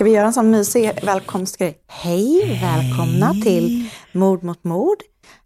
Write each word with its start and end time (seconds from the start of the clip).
Ska 0.00 0.04
vi 0.04 0.10
göra 0.10 0.26
en 0.26 0.32
sån 0.32 0.50
mysig 0.50 0.92
välkomstgrej? 1.02 1.78
Hej, 1.86 2.58
välkomna 2.62 3.34
till 3.34 3.90
Mord 4.12 4.42
mot 4.42 4.64
mord 4.64 4.96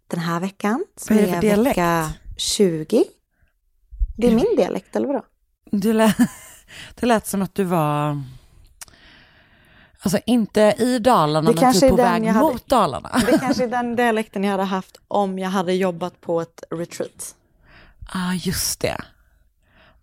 den 0.07 0.19
här 0.19 0.39
veckan. 0.39 0.85
Som 0.97 1.17
är 1.17 1.21
det 1.21 1.39
dialekt? 1.39 1.77
vecka 1.77 2.09
20. 2.37 3.03
Det 4.17 4.27
är 4.27 4.35
min 4.35 4.55
dialekt, 4.57 4.95
eller 4.95 5.07
vadå? 5.07 5.25
Du 5.71 5.93
lät, 5.93 6.17
det 6.95 7.05
lät 7.05 7.27
som 7.27 7.41
att 7.41 7.55
du 7.55 7.63
var, 7.63 8.21
alltså 9.99 10.19
inte 10.25 10.75
i 10.77 10.99
Dalarna, 10.99 11.51
Det 11.51 11.61
men 11.61 11.73
typ 11.73 11.83
är 11.83 11.89
på 11.89 11.95
väg 11.95 12.27
hade- 12.27 12.39
mot 12.39 12.67
Dalarna. 12.67 13.21
Det 13.25 13.39
kanske 13.39 13.63
är 13.63 13.67
den 13.67 13.95
dialekten 13.95 14.43
jag 14.43 14.51
hade 14.51 14.63
haft 14.63 14.97
om 15.07 15.39
jag 15.39 15.49
hade 15.49 15.73
jobbat 15.73 16.21
på 16.21 16.41
ett 16.41 16.63
retreat. 16.71 17.35
ah, 18.13 18.33
just 18.33 18.79
det. 18.79 18.97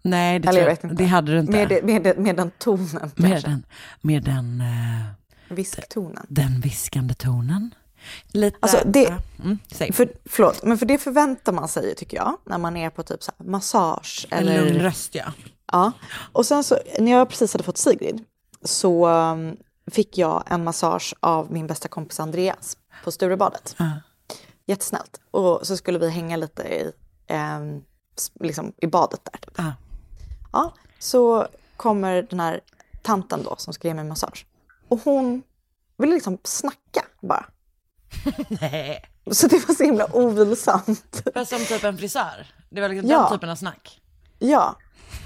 Nej, 0.03 0.39
det, 0.39 0.49
Eller 0.49 0.69
jag 0.83 0.97
det 0.97 1.05
hade 1.05 1.33
du 1.33 1.39
inte. 1.41 1.53
Med, 1.53 1.85
med, 2.03 2.19
med 2.19 2.37
den 2.37 2.51
tonen 2.59 3.11
med 3.17 3.31
kanske. 3.31 3.49
den, 3.49 3.63
med 4.01 4.25
den, 4.25 4.61
eh, 4.61 5.55
Visktonen. 5.55 6.27
den 6.29 6.61
viskande 6.61 7.15
tonen. 7.15 7.75
Lite, 8.33 8.57
Alltså, 8.61 8.79
det- 8.87 9.15
mm. 9.45 9.59
För, 9.93 10.13
förlåt, 10.25 10.63
men 10.63 10.79
för 10.79 10.87
det 10.87 10.99
förväntar 10.99 11.53
man 11.53 11.69
sig 11.69 11.95
tycker 11.95 12.17
jag, 12.17 12.37
när 12.47 12.59
man 12.59 12.77
är 12.77 12.91
på 12.91 13.03
typ 13.03 13.23
så 13.23 13.33
här 13.39 13.47
massage 13.47 14.27
en 14.31 14.39
eller... 14.39 14.65
lugn 14.65 14.79
röst 14.83 15.15
ja. 15.15 15.33
Ja, 15.73 15.93
och 16.33 16.47
sen 16.47 16.65
så 16.65 16.79
när 16.99 17.13
jag 17.13 17.29
precis 17.29 17.53
hade 17.53 17.65
fått 17.65 17.79
Sigrid 17.79 18.25
så 18.65 19.09
um, 19.09 19.57
fick 19.91 20.19
jag 20.19 20.45
en 20.51 20.65
massage 20.65 21.15
av 21.21 21.53
min 21.53 21.67
bästa 21.67 21.89
kompis 21.89 22.21
Andreas 22.21 22.77
på 23.05 23.13
Sturebadet. 23.13 23.75
Ja. 23.79 23.91
Jättesnällt. 24.67 25.21
Och 25.31 25.61
så 25.67 25.77
skulle 25.77 25.99
vi 25.99 26.11
hänga 26.11 26.37
lite 26.37 26.63
i, 26.63 26.93
s- 28.19 28.33
liksom, 28.41 28.73
i 28.77 28.87
badet 28.87 29.21
där. 29.33 29.39
Typ. 29.39 29.59
Ja, 30.53 30.75
så 30.99 31.47
kommer 31.77 32.23
den 32.23 32.41
här 32.41 32.61
tanten 33.03 33.43
då 33.43 33.57
som 33.57 33.73
ska 33.73 33.89
ge 33.89 33.95
mig 33.95 34.05
massage. 34.05 34.47
Och 34.89 35.01
hon 35.05 35.43
ville 35.99 36.15
liksom 36.15 36.39
snacka 36.45 37.05
bara. 37.21 37.47
Nej. 38.49 39.05
Så 39.31 39.47
det 39.47 39.69
var 39.69 39.75
så 39.75 39.85
himla 39.85 40.07
ovilsamt. 40.17 41.23
Fast 41.35 41.51
som 41.51 41.65
typ 41.65 41.85
en 41.85 41.99
frisör. 41.99 42.47
Det 42.71 42.81
var 42.81 42.89
liksom 42.89 43.11
Ja. 43.11 43.19
den 43.19 43.31
typen 43.39 43.51
av 43.51 43.57
snack. 43.57 44.01
Ja, 44.39 44.77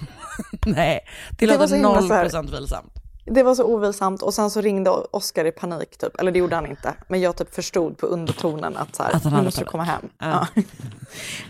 Nej, 0.66 1.06
det, 1.30 1.46
Det 1.46 1.58
låter 1.58 1.78
noll 1.78 2.08
procent 2.08 2.50
vilsamt. 2.50 2.92
Det 3.26 3.42
var 3.42 3.54
så 3.54 3.64
ovilsamt 3.64 4.22
och 4.22 4.34
sen 4.34 4.50
så 4.50 4.60
ringde 4.60 4.90
Oskar 4.90 5.44
i 5.44 5.52
panik 5.52 5.98
typ, 5.98 6.20
eller 6.20 6.32
det 6.32 6.38
gjorde 6.38 6.54
han 6.54 6.66
inte, 6.66 6.94
men 7.08 7.20
jag 7.20 7.36
typ 7.36 7.54
förstod 7.54 7.98
på 7.98 8.06
undertonen 8.06 8.76
att 8.76 8.96
så 8.96 9.02
här, 9.02 9.16
Att 9.16 9.24
han 9.24 9.44
måste 9.44 9.64
komma 9.64 9.84
hem. 9.84 10.08
Ja. 10.18 10.46
Ja. 10.54 10.62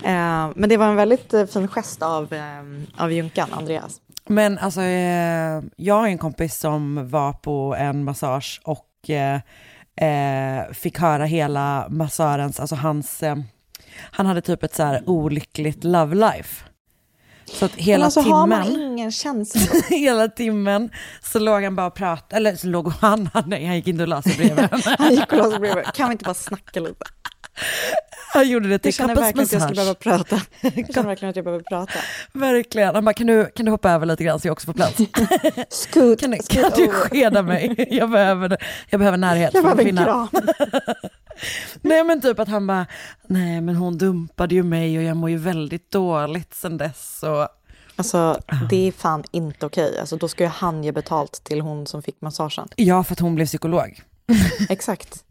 Eh, 0.04 0.50
men 0.56 0.69
det 0.69 0.76
var 0.76 0.86
en 0.86 0.97
väldigt 0.97 1.34
eh, 1.34 1.47
fin 1.47 1.69
gest 1.69 2.03
av, 2.03 2.32
eh, 2.32 3.03
av 3.03 3.12
Junkan, 3.12 3.48
Andreas. 3.53 4.00
Men 4.26 4.59
alltså, 4.59 4.82
jag 5.76 5.94
har 5.94 6.06
en 6.06 6.19
kompis 6.19 6.59
som 6.59 7.10
var 7.10 7.32
på 7.32 7.75
en 7.78 8.04
massage 8.04 8.60
och 8.65 8.86
fick 10.72 10.98
höra 10.98 11.25
hela 11.25 11.86
massörens, 11.88 12.60
alltså 12.60 12.75
hans, 12.75 13.22
han 14.10 14.26
hade 14.26 14.41
typ 14.41 14.62
ett 14.62 14.75
så 14.75 14.82
här 14.82 15.03
olyckligt 15.06 15.84
love 15.84 16.15
life. 16.15 16.66
Så 17.53 17.65
att 17.65 17.75
hela 17.75 18.05
alltså 18.05 18.21
har 18.21 18.47
man 18.47 18.62
timmen, 18.65 18.83
ingen 18.83 19.12
känsla, 19.12 19.61
hela 19.97 20.29
timmen 20.29 20.91
så 21.23 21.39
låg 21.39 21.62
han 21.62 21.77
bara 21.77 21.87
och 21.87 21.95
pratade, 21.95 22.37
eller 22.37 22.57
så 22.57 22.67
låg 22.67 22.93
han, 22.93 23.31
nej, 23.47 23.67
han 23.67 23.77
gick 23.77 23.87
inte 23.87 24.03
och 24.03 24.09
la 24.09 24.23
sig 24.23 24.37
bredvid 24.37 24.69
han 24.99 25.15
gick 25.15 25.33
och 25.33 25.39
la 25.39 25.51
sig 25.51 25.59
bredvid, 25.59 25.84
kan 25.95 26.09
vi 26.09 26.12
inte 26.12 26.25
bara 26.25 26.34
snacka 26.34 26.81
lite? 26.81 27.05
Han 28.33 28.49
gjorde 28.49 28.69
det 28.69 28.73
Jag 28.73 28.83
till 28.83 28.93
känner 28.93 29.15
verkligen 29.15 29.45
att 29.45 29.53
jag 29.53 29.62
skulle 29.62 29.75
behöva 29.75 29.95
prata. 29.95 30.41
Jag 30.61 30.95
känner 30.95 31.09
verkligen 31.09 31.31
att 31.31 31.37
jag 31.37 31.45
behöver 31.45 31.65
prata. 31.65 31.93
Verkligen. 32.33 32.95
Han 32.95 33.05
bara, 33.05 33.12
kan 33.15 33.27
du, 33.27 33.51
kan 33.55 33.67
du 33.67 33.71
hoppa 33.73 33.91
över 33.91 34.07
lite 34.07 34.25
grann 34.25 34.41
så 34.41 34.49
jag 34.49 34.53
också 34.53 34.67
får 34.67 34.73
plats? 34.73 34.97
Scoot, 35.69 36.21
Kan 36.21 36.31
du, 36.31 36.39
kan 36.49 36.71
du 36.77 36.89
skeda 36.91 37.43
mig? 37.43 37.89
Jag 37.91 38.11
behöver, 38.11 38.57
jag 38.91 38.99
behöver 39.01 39.19
närhet 39.19 39.51
Jag 39.55 39.63
behöver 39.63 39.84
en 39.84 39.97
kram. 39.97 40.28
Nej 41.82 42.04
men 42.04 42.20
typ 42.20 42.38
att 42.38 42.48
han 42.48 42.66
bara, 42.66 42.86
nej 43.26 43.60
men 43.60 43.76
hon 43.76 43.98
dumpade 43.98 44.54
ju 44.54 44.62
mig 44.62 44.98
och 44.98 45.04
jag 45.04 45.16
mår 45.16 45.30
ju 45.30 45.36
väldigt 45.36 45.91
dåligt 45.91 46.54
sen 46.54 46.76
dess. 46.76 47.22
Och, 47.22 47.48
Alltså 47.98 48.41
det 48.70 48.88
är 48.88 48.92
fan 48.92 49.24
inte 49.30 49.66
okej. 49.66 49.98
Alltså, 50.00 50.16
då 50.16 50.28
ska 50.28 50.44
ju 50.44 50.50
han 50.50 50.84
ge 50.84 50.92
betalt 50.92 51.44
till 51.44 51.60
hon 51.60 51.86
som 51.86 52.02
fick 52.02 52.20
massagen. 52.20 52.69
ja, 52.76 53.04
för 53.04 53.12
att 53.12 53.20
hon 53.20 53.34
blev 53.34 53.47
psykolog. 53.47 54.02
Exakt. 54.69 55.24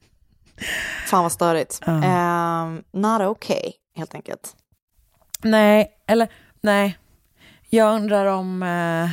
Fan 1.07 1.23
vad 1.23 1.31
störigt. 1.31 1.81
Um, 1.87 2.83
not 2.91 3.21
okay, 3.21 3.71
helt 3.95 4.15
enkelt. 4.15 4.55
Nej, 5.41 5.91
eller 6.07 6.27
nej. 6.61 6.97
Jag 7.69 7.95
undrar 7.95 8.25
om, 8.25 8.63
eh, 8.63 9.09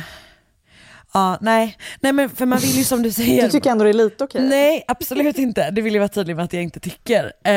ja 1.13 1.37
nej, 1.41 1.77
nej 1.99 2.13
men 2.13 2.29
för 2.29 2.45
man 2.45 2.59
vill 2.59 2.77
ju 2.77 2.83
som 2.83 3.03
du 3.03 3.11
säger. 3.11 3.43
Du 3.43 3.49
tycker 3.49 3.69
ändå 3.71 3.83
det 3.83 3.89
är 3.89 3.93
lite 3.93 4.23
okej? 4.23 4.41
Nej, 4.41 4.83
absolut 4.87 5.37
inte. 5.37 5.71
Det 5.71 5.81
vill 5.81 5.93
jag 5.93 6.01
vara 6.01 6.09
tydlig 6.09 6.35
med 6.35 6.45
att 6.45 6.53
jag 6.53 6.63
inte 6.63 6.79
tycker. 6.79 7.33
Eh, 7.43 7.53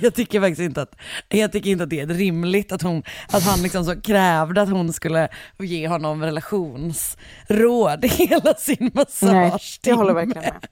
jag 0.00 0.14
tycker 0.14 0.40
faktiskt 0.40 0.60
inte 0.60 0.82
att, 0.82 0.96
jag 1.28 1.52
tycker 1.52 1.70
inte 1.70 1.84
att 1.84 1.90
det 1.90 2.00
är 2.00 2.06
rimligt 2.06 2.72
att, 2.72 2.82
hon, 2.82 3.02
att 3.28 3.42
han 3.42 3.62
liksom 3.62 3.84
så 3.84 4.00
krävde 4.00 4.62
att 4.62 4.68
hon 4.70 4.92
skulle 4.92 5.28
ge 5.58 5.88
honom 5.88 6.22
relationsråd 6.22 8.04
hela 8.04 8.54
sin 8.54 8.90
massage. 8.94 9.22
Nej, 9.32 9.60
jag 9.84 9.96
håller 9.96 10.14
verkligen 10.14 10.42
med. 10.42 10.66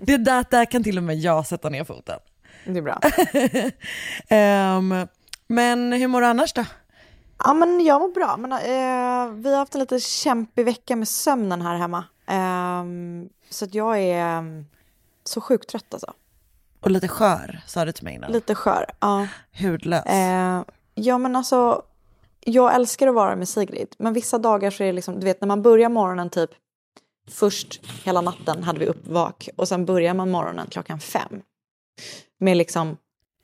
Det 0.00 0.16
där, 0.16 0.44
där 0.50 0.64
kan 0.64 0.84
till 0.84 0.98
och 0.98 1.04
med 1.04 1.16
jag 1.16 1.46
sätta 1.46 1.68
ner 1.68 1.84
foten. 1.84 2.18
Det 2.64 2.78
är 2.78 2.82
bra. 2.82 3.00
Ehm, 4.28 5.06
men 5.46 5.92
hur 5.92 6.08
mår 6.08 6.20
du 6.20 6.26
annars 6.26 6.52
då? 6.52 6.64
Ja, 7.44 7.54
men 7.54 7.84
jag 7.84 8.00
mår 8.00 8.08
bra. 8.08 8.36
Men, 8.36 8.52
eh, 8.52 9.34
vi 9.34 9.50
har 9.50 9.58
haft 9.58 9.74
en 9.74 9.80
lite 9.80 10.00
kämpig 10.00 10.64
vecka 10.64 10.96
med 10.96 11.08
sömnen 11.08 11.62
här 11.62 11.76
hemma. 11.76 12.04
Ehm, 12.26 13.28
så 13.50 13.64
att 13.64 13.74
jag 13.74 13.98
är 13.98 14.38
um, 14.38 14.66
så 15.24 15.40
sjukt 15.40 15.68
trött 15.68 15.94
alltså. 15.94 16.12
Och 16.80 16.90
lite 16.90 17.08
skör 17.08 17.60
sa 17.66 17.84
du 17.84 17.92
till 17.92 18.04
mig 18.04 18.14
innan. 18.14 18.32
Lite 18.32 18.54
skör. 18.54 18.86
Ja. 19.00 19.26
Hudlös. 19.60 20.06
Eh, 20.06 20.62
ja, 20.94 21.18
men 21.18 21.36
alltså, 21.36 21.82
jag 22.40 22.74
älskar 22.74 23.06
att 23.06 23.14
vara 23.14 23.36
med 23.36 23.48
Sigrid. 23.48 23.94
Men 23.98 24.12
vissa 24.12 24.38
dagar 24.38 24.70
så 24.70 24.82
är 24.82 24.86
det 24.86 24.92
liksom, 24.92 25.20
du 25.20 25.24
vet 25.24 25.40
när 25.40 25.48
man 25.48 25.62
börjar 25.62 25.88
morgonen 25.88 26.30
typ, 26.30 26.50
först 27.30 27.80
hela 28.04 28.20
natten 28.20 28.62
hade 28.62 28.78
vi 28.78 28.86
uppvak 28.86 29.48
och 29.56 29.68
sen 29.68 29.86
börjar 29.86 30.14
man 30.14 30.30
morgonen 30.30 30.66
klockan 30.70 31.00
fem. 31.00 31.42
Med 32.40 32.56
liksom, 32.56 32.96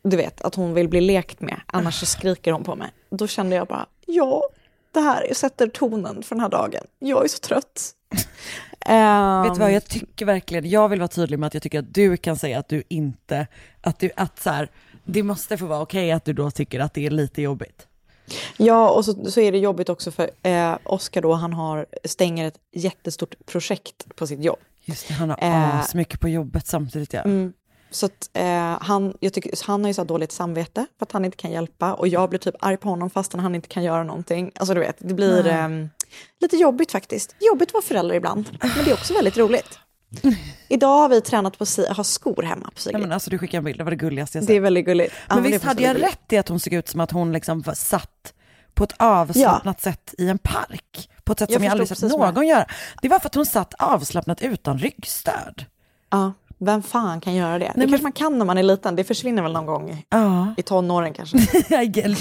du 0.03 0.17
vet, 0.17 0.43
att 0.43 0.55
hon 0.55 0.75
vill 0.75 0.89
bli 0.89 1.01
lekt 1.01 1.41
med, 1.41 1.61
annars 1.67 2.01
så 2.01 2.07
skriker 2.07 2.53
hon 2.53 2.65
på 2.65 2.75
mig. 2.75 2.91
Då 3.17 3.27
kände 3.27 3.57
jag 3.57 3.67
bara, 3.67 3.87
ja, 4.07 4.49
det 4.93 5.01
här 5.01 5.35
sätter 5.35 5.69
tonen 5.69 6.23
för 6.23 6.35
den 6.35 6.41
här 6.41 6.49
dagen. 6.49 6.85
Jag 6.99 7.25
är 7.25 7.29
så 7.29 7.39
trött. 7.39 7.95
Ehm, 8.87 9.43
Vet 9.43 9.55
du 9.55 9.61
vad, 9.61 9.73
jag 9.73 9.85
tycker 9.85 10.27
verkligen, 10.27 10.71
jag 10.71 10.89
vill 10.89 11.01
vara 11.01 11.09
tydlig 11.09 11.39
med 11.39 11.47
att 11.47 11.55
jag 11.55 11.63
tycker 11.63 11.79
att 11.79 11.95
du 11.95 12.17
kan 12.17 12.37
säga 12.37 12.59
att 12.59 12.69
du 12.69 12.83
inte, 12.89 13.47
att 13.81 13.99
du, 13.99 14.11
att 14.17 14.43
så 14.43 14.51
här, 14.51 14.71
det 15.05 15.23
måste 15.23 15.59
få 15.59 15.67
vara 15.67 15.81
okej 15.81 16.13
att 16.13 16.25
du 16.25 16.33
då 16.33 16.51
tycker 16.51 16.81
att 16.81 16.95
det 16.95 17.07
är 17.07 17.11
lite 17.11 17.43
jobbigt. 17.43 17.87
Ja, 18.57 18.91
och 18.91 19.05
så, 19.05 19.31
så 19.31 19.41
är 19.41 19.53
det 19.53 19.59
jobbigt 19.59 19.89
också 19.89 20.11
för 20.11 20.31
eh, 20.43 20.79
Oskar 20.85 21.23
då, 21.23 21.33
han 21.33 21.53
har, 21.53 21.87
stänger 22.05 22.49
ett 22.49 22.59
jättestort 22.73 23.35
projekt 23.47 24.17
på 24.17 24.27
sitt 24.27 24.45
jobb. 24.45 24.59
Just 24.85 25.09
det, 25.09 25.15
han 25.15 25.31
har 25.31 25.39
Eh, 25.41 25.79
asmycket 25.79 26.21
på 26.21 26.29
jobbet 26.29 26.67
samtidigt 26.67 27.13
ja. 27.13 27.21
Mm. 27.21 27.53
Så 27.95 28.07
att, 28.07 28.31
eh, 28.33 28.77
han, 28.81 29.17
jag 29.21 29.33
tycker, 29.33 29.67
han 29.67 29.81
har 29.81 29.89
ju 29.89 29.95
så 29.95 30.05
dåligt 30.05 30.33
samvete 30.33 30.87
för 30.99 31.07
att 31.07 31.13
han 31.13 31.25
inte 31.25 31.37
kan 31.37 31.51
hjälpa 31.51 31.95
och 31.95 32.09
jag 32.09 32.31
blir 32.31 32.39
typ 32.39 32.55
arg 32.61 32.77
på 32.77 32.89
honom 32.89 33.11
fastän 33.11 33.41
han 33.41 33.55
inte 33.55 33.69
kan 33.69 33.83
göra 33.83 34.05
någonting. 34.05 34.53
Alltså 34.55 34.75
du 34.75 34.81
vet, 34.81 34.97
det 34.99 35.15
blir 35.15 35.47
eh, 35.47 35.69
lite 36.41 36.57
jobbigt 36.57 36.93
faktiskt. 36.93 37.37
Jobbigt 37.41 37.69
att 37.69 37.75
vara 37.75 37.83
förälder 37.83 38.15
ibland, 38.15 38.59
men 38.61 38.85
det 38.85 38.91
är 38.91 38.95
också 38.95 39.15
väldigt 39.15 39.37
roligt. 39.37 39.79
Idag 40.69 40.99
har 40.99 41.09
vi 41.09 41.21
tränat 41.21 41.59
på 41.59 41.63
att 41.63 41.97
ha 41.97 42.05
skor 42.05 42.43
hemma 42.43 42.65
på 42.65 42.71
Nej, 42.75 42.83
Sigrid. 42.83 43.01
men 43.01 43.13
alltså 43.13 43.31
du 43.31 43.39
skickade 43.39 43.59
en 43.59 43.65
bild, 43.65 43.79
det 43.79 43.85
var 43.85 43.91
det 43.91 43.97
gulligaste 43.97 44.39
jag 44.39 44.43
sett. 44.43 44.49
Det 44.49 44.55
är 44.55 44.61
väldigt 44.61 44.85
gulligt. 44.85 45.15
Ja, 45.29 45.35
men 45.35 45.47
är 45.47 45.51
visst 45.51 45.65
hade 45.65 45.83
jag 45.83 46.03
rätt 46.03 46.33
i 46.33 46.39
att 46.39 46.49
hon 46.49 46.61
såg 46.61 46.73
ut 46.73 46.89
som 46.89 47.01
att 47.01 47.11
hon 47.11 47.33
liksom 47.33 47.65
satt 47.75 48.35
på 48.75 48.85
ett 48.85 48.95
avslappnat 48.97 49.81
sätt 49.81 50.15
i 50.19 50.29
en 50.29 50.39
park? 50.39 51.11
På 51.25 51.33
ett 51.33 51.39
sätt 51.39 51.51
Jag 51.51 51.57
som 51.57 51.65
jag 51.65 51.71
aldrig 51.71 51.89
sett 51.89 52.11
någon 52.11 52.47
göra. 52.47 52.67
Det 53.03 53.09
var 53.09 53.19
för 53.19 53.27
att 53.27 53.35
hon 53.35 53.47
satt 53.47 53.75
avslappnat 53.75 54.43
utan 54.43 54.79
ryggstöd. 54.79 55.65
Ja, 56.11 56.33
vem 56.59 56.83
fan 56.83 57.21
kan 57.21 57.35
göra 57.35 57.59
det? 57.59 57.65
det 57.65 57.73
men- 57.77 57.89
kanske 57.89 58.03
man 58.03 58.13
kan 58.13 58.39
när 58.39 58.45
man 58.45 58.59
är 58.59 58.63
liten, 58.63 58.97
det 58.97 59.05
försvinner 59.05 59.43
väl 59.43 59.53
någon 59.53 59.67
gång 59.67 59.91
i- 59.91 60.05
i 60.57 60.63
tonåren 60.63 61.13
kanske. 61.15 61.37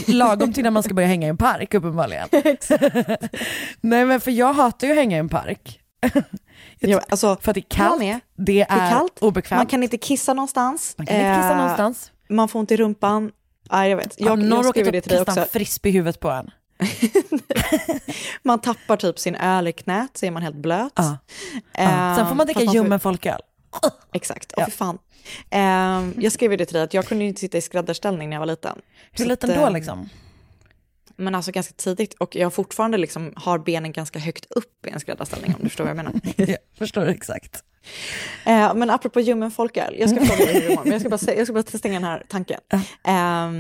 Lagom 0.11 0.53
till 0.53 0.63
när 0.63 0.71
man 0.71 0.83
ska 0.83 0.93
börja 0.93 1.07
hänga 1.07 1.27
i 1.27 1.29
en 1.29 1.37
park 1.37 1.73
uppenbarligen. 1.73 2.27
Nej 3.81 4.05
men 4.05 4.19
för 4.21 4.31
jag 4.31 4.53
hatar 4.53 4.87
ju 4.87 4.93
att 4.93 4.99
hänga 4.99 5.15
i 5.17 5.19
en 5.19 5.29
park. 5.29 5.79
Ja, 6.79 7.01
alltså, 7.09 7.37
För 7.41 7.51
att 7.51 7.55
det 7.55 7.59
är 7.59 7.75
kallt, 7.77 7.99
med. 7.99 8.19
det 8.37 8.61
är, 8.61 8.65
Det 8.75 8.81
är 8.81 8.91
kallt, 8.91 9.19
obekvämt. 9.19 9.59
man 9.59 9.65
kan 9.65 9.83
inte 9.83 9.97
kissa 9.97 10.33
någonstans. 10.33 10.93
Man 10.97 11.07
kan 11.07 11.15
inte 11.15 11.35
kissa 11.35 11.51
Eh, 11.51 11.57
någonstans. 11.57 12.11
Man 12.29 12.47
får 12.47 12.59
ont 12.59 12.71
i 12.71 12.77
rumpan. 12.77 13.31
Nej, 13.71 13.89
jag 13.89 13.97
vet. 13.97 14.19
Jag, 14.19 14.33
Om 14.33 14.39
någon 14.49 14.71
det 14.75 15.01
kasta 15.01 15.15
en 15.15 15.21
också. 15.21 15.45
frisbee 15.53 15.89
i 15.89 15.93
huvudet 15.93 16.19
på 16.19 16.29
en. 16.29 16.51
Man 18.43 18.59
tappar 18.59 18.97
typ 18.97 19.19
sin 19.19 19.35
öl 19.35 19.67
i 19.67 19.71
knät 19.71 20.17
så 20.17 20.25
är 20.25 20.31
man 20.31 20.41
helt 20.43 20.55
blöt. 20.55 20.91
Ja. 20.95 21.17
Eh, 21.73 21.83
Ja. 21.83 22.15
Sen 22.17 22.27
får 22.27 22.35
man 22.35 22.45
dricka 22.45 22.61
ljummen 22.63 22.99
folköl. 22.99 23.39
Exakt, 24.13 24.53
ja. 24.57 24.65
för 24.65 24.71
fan. 24.71 24.97
Eh, 25.49 26.23
jag 26.23 26.31
skrev 26.31 26.51
ju 26.51 26.57
det 26.57 26.65
till 26.65 26.73
dig 26.73 26.83
att 26.83 26.93
jag 26.93 27.05
kunde 27.05 27.23
ju 27.23 27.27
inte 27.27 27.41
sitta 27.41 27.57
i 27.57 27.61
skräddarställning 27.61 28.29
när 28.29 28.35
jag 28.35 28.39
var 28.39 28.47
liten. 28.47 28.81
Hur 29.11 29.25
liten 29.25 29.49
att, 29.49 29.55
då 29.55 29.65
eh, 29.65 29.71
liksom? 29.71 30.09
Men 31.15 31.35
alltså 31.35 31.51
ganska 31.51 31.73
tidigt 31.73 32.13
och 32.13 32.35
jag 32.35 32.53
fortfarande 32.53 32.97
liksom 32.97 33.33
har 33.35 33.57
benen 33.57 33.91
ganska 33.91 34.19
högt 34.19 34.45
upp 34.49 34.85
i 34.87 34.89
en 34.89 34.99
skräddarställning 34.99 35.55
om 35.55 35.59
du 35.61 35.69
förstår 35.69 35.83
vad 35.83 35.89
jag 35.89 35.97
menar. 35.97 36.13
Jag 36.37 36.57
förstår 36.77 37.05
exakt. 37.05 37.63
Eh, 38.45 38.73
men 38.73 38.89
apropå 38.89 39.19
ljummen 39.19 39.51
folköl, 39.51 39.95
jag 39.99 40.09
ska 40.09 40.25
fråga 40.25 40.45
dig 40.45 40.53
hur 40.53 40.61
det 40.61 40.65
imorgon, 40.65 40.83
men 40.83 40.91
jag 40.91 41.01
ska 41.01 41.09
bara, 41.09 41.37
jag 41.37 41.47
ska 41.47 41.53
bara 41.53 41.63
stänga 41.63 41.93
den 41.93 42.03
här 42.03 42.23
tanken. 42.29 42.59
Eh, 43.03 43.51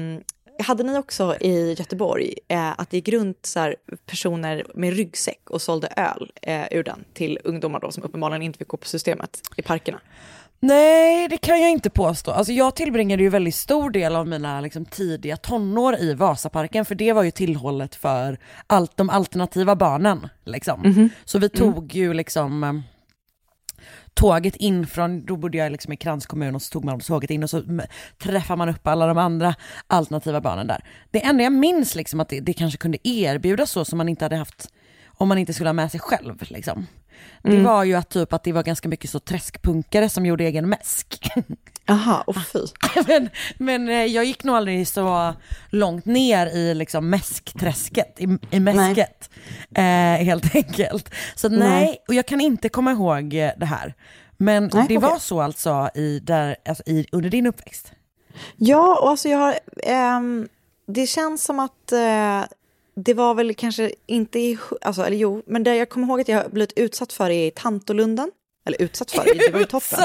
hade 0.59 0.83
ni 0.83 0.97
också 0.97 1.35
i 1.41 1.73
Göteborg 1.73 2.33
eh, 2.47 2.71
att 2.71 2.89
det 2.89 2.97
gick 2.97 3.09
runt 3.09 3.45
så 3.45 3.59
här, 3.59 3.75
personer 4.05 4.65
med 4.75 4.93
ryggsäck 4.93 5.49
och 5.49 5.61
sålde 5.61 5.87
öl 5.87 6.31
eh, 6.41 6.63
ur 6.71 6.83
den 6.83 7.03
till 7.13 7.39
ungdomar 7.43 7.79
då 7.79 7.91
som 7.91 8.03
uppenbarligen 8.03 8.41
inte 8.41 8.59
fick 8.59 8.67
gå 8.67 8.77
på 8.77 8.87
systemet 8.87 9.41
i 9.55 9.61
parkerna? 9.61 9.99
Nej, 10.59 11.27
det 11.27 11.37
kan 11.37 11.61
jag 11.61 11.71
inte 11.71 11.89
påstå. 11.89 12.31
Alltså 12.31 12.53
jag 12.53 12.75
tillbringade 12.75 13.23
ju 13.23 13.29
väldigt 13.29 13.55
stor 13.55 13.89
del 13.89 14.15
av 14.15 14.27
mina 14.27 14.61
liksom, 14.61 14.85
tidiga 14.85 15.37
tonår 15.37 15.95
i 15.99 16.13
Vasaparken, 16.13 16.85
för 16.85 16.95
det 16.95 17.13
var 17.13 17.23
ju 17.23 17.31
tillhållet 17.31 17.95
för 17.95 18.37
allt, 18.67 18.97
de 18.97 19.09
alternativa 19.09 19.75
barnen. 19.75 20.27
Liksom. 20.45 21.09
Så 21.25 21.39
vi 21.39 21.49
tog 21.49 21.93
ju 21.93 22.13
liksom 22.13 22.83
tåget 24.13 24.55
in 24.55 24.87
från, 24.87 25.25
då 25.25 25.35
bodde 25.35 25.57
jag 25.57 25.71
liksom 25.71 25.93
i 25.93 25.97
Krans 25.97 26.25
kommun 26.25 26.55
och 26.55 26.61
så 26.61 26.71
tog 26.71 26.85
man 26.85 26.99
tåget 26.99 27.29
in 27.29 27.43
och 27.43 27.49
så 27.49 27.63
träffar 28.23 28.55
man 28.55 28.69
upp 28.69 28.87
alla 28.87 29.07
de 29.07 29.17
andra 29.17 29.55
alternativa 29.87 30.41
barnen 30.41 30.67
där. 30.67 30.83
Det 31.11 31.25
enda 31.25 31.43
jag 31.43 31.53
minns 31.53 31.95
liksom 31.95 32.19
att 32.19 32.29
det, 32.29 32.39
det 32.39 32.53
kanske 32.53 32.77
kunde 32.77 33.07
erbjudas 33.07 33.71
så 33.71 33.85
som 33.85 33.97
man 33.97 34.09
inte 34.09 34.25
hade 34.25 34.35
haft 34.35 34.69
om 35.05 35.27
man 35.27 35.37
inte 35.37 35.53
skulle 35.53 35.69
ha 35.69 35.73
med 35.73 35.91
sig 35.91 35.99
själv. 35.99 36.43
Liksom. 36.49 36.87
Det 37.41 37.59
var 37.59 37.83
ju 37.83 37.93
att 37.93 38.09
typ 38.09 38.33
att 38.33 38.43
det 38.43 38.51
var 38.51 38.63
ganska 38.63 38.89
mycket 38.89 39.09
så 39.09 39.19
träskpunkare 39.19 40.09
som 40.09 40.25
gjorde 40.25 40.43
egen 40.43 40.69
mäsk. 40.69 41.19
Aha, 41.87 42.23
och 42.27 42.35
fy. 42.35 42.59
men, 43.07 43.29
men 43.57 43.89
eh, 43.89 44.05
jag 44.05 44.25
gick 44.25 44.43
nog 44.43 44.55
aldrig 44.55 44.87
så 44.87 45.33
långt 45.69 46.05
ner 46.05 46.47
i 46.47 46.73
liksom 46.73 47.09
mäskträsket, 47.09 48.15
i, 48.19 48.37
i 48.51 48.59
mäsket. 48.59 49.29
Eh, 49.75 49.83
helt 50.25 50.55
enkelt. 50.55 51.13
Så 51.35 51.49
nej. 51.49 51.59
Nej. 51.59 51.97
och 52.07 52.13
jag 52.13 52.25
kan 52.25 52.41
inte 52.41 52.69
komma 52.69 52.91
ihåg 52.91 53.33
eh, 53.33 53.51
det 53.57 53.65
här. 53.65 53.93
Men 54.37 54.69
Nej, 54.73 54.85
det 54.87 54.97
var 54.97 55.09
okej. 55.09 55.21
så 55.21 55.41
alltså, 55.41 55.89
i, 55.95 56.19
där, 56.19 56.55
alltså 56.65 56.83
i, 56.85 57.07
under 57.11 57.29
din 57.29 57.47
uppväxt? 57.47 57.91
Ja, 58.55 58.99
och 59.01 59.09
alltså 59.09 59.29
jag 59.29 59.37
har... 59.37 59.59
ehm, 59.83 60.47
det 60.87 61.07
känns 61.07 61.43
som 61.43 61.59
att 61.59 61.91
eh, 61.91 62.43
det 62.95 63.13
var 63.13 63.33
väl 63.35 63.55
kanske 63.55 63.91
inte 64.05 64.39
i... 64.39 64.57
Alltså, 64.81 65.05
eller 65.05 65.17
jo, 65.17 65.43
men 65.45 65.63
det 65.63 65.75
jag 65.75 65.89
kommer 65.89 66.07
ihåg 66.07 66.21
att 66.21 66.27
jag 66.27 66.43
har 66.43 66.49
blivit 66.49 66.73
utsatt 66.75 67.13
för 67.13 67.29
är 67.29 67.47
i 67.47 67.51
Tantolunden. 67.51 68.31
Eller 68.65 68.81
utsatt 68.81 69.11
för, 69.11 69.23
det 69.47 69.51
var 69.53 69.59
ju 69.59 69.65
toppen. 69.79 69.99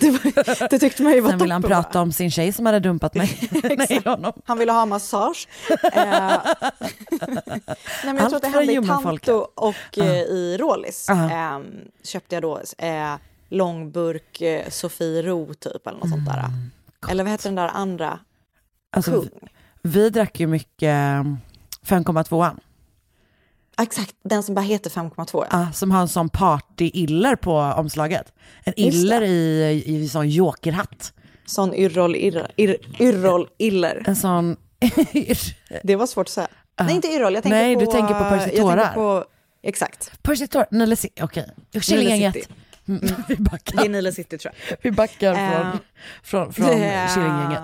Det, 0.00 0.10
var, 0.10 0.68
det 0.68 0.78
tyckte 0.78 1.02
man 1.02 1.12
ju 1.12 1.20
var 1.20 1.30
Sen 1.30 1.38
vill 1.38 1.52
han 1.52 1.62
toppen. 1.62 1.82
prata 1.82 2.00
om 2.00 2.12
sin 2.12 2.30
tjej 2.30 2.52
som 2.52 2.66
hade 2.66 2.80
dumpat 2.80 3.14
mig. 3.14 3.48
Nej. 3.62 4.02
Han 4.44 4.58
ville 4.58 4.72
ha 4.72 4.86
massage. 4.86 5.48
Eh, 5.70 5.80
Nej, 5.92 6.40
men 8.04 8.16
jag 8.16 8.18
Allt 8.20 8.28
tror 8.28 8.36
att 8.36 8.42
det 8.42 8.48
hände 8.48 8.72
i. 8.72 8.86
Tanto 8.86 9.32
och 9.54 9.98
eh, 9.98 10.20
i 10.22 10.56
Rålis. 10.60 11.06
Ja. 11.08 11.30
Eh, 11.30 11.60
köpte 12.04 12.36
jag 12.36 12.42
då 12.42 12.60
eh, 12.78 13.14
långburk 13.48 14.40
eh, 14.40 14.68
Sofiero 14.68 15.54
typ 15.54 15.86
eller 15.86 15.98
något 15.98 16.08
sånt 16.10 16.26
där. 16.26 16.44
Eller 17.10 17.24
vad 17.24 17.30
heter 17.30 17.44
den 17.48 17.54
där 17.54 17.68
andra? 17.68 18.18
Alltså, 18.96 19.10
Kung. 19.10 19.28
vi 19.82 20.10
drack 20.10 20.40
ju 20.40 20.46
mycket 20.46 20.82
eh, 20.82 21.24
5,2 21.86 22.46
Ah, 22.46 22.54
Exakt, 23.82 24.14
den 24.24 24.42
som 24.42 24.54
bara 24.54 24.60
heter 24.64 24.90
5,2. 24.90 25.26
Ja. 25.50 25.58
ah, 25.68 25.72
som 25.72 25.90
har 25.90 26.00
en 26.00 26.08
sån 26.08 26.28
party-iller 26.28 27.36
på 27.36 27.54
omslaget. 27.56 28.32
En 28.64 28.72
iller 28.76 29.22
i, 29.22 29.82
i 29.86 30.08
sån 30.08 30.28
jokerhatt. 30.30 31.12
Sån 31.46 31.74
yrrol, 31.74 32.16
irr, 32.16 32.50
irr, 32.56 32.76
yrrol 33.00 33.48
iller. 33.58 34.02
En 34.06 34.16
sån... 34.16 34.56
Det 35.82 35.96
var 35.96 36.06
svårt 36.06 36.26
att 36.26 36.30
säga. 36.32 36.48
Nej, 36.80 36.94
inte 36.94 37.08
yrrol. 37.08 37.34
Jag 37.34 37.42
tänker 37.42 37.58
Nej, 37.58 37.74
på... 37.74 37.80
du 37.80 37.86
tänker 37.86 38.14
på 38.14 38.20
Percy 38.24 38.60
på- 38.94 39.24
Exakt. 39.62 40.22
Percy 40.22 40.46
Tor... 40.46 40.66
Nile 40.70 40.96
City, 40.96 41.22
okej. 41.22 41.46
Nile 41.72 41.82
Killinggänget. 41.82 42.34
City. 42.34 42.46
Mm. 42.88 43.00
Vi 43.28 43.34
Det 43.34 43.40
är 43.40 43.44
backar, 43.44 43.88
Nile 43.88 44.12
City 44.12 44.38
tror 44.38 44.54
jag. 44.68 44.76
vi 44.82 44.90
backar 44.90 45.32
Eh, 45.34 45.60
från, 45.60 45.78
från, 46.22 46.52
från 46.52 46.66
Det- 46.66 47.10
Killinggänget. 47.14 47.62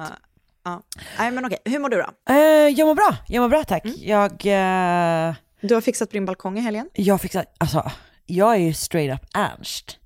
Ja. 0.64 0.82
Nej, 1.18 1.30
men 1.30 1.44
okej. 1.46 1.58
Hur 1.64 1.78
mår 1.78 1.88
du 1.88 1.96
då? 1.96 2.32
Eh, 2.34 2.38
jag 2.78 2.86
mår 2.86 2.94
bra, 2.94 3.16
jag 3.28 3.40
mår 3.42 3.48
bra 3.48 3.64
tack. 3.64 3.84
Mm. 3.84 3.96
Jag, 4.00 4.30
eh, 4.46 5.34
Du 5.60 5.74
har 5.74 5.80
fixat 5.80 6.10
din 6.10 6.24
balkong 6.24 6.58
i 6.58 6.60
helgen. 6.60 6.88
jag 6.94 7.20
fixar, 7.20 7.44
alltså, 7.58 7.90
jag 8.26 8.54
är 8.54 8.58
ju 8.58 8.72
straight 8.72 9.14
up 9.14 9.28
Ernst. 9.34 9.98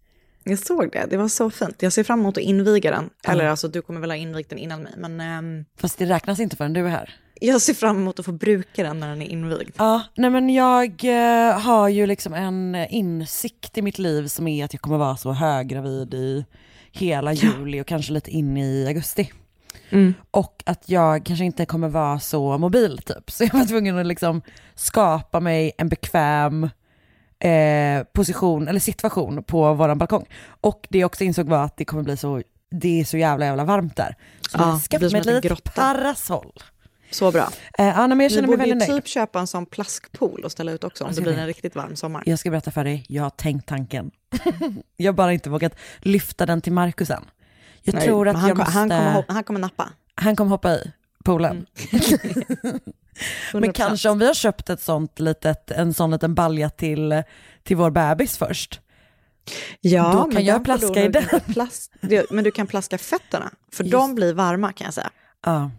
Jag 0.44 0.58
såg 0.58 0.92
det, 0.92 1.06
det 1.10 1.16
var 1.16 1.28
så 1.28 1.50
fint. 1.50 1.82
Jag 1.82 1.92
ser 1.92 2.04
fram 2.04 2.20
emot 2.20 2.36
att 2.36 2.42
inviga 2.42 2.90
den. 2.90 3.10
Eller 3.24 3.46
alltså, 3.46 3.68
du 3.68 3.82
kommer 3.82 4.00
väl 4.00 4.10
ha 4.10 4.16
invigt 4.16 4.50
den 4.50 4.58
innan 4.58 4.82
mig. 4.82 4.92
Men 4.96 5.20
ehm, 5.20 5.64
Fast 5.80 5.98
det 5.98 6.06
räknas 6.06 6.40
inte 6.40 6.56
förrän 6.56 6.72
du 6.72 6.86
är 6.86 6.90
här. 6.90 7.14
jag 7.40 7.60
ser 7.62 7.74
fram 7.74 7.96
emot 7.96 8.18
att 8.18 8.24
få 8.24 8.32
bruka 8.32 8.82
den 8.82 9.00
när 9.00 9.08
den 9.08 9.22
är 9.22 9.26
invigd. 9.26 9.74
Ja, 9.78 10.02
nej 10.14 10.30
men 10.30 10.50
jag 10.50 11.04
eh, 11.04 11.58
har 11.60 11.88
ju 11.88 12.06
liksom 12.06 12.34
en 12.34 12.74
insikt 12.90 13.78
i 13.78 13.82
mitt 13.82 13.98
liv 13.98 14.26
som 14.26 14.48
är 14.48 14.64
att 14.64 14.72
jag 14.72 14.80
kommer 14.80 14.98
vara 14.98 15.16
så 15.16 15.32
höggravid 15.32 16.14
i 16.14 16.44
hela 16.92 17.32
juli 17.32 17.80
och 17.82 17.86
kanske 17.86 18.12
lite 18.12 18.30
in 18.30 18.56
i 18.56 18.86
augusti. 18.86 19.30
Mm. 19.90 20.14
Och 20.30 20.62
att 20.66 20.88
jag 20.88 21.24
kanske 21.24 21.44
inte 21.44 21.66
kommer 21.66 21.88
vara 21.88 22.20
så 22.20 22.58
mobil 22.58 22.98
typ. 22.98 23.30
Så 23.30 23.44
jag 23.44 23.54
var 23.54 23.64
tvungen 23.64 23.98
att 23.98 24.06
liksom 24.06 24.42
skapa 24.74 25.40
mig 25.40 25.72
en 25.78 25.88
bekväm 25.88 26.68
eh, 27.38 28.04
position 28.12 28.68
eller 28.68 28.80
situation 28.80 29.42
på 29.42 29.74
våran 29.74 29.98
balkong. 29.98 30.26
Och 30.60 30.86
det 30.90 30.98
jag 30.98 31.06
också 31.06 31.24
insåg 31.24 31.46
var 31.48 31.64
att 31.64 31.76
det 31.76 31.84
kommer 31.84 32.02
bli 32.02 32.16
så, 32.16 32.42
det 32.70 33.00
är 33.00 33.04
så 33.04 33.16
jävla 33.16 33.46
jävla 33.46 33.64
varmt 33.64 33.96
där. 33.96 34.16
Så 34.50 34.58
Ja, 34.58 34.80
jag 34.90 35.00
som 35.00 35.12
mig 35.12 35.20
ett 35.20 35.44
litet 35.44 35.74
parasoll. 35.74 36.62
Så 37.10 37.32
bra. 37.32 37.48
Eh, 37.78 37.86
ja, 37.86 38.06
men 38.06 38.20
jag 38.20 38.30
känner 38.30 38.48
mig 38.48 38.56
borde 38.56 38.70
väldigt 38.70 38.88
nöjd. 38.88 39.02
typ 39.02 39.08
köpa 39.08 39.40
en 39.40 39.46
sån 39.46 39.66
plaskpool 39.66 40.44
och 40.44 40.52
ställa 40.52 40.72
ut 40.72 40.84
också 40.84 41.04
om 41.04 41.14
det 41.14 41.20
blir 41.20 41.38
en 41.38 41.46
riktigt 41.46 41.76
varm 41.76 41.96
sommar. 41.96 42.22
Jag 42.26 42.38
ska 42.38 42.50
berätta 42.50 42.70
för 42.70 42.84
dig, 42.84 43.04
jag 43.08 43.22
har 43.22 43.30
tänkt 43.30 43.68
tanken. 43.68 44.10
jag 44.96 45.12
har 45.12 45.16
bara 45.16 45.32
inte 45.32 45.50
vågat 45.50 45.74
lyfta 45.98 46.46
den 46.46 46.60
till 46.60 46.72
Marcus 46.72 47.10
än. 47.10 47.24
Jag 47.82 47.94
Nej, 47.94 48.06
tror 48.06 48.28
att 48.28 48.34
men 48.34 48.40
han, 48.40 48.48
jag 48.48 48.58
måste... 48.58 48.72
han, 48.72 48.88
kommer, 48.88 49.12
hoppa- 49.12 49.32
han 49.32 49.44
kommer 49.44 49.60
nappa. 49.60 49.88
han 50.14 50.36
kommer 50.36 50.50
hoppa 50.50 50.74
i 50.74 50.92
poolen. 51.24 51.66
Men 53.52 53.64
100%. 53.64 53.72
kanske 53.72 54.08
om 54.08 54.18
vi 54.18 54.26
har 54.26 54.34
köpt 54.34 54.70
ett 54.70 54.80
sånt 54.80 55.18
litet, 55.20 55.70
en 55.70 55.94
sån 55.94 56.10
liten 56.10 56.34
balja 56.34 56.70
till, 56.70 57.22
till 57.62 57.76
vår 57.76 57.90
bebis 57.90 58.38
först. 58.38 58.80
Ja, 59.80 60.12
Då 60.12 60.18
kan 60.22 60.34
men 60.34 60.44
jag 60.44 60.64
plaska 60.64 61.04
i 61.04 61.08
den. 61.08 61.24
Plast, 61.52 61.92
men 62.30 62.44
du 62.44 62.50
kan 62.50 62.66
plaska 62.66 62.98
fötterna, 62.98 63.50
för 63.72 63.84
Just. 63.84 63.92
de 63.92 64.14
blir 64.14 64.34
varma 64.34 64.72
kan 64.72 64.84
jag 64.84 64.94
säga. 64.94 65.10
Ja. 65.46 65.70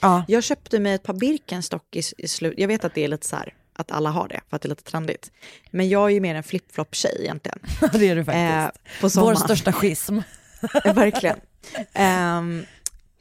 Ja, 0.00 0.24
Jag 0.28 0.42
köpte 0.44 0.78
mig 0.80 0.92
ett 0.94 1.02
par 1.02 1.14
Birkenstock 1.14 1.96
i, 1.96 2.02
i 2.18 2.28
slut. 2.28 2.54
Jag 2.56 2.68
vet 2.68 2.84
att 2.84 2.94
det 2.94 3.04
är 3.04 3.08
lite 3.08 3.26
så 3.26 3.36
här, 3.36 3.54
att 3.76 3.90
alla 3.92 4.10
har 4.10 4.28
det, 4.28 4.40
för 4.48 4.56
att 4.56 4.62
det 4.62 4.66
är 4.66 4.70
lite 4.70 4.82
trendigt. 4.84 5.30
Men 5.70 5.88
jag 5.88 6.04
är 6.04 6.08
ju 6.14 6.20
mer 6.20 6.34
en 6.34 6.42
flip-flop-tjej 6.42 7.16
egentligen. 7.20 7.58
det 7.92 8.08
är 8.08 8.14
du 8.14 8.20
Eh, 8.20 8.64
faktiskt. 8.64 9.14
på 9.16 9.20
Vår 9.20 9.34
största 9.34 9.72
schism. 9.72 10.18
Verkligen. 10.94 11.40
Ehm, 11.92 12.64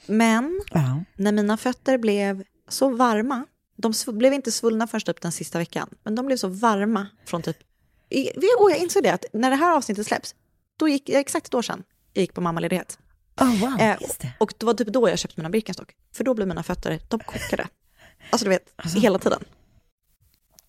men 0.05 0.62
Ja. 0.71 1.03
när 1.15 1.31
mina 1.31 1.57
fötter 1.57 1.98
blev 1.98 2.43
så 2.67 2.89
varma 2.89 3.45
de 3.75 3.93
blev 4.07 4.33
inte 4.33 4.51
svullna 4.51 4.88
först 4.88 5.10
upp 5.10 5.21
den 5.21 5.31
sista 5.31 5.57
veckan, 5.60 5.89
men 6.03 6.15
de 6.15 6.25
blev 6.25 6.38
så 6.38 6.48
varma 6.48 7.07
från 7.25 7.41
typ... 7.41 7.57
Och 8.60 8.71
jag 8.71 8.77
insåg 8.77 9.03
det 9.03 9.10
att 9.13 9.25
när 9.33 9.50
det 9.50 9.55
här 9.55 9.75
avsnittet 9.77 10.07
släpps, 10.07 10.36
då 10.77 10.88
gick 10.88 11.10
exakt 11.10 11.48
ett 11.48 11.53
år 11.53 11.62
sedan, 11.62 11.83
jag 12.13 12.21
gick 12.21 12.33
på 12.33 12.41
mammaledighet. 12.41 13.00
Oh, 13.41 13.60
wow, 13.60 13.79
Eh, 13.79 13.98
det. 14.19 14.31
och 14.39 14.53
det 14.57 14.65
var 14.65 14.74
typ 14.74 14.88
då 14.88 15.10
jag 15.10 15.19
köpte 15.19 15.39
mina 15.39 15.50
Birkenstock, 15.50 15.91
för 16.13 16.24
då 16.24 16.33
blev 16.33 16.48
mina 16.48 16.63
fötter, 16.63 17.00
de 17.07 17.19
kokade. 17.19 17.67
Alltså 18.29 18.45
du 18.45 18.50
vet, 18.50 18.74
hela 18.95 19.19
tiden. 19.19 19.43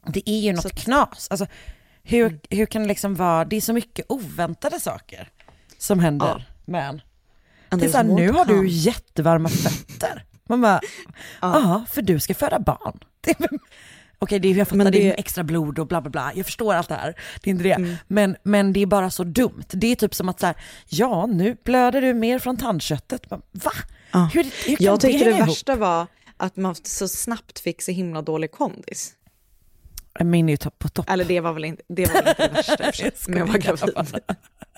Det 0.07 0.31
är 0.31 0.41
ju 0.41 0.52
något 0.52 0.62
Så- 0.62 0.69
knas. 0.71 1.29
Alltså, 1.31 1.47
hur, 2.02 2.41
hur 2.50 2.67
kan 2.67 2.83
det 2.83 2.88
liksom 2.88 3.14
vara, 3.14 3.45
det 3.45 3.57
är 3.57 3.61
så 3.61 3.73
mycket 3.73 4.07
oväntade 4.09 4.81
saker 4.81 5.31
som 5.79 5.99
händer 6.00 6.35
med 6.35 6.45
en. 6.66 7.00
And 7.69 7.81
Det 7.81 7.87
är 7.87 7.88
there's 7.88 7.90
så 7.90 7.97
här, 7.97 8.04
more 8.04 8.23
nu 8.26 8.31
har 8.33 8.45
du 8.45 8.69
jättevarma 8.69 9.49
fötter. 9.49 10.25
Man 10.49 10.61
bara, 10.61 10.81
ja, 11.40 11.85
för 11.90 12.02
du 12.02 12.21
ska 12.21 12.35
föda 12.35 12.59
barn. 12.59 12.99
Det 13.21 13.37
Okej, 14.19 14.38
det 14.38 14.49
är, 14.49 14.54
jag 14.54 14.69
fattar, 14.69 14.76
Men 14.76 14.92
det... 14.92 14.99
det- 14.99 15.09
är 15.11 15.19
extra 15.19 15.45
blod 15.45 15.78
och 15.78 15.87
bla 15.87 16.00
bla 16.00 16.11
bla. 16.11 16.33
Jag 16.35 16.47
förstår 16.47 16.75
allt 16.75 16.88
det 16.88 16.95
här. 16.95 17.14
Det 17.42 17.50
är 17.50 17.52
inte 17.52 17.64
det. 17.64 17.73
Mm. 17.73 17.95
Men, 18.07 18.37
men 18.42 18.73
det 18.73 18.81
är 18.81 18.87
bara 18.87 19.11
så 19.11 19.25
dumt. 19.25 19.64
Det 19.69 19.87
är 19.92 19.97
typ 19.97 20.14
som 20.14 20.28
att 20.28 20.40
så 20.40 20.47
här, 20.47 20.57
ja, 20.88 21.26
nu 21.26 21.57
blöder 21.64 22.00
du 22.02 22.14
mer 22.14 22.38
från 22.38 22.57
tandköttet. 22.57 23.31
Va? 23.31 23.38
Ja. 24.12 24.31
Hur, 24.35 24.45
hur 24.45 24.76
kan 24.76 24.85
Jag 24.87 25.00
tyckte 25.00 25.19
det 25.19 25.25
hänga 25.25 25.37
ihop? 25.37 25.49
värsta 25.49 25.76
var 25.76 26.07
att 26.37 26.57
man 26.57 26.75
så 26.75 27.09
snabbt 27.09 27.59
fick 27.61 27.83
så 27.83 27.90
himla 27.90 28.23
dålig 28.23 28.52
kondis. 28.52 29.12
Min 30.21 30.49
är 30.49 30.52
ju 30.52 30.57
topp 30.57 30.78
på 30.78 30.88
topp. 30.88 31.11
Eller 31.11 31.25
det 31.25 31.40
var 31.40 31.52
väl 31.52 31.64
inte 31.64 31.83
det, 31.88 32.07
var 32.07 32.23
väl 32.23 32.28
inte 32.28 32.47
det 32.47 32.54
värsta 32.54 32.85
Jag 33.04 33.12
men 33.28 33.38
jag 33.38 33.47
var 33.47 33.59
gravid. 33.59 33.95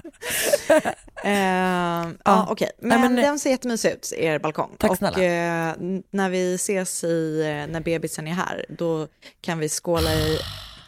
Ehm, 1.25 2.19
ja, 2.25 2.47
okej. 2.51 2.71
Men, 2.79 3.01
men- 3.01 3.15
den 3.17 3.39
ser 3.39 3.51
jättemysig 3.51 3.91
ut, 3.93 4.13
er 4.17 4.39
balkong. 4.39 4.71
Tack 4.79 4.91
och 4.91 4.97
snälla. 4.99 5.17
eh, 5.19 5.75
när 6.11 6.31
vi 6.31 6.55
ses 6.55 7.05
i, 7.05 7.41
eh, 7.41 7.73
när 7.73 7.81
bebisen 7.81 8.27
är 8.27 8.33
här, 8.33 8.65
då 8.69 9.09
kan 9.41 9.59
vi 9.59 9.69
skåla 9.69 10.13
i 10.15 10.39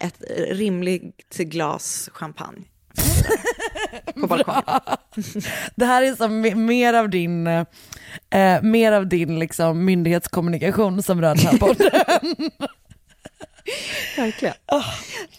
ett 0.01 0.23
rimligt 0.51 1.37
glas 1.39 2.09
champagne. 2.13 2.63
På 4.21 4.27
balkongen. 4.27 4.63
Det 5.75 5.85
här 5.85 6.03
är 6.03 6.15
som 6.15 6.45
me- 6.47 6.55
mer 6.55 6.95
av 6.95 7.09
din, 7.11 7.47
eh, 7.47 8.63
mer 8.63 8.93
av 8.93 9.07
din 9.07 9.39
liksom 9.39 9.85
myndighetskommunikation 9.85 11.03
som 11.03 11.21
rör 11.21 11.35
den 11.35 11.47
här 11.47 11.59
podden. 11.59 11.91
Verkligen. 14.17 14.55
Ah. 14.67 14.77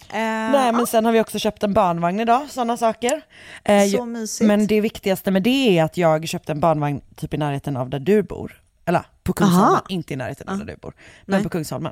Eh, 0.10 0.52
Nej 0.52 0.72
men 0.72 0.88
sen 0.88 1.06
har 1.06 1.12
vi 1.12 1.20
också 1.22 1.40
köpt 1.40 1.64
en 1.64 1.74
barnvagn 1.74 2.20
idag, 2.20 2.50
sådana 2.50 2.78
saker. 2.78 3.22
Eh, 3.64 3.86
Så 3.88 4.06
mysigt. 4.06 4.48
Men 4.48 4.68
det 4.68 4.82
viktigaste 4.82 5.32
med 5.32 5.44
det 5.44 5.80
är 5.80 5.84
att 5.84 5.98
jag 5.98 6.28
köpte 6.28 6.52
en 6.52 6.60
barnvagn 6.60 7.02
typ 7.16 7.34
i 7.34 7.38
närheten 7.38 7.78
av 7.78 7.90
där 7.90 8.00
du 8.00 8.24
bor. 8.24 8.62
Eller 8.86 9.06
på 9.24 9.34
Kungsholmen, 9.34 9.66
Aha. 9.70 9.82
inte 9.90 10.14
i 10.14 10.16
närheten 10.18 10.50
av 10.50 10.58
där 10.58 10.66
du 10.66 10.76
bor, 10.76 10.94
men 11.26 11.38
Nej. 11.38 11.44
på 11.44 11.50
Kungsholmen. 11.50 11.92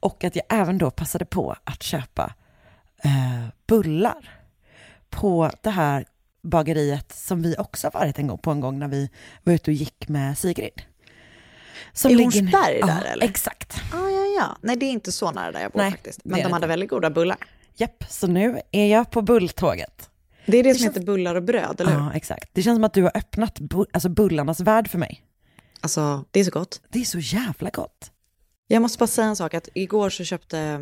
Och 0.00 0.24
att 0.24 0.36
jag 0.36 0.44
även 0.48 0.78
då 0.78 0.90
passade 0.90 1.24
på 1.24 1.56
att 1.64 1.82
köpa 1.82 2.34
eh, 3.04 3.44
bullar 3.66 4.30
på 5.10 5.50
det 5.62 5.70
här 5.70 6.04
bageriet 6.42 7.12
som 7.12 7.42
vi 7.42 7.54
också 7.58 7.90
varit 7.94 8.18
en 8.18 8.26
gång 8.26 8.38
på 8.38 8.50
en 8.50 8.60
gång 8.60 8.78
när 8.78 8.88
vi 8.88 9.10
var 9.42 9.52
ute 9.52 9.70
och 9.70 9.74
gick 9.74 10.08
med 10.08 10.38
Sigrid. 10.38 10.82
Som 11.92 12.10
I 12.10 12.14
ligger- 12.14 12.24
Hornsberg 12.40 12.80
där, 12.80 13.02
ja, 13.04 13.12
eller? 13.12 13.24
Exakt. 13.26 13.74
Ah, 13.94 14.08
ja, 14.08 14.24
ja. 14.38 14.56
Nej, 14.60 14.76
det 14.76 14.86
är 14.86 14.90
inte 14.90 15.12
så 15.12 15.30
nära 15.30 15.52
där 15.52 15.60
jag 15.60 15.72
bor 15.72 15.80
Nej, 15.80 15.90
faktiskt. 15.90 16.20
det 16.24 16.30
Men 16.30 16.38
de 16.38 16.42
det 16.42 16.48
hade 16.52 16.56
inte. 16.56 16.66
väldigt 16.66 16.90
goda 16.90 17.10
bullar. 17.10 17.36
Japp, 17.76 18.04
så 18.10 18.26
nu 18.26 18.60
är 18.72 18.86
jag 18.86 19.10
på 19.10 19.22
bulltåget. 19.22 20.10
Det 20.46 20.56
är 20.58 20.62
det, 20.62 20.74
som 20.74 20.82
känns- 20.84 20.96
heter 20.96 21.06
bullar 21.06 21.34
och 21.34 21.42
bröd, 21.42 21.80
eller 21.80 21.92
hur? 21.92 21.98
Ja, 22.00 22.12
exakt. 22.14 22.50
Det 22.52 22.62
känns 22.62 22.76
som 22.76 22.84
att 22.84 22.94
du 22.94 23.02
har 23.02 23.12
öppnat 23.14 23.58
bu- 23.60 23.86
alltså 23.92 24.08
bullarnas 24.08 24.60
värld 24.60 24.88
för 24.90 24.98
mig. 24.98 25.22
Alltså, 25.80 26.24
det 26.30 26.40
är 26.40 26.44
så 26.44 26.50
gott. 26.50 26.80
Det 26.88 27.00
är 27.00 27.04
så 27.04 27.18
jävla 27.18 27.70
gott. 27.70 28.10
Jag 28.66 28.82
måste 28.82 28.98
bara 28.98 29.06
säga 29.06 29.26
en 29.26 29.36
sak, 29.36 29.54
att 29.54 29.68
igår 29.74 30.10
så 30.10 30.24
köpte, 30.24 30.78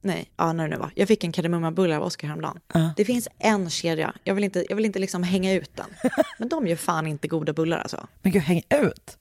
nej, 0.00 0.30
ja 0.36 0.52
när 0.52 0.64
det 0.68 0.70
nu 0.70 0.76
var, 0.80 0.90
jag 0.94 1.08
fick 1.08 1.24
en 1.24 1.32
kardemummabulle 1.32 1.96
av 1.96 2.02
Oskar 2.02 2.28
häromdagen. 2.28 2.60
Ja. 2.74 2.90
Det 2.96 3.04
finns 3.04 3.28
en 3.38 3.70
kedja, 3.70 4.14
jag 4.24 4.34
vill 4.34 4.44
inte, 4.44 4.66
jag 4.68 4.76
vill 4.76 4.84
inte 4.84 4.98
liksom 4.98 5.22
hänga 5.22 5.52
ut 5.52 5.70
den. 5.76 5.86
Men 6.38 6.48
de 6.48 6.66
gör 6.66 6.76
fan 6.76 7.06
inte 7.06 7.28
goda 7.28 7.52
bullar 7.52 7.78
alltså. 7.78 8.06
Men 8.22 8.32
gud, 8.32 8.42
häng 8.42 8.62
ut. 8.68 9.18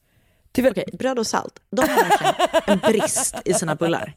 Väl... 0.58 0.72
Okej, 0.72 0.86
bröd 0.94 1.20
och 1.20 1.28
salt, 1.28 1.60
de 1.72 1.82
har 1.82 1.88
verkligen 1.88 2.34
en 2.66 2.92
brist 2.92 3.36
i 3.46 3.54
sina 3.54 3.76
bullar. 3.76 4.14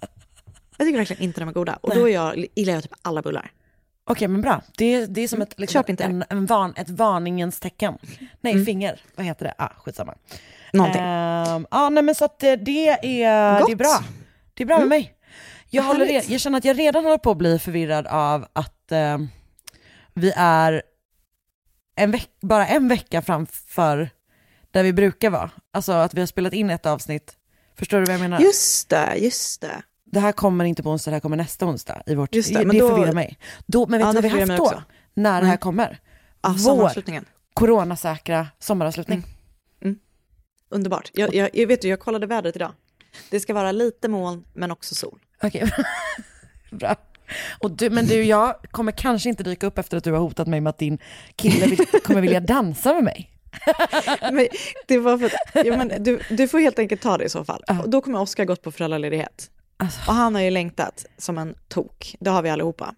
Jag 0.76 0.86
tycker 0.86 0.98
verkligen 0.98 1.22
inte 1.22 1.40
de 1.40 1.48
är 1.48 1.52
goda. 1.52 1.78
Och 1.80 1.94
då 1.94 2.08
är 2.08 2.12
jag, 2.12 2.46
gillar 2.54 2.72
jag 2.72 2.82
typ 2.82 2.94
alla 3.02 3.22
bullar. 3.22 3.50
Okej, 4.06 4.28
men 4.28 4.40
bra. 4.40 4.62
Det 4.76 4.94
är, 4.94 5.06
det 5.06 5.20
är 5.20 5.28
som 5.28 5.42
ett, 5.42 5.58
liksom, 5.58 5.80
Köp 5.80 5.90
inte. 5.90 6.04
en, 6.04 6.24
en 6.30 6.46
van, 6.46 6.74
ett 6.76 6.90
varningens 6.90 7.60
tecken. 7.60 7.98
Nej, 8.40 8.64
finger. 8.64 9.00
Vad 9.14 9.26
heter 9.26 9.44
det? 9.44 9.54
Ah, 9.58 9.68
skitsamma. 9.68 10.14
Någonting. 10.72 11.02
Ehm, 11.02 11.66
ja, 11.70 11.88
nej 11.88 12.02
men 12.02 12.14
så 12.14 12.24
att 12.24 12.42
eh, 12.42 12.52
det 12.52 12.88
är, 12.88 13.66
det 13.66 13.72
är 13.72 13.76
bra. 13.76 14.04
Det 14.54 14.62
är 14.62 14.66
bra 14.66 14.78
med 14.78 14.88
mig. 14.88 15.14
Jag, 15.70 15.82
Vad 15.82 15.92
håller, 15.92 16.06
härligt. 16.06 16.30
jag 16.30 16.40
känner 16.40 16.58
att 16.58 16.64
jag 16.64 16.78
redan 16.78 17.04
håller 17.04 17.18
på 17.18 17.30
att 17.30 17.36
bli 17.36 17.58
förvirrad 17.58 18.06
av 18.06 18.46
att 18.52 18.92
eh, 18.92 19.18
vi 20.14 20.32
är 20.36 20.82
en 21.96 22.10
veck, 22.10 22.30
bara 22.40 22.66
en 22.66 22.88
vecka 22.88 23.22
framför 23.22 24.10
där 24.74 24.82
vi 24.82 24.92
brukar 24.92 25.30
vara. 25.30 25.50
Alltså 25.72 25.92
att 25.92 26.14
vi 26.14 26.20
har 26.20 26.26
spelat 26.26 26.52
in 26.52 26.70
ett 26.70 26.86
avsnitt. 26.86 27.32
Förstår 27.78 27.98
du 27.98 28.04
vad 28.04 28.14
jag 28.14 28.20
menar? 28.20 28.40
Just 28.40 28.88
det, 28.88 29.14
just 29.16 29.60
det. 29.60 29.82
Det 30.04 30.20
här 30.20 30.32
kommer 30.32 30.64
inte 30.64 30.82
på 30.82 30.90
onsdag, 30.90 31.10
det 31.10 31.14
här 31.14 31.20
kommer 31.20 31.36
nästa 31.36 31.66
onsdag. 31.66 32.02
I 32.06 32.14
vårt, 32.14 32.34
Just 32.34 32.52
det, 32.52 32.58
det 32.58 32.64
men 32.66 32.78
då- 32.78 32.88
förvirrar 32.88 33.12
mig. 33.12 33.38
Då, 33.66 33.86
men 33.86 33.98
vet 33.98 34.06
Ja, 34.06 34.12
du 34.12 34.14
vad 34.14 34.22
vi 34.22 34.28
har 34.28 34.38
haft 34.48 34.56
då? 34.58 34.64
också. 34.64 34.82
När 35.14 35.40
det 35.40 35.46
här 35.46 35.52
Nej. 35.52 35.58
kommer? 35.58 35.98
Ja, 36.42 36.54
Vår 36.58 36.90
coronasäkra 37.54 38.46
sommaravslutning. 38.58 39.22
Underbart. 40.68 41.10
Jag, 41.14 41.34
jag, 41.34 41.50
jag 41.52 41.66
vet 41.66 41.82
du, 41.82 41.88
jag 41.88 42.00
kollade 42.00 42.26
vädret 42.26 42.56
idag. 42.56 42.72
Det 43.30 43.40
ska 43.40 43.54
vara 43.54 43.72
lite 43.72 44.08
moln, 44.08 44.44
men 44.54 44.70
också 44.70 44.94
sol. 44.94 45.18
Okej, 45.42 45.70
bra. 46.70 46.96
Och 47.58 47.70
du, 47.70 47.90
men 47.90 48.06
du, 48.06 48.22
jag 48.22 48.56
kommer 48.70 48.92
kanske 48.92 49.28
inte 49.28 49.42
dyka 49.42 49.66
upp 49.66 49.78
efter 49.78 49.96
att 49.96 50.04
du 50.04 50.12
har 50.12 50.18
hotat 50.18 50.46
mig 50.46 50.60
med 50.60 50.70
att 50.70 50.78
din 50.78 50.98
kille 51.36 51.66
vill, 51.66 51.78
kommer 52.04 52.20
vilja 52.20 52.40
dansa 52.40 52.94
med 52.94 53.04
mig. 53.04 53.30
Men 54.32 54.48
det 54.86 54.98
var 54.98 55.18
för 55.18 55.26
att, 55.26 55.66
ja, 55.66 55.76
men 55.76 56.02
du, 56.02 56.20
du 56.30 56.48
får 56.48 56.58
helt 56.58 56.78
enkelt 56.78 57.02
ta 57.02 57.18
det 57.18 57.24
i 57.24 57.28
så 57.28 57.44
fall. 57.44 57.62
Och 57.82 57.88
då 57.90 58.00
kommer 58.00 58.20
Oskar 58.20 58.44
gått 58.44 58.62
på 58.62 58.72
föräldraledighet. 58.72 59.50
Alltså. 59.76 60.00
Och 60.10 60.14
han 60.14 60.34
har 60.34 60.42
ju 60.42 60.50
längtat 60.50 61.06
som 61.18 61.38
en 61.38 61.54
tok. 61.68 62.16
Det 62.20 62.30
har 62.30 62.42
vi 62.42 62.50
allihopa. 62.50 62.94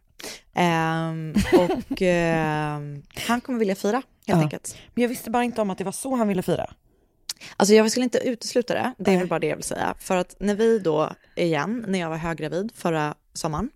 Ehm, 0.54 1.34
och 1.58 2.02
ehm, 2.02 3.02
han 3.28 3.40
kommer 3.40 3.58
vilja 3.58 3.75
fira, 3.75 3.92
helt 3.96 4.04
Ja. 4.25 4.36
enkelt. 4.40 4.76
Men 4.94 5.02
jag 5.02 5.08
visste 5.08 5.30
bara 5.30 5.44
inte 5.44 5.60
om 5.60 5.70
att 5.70 5.78
det 5.78 5.84
var 5.84 5.92
så 5.92 6.14
han 6.16 6.28
ville 6.28 6.42
fira. 6.42 6.66
Alltså 7.56 7.75
jag 7.75 7.90
skulle 7.90 8.04
inte 8.04 8.18
utesluta 8.18 8.75
det, 8.75 8.92
det 8.98 9.12
är 9.12 9.18
väl 9.18 9.28
bara 9.28 9.38
det 9.38 9.46
jag 9.46 9.56
vill 9.56 9.64
säga. 9.64 9.94
För 10.00 10.16
att 10.16 10.36
när 10.40 10.54
vi 10.54 10.78
då, 10.78 11.12
igen, 11.36 11.84
när 11.88 11.98
jag 11.98 12.10
var 12.10 12.16
höggravid 12.16 12.72
förra 12.75 13.14
sommaren, 13.32 13.70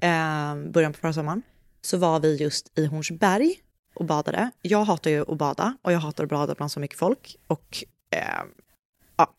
eh, 0.00 0.70
början 0.70 0.92
på 0.92 0.98
förra 0.98 1.12
sommaren, 1.12 1.42
så 1.82 1.96
var 1.96 2.20
vi 2.20 2.36
just 2.36 2.78
i 2.78 2.86
Hornsberg 2.86 3.54
och 3.94 4.04
badade. 4.04 4.50
Jag 4.62 4.84
hatar 4.84 5.10
ju 5.10 5.20
att 5.32 5.38
bada 5.38 5.76
och 5.82 5.92
jag 5.92 5.98
hatar 5.98 6.24
att 6.24 6.30
bada 6.30 6.54
bland 6.54 6.72
så 6.72 6.80
mycket 6.80 6.98
folk. 6.98 7.36
Och 7.46 7.84
eh, 8.10 8.20
ja, 9.16 9.34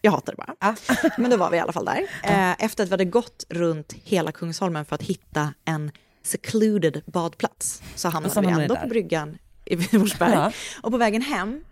jag 0.00 0.12
hatar 0.12 0.32
det 0.32 0.36
bara. 0.36 0.54
Ja. 0.60 0.76
Men 1.18 1.30
då 1.30 1.36
var 1.36 1.50
vi 1.50 1.56
i 1.56 1.60
alla 1.60 1.72
fall 1.72 1.84
där. 1.84 2.02
Eh, 2.22 2.64
efter 2.64 2.84
att 2.84 2.88
vi 2.88 2.92
hade 2.92 3.04
gått 3.04 3.44
runt 3.48 3.92
hela 3.92 4.32
Kungsholmen 4.32 4.84
för 4.84 4.94
att 4.94 5.02
hitta 5.02 5.54
en 5.64 5.90
secluded 6.22 7.02
badplats 7.06 7.76
så 7.76 7.82
Och 7.92 7.98
så 8.00 8.08
hamnade 8.08 8.40
vi 8.40 8.46
hamnade 8.46 8.64
ändå 8.64 8.76
på 8.76 8.86
bryggan 8.86 9.38
i 9.64 9.76
Hornsberg. 9.96 10.32
Ja. 10.32 10.52
Och 10.82 10.90
på 10.90 10.98
vägen 10.98 11.22
hem, 11.22 11.64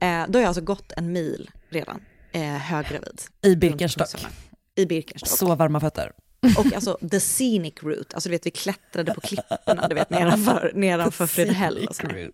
eh, 0.00 0.24
då 0.28 0.38
har 0.38 0.42
jag 0.42 0.44
alltså 0.48 0.62
gått 0.62 0.92
en 0.96 1.12
mil 1.12 1.50
redan, 1.68 2.00
eh, 2.32 2.42
höggravid. 2.42 3.22
I 3.42 3.56
Birkenstock. 3.56 4.26
I 4.74 4.86
Birkenstock. 4.86 5.38
Så 5.38 5.54
varma 5.54 5.80
fötter. 5.80 6.12
Och 6.58 6.72
alltså 6.74 6.98
the 7.10 7.20
scenic 7.20 7.74
route, 7.82 8.14
alltså 8.16 8.28
du 8.28 8.30
vet 8.30 8.46
vi 8.46 8.50
klättrade 8.50 9.14
på 9.14 9.20
klipporna, 9.20 9.88
du 9.88 9.94
vet 9.94 10.10
nedanför, 10.10 10.72
nedanför 10.74 11.26
Fredhäll 11.26 11.86
och 11.88 11.96
sådär. 11.96 12.30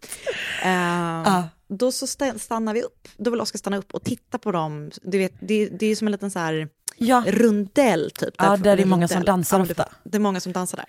Eh, 0.65 1.45
Då 1.69 1.93
så 1.93 2.07
sta- 2.07 2.39
stannar 2.39 2.75
vi 2.75 2.83
upp, 2.83 3.09
då 3.17 3.31
vill 3.31 3.41
Oskar 3.41 3.59
stanna 3.59 3.77
upp 3.77 3.95
och 3.95 4.05
titta 4.05 4.39
på 4.39 4.53
dem, 4.53 4.91
du 5.03 5.19
vet 5.19 5.33
det, 5.41 5.69
det 5.69 5.87
är 5.87 5.97
som 5.97 6.09
en 6.09 6.13
liten 6.13 6.31
så 6.31 6.39
här 6.39 6.69
Ja, 6.99 7.25
rundell 7.27 8.11
typ. 8.11 8.35
Ja, 8.39 8.57
där 8.57 8.77
det 8.77 8.83
är 8.83 8.87
många 8.87 9.09
som 9.09 9.15
rundell. 9.17 9.27
dansar 9.33 9.59
det- 9.59 9.63
ofta. 9.71 9.89
Det 10.05 10.17
är 10.17 10.21
många 10.21 10.41
som 10.41 10.53
dansar 10.53 10.77
där. 10.77 10.89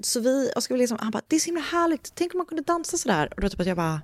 Så 0.00 0.20
vi, 0.20 0.52
Oskar 0.56 0.76
liksom, 0.76 0.98
han 1.00 1.10
bara, 1.10 1.22
det 1.28 1.36
är 1.36 1.40
så 1.40 1.46
himla 1.46 1.60
härligt, 1.62 2.12
tänk 2.14 2.34
om 2.34 2.38
man 2.38 2.46
kunde 2.46 2.62
dansa 2.62 2.96
sådär. 2.96 3.28
Och 3.36 3.40
då 3.40 3.48
typ 3.48 3.60
att 3.60 3.66
jag 3.66 3.76
bara, 3.76 4.00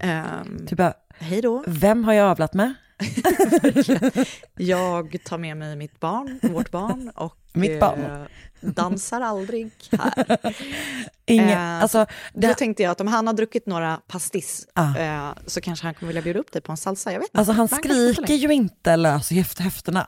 ehm, 0.00 0.66
typ 0.66 0.78
bara, 0.78 0.94
hej 1.18 1.42
då. 1.42 1.64
vem 1.66 2.04
har 2.04 2.12
jag 2.12 2.30
avlat 2.30 2.54
med? 2.54 2.74
Jag 4.56 5.16
tar 5.24 5.38
med 5.38 5.56
mig 5.56 5.76
mitt 5.76 6.00
barn, 6.00 6.40
vårt 6.42 6.70
barn 6.70 7.10
och 7.14 7.36
Mitt 7.52 7.80
barn. 7.80 8.00
eh, 8.04 8.20
dansar 8.60 9.20
aldrig 9.20 9.70
här. 9.92 10.38
Ingen, 11.26 11.48
Eh, 11.48 11.82
alltså, 11.82 12.06
Då 12.34 12.40
det, 12.48 12.54
tänkte 12.54 12.82
jag 12.82 12.90
att 12.90 13.00
om 13.00 13.06
han 13.06 13.26
har 13.26 13.34
druckit 13.34 13.66
några 13.66 13.96
pastis 14.06 14.66
Ah. 14.74 14.96
eh, 14.98 15.28
så 15.46 15.60
kanske 15.60 15.86
han 15.86 15.94
kommer 15.94 16.06
vilja 16.08 16.22
bjuda 16.22 16.40
upp 16.40 16.52
dig 16.52 16.62
på 16.62 16.72
en 16.72 16.76
salsa. 16.76 17.12
Jag 17.12 17.18
vet 17.20 17.28
inte. 17.28 17.38
alltså 17.38 17.52
han 17.52 17.62
inte 17.64 17.76
skriker 17.76 18.34
ju 18.34 18.52
inte 18.54 18.96
lös 18.96 19.32
i 19.32 19.34
höft- 19.42 19.60
höfterna. 19.60 20.06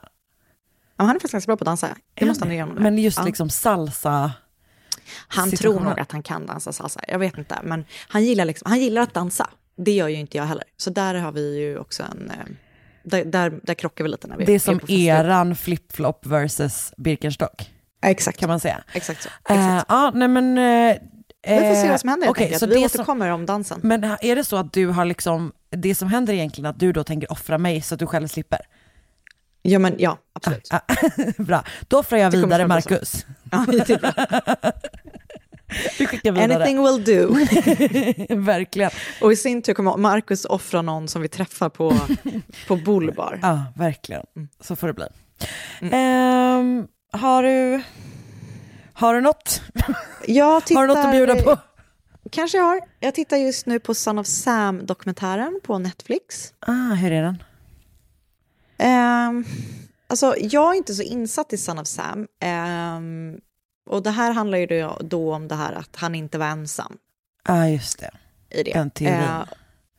Ja, 0.97 1.03
han 1.05 1.09
är 1.09 1.13
faktiskt 1.13 1.31
ganska 1.31 1.49
bra 1.49 1.57
på 1.57 1.61
att 1.61 1.65
dansa. 1.65 1.87
Det 2.13 2.25
måste 2.25 2.47
han 2.47 2.59
honom. 2.59 2.75
Men 2.83 2.97
just 2.97 3.17
Ja. 3.17 3.23
liksom 3.25 3.49
salsa. 3.49 4.31
Han 5.27 5.51
tror 5.51 5.79
nog 5.79 5.99
att 5.99 6.11
han 6.11 6.23
kan 6.23 6.45
dansa 6.45 6.73
salsa. 6.73 6.99
Jag 7.07 7.19
vet 7.19 7.37
inte. 7.37 7.59
Men 7.63 7.85
han 8.07 8.23
gillar, 8.25 8.45
liksom, 8.45 8.69
han 8.71 8.79
gillar 8.79 9.01
att 9.01 9.13
dansa. 9.13 9.49
Det 9.85 9.91
gör 9.91 10.07
ju 10.07 10.15
inte 10.15 10.37
jag 10.37 10.43
heller. 10.45 10.63
Så 10.77 10.89
där 10.89 11.15
har 11.15 11.31
vi 11.31 11.57
ju 11.59 11.77
också 11.77 12.03
en, 12.03 12.29
eh, 12.31 12.45
där, 13.03 13.25
där, 13.25 13.59
där 13.63 13.73
krockar 13.73 14.03
vi 14.03 14.09
lite 14.09 14.27
när 14.27 14.37
vi 14.37 14.45
Det 14.45 14.53
är 14.53 14.59
som 14.59 14.79
eran 14.87 15.55
flip-flop 15.55 16.25
versus 16.25 16.93
Birkenstock, 16.97 17.71
exakt. 18.05 18.37
kan 18.39 18.49
man 18.49 18.59
säga. 18.59 18.83
Exakt 18.93 19.23
så. 19.23 19.29
Eh, 19.29 19.55
Exakt. 19.55 19.85
Ja, 19.89 20.11
nej 20.15 20.27
men... 20.27 20.57
eh, 20.57 20.97
vi 21.47 21.57
får 21.59 21.81
se 21.83 21.89
vad 21.89 21.99
som 21.99 22.09
händer 22.09 22.25
helt 22.27 22.37
enkelt. 22.39 22.59
så 22.59 22.65
Vi 22.67 22.73
som- 22.75 22.83
återkommer 22.83 23.29
om 23.29 23.45
dansen. 23.45 23.79
Men 23.83 24.03
är 24.03 24.35
det 24.35 24.43
så 24.43 24.55
att 24.57 24.73
du 24.73 24.87
har 24.87 25.05
liksom, 25.05 25.51
det 25.69 25.95
som 25.95 26.07
händer 26.07 26.33
egentligen 26.33 26.69
att 26.69 26.79
du 26.79 26.91
då 26.93 27.03
tänker 27.03 27.31
offra 27.31 27.57
mig 27.57 27.81
så 27.81 27.93
att 27.93 27.99
du 27.99 28.05
själv 28.07 28.27
slipper? 28.27 28.59
Ja, 29.61 29.79
men 29.79 29.95
ja, 29.99 30.17
absolut. 30.33 30.67
Ah, 30.71 30.79
bra, 31.37 31.63
då 31.87 31.99
offrar 31.99 32.17
jag 32.19 32.31
Det 32.31 32.37
vidare. 32.37 32.67
Marcus. 32.67 33.25
Ja, 33.51 33.65
det 33.67 33.89
är 33.89 33.97
bra. 33.99 34.11
Du 35.97 36.07
skickar 36.07 36.31
vidare. 36.31 36.55
Anything 36.55 36.83
will 36.83 37.03
do. 37.03 37.33
verkligen. 38.35 38.91
Och 39.21 39.31
i 39.31 39.35
sin 39.35 39.61
tur 39.61 39.73
kommer 39.73 39.97
Marcus 39.97 40.45
offra 40.45 40.81
någon 40.81 41.07
som 41.07 41.21
vi 41.21 41.27
träffar 41.27 41.69
på, 41.69 41.95
på 42.67 42.75
Bullbar. 42.75 43.39
Ja, 43.41 43.65
verkligen. 43.75 44.23
Mm. 44.35 44.49
Så 44.61 44.75
får 44.75 44.87
det 44.87 44.93
bli. 44.93 45.05
Ehm, 45.91 46.87
har 47.11 47.43
du, 47.43 47.81
har 48.93 49.15
du 49.15 49.21
något? 49.21 49.61
Jag 50.27 50.65
tittar, 50.65 50.75
Har 50.81 50.87
du 50.87 50.93
något 50.93 51.05
att 51.05 51.11
bjuda 51.11 51.35
på? 51.35 51.57
Kanske 52.31 52.57
jag 52.57 52.65
har. 52.65 52.81
Jag 52.99 53.15
tittar 53.15 53.37
just 53.37 53.65
nu 53.65 53.79
på 53.79 53.93
Son 53.93 54.19
of 54.19 54.27
Sam-dokumentären 54.27 55.59
på 55.63 55.77
Netflix. 55.77 56.53
Ah, 56.59 56.93
hur 56.93 57.11
är 57.11 57.23
den? 57.23 57.43
Um, 59.29 59.45
alltså, 60.07 60.35
jag 60.39 60.71
är 60.71 60.77
inte 60.77 60.93
så 60.93 61.03
insatt 61.03 61.53
i 61.53 61.57
Son 61.57 61.79
of 61.79 61.87
Sam. 61.87 62.27
Ehm, 62.39 63.37
och 63.89 64.03
det 64.03 64.11
här 64.11 64.31
handlar 64.31 64.57
ju 64.57 64.89
då, 64.99 65.33
om 65.33 65.47
det 65.47 65.55
här 65.55 65.73
att 65.73 65.95
han 65.95 66.15
inte 66.15 66.37
var 66.37 66.45
ensam 66.45 66.97
Ja, 67.47 67.53
ah, 67.53 67.67
just 67.67 67.99
det. 67.99 68.11
i 68.49 68.63
det. 68.63 68.73
Den 68.73 68.89
teorin. 68.89 69.13
Eh, 69.13 69.43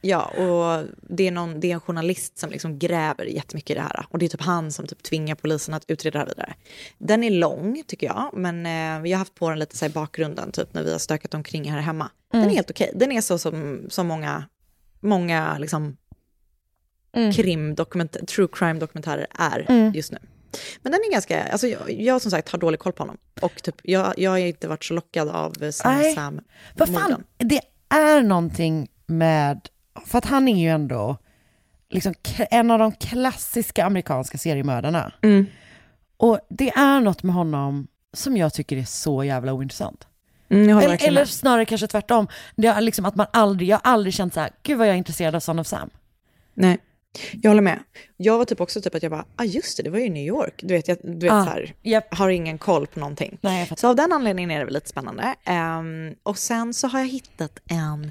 ja, 0.00 0.24
och 0.24 0.86
det 1.02 1.26
är, 1.26 1.30
någon, 1.30 1.60
det 1.60 1.70
är 1.70 1.74
en 1.74 1.80
journalist 1.80 2.38
som 2.38 2.50
liksom 2.50 2.78
gräver 2.78 3.24
jättemycket 3.24 3.70
i 3.70 3.74
det 3.74 3.80
här. 3.80 4.06
Och 4.08 4.18
det 4.18 4.26
är 4.26 4.28
typ 4.28 4.40
han 4.40 4.72
som 4.72 4.86
typ 4.86 5.02
tvingar 5.02 5.34
polisen 5.34 5.74
att 5.74 5.84
utreda 5.88 6.12
det 6.12 6.18
här 6.18 6.26
vidare. 6.26 6.54
Den 6.98 7.24
är 7.24 7.30
lång, 7.30 7.82
tycker 7.86 8.06
jag. 8.06 8.30
Men 8.34 8.66
eh, 8.66 9.02
vi 9.02 9.12
har 9.12 9.18
haft 9.18 9.34
på 9.34 9.50
den 9.50 9.58
lite 9.58 9.76
så 9.76 9.86
i 9.86 9.88
bakgrunden, 9.88 10.52
typ 10.52 10.74
när 10.74 10.82
vi 10.82 10.92
har 10.92 10.98
stökat 10.98 11.34
omkring 11.34 11.70
här 11.70 11.80
hemma. 11.80 12.10
Den 12.32 12.44
är 12.44 12.50
helt 12.50 12.70
okej. 12.70 12.92
Den 12.94 13.12
är 13.12 13.20
så 13.20 13.38
som, 13.38 13.86
som 13.88 14.06
många, 14.06 14.44
många 15.00 15.58
liksom 15.58 15.96
krimdokument- 17.12 18.26
true 18.26 18.48
crime-dokumentärer 18.52 19.26
är 19.38 19.90
just 19.94 20.12
nu. 20.12 20.18
Men 20.82 20.92
den 20.92 21.00
är 21.08 21.12
ganska, 21.12 21.44
alltså 21.44 21.66
jag, 21.66 21.92
jag 21.92 22.22
som 22.22 22.30
sagt 22.30 22.48
har 22.48 22.58
dålig 22.58 22.80
koll 22.80 22.92
på 22.92 23.02
honom. 23.02 23.18
Och 23.40 23.62
typ, 23.62 23.74
jag, 23.82 24.14
jag 24.16 24.30
har 24.30 24.38
inte 24.38 24.68
varit 24.68 24.84
så 24.84 24.94
lockad 24.94 25.28
av 25.28 25.62
eh, 25.62 25.70
Sam 25.70 25.96
Nej. 25.96 26.14
Sam 26.14 26.40
Vad 26.76 26.94
fan, 26.94 27.24
det 27.36 27.60
är 27.88 28.22
någonting 28.22 28.88
med, 29.06 29.68
för 30.06 30.18
att 30.18 30.24
han 30.24 30.48
är 30.48 30.62
ju 30.62 30.68
ändå 30.68 31.16
liksom 31.90 32.14
en 32.50 32.70
av 32.70 32.78
de 32.78 32.92
klassiska 32.92 33.84
amerikanska 33.84 34.38
seriemördarna. 34.38 35.12
Mm. 35.22 35.46
Och 36.16 36.38
det 36.48 36.70
är 36.70 37.00
något 37.00 37.22
med 37.22 37.34
honom 37.34 37.88
som 38.12 38.36
jag 38.36 38.54
tycker 38.54 38.76
är 38.76 38.84
så 38.84 39.24
jävla 39.24 39.52
ointressant. 39.52 40.06
Mm, 40.48 40.78
Eller, 40.78 41.08
eller 41.08 41.24
snarare 41.24 41.64
kanske 41.64 41.86
tvärtom. 41.86 42.28
Det 42.56 42.66
är 42.66 42.80
liksom 42.80 43.04
att 43.04 43.14
man 43.14 43.26
aldrig, 43.32 43.68
jag 43.68 43.76
har 43.76 43.92
aldrig 43.92 44.14
känt 44.14 44.34
så 44.34 44.40
här, 44.40 44.50
gud 44.62 44.78
vad 44.78 44.86
jag 44.86 44.94
är 44.94 44.98
intresserad 44.98 45.34
av 45.34 45.40
Son 45.40 45.58
of 45.58 45.66
Sam. 45.66 45.90
Nej, 46.54 46.78
jag 47.42 47.50
håller 47.50 47.62
med. 47.62 47.82
Jag 48.16 48.38
var 48.38 48.44
typ 48.44 48.60
också 48.60 48.80
typ 48.80 48.94
att 48.94 49.02
jag 49.02 49.12
bara, 49.12 49.24
ah 49.36 49.44
just 49.44 49.76
det, 49.76 49.82
det 49.82 49.90
var 49.90 49.98
ju 49.98 50.08
New 50.08 50.26
York. 50.26 50.54
Du 50.62 50.74
vet, 50.74 50.88
jag 50.88 50.98
du 51.02 51.18
vet 51.18 51.32
Ah, 51.32 51.44
så 51.44 51.50
här, 51.50 51.74
japp. 51.82 52.14
har 52.14 52.28
ingen 52.28 52.58
koll 52.58 52.86
på 52.86 53.00
någonting. 53.00 53.38
Nej. 53.40 53.72
Så 53.76 53.88
av 53.88 53.96
den 53.96 54.12
anledningen 54.12 54.50
är 54.50 54.58
det 54.58 54.64
väl 54.64 54.74
lite 54.74 54.88
spännande. 54.88 55.34
Ehm, 55.44 56.14
och 56.22 56.38
sen 56.38 56.74
så 56.74 56.88
har 56.88 56.98
jag 56.98 57.08
hittat 57.08 57.58
en 57.66 58.04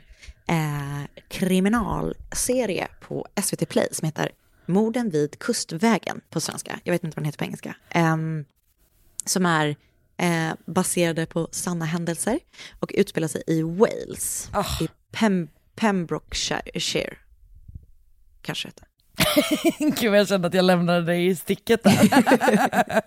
eh, 0.47 1.07
kriminalserie 1.27 2.87
på 3.01 3.27
SVT 3.43 3.69
Play 3.69 3.87
som 3.91 4.05
heter 4.05 4.31
Morden 4.65 5.09
vid 5.09 5.39
Kustvägen 5.39 6.21
på 6.29 6.41
svenska. 6.41 6.79
Jag 6.83 6.93
vet 6.93 7.03
inte 7.03 7.15
vad 7.15 7.21
den 7.21 7.25
heter 7.25 7.37
på 7.39 7.43
engelska. 7.45 7.75
Ehm, 7.89 8.45
som 9.25 9.45
är 9.45 9.75
eh, 10.17 10.51
baserade 10.65 11.25
på 11.25 11.47
sanna 11.51 11.85
händelser 11.85 12.39
och 12.79 12.91
utspelar 12.95 13.27
sig 13.27 13.43
i 13.47 13.61
Wales. 13.61 14.49
Ah. 14.53 14.83
I 14.83 14.87
Pem 15.11 15.47
Pembrokeshire. 15.75 17.17
Kanske 18.41 18.67
heter. 18.67 18.87
Gud 19.79 20.15
jag 20.15 20.27
kände 20.27 20.47
att 20.47 20.53
jag 20.53 20.65
lämnade 20.65 21.01
dig 21.01 21.27
i 21.27 21.35
sticket 21.35 21.83
där. 21.83 21.99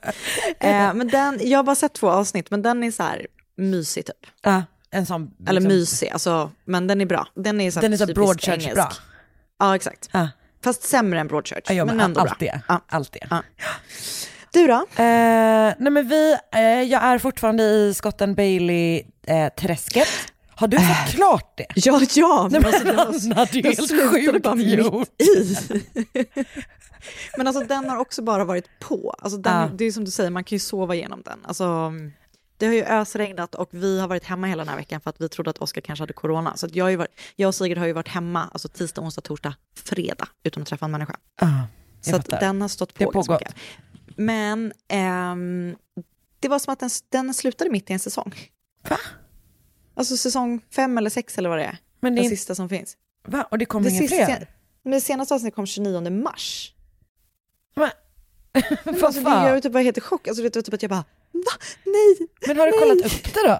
Eh, 0.61 0.95
men 0.95 1.09
den, 1.09 1.41
jag 1.43 1.59
har 1.59 1.63
bara 1.63 1.77
sett 1.77 1.93
två 1.93 2.11
avsnitt, 2.11 2.51
men 2.51 2.63
den 2.63 2.85
är 2.85 2.91
så 2.91 3.03
här 3.03 3.27
mysig 3.57 4.07
typ. 4.07 4.17
ja, 4.43 4.63
en 4.91 5.07
sån, 5.07 5.31
Eller 5.49 5.61
liksom, 5.61 5.77
mysig, 5.79 6.09
alltså, 6.11 6.51
men 6.65 6.87
den 6.87 7.01
är 7.01 7.07
bra. 7.07 7.27
Den 7.35 7.61
är 7.61 7.71
så, 7.71 7.81
här 7.81 7.83
Den 7.83 7.93
är 7.93 7.97
så 7.97 8.07
Broadchurch 8.07 8.75
bra. 8.75 8.93
Ja, 9.59 9.77
exakt. 9.77 10.09
Ja. 10.13 10.29
Fast 10.65 10.83
sämre 10.83 11.21
än 11.21 11.27
Broadchurch, 11.29 11.71
Ja, 11.71 11.85
men, 11.85 11.97
men 11.97 12.05
ändå 12.05 12.21
allt 12.21 12.29
bra. 12.31 12.37
det. 12.41 12.61
Ja. 12.69 12.81
Allt 12.89 13.13
det. 13.13 13.27
Ja. 13.31 13.43
Du 14.53 14.67
då? 14.67 14.75
Eh, 14.75 15.75
nej 15.79 15.91
men 15.91 16.09
vi, 16.09 16.37
eh, 16.55 16.61
jag 16.83 17.03
är 17.03 17.19
fortfarande 17.19 17.63
i 17.63 17.95
Scott 17.95 18.23
and 18.23 18.37
Bailey-träsket. 18.37 20.09
Har 20.63 20.69
du 20.69 20.79
fått 20.79 21.15
klart 21.15 21.57
det? 21.57 21.67
Ja, 21.75 22.01
ja. 22.15 22.49
Nej, 22.51 22.61
men 22.61 22.75
alltså, 22.75 22.85
den 22.85 22.99
Anna, 22.99 23.45
det 23.53 23.59
är 23.59 23.63
helt 23.63 24.11
sjukt 24.11 24.43
bara 24.43 24.55
mitt 24.55 25.23
i. 25.23 25.57
men 27.37 27.47
alltså 27.47 27.65
den 27.65 27.91
har 27.91 27.97
också 27.97 28.23
bara 28.23 28.45
varit 28.45 28.79
på. 28.81 29.15
Alltså, 29.19 29.39
den, 29.39 29.53
Ja. 29.53 29.71
Det 29.75 29.85
är 29.85 29.93
som 29.93 30.05
du 30.05 30.11
säger, 30.11 30.31
man 30.31 30.45
kan 30.45 30.57
ju 30.57 30.61
sova 30.61 30.95
igenom 30.95 31.23
den. 31.25 31.39
Alltså, 31.45 31.93
det 32.57 32.67
har 32.67 32.75
ju 32.75 32.85
ösregnat 32.85 33.55
och 33.55 33.69
vi 33.71 34.01
har 34.01 34.09
varit 34.09 34.25
hemma 34.25 34.47
hela 34.47 34.65
den 34.65 34.69
här 34.69 34.77
veckan 34.77 35.01
för 35.01 35.11
att 35.11 35.21
vi 35.21 35.29
trodde 35.29 35.51
att 35.51 35.59
Oskar 35.59 35.81
kanske 35.81 36.03
hade 36.03 36.13
corona. 36.13 36.57
Så 36.57 36.69
jag, 36.73 36.97
varit, 36.97 37.21
jag 37.37 37.49
och 37.49 37.55
Sigrid 37.55 37.79
har 37.79 37.87
ju 37.87 37.93
varit 37.93 38.09
hemma 38.09 38.49
alltså 38.53 38.69
tisdag, 38.69 39.03
onsdag, 39.03 39.21
torsdag, 39.21 39.55
fredag 39.75 40.29
utan 40.43 40.63
att 40.63 40.69
träffa 40.69 40.85
en 40.85 40.91
människa. 40.91 41.17
Jag 41.41 41.51
Så 42.01 42.17
att 42.17 42.41
den 42.41 42.61
har 42.61 42.69
stått 42.69 42.95
Det 42.95 43.05
på 43.05 43.09
har 43.09 43.13
ganska 43.13 43.33
pågått. 43.33 43.55
Men 44.17 44.73
ehm, 44.89 45.77
det 46.41 46.49
var 46.49 46.59
som 46.59 46.73
att 46.73 46.81
den, 46.81 46.91
den 47.09 47.35
slutade 47.35 47.71
mitt 47.71 47.91
i 47.91 47.93
en 47.93 47.99
säsong. 47.99 48.35
Va? 48.89 48.99
Alltså 49.95 50.17
säsong 50.17 50.61
fem 50.71 50.99
eller 50.99 51.11
sex 51.11 51.39
eller 51.39 51.49
vad 51.49 51.59
det 51.59 51.65
är. 51.65 51.79
Men 52.01 52.15
det 52.15 52.21
Den 52.23 52.27
är, 52.27 52.31
sista 52.31 52.55
som 52.55 52.69
finns. 52.69 52.97
va? 53.29 53.49
Och 53.51 53.59
det 53.59 53.65
kommer 53.65 53.91
inga 53.91 54.01
sista, 54.01 54.27
fler? 54.27 54.47
men 54.83 54.93
det 54.93 55.01
senaste 55.01 55.35
avsnittet 55.35 55.55
kom 55.55 55.67
29 55.67 56.11
mars. 56.11 56.75
Men, 57.75 57.91
Men 58.85 58.95
vad 58.95 59.05
alltså, 59.05 59.21
det, 59.21 59.31
fan? 59.31 59.49
jag 59.49 59.63
typ 59.63 59.73
var 59.73 59.81
helt 59.81 59.99
i 59.99 60.01
chock. 60.01 60.29
Alltså, 60.29 60.43
det 60.43 60.57
var 60.57 60.63
typ 60.63 60.75
att 60.75 60.83
jag 60.83 60.91
bara, 60.91 61.05
va? 61.33 61.53
Nej! 61.85 62.29
Men 62.47 62.57
har 62.57 62.67
du 62.67 62.71
Nej. 62.73 62.81
kollat 62.81 63.07
upp 63.07 63.35
det 63.35 63.49
då? 63.49 63.59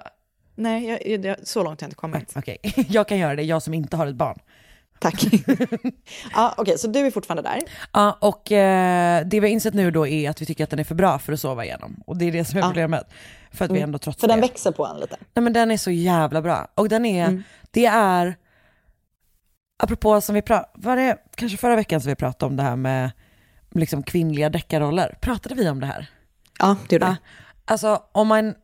Nej, 0.55 0.85
jag, 1.07 1.25
jag, 1.25 1.37
så 1.49 1.63
långt 1.63 1.81
har 1.81 1.85
jag 1.85 1.89
inte 1.89 1.97
kommit. 1.97 2.33
Okej, 2.37 2.59
jag 2.89 3.09
kan 3.09 3.19
göra 3.19 3.37
det, 3.37 3.43
jag 3.43 3.63
som 3.63 3.75
inte 3.75 3.97
har 3.97 4.07
ett 4.07 4.15
barn. 4.15 4.39
Tack. 5.03 5.25
ja, 6.35 6.55
Okej, 6.57 6.79
så 6.79 6.87
du 6.89 6.99
är 6.99 7.11
fortfarande 7.11 7.43
där. 7.43 7.59
Ja, 7.93 8.19
och 8.21 8.53
eh, 8.53 9.27
det 9.27 9.41
vi 9.41 9.47
har 9.47 9.53
insett 9.53 9.75
nu 9.75 9.91
då 9.91 10.07
är 10.07 10.31
att 10.31 10.43
vi 10.43 10.47
tycker 10.47 10.65
att 10.65 10.71
den 10.71 10.79
är 10.79 10.85
för 10.85 10.95
bra 10.95 11.19
för 11.19 11.33
att 11.33 11.41
sova 11.41 11.65
igenom. 11.65 12.03
Och 12.07 12.17
det 12.17 12.25
är 12.25 12.33
det 12.33 12.45
som 12.45 12.59
är 12.59 12.63
Ja. 12.63 12.67
problemet. 12.69 13.11
För 13.53 13.65
att 13.65 13.71
vi 13.71 13.81
ändå 13.81 13.99
trots 13.99 14.21
För 14.21 14.29
den 14.29 14.37
det... 14.41 14.47
växer 14.47 14.73
på 14.73 14.87
en 14.87 15.01
lite. 15.01 15.17
Nej 15.35 15.43
men 15.43 15.53
den 15.53 15.71
är 15.71 15.77
så 15.77 15.91
jävla 15.91 16.43
bra. 16.43 16.69
Och 16.75 16.89
den 16.89 17.05
är, 17.07 17.25
Mm. 17.29 17.43
det 17.71 17.87
är, 17.87 18.37
apropå 19.83 20.21
som 20.21 20.35
vi 20.35 20.43
pratade, 20.43 20.69
var 20.75 20.97
det 20.97 21.17
kanske 21.35 21.59
förra 21.59 21.77
veckan 21.77 22.01
som 22.01 22.09
vi 22.09 22.15
pratade 22.17 22.51
om 22.51 22.57
det 22.57 22.63
här 22.63 22.77
med 22.77 23.11
liksom 23.71 24.03
kvinnliga 24.03 24.49
deckarroller? 24.49 25.17
Pratade 25.21 25.55
vi 25.55 25.69
om 25.69 25.81
det 25.81 25.87
här? 25.87 26.07
Ja, 26.59 26.77
det 26.89 26.95
gjorde 26.95 27.07
Ja. 27.07 27.17
Alltså 27.65 28.03
om 28.13 28.29
man, 28.29 28.55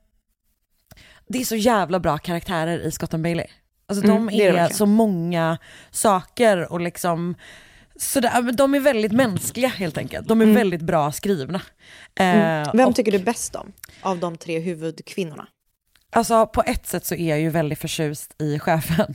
det 1.28 1.38
är 1.40 1.44
så 1.44 1.56
jävla 1.56 2.00
bra 2.00 2.18
karaktärer 2.18 2.78
i 2.78 2.90
Scott 2.90 3.10
Bailey. 3.10 3.46
Alltså 3.88 4.04
Mm, 4.04 4.26
de 4.26 4.36
det 4.36 4.46
är 4.46 4.54
är, 4.54 4.68
så 4.68 4.86
många 4.86 5.58
saker 5.90 6.72
och 6.72 6.80
liksom, 6.80 7.34
så 7.96 8.20
det, 8.20 8.40
men 8.42 8.56
de 8.56 8.74
är 8.74 8.80
väldigt 8.80 9.12
mänskliga 9.12 9.68
helt 9.68 9.98
enkelt. 9.98 10.28
De 10.28 10.40
är 10.40 10.46
väldigt 10.46 10.82
bra 10.82 11.12
skrivna. 11.12 11.60
Eh, 12.14 12.26
Mm. 12.26 12.68
Vem 12.74 12.88
och, 12.88 12.96
tycker 12.96 13.12
du 13.12 13.18
bäst 13.18 13.54
om 13.56 13.72
av 14.02 14.18
de 14.18 14.36
tre 14.36 14.58
huvudkvinnorna? 14.58 15.46
Alltså 16.12 16.46
på 16.46 16.62
ett 16.62 16.86
sätt 16.86 17.06
så 17.06 17.14
är 17.14 17.28
jag 17.28 17.40
ju 17.40 17.50
väldigt 17.50 17.78
förtjust 17.78 18.42
i 18.42 18.58
chefen. 18.58 19.14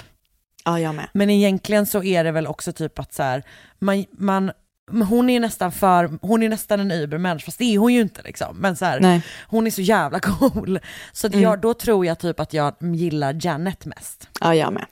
Ja, 0.66 0.80
jag 0.80 0.96
med. 0.96 1.10
Men 1.14 1.30
egentligen 1.30 1.86
så 1.86 2.04
är 2.04 2.24
det 2.24 2.32
väl 2.32 2.48
också 2.48 2.74
typ 2.74 3.00
att 3.00 3.14
så 3.14 3.24
här, 3.24 3.44
man, 3.80 4.06
man, 4.12 4.52
men 4.92 5.08
hon 5.08 5.30
är 5.30 5.40
nästan 5.40 5.72
för, 5.72 6.18
hon 6.22 6.44
är 6.44 6.50
nästan 6.50 6.80
en 6.80 6.92
übermensch, 6.92 7.46
fast 7.46 7.58
det 7.58 7.64
är 7.76 7.78
hon 7.78 7.94
ju 7.94 8.02
inte 8.02 8.22
liksom. 8.22 8.58
Men 8.58 8.76
så 8.76 8.86
här, 8.86 9.22
hon 9.48 9.68
är 9.68 9.72
så 9.72 9.82
jävla 9.82 10.20
cool. 10.20 10.80
Så 11.14 11.28
att 11.28 11.34
Mm. 11.34 11.44
jag, 11.44 11.62
då 11.62 11.74
tror 11.74 12.06
jag 12.06 12.20
typ 12.20 12.40
att 12.40 12.54
jag 12.54 12.76
gillar 12.96 13.40
Janet 13.42 13.86
mest. 13.86 14.30
Ja, 14.42 14.56
jag 14.56 14.74
med. 14.74 14.86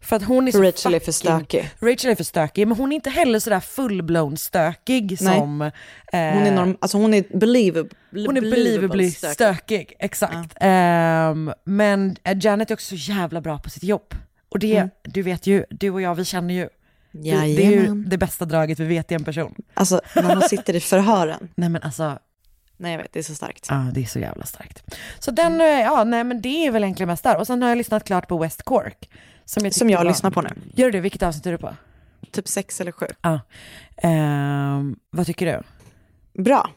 För 0.00 0.16
att 0.16 0.22
hon 0.22 0.48
är 0.48 0.52
så 0.52 0.62
Rachel 0.62 0.94
är 0.94 1.00
för 1.00 1.12
fucking- 1.12 1.12
stökig. 1.12 1.70
Rachel 1.80 2.10
är 2.10 2.14
för 2.14 2.24
stökig, 2.24 2.68
men 2.68 2.76
hon 2.78 2.92
är 2.92 2.94
inte 2.96 3.10
heller 3.10 3.38
sådär 3.38 3.60
full-blown 3.60 4.36
stökig 4.36 5.18
Nej. 5.20 5.38
som... 5.38 5.62
eh, 5.62 5.70
Hon 6.12 6.42
är, 6.42 6.54
norm, 6.54 6.76
alltså 6.80 6.98
hon 6.98 7.14
är 7.14 7.38
believable. 7.38 7.90
hon 8.10 8.36
är 8.36 8.40
believably 8.40 9.10
stökig. 9.10 9.92
exakt. 9.98 10.54
Ehm, 10.60 11.52
men 11.64 12.16
eh, 12.24 12.36
Janet 12.40 12.70
är 12.70 12.74
också 12.74 12.86
så 12.96 13.12
jävla 13.12 13.40
bra 13.40 13.58
på 13.58 13.70
sitt 13.70 13.82
jobb. 13.82 14.14
Och 14.48 14.58
det, 14.58 14.76
Mm. 14.76 14.88
du 15.02 15.22
vet 15.22 15.46
ju, 15.46 15.64
du 15.70 15.90
och 15.90 16.02
jag 16.02 16.14
vi 16.14 16.24
känner 16.24 16.54
ju, 16.54 16.68
det, 17.22 17.30
det 17.30 17.36
är 17.66 17.70
ju 17.70 17.76
Jajamän. 17.76 18.04
det 18.08 18.18
bästa 18.18 18.44
draget 18.44 18.78
vi 18.80 18.84
vet 18.84 19.12
i 19.12 19.14
en 19.14 19.24
person. 19.24 19.54
Alltså 19.74 20.00
när 20.16 20.34
hon 20.34 20.42
sitter 20.42 20.74
i 20.76 20.80
förhören. 20.80 21.48
Nej 21.54 21.68
men 21.68 21.82
alltså, 21.82 22.18
Nej 22.76 22.92
jag 22.92 22.98
vet, 22.98 23.12
det 23.12 23.18
är 23.18 23.22
så 23.22 23.34
starkt. 23.34 23.66
ja 23.70 23.90
det 23.94 24.00
är 24.02 24.04
så 24.06 24.18
jävla 24.18 24.44
starkt. 24.46 24.84
Så 25.18 25.30
den, 25.30 25.60
eh, 25.60 25.66
ja 25.66 26.04
nej 26.04 26.24
men 26.24 26.40
det 26.42 26.66
är 26.66 26.70
väl 26.70 26.84
egentligen 26.84 27.08
mest 27.08 27.22
där. 27.22 27.36
Och 27.38 27.46
sen 27.46 27.62
har 27.62 27.68
jag 27.68 27.78
lyssnat 27.78 28.04
klart 28.04 28.28
på 28.28 28.38
West 28.38 28.62
Cork. 28.62 29.10
Som 29.44 29.64
jag, 29.64 29.74
Som 29.74 29.90
jag 29.90 29.98
var- 29.98 30.04
lyssnar 30.04 30.30
på 30.30 30.40
nu. 30.42 30.50
Gör 30.74 30.86
du 30.86 30.90
det? 30.92 31.00
Vilket 31.00 31.22
avsnitt 31.22 31.46
är 31.46 31.52
du 31.52 31.58
på? 31.58 31.74
typ 32.30 32.48
sex 32.48 32.80
eller 32.80 32.92
sju. 32.92 33.06
Ja. 33.22 33.40
Ehm, 33.96 34.96
vad 35.10 35.26
tycker 35.26 35.46
du? 35.46 35.62
Bra. 36.42 36.70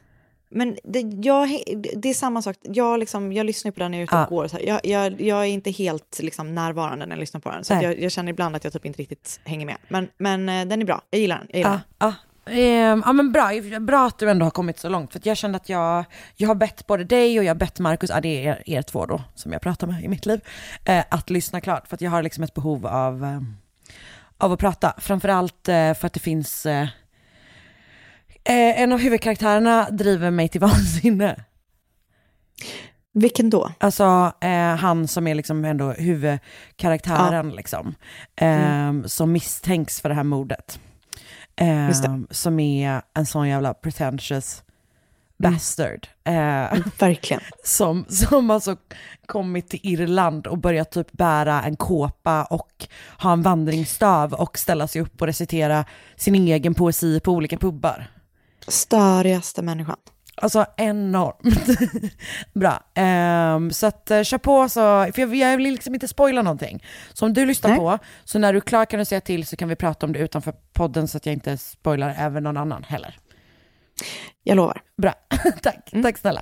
Men 0.50 0.78
det, 0.84 1.00
jag, 1.00 1.62
det 1.96 2.10
är 2.10 2.14
samma 2.14 2.42
sak, 2.42 2.56
jag, 2.62 3.00
liksom, 3.00 3.34
jag 3.34 3.46
lyssnar 3.46 3.72
på 3.72 3.80
den 3.80 3.92
när 3.92 3.98
jag 3.98 4.02
är 4.02 4.04
ute 4.04 4.16
och 4.16 4.22
Ja. 4.22 4.26
går. 4.30 4.48
Så 4.48 4.58
här. 4.58 4.64
Jag, 4.66 4.86
jag, 4.86 5.22
jag 5.22 5.40
är 5.40 5.46
inte 5.46 5.72
helt 5.72 6.20
liksom, 6.20 6.56
närvarande 6.56 7.06
när 7.06 7.16
jag 7.16 7.20
lyssnar 7.20 7.42
på 7.42 7.52
den. 7.52 7.64
Så 7.64 7.74
jag, 7.74 8.00
jag 8.00 8.12
känner 8.12 8.32
ibland 8.32 8.56
att 8.56 8.64
jag 8.64 8.74
typ 8.74 8.86
inte 8.86 9.02
riktigt 9.02 9.40
hänger 9.44 9.66
med. 9.66 9.78
Men, 9.88 10.08
men 10.18 10.50
eh, 10.50 10.66
den 10.66 10.82
är 10.82 10.86
bra, 10.86 11.02
jag 11.10 11.22
gillar 11.22 11.38
den. 11.38 11.48
Jag 11.50 11.58
gillar 11.58 11.72
den. 11.72 11.80
Ja, 12.00 12.08
ja. 12.08 12.14
Ehm, 12.54 13.04
ja 13.06 13.14
men 13.14 13.32
bra, 13.32 13.50
bra 13.80 14.08
att 14.08 14.20
du 14.20 14.30
ändå 14.30 14.46
har 14.46 14.52
kommit 14.52 14.80
så 14.80 14.90
långt. 14.90 15.12
För 15.14 15.22
jag 15.24 15.38
kände 15.38 15.56
att 15.56 15.70
jag, 15.70 16.06
jag 16.36 16.48
har 16.48 16.56
bett 16.56 16.88
både 16.88 17.04
dig 17.04 17.40
och 17.40 17.46
jag 17.46 17.50
har 17.50 17.56
bett 17.60 17.80
Markus, 17.80 18.10
ja 18.10 18.22
det 18.22 18.46
är 18.46 18.50
er, 18.50 18.64
er 18.66 18.82
två 18.82 19.06
då 19.06 19.22
som 19.36 19.52
jag 19.52 19.62
pratar 19.62 19.88
med 19.88 20.04
i 20.04 20.08
mitt 20.08 20.26
liv, 20.26 20.42
eh, 20.86 21.04
att 21.10 21.30
lyssna 21.30 21.62
klart. 21.62 21.88
För 21.88 21.96
att 21.96 22.02
jag 22.02 22.12
har 22.12 22.24
liksom 22.24 22.44
ett 22.44 22.54
behov 22.54 22.88
av, 22.88 23.24
eh, 23.24 23.42
av 24.38 24.52
att 24.52 24.60
prata. 24.60 24.94
Framförallt 24.98 25.68
eh, 25.70 25.94
för 25.94 26.06
att 26.06 26.14
det 26.14 26.20
finns, 26.20 26.66
eh, 26.66 26.88
eh, 28.48 28.82
en 28.82 28.92
av 28.92 29.00
huvudkaraktärerna 29.00 29.90
driver 29.90 30.32
mig 30.32 30.48
till 30.50 30.62
vansinne. 30.70 31.44
Vilken 33.14 33.50
då? 33.50 33.72
Alltså 33.78 34.34
eh, 34.42 34.76
han 34.76 35.08
som 35.08 35.28
är 35.28 35.36
liksom 35.36 35.66
ändå 35.66 35.92
huvudkaraktären 35.92 37.50
liksom. 37.50 37.96
Eh, 38.36 38.94
Som 39.06 39.32
misstänks 39.32 40.02
för 40.02 40.10
det 40.10 40.16
här 40.16 40.24
mordet. 40.24 40.80
Eh, 41.56 41.88
det. 41.88 42.24
som 42.30 42.60
är 42.60 43.02
en 43.14 43.26
sån 43.26 43.50
jävla 43.50 43.74
pretentious 43.74 44.64
bastard. 45.38 46.08
Eh, 46.24 46.34
Verkligen. 47.00 47.42
som, 47.64 48.06
som 48.10 48.52
alltså 48.52 48.76
kommit 49.26 49.70
till 49.70 49.80
Irland 49.84 50.48
och 50.48 50.58
börjat 50.58 50.92
typ 50.92 51.12
bära 51.12 51.64
en 51.64 51.76
kåpa 51.76 52.44
och 52.44 52.88
ha 53.20 53.34
en 53.34 53.42
vandringsstav 53.42 54.34
och 54.34 54.58
ställa 54.58 54.88
sig 54.88 55.02
upp 55.02 55.22
och 55.22 55.28
recitera 55.28 55.86
sin 56.16 56.36
egen 56.36 56.74
poesi 56.74 57.20
på 57.20 57.32
olika 57.32 57.58
pubbar. 57.58 58.08
Störigaste 58.68 59.62
människan. 59.62 59.98
Alltså 60.42 60.66
enormt 60.78 62.14
bra. 62.54 62.80
Ehm, 62.96 63.72
så 63.72 63.88
att 63.88 64.12
uh, 64.12 64.24
kör 64.24 64.38
på 64.38 64.70
så, 64.70 64.80
för 65.14 65.20
jag, 65.22 65.36
jag 65.36 65.58
vill 65.58 65.72
liksom 65.72 65.94
inte 65.94 66.08
spoila 66.08 66.42
någonting. 66.42 66.84
Så 67.14 67.26
om 67.26 67.34
du 67.34 67.46
lyssnar 67.46 67.70
Nej. 67.70 67.80
på, 67.80 68.00
så 68.24 68.40
när 68.40 68.54
du 68.54 68.58
är 68.58 68.62
klar 68.62 68.86
kan 68.86 69.00
du 69.00 69.06
säga 69.06 69.22
till 69.22 69.48
så 69.48 69.56
kan 69.56 69.70
vi 69.70 69.76
prata 69.76 70.06
om 70.06 70.14
det 70.14 70.20
utanför 70.20 70.54
podden 70.74 71.08
så 71.08 71.18
att 71.18 71.26
jag 71.26 71.34
inte 71.34 71.58
spoilar 71.58 72.16
även 72.18 72.44
någon 72.44 72.58
annan 72.58 72.84
heller. 72.84 73.16
Jag 74.44 74.56
lovar. 74.56 74.82
Bra, 75.02 75.14
tack, 75.62 75.92
tack 76.04 76.18
snälla. 76.18 76.42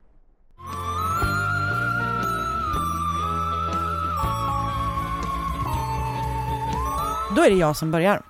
Då 7.35 7.41
är 7.41 7.49
det 7.49 7.55
jag 7.55 7.77
som 7.77 7.91
börjar. 7.91 8.21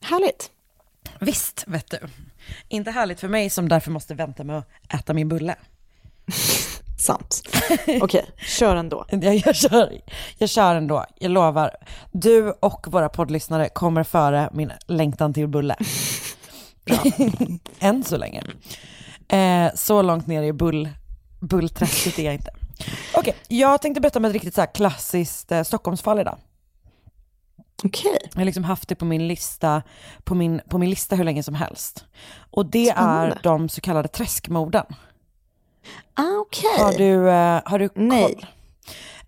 Härligt. 0.00 0.50
Visst, 1.20 1.64
vet 1.66 1.90
du. 1.90 1.98
Inte 2.68 2.90
härligt 2.90 3.20
för 3.20 3.28
mig 3.28 3.50
som 3.50 3.68
därför 3.68 3.90
måste 3.90 4.14
vänta 4.14 4.44
med 4.44 4.58
att 4.58 4.94
äta 4.94 5.14
min 5.14 5.28
bulle. 5.28 5.56
Sant. 6.98 7.42
Okej, 8.00 8.26
kör 8.38 8.76
ändå. 8.76 9.04
Jag, 9.10 9.36
jag, 9.36 9.56
kör, 9.56 10.00
jag 10.38 10.48
kör 10.48 10.74
ändå, 10.74 11.04
jag 11.18 11.30
lovar. 11.30 11.70
Du 12.12 12.50
och 12.50 12.86
våra 12.88 13.08
poddlyssnare 13.08 13.68
kommer 13.68 14.04
före 14.04 14.50
min 14.52 14.72
längtan 14.86 15.34
till 15.34 15.48
bulle. 15.48 15.76
Än 17.78 18.04
så 18.04 18.16
länge. 18.16 18.44
Eh, 19.28 19.74
så 19.74 20.02
långt 20.02 20.26
ner 20.26 20.42
i 20.42 20.52
bull, 20.52 20.88
bullträsket 21.40 22.18
är 22.18 22.24
jag 22.24 22.34
inte. 22.34 22.50
Okej, 23.14 23.34
jag 23.48 23.82
tänkte 23.82 24.00
berätta 24.00 24.18
om 24.18 24.24
ett 24.24 24.32
riktigt 24.32 24.54
så 24.54 24.66
klassiskt 24.66 25.52
eh, 25.52 25.62
Stockholmsfall 25.62 26.20
idag. 26.20 26.38
Okej. 27.84 28.18
Jag 28.32 28.40
har 28.40 28.44
liksom 28.44 28.64
haft 28.64 28.88
det 28.88 28.94
på 28.94 29.04
min 29.04 29.28
lista, 29.28 29.82
på 30.24 30.34
min, 30.34 30.60
på 30.68 30.78
min 30.78 30.90
lista 30.90 31.16
hur 31.16 31.24
länge 31.24 31.42
som 31.42 31.54
helst. 31.54 32.04
Och 32.50 32.66
det 32.66 32.90
Spännande. 32.92 33.32
är 33.34 33.38
de 33.42 33.68
så 33.68 33.80
kallade 33.80 34.08
träskmorden. 34.08 34.84
Ah, 36.14 36.22
Okej. 36.40 36.78
Har 36.84 36.92
du, 36.92 37.30
eh, 37.30 37.60
har 37.64 37.78
du 37.78 37.88
koll? 37.88 38.02
Nej. 38.08 38.36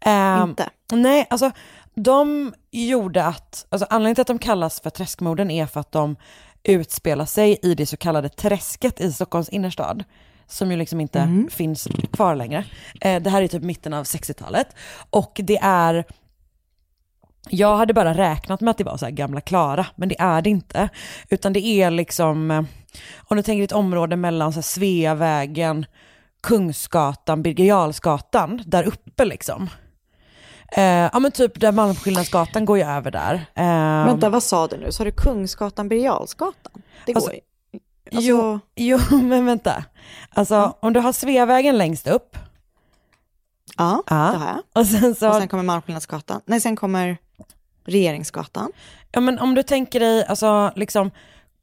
Ehm, 0.00 0.48
Inte. 0.48 0.70
Nej, 0.92 1.26
alltså 1.30 1.50
de 1.94 2.54
gjorde 2.70 3.24
att, 3.24 3.66
alltså 3.68 3.86
anledningen 3.90 4.14
till 4.14 4.22
att 4.22 4.26
de 4.26 4.38
kallas 4.38 4.80
för 4.80 4.90
träskmorden 4.90 5.50
är 5.50 5.66
för 5.66 5.80
att 5.80 5.92
de 5.92 6.16
utspelar 6.62 7.24
sig 7.26 7.58
i 7.62 7.74
det 7.74 7.86
så 7.86 7.96
kallade 7.96 8.28
träsket 8.28 9.00
i 9.00 9.12
Stockholms 9.12 9.48
innerstad. 9.48 10.04
Som 10.46 10.70
ju 10.70 10.76
liksom 10.76 11.00
inte 11.00 11.44
finns 11.50 11.88
kvar 12.12 12.34
längre. 12.34 12.64
Eh, 13.00 13.22
det 13.22 13.30
här 13.30 13.42
är 13.42 13.48
typ 13.48 13.62
mitten 13.62 13.94
av 13.94 14.04
60-talet. 14.04 14.66
Och 15.10 15.40
det 15.44 15.58
är, 15.62 16.04
jag 17.48 17.76
hade 17.76 17.94
bara 17.94 18.14
räknat 18.14 18.60
med 18.60 18.70
att 18.70 18.78
det 18.78 18.84
var 18.84 18.96
så 18.96 19.04
här 19.04 19.12
gamla 19.12 19.40
Klara, 19.40 19.86
men 19.96 20.08
det 20.08 20.20
är 20.20 20.42
det 20.42 20.50
inte. 20.50 20.88
Utan 21.28 21.52
det 21.52 21.60
är 21.66 21.90
liksom, 21.90 22.50
eh, 22.50 22.62
om 23.28 23.36
du 23.36 23.42
tänker 23.42 23.64
ett 23.64 23.72
område 23.72 24.16
mellan 24.16 24.52
så 24.52 24.62
Sveavägen, 24.62 25.86
Kungsgatan, 26.42 27.42
Birger 27.42 28.70
där 28.70 28.84
uppe 28.84 29.24
liksom. 29.24 29.70
Eh, 30.72 30.84
ja 30.84 31.18
men 31.18 31.32
typ 31.32 31.60
där 31.60 31.72
Malmskillnadsgatan 31.72 32.64
går 32.64 32.78
ju 32.78 32.84
över 32.84 33.10
där. 33.10 33.34
Eh, 33.54 34.06
Vänta, 34.06 34.28
vad 34.30 34.42
sa 34.42 34.66
du 34.66 34.76
nu? 34.76 34.92
Sa 34.92 35.04
du 35.04 35.12
Kungsgatan, 35.12 35.88
Birger 35.88 36.04
Jarlsgatan? 36.04 36.82
Det 37.06 37.12
går 37.12 37.20
Alltså, 37.20 37.32
ju. 37.32 37.40
Alltså, 38.12 38.28
Jo, 38.30 38.60
jo 38.76 38.98
men 39.22 39.46
vänta. 39.46 39.84
Alltså 40.30 40.76
om 40.80 40.92
du 40.92 41.00
har 41.00 41.12
Sveavägen 41.12 41.78
längst 41.78 42.06
upp, 42.06 42.36
Ja, 43.76 44.02
Ja. 44.06 44.16
det 44.16 44.38
har 44.38 44.46
jag. 44.46 44.62
och 44.74 44.86
sen 44.86 45.14
så, 45.14 45.28
Och 45.28 45.34
sen 45.34 45.48
kommer 45.48 45.62
Malmskillnadsgatan. 45.62 46.40
Nej, 46.46 46.60
sen 46.60 46.76
kommer 46.76 47.16
Regeringsgatan. 47.88 48.72
ja 49.12 49.20
men 49.20 49.38
om 49.38 49.54
du 49.54 49.62
tänker 49.62 50.00
dig 50.00 50.24
alltså 50.26 50.72
liksom 50.76 51.10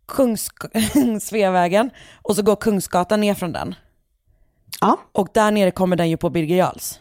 Kungs, 0.08 0.50
Sveavägen 1.22 1.90
och 2.22 2.36
så 2.36 2.42
går 2.42 2.56
Kungsgatan 2.56 3.22
ner 3.22 3.34
från 3.34 3.52
den. 3.52 3.76
Ja, 4.82 4.98
Och 5.12 5.28
där 5.34 5.52
nere 5.52 5.72
kommer 5.72 5.96
den 5.96 6.10
ju 6.10 6.18
på 6.18 6.30
Birger 6.30 6.56
Jarls. 6.58 7.00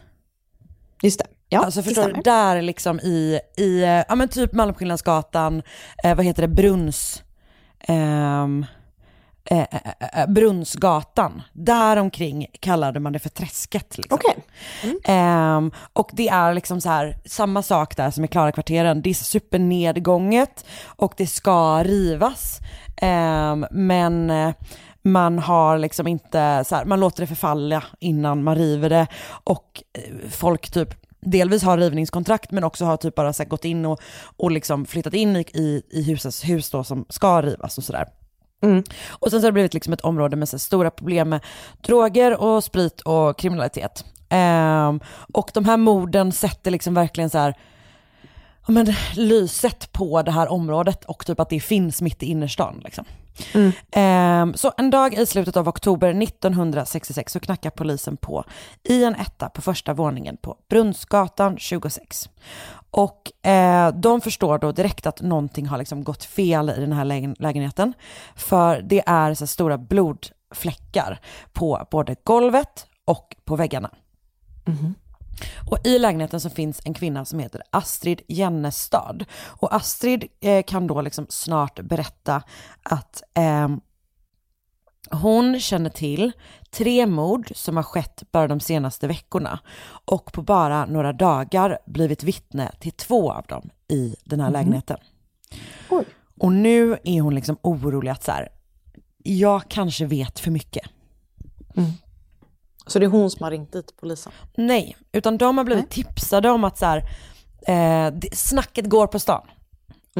just 1.03 1.19
det. 1.19 1.25
Ja, 1.49 1.65
alltså 1.65 1.83
förstår 1.83 2.11
du, 2.13 2.21
där 2.21 2.61
liksom 2.61 2.99
i, 2.99 3.39
i 3.57 3.81
ja 4.07 4.15
men 4.15 4.29
typ 4.29 4.53
Malmskillnadsgatan, 4.53 5.61
eh, 6.03 6.15
vad 6.15 6.25
heter 6.25 6.41
det, 6.41 6.47
Brunns, 6.47 7.23
eh, 7.79 8.47
eh, 9.45 9.59
eh, 9.59 10.27
Brunnsgatan, 10.27 11.41
där 11.53 11.97
omkring 11.97 12.47
kallade 12.59 12.99
man 12.99 13.13
det 13.13 13.19
för 13.19 13.29
träsket. 13.29 13.97
Liksom. 13.97 14.19
Okej. 14.21 14.43
Ehm, 15.03 15.71
och 15.93 16.09
det 16.13 16.27
är 16.27 16.53
liksom 16.53 16.81
så 16.81 16.89
här, 16.89 17.17
samma 17.25 17.61
sak 17.61 17.97
där 17.97 18.11
som 18.11 18.25
i 18.25 18.27
Klarakvarteren, 18.27 19.01
det 19.01 19.09
är 19.09 19.13
supernedgånget 19.13 20.65
och 20.85 21.13
det 21.17 21.27
ska 21.27 21.83
rivas. 21.83 22.59
Ehm, 22.97 23.65
men 23.71 24.29
eh, 24.29 24.53
man 25.01 25.39
har 25.39 25.77
liksom 25.77 26.07
inte, 26.07 26.63
så 26.67 26.75
här, 26.75 26.85
man 26.85 26.99
låter 26.99 27.21
det 27.21 27.27
förfalla 27.27 27.83
innan 27.99 28.43
man 28.43 28.55
river 28.55 28.89
det 28.89 29.07
och 29.43 29.83
eh, 29.93 30.29
folk 30.29 30.71
typ 30.71 31.05
delvis 31.25 31.63
har 31.63 31.77
rivningskontrakt 31.77 32.51
men 32.51 32.63
också 32.63 32.85
har 32.85 32.97
typ 32.97 33.15
bara 33.15 33.33
så 33.33 33.43
gått 33.43 33.65
in 33.65 33.85
och, 33.85 33.99
och 34.37 34.51
liksom 34.51 34.85
flyttat 34.85 35.13
in 35.13 35.35
i, 35.35 35.39
i, 35.39 35.81
i 35.89 36.03
husets 36.03 36.43
hus 36.43 36.69
då 36.69 36.83
som 36.83 37.05
ska 37.09 37.41
rivas 37.41 37.77
och 37.77 37.83
sådär. 37.83 38.05
Mm. 38.65 38.83
Och 39.09 39.31
sen 39.31 39.41
så 39.41 39.47
har 39.47 39.51
det 39.51 39.53
blivit 39.53 39.73
liksom 39.73 39.93
ett 39.93 40.01
område 40.01 40.35
med 40.35 40.49
så 40.49 40.59
stora 40.59 40.91
problem 40.91 41.29
med 41.29 41.41
droger 41.81 42.41
och 42.41 42.63
sprit 42.63 43.01
och 43.01 43.37
kriminalitet. 43.37 44.05
Um, 44.29 44.99
och 45.33 45.49
de 45.53 45.65
här 45.65 45.77
morden 45.77 46.31
sätter 46.31 46.71
liksom 46.71 46.93
verkligen 46.93 47.29
så 47.29 47.37
här, 47.37 47.55
men, 48.67 48.93
lyset 49.15 49.91
på 49.91 50.21
det 50.21 50.31
här 50.31 50.47
området 50.47 51.05
och 51.05 51.25
typ 51.25 51.39
att 51.39 51.49
det 51.49 51.59
finns 51.59 52.01
mitt 52.01 52.23
i 52.23 52.25
innerstan. 52.25 52.81
Liksom. 52.83 53.05
Ehm, 53.91 54.53
så 54.53 54.71
en 54.77 54.89
dag 54.89 55.13
i 55.13 55.25
slutet 55.25 55.57
av 55.57 55.67
oktober 55.67 56.23
1966 56.23 57.33
så 57.33 57.39
knackar 57.39 57.69
polisen 57.69 58.17
på 58.17 58.43
i 58.83 59.03
en 59.03 59.15
etta 59.15 59.49
på 59.49 59.61
första 59.61 59.93
våningen 59.93 60.37
på 60.37 60.57
Brunnsgatan 60.69 61.57
26. 61.57 62.29
Och 62.91 63.47
eh, 63.47 63.95
de 63.95 64.21
förstår 64.21 64.57
då 64.57 64.71
direkt 64.71 65.05
att 65.05 65.21
någonting 65.21 65.67
har 65.67 65.77
liksom 65.77 66.03
gått 66.03 66.23
fel 66.23 66.69
i 66.69 66.79
den 66.79 66.91
här 66.93 67.05
lägen- 67.05 67.35
lägenheten. 67.39 67.93
För 68.35 68.81
det 68.81 69.03
är 69.05 69.33
så 69.33 69.47
stora 69.47 69.77
blodfläckar 69.77 71.19
på 71.53 71.87
både 71.91 72.15
golvet 72.23 72.87
och 73.05 73.35
på 73.45 73.55
väggarna. 73.55 73.89
Och 75.71 75.77
i 75.83 75.99
lägenheten 75.99 76.39
så 76.39 76.49
finns 76.49 76.81
en 76.85 76.93
kvinna 76.93 77.25
som 77.25 77.39
heter 77.39 77.61
Astrid 77.69 78.21
Jennestad. 78.27 79.25
Och 79.45 79.75
Astrid 79.75 80.25
eh, 80.41 80.63
kan 80.63 80.87
då 80.87 81.01
liksom 81.01 81.25
snart 81.29 81.79
berätta 81.79 82.43
att 82.83 83.23
eh, 83.33 83.69
hon 85.11 85.59
känner 85.59 85.89
till 85.89 86.31
tre 86.69 87.05
mord 87.05 87.51
som 87.55 87.75
har 87.75 87.83
skett 87.83 88.23
bara 88.31 88.47
de 88.47 88.59
senaste 88.59 89.07
veckorna 89.07 89.59
och 90.05 90.33
på 90.33 90.41
bara 90.41 90.85
några 90.85 91.13
dagar 91.13 91.79
blivit 91.85 92.23
vittne 92.23 92.71
till 92.79 92.91
två 92.91 93.31
av 93.31 93.45
dem 93.47 93.69
i 93.87 94.15
den 94.23 94.39
här 94.39 94.51
lägenheten. 94.51 94.97
Oj. 95.89 96.05
Och 96.39 96.51
nu 96.51 96.97
är 97.03 97.21
hon 97.21 97.35
liksom 97.35 97.57
orolig 97.61 98.11
att 98.11 98.23
så 98.23 98.31
här, 98.31 98.49
jag 99.23 99.61
kanske 99.67 100.05
vet 100.05 100.39
för 100.39 100.51
mycket. 100.51 100.87
Så 102.87 102.99
det 102.99 103.05
är 103.05 103.09
hon 103.09 103.31
som 103.31 103.43
har 103.43 103.51
ringt 103.51 103.73
dit 103.73 103.97
polisen? 103.99 104.31
Nej, 104.57 104.97
utan 105.11 105.37
de 105.37 105.57
har 105.57 105.65
blivit 105.65 105.89
tipsade 105.89 106.49
om 106.49 106.63
att 106.63 106.77
så 106.77 106.85
här, 106.85 107.03
eh, 107.67 108.13
snacket 108.33 108.85
går 108.85 109.07
på 109.07 109.19
stan. 109.19 109.41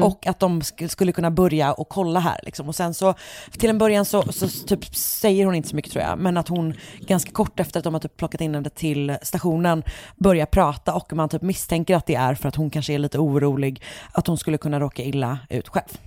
Och 0.00 0.26
att 0.26 0.40
de 0.40 0.60
sk- 0.60 0.88
skulle 0.88 1.12
kunna 1.12 1.30
börja 1.30 1.72
och 1.72 1.88
kolla 1.88 2.20
här 2.20 2.40
liksom. 2.42 2.68
Och 2.68 2.74
sen 2.74 2.94
så, 2.94 3.14
till 3.50 3.70
en 3.70 3.78
början 3.78 4.04
så, 4.04 4.32
så 4.32 4.48
typ 4.48 4.96
säger 4.96 5.46
hon 5.46 5.54
inte 5.54 5.68
så 5.68 5.76
mycket 5.76 5.92
tror 5.92 6.04
jag, 6.04 6.18
men 6.18 6.36
att 6.36 6.48
hon 6.48 6.74
ganska 7.00 7.32
kort 7.32 7.60
efter 7.60 7.80
att 7.80 7.84
de 7.84 7.94
har 7.94 8.00
typ 8.00 8.16
plockat 8.16 8.40
in 8.40 8.54
henne 8.54 8.70
till 8.70 9.16
stationen 9.22 9.82
börjar 10.16 10.46
prata 10.46 10.94
och 10.94 11.12
man 11.12 11.28
typ 11.28 11.42
misstänker 11.42 11.96
att 11.96 12.06
det 12.06 12.14
är 12.14 12.34
för 12.34 12.48
att 12.48 12.56
hon 12.56 12.70
kanske 12.70 12.92
är 12.92 12.98
lite 12.98 13.18
orolig 13.18 13.82
att 14.12 14.26
hon 14.26 14.38
skulle 14.38 14.58
kunna 14.58 14.80
råka 14.80 15.02
illa 15.02 15.38
ut 15.50 15.68
själv. 15.68 15.98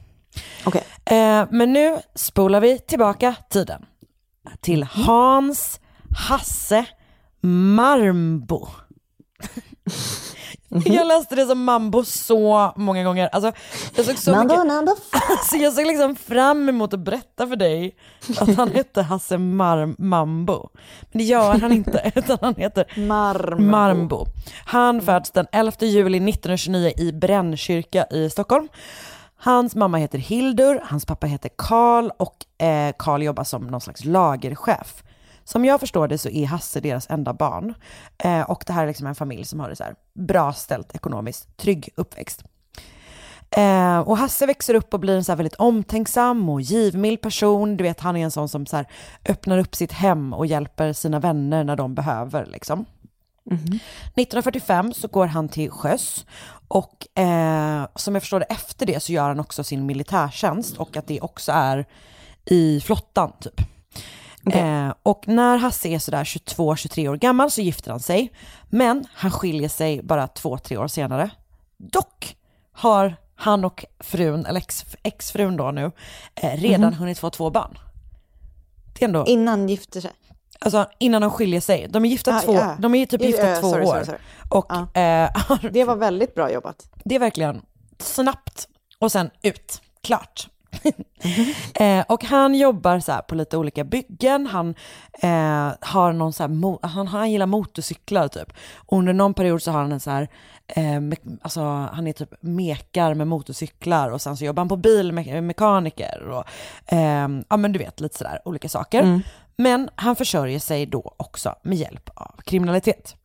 Okej. 0.66 0.84
Eh, 1.06 1.46
men 1.52 1.74
nu 1.74 1.98
spolar 2.16 2.60
vi 2.62 2.80
tillbaka 2.80 3.36
tiden 3.50 3.86
till 4.62 4.84
Hans 4.84 5.80
Hasse 6.16 6.86
Marmbo. 7.42 8.68
Jag 10.86 11.08
läste 11.08 11.36
det 11.36 11.46
som 11.46 11.64
mambo 11.64 12.04
så 12.04 12.74
många 12.76 13.04
gånger. 13.04 13.30
Alltså, 13.32 13.52
jag 13.96 14.06
såg 14.06 14.18
så 14.18 14.32
mycket, 14.44 14.60
alltså, 15.40 15.56
jag 15.56 15.74
såg 15.74 15.86
liksom 15.86 16.16
fram 16.16 16.70
emot 16.70 16.94
att 16.94 17.00
berätta 17.00 17.48
för 17.48 17.56
dig 17.56 17.96
att 18.40 18.56
han 18.56 18.72
hette 18.72 19.02
Hasse 19.02 19.38
Mar- 19.38 19.96
Mambo. 19.98 20.70
Men 21.12 21.18
det 21.20 21.24
gör 21.24 21.60
han 21.60 21.72
inte, 21.72 22.12
utan 22.16 22.38
han 22.42 22.56
heter 22.56 22.86
Marmbo. 23.08 23.62
Marmbo. 23.64 24.26
Han 24.66 25.02
föds 25.02 25.32
den 25.32 25.48
11 25.52 25.72
juli 25.80 26.18
1929 26.18 26.92
i 26.98 27.12
Brännkyrka 27.12 28.06
i 28.12 28.30
Stockholm. 28.30 28.68
Hans 29.38 29.76
mamma 29.76 29.98
heter 29.98 30.18
Hildur, 30.18 30.82
hans 30.86 31.06
pappa 31.06 31.28
heter 31.28 31.50
Karl 31.56 32.10
och 32.18 32.64
eh, 32.66 32.94
Karl 32.98 33.24
jobbar 33.24 33.44
som 33.44 33.68
någon 33.68 33.82
slags 33.82 34.06
lagerchef. 34.06 35.04
Som 35.50 35.66
jag 35.66 35.80
förstår 35.80 36.08
det 36.08 36.18
så 36.18 36.30
är 36.30 36.46
Hasse 36.46 36.80
deras 36.80 37.10
enda 37.10 37.34
barn. 37.34 37.74
Eh, 38.18 38.42
och 38.42 38.64
det 38.68 38.74
här 38.74 38.84
är 38.84 38.88
liksom 38.88 39.08
en 39.08 39.16
familj 39.16 39.46
som 39.46 39.60
har 39.60 39.70
det 39.70 39.76
så 39.76 39.84
här 39.84 39.96
bra 40.14 40.54
ställt 40.54 40.96
ekonomiskt, 40.96 41.58
trygg 41.58 41.90
uppväxt. 41.96 42.44
Eh, 43.50 44.00
och 44.00 44.18
Hasse 44.18 44.46
växer 44.46 44.74
upp 44.74 44.94
och 44.94 45.00
blir 45.00 45.16
en 45.16 45.24
så 45.24 45.32
här 45.32 45.38
väldigt 45.38 45.56
omtänksam 45.56 46.50
och 46.50 46.62
givmild 46.62 47.22
person. 47.22 47.78
Du 47.78 47.84
vet, 47.84 48.00
han 48.00 48.16
är 48.16 48.24
en 48.24 48.32
sån 48.32 48.50
som 48.50 48.66
så 48.66 48.84
öppnar 49.30 49.58
upp 49.58 49.76
sitt 49.76 49.92
hem 49.92 50.34
och 50.34 50.46
hjälper 50.46 50.94
sina 50.94 51.20
vänner 51.20 51.64
när 51.64 51.76
de 51.76 51.96
behöver. 51.96 52.46
Liksom. 52.46 52.86
1945 53.52 54.94
så 54.94 55.08
går 55.08 55.28
han 55.28 55.50
till 55.50 55.72
sjöss 55.72 56.26
och 56.68 57.20
eh, 57.20 57.88
som 57.96 58.16
jag 58.16 58.24
förstår 58.24 58.40
det 58.40 58.46
efter 58.46 58.86
det 58.86 59.04
så 59.04 59.12
gör 59.12 59.28
han 59.28 59.40
också 59.40 59.64
sin 59.64 59.86
militärtjänst 59.86 60.78
och 60.78 60.98
att 60.98 61.08
det 61.08 61.22
också 61.22 61.52
är 61.52 61.86
i 62.46 62.82
flottan 62.82 63.32
typ. 63.40 63.62
Eh, 64.46 64.94
och 65.04 65.28
när 65.28 65.58
Hasse 65.58 65.88
är 65.90 66.00
sådär 66.00 66.24
22-23 66.24 67.08
år 67.10 67.16
gammal 67.16 67.52
så 67.52 67.62
gifter 67.62 67.92
han 67.92 68.00
sig. 68.00 68.32
Men 68.70 69.06
han 69.14 69.32
skiljer 69.32 69.70
sig 69.70 70.02
bara 70.04 70.26
2-3 70.28 70.78
år 70.78 70.88
senare. 70.88 71.30
Dock 71.78 72.38
har 72.72 73.16
han 73.36 73.66
och 73.66 73.86
frun, 74.00 74.46
eller 74.46 74.60
ex, 74.60 74.86
exfrun 75.04 75.58
då 75.58 75.72
nu, 75.72 75.92
eh, 76.36 76.58
redan 76.58 76.94
hunnit 76.94 77.20
få 77.20 77.30
två 77.30 77.50
barn. 77.50 77.78
Det 78.94 79.04
är 79.06 79.08
ändå, 79.08 79.26
Innan 79.28 79.70
gifter 79.70 80.02
sig? 80.02 80.12
alltså 80.60 80.88
innan 81.00 81.22
de 81.22 81.32
skiljer 81.32 81.62
sig. 81.62 81.88
De 81.90 82.06
är 82.06 82.10
gifta, 82.10 82.36
Ah, 82.36 82.40
två, 82.42 82.54
ja. 82.54 82.76
de 82.80 82.96
är 82.96 83.06
typ 83.06 83.22
gifta 83.22 83.50
ja, 83.50 83.60
två 83.62 83.70
sorry, 83.70 83.86
år. 83.86 83.92
sorry, 83.92 84.06
sorry. 84.06 84.18
Och 84.50 84.98
eh, 84.98 85.30
Det 85.72 85.84
var 85.84 85.96
väldigt 85.96 86.36
bra 86.36 86.52
jobbat. 86.52 86.90
det 87.06 87.16
är 87.16 87.20
verkligen 87.20 87.62
snabbt 88.00 88.68
och 89.00 89.12
sen 89.12 89.30
ut, 89.42 89.82
klart. 90.04 90.48
eh, 91.74 92.04
och 92.08 92.24
han 92.24 92.56
jobbar 92.56 93.00
så 93.00 93.22
på 93.28 93.36
lite 93.36 93.58
olika 93.58 93.84
byggen, 93.84 94.48
han 94.48 94.76
eh, 95.14 95.72
har 95.82 96.14
någon 96.14 96.34
så 96.34 96.44
här, 96.44 96.88
han, 96.88 97.08
han 97.08 97.32
gillar 97.32 97.46
motorcyklar 97.46 98.28
typ. 98.28 98.54
Och 98.76 98.98
under 98.98 99.14
någon 99.14 99.34
period 99.34 99.62
så 99.62 99.72
har 99.72 99.82
han 99.82 99.92
en 99.92 100.00
så 100.00 100.12
här, 100.12 100.28
eh, 100.68 101.02
alltså 101.42 101.62
han 101.94 102.08
är 102.08 102.14
typ 102.14 102.34
mekar 102.42 103.14
med 103.14 103.28
motorcyklar 103.28 104.10
och 104.10 104.22
sen 104.22 104.38
så 104.38 104.46
jobbar 104.46 104.62
han 104.62 104.70
på 104.70 104.76
bilmekaniker 104.76 106.22
och 106.30 106.44
eh, 106.94 107.30
ja 107.50 107.58
men 107.58 107.72
du 107.72 107.80
vet 107.80 108.00
lite 108.00 108.18
sådär 108.18 108.42
olika 108.46 108.70
saker. 108.70 109.22
Men 109.56 109.90
han 109.96 110.16
försörjer 110.16 110.60
sig 110.60 110.86
då 110.86 111.16
också 111.18 111.56
med 111.62 111.78
hjälp 111.78 112.10
av 112.14 112.36
kriminalitet. 112.46 113.16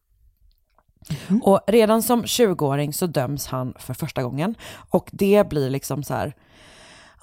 Och 1.42 1.60
redan 1.66 2.02
som 2.02 2.24
20-åring 2.24 2.92
så 2.92 3.06
döms 3.06 3.46
han 3.46 3.74
för 3.78 3.94
första 3.94 4.22
gången 4.22 4.54
och 4.90 5.10
det 5.12 5.48
blir 5.48 5.70
liksom 5.70 6.02
så 6.02 6.14
här, 6.14 6.34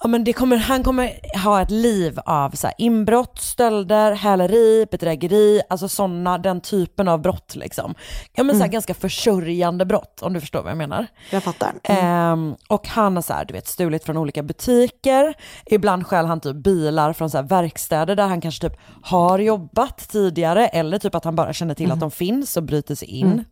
ja 0.02 0.08
men 0.08 0.24
det 0.24 0.34
kommer, 0.34 0.58
han 0.58 0.84
kommer 0.84 1.38
ha 1.44 1.62
ett 1.62 1.72
liv 1.72 2.20
av 2.26 2.52
så 2.52 2.68
här 2.68 2.74
inbrott, 2.78 3.40
stölder, 3.40 4.12
häleri, 4.12 4.86
bedrägeri, 4.92 5.62
alltså 5.70 5.88
sådana, 5.88 6.38
den 6.38 6.62
typen 6.62 7.08
av 7.08 7.22
brott 7.22 7.56
liksom. 7.56 7.96
Ja 8.34 8.44
men 8.44 8.56
så 8.56 8.62
här 8.62 8.72
ganska 8.72 8.94
försörjande 8.94 9.86
brott 9.86 10.22
om 10.22 10.34
du 10.34 10.40
förstår 10.40 10.62
vad 10.62 10.72
jag 10.72 10.78
menar. 10.78 11.08
Jag 11.30 11.44
fattar. 11.44 11.74
Ehm, 11.84 12.56
och 12.70 12.88
han 12.88 13.16
har 13.16 13.24
så 13.24 13.34
här, 13.34 13.46
du 13.46 13.54
vet, 13.54 13.68
stulit 13.68 14.04
från 14.04 14.18
olika 14.18 14.44
butiker. 14.44 15.34
Ibland 15.66 16.08
stjäl 16.08 16.26
han 16.26 16.40
typ 16.40 16.56
bilar 16.56 17.14
från 17.14 17.30
så 17.30 17.38
här 17.38 17.46
verkstäder 17.46 18.16
där 18.16 18.28
han 18.28 18.42
kanske 18.42 18.70
typ 18.70 18.78
har 19.02 19.40
jobbat 19.40 20.10
tidigare 20.10 20.68
eller 20.68 21.00
typ 21.00 21.16
att 21.16 21.26
han 21.26 21.36
bara 21.36 21.54
känner 21.54 21.74
till 21.74 21.92
att 21.92 22.00
de 22.00 22.12
finns 22.12 22.58
och 22.58 22.64
bryter 22.64 22.96
sig 22.96 23.08
in. 23.08 23.46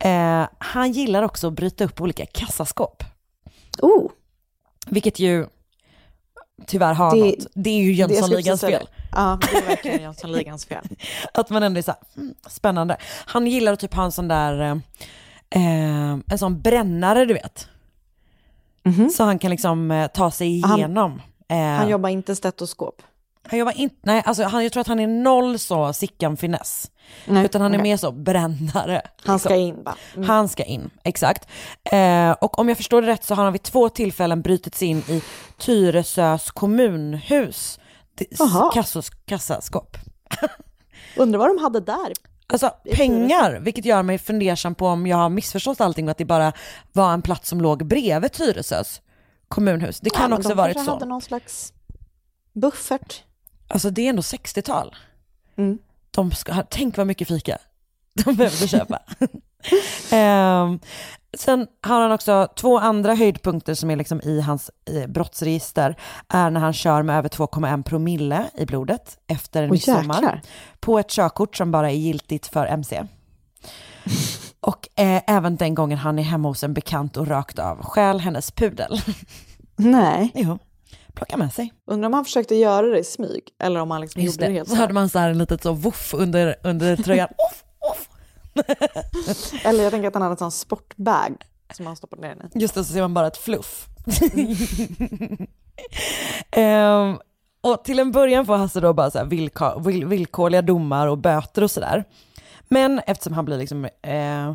Eh, 0.00 0.46
han 0.58 0.92
gillar 0.92 1.22
också 1.22 1.46
att 1.46 1.52
bryta 1.52 1.84
upp 1.84 2.00
olika 2.00 2.26
kassaskåp, 2.26 3.04
Oh, 3.82 4.10
vilket 4.86 5.18
ju 5.18 5.46
tyvärr 6.66 6.94
har 6.94 7.16
Det- 7.16 7.20
något. 7.24 7.46
Det 7.54 7.70
är 7.70 7.82
ju 7.82 7.92
Jönssonligans 7.92 8.60
fel. 8.60 8.88
Ja, 9.12 9.38
det 9.52 9.56
är 9.58 9.66
verkligen 9.66 10.02
Jönssonligans 10.02 10.64
fel. 10.66 10.84
Att 11.34 11.50
man 11.50 11.62
ändå 11.62 11.78
är 11.78 11.82
så 11.82 11.90
här, 11.90 12.00
mm, 12.16 12.34
spännande. 12.48 12.96
Han 13.26 13.46
gillar 13.46 13.72
att 13.72 13.80
typ 13.80 13.94
ha 13.94 14.04
en 14.04 14.12
sån 14.12 14.28
där, 14.28 14.60
eh, 14.60 14.76
eh, 15.62 16.16
en 16.30 16.38
sån 16.38 16.60
brännare 16.60 17.24
du 17.24 17.34
vet. 17.34 17.68
Så 19.16 19.24
han 19.24 19.38
kan 19.38 19.50
liksom 19.50 19.90
eh, 19.90 20.06
ta 20.06 20.30
sig 20.30 20.60
Han- 20.60 20.78
igenom. 20.78 21.22
Eh, 21.48 21.56
Han 21.58 21.88
jobbar 21.88 22.08
inte 22.08 22.36
stetoskop. 22.36 23.02
Han 23.50 23.58
jobbar 23.58 23.72
inte, 23.78 23.96
nej 24.02 24.22
alltså 24.26 24.42
han, 24.44 24.62
jag 24.62 24.72
tror 24.72 24.80
att 24.80 24.86
han 24.86 25.00
är 25.00 25.06
noll 25.06 25.58
så 25.58 25.92
Sickan-finess. 25.92 26.90
Nej, 27.26 27.44
Utan 27.44 27.60
han 27.60 27.74
är 27.74 27.78
okej. 27.78 27.90
mer 27.90 27.96
så 27.96 28.12
brännare. 28.12 29.02
Han 29.24 29.38
ska 29.38 29.56
in 29.56 29.82
bara. 29.84 29.96
Mm. 30.16 30.28
Han 30.28 30.48
ska 30.48 30.64
in, 30.64 30.90
exakt. 31.04 31.48
Eh, 31.84 32.30
och 32.30 32.58
om 32.58 32.68
jag 32.68 32.76
förstår 32.76 33.02
det 33.02 33.08
rätt 33.08 33.24
så 33.24 33.34
har 33.34 33.44
han 33.44 33.52
vid 33.52 33.62
två 33.62 33.88
tillfällen 33.88 34.42
brutit 34.42 34.74
sig 34.74 34.88
in 34.88 34.98
i 34.98 35.22
Tyresös 35.58 36.50
kommunhus. 36.50 37.80
Kassos, 38.74 39.10
kassaskåp. 39.10 39.96
Undrar 41.16 41.38
vad 41.38 41.48
de 41.48 41.58
hade 41.58 41.80
där. 41.80 42.12
Alltså 42.46 42.70
pengar, 42.94 43.60
vilket 43.60 43.84
gör 43.84 44.02
mig 44.02 44.18
fundersam 44.18 44.74
på 44.74 44.86
om 44.86 45.06
jag 45.06 45.16
har 45.16 45.28
missförstått 45.28 45.80
allting 45.80 46.04
och 46.06 46.10
att 46.10 46.18
det 46.18 46.24
bara 46.24 46.52
var 46.92 47.12
en 47.12 47.22
plats 47.22 47.48
som 47.48 47.60
låg 47.60 47.86
bredvid 47.86 48.32
Tyresös 48.32 49.00
kommunhus. 49.48 50.00
Det 50.00 50.10
kan 50.10 50.30
Ja, 50.30 50.36
också 50.36 50.48
de 50.48 50.54
varit 50.54 50.84
så. 50.84 50.90
hade 50.90 51.04
någon 51.06 51.22
slags 51.22 51.72
buffert. 52.52 53.22
Alltså 53.68 53.90
det 53.90 54.02
är 54.02 54.10
ändå 54.10 54.22
60-tal. 54.22 54.96
Mm. 55.56 55.78
De 56.10 56.32
ska, 56.32 56.62
tänk 56.70 56.96
vad 56.96 57.06
mycket 57.06 57.28
fika 57.28 57.58
de 58.24 58.34
behövde 58.34 58.68
köpa. 58.68 58.98
Ehm, 60.10 60.80
sen 61.36 61.66
har 61.82 62.00
han 62.00 62.12
också 62.12 62.48
två 62.56 62.78
andra 62.78 63.14
höjdpunkter 63.14 63.74
som 63.74 63.90
är 63.90 63.96
liksom 63.96 64.20
i 64.20 64.40
hans 64.40 64.70
eh, 64.90 65.06
brottsregister. 65.06 65.96
Är 66.28 66.50
när 66.50 66.60
han 66.60 66.72
kör 66.72 67.02
med 67.02 67.18
över 67.18 67.28
2,1 67.28 67.82
promille 67.82 68.44
i 68.54 68.66
blodet 68.66 69.18
efter 69.26 69.62
en 69.62 69.70
midsommar. 69.70 70.40
På 70.80 70.98
ett 70.98 71.10
körkort 71.10 71.56
som 71.56 71.70
bara 71.70 71.90
är 71.90 71.94
giltigt 71.94 72.46
för 72.46 72.66
MC. 72.66 73.04
Och 74.60 74.88
eh, 74.94 75.22
även 75.26 75.56
den 75.56 75.74
gången 75.74 75.98
han 75.98 76.18
är 76.18 76.22
hemma 76.22 76.48
hos 76.48 76.64
en 76.64 76.74
bekant 76.74 77.16
och 77.16 77.26
rakt 77.28 77.58
av 77.58 77.82
stjäl 77.82 78.20
hennes 78.20 78.50
pudel. 78.50 79.00
Nej. 79.76 80.30
jo, 80.34 80.58
plocka 81.18 81.36
med 81.36 81.52
sig. 81.52 81.72
Undrar 81.86 82.06
om 82.06 82.12
han 82.12 82.24
försökte 82.24 82.54
göra 82.54 82.86
det 82.86 82.98
i 82.98 83.04
smyg. 83.04 83.42
Eller 83.58 83.80
om 83.80 83.90
han 83.90 84.00
liksom 84.00 84.22
Just 84.22 84.36
gjorde 84.36 84.46
det 84.46 84.52
det, 84.52 84.58
helt 84.58 84.68
så 84.68 84.74
så 84.74 84.80
hörde 84.80 84.92
man 84.92 85.08
så 85.08 85.18
här 85.18 85.30
en 85.30 85.38
litet 85.38 85.62
så 85.62 85.72
voff 85.72 86.14
under, 86.14 86.56
under 86.62 86.96
tröjan. 86.96 87.28
Off, 87.50 87.64
off. 87.90 88.08
Eller 89.64 89.84
jag 89.84 89.92
tänker 89.92 90.08
att 90.08 90.14
han 90.14 90.22
hade 90.22 90.32
en 90.32 90.38
sån 90.38 90.52
sportbag 90.52 91.36
som 91.74 91.86
han 91.86 91.96
stoppade 91.96 92.22
ner 92.22 92.34
den 92.34 92.50
i. 92.54 92.58
Just 92.58 92.74
det, 92.74 92.84
så 92.84 92.92
ser 92.92 93.00
man 93.00 93.14
bara 93.14 93.26
ett 93.26 93.36
fluff. 93.36 93.86
Ehm, 96.50 97.18
och 97.60 97.84
till 97.84 97.98
en 97.98 98.12
början 98.12 98.46
får 98.46 98.56
Hasse 98.56 98.80
då 98.80 98.92
bara 98.92 99.10
så 99.10 99.18
här 99.18 99.24
villka, 99.24 99.78
vill, 99.78 100.06
villkorliga 100.06 100.62
domar 100.62 101.06
och 101.06 101.18
böter 101.18 101.62
och 101.62 101.70
sådär. 101.70 102.04
Men 102.68 103.00
eftersom 103.06 103.32
han 103.32 103.44
blir 103.44 103.58
liksom, 103.58 103.84
eh, 103.84 104.52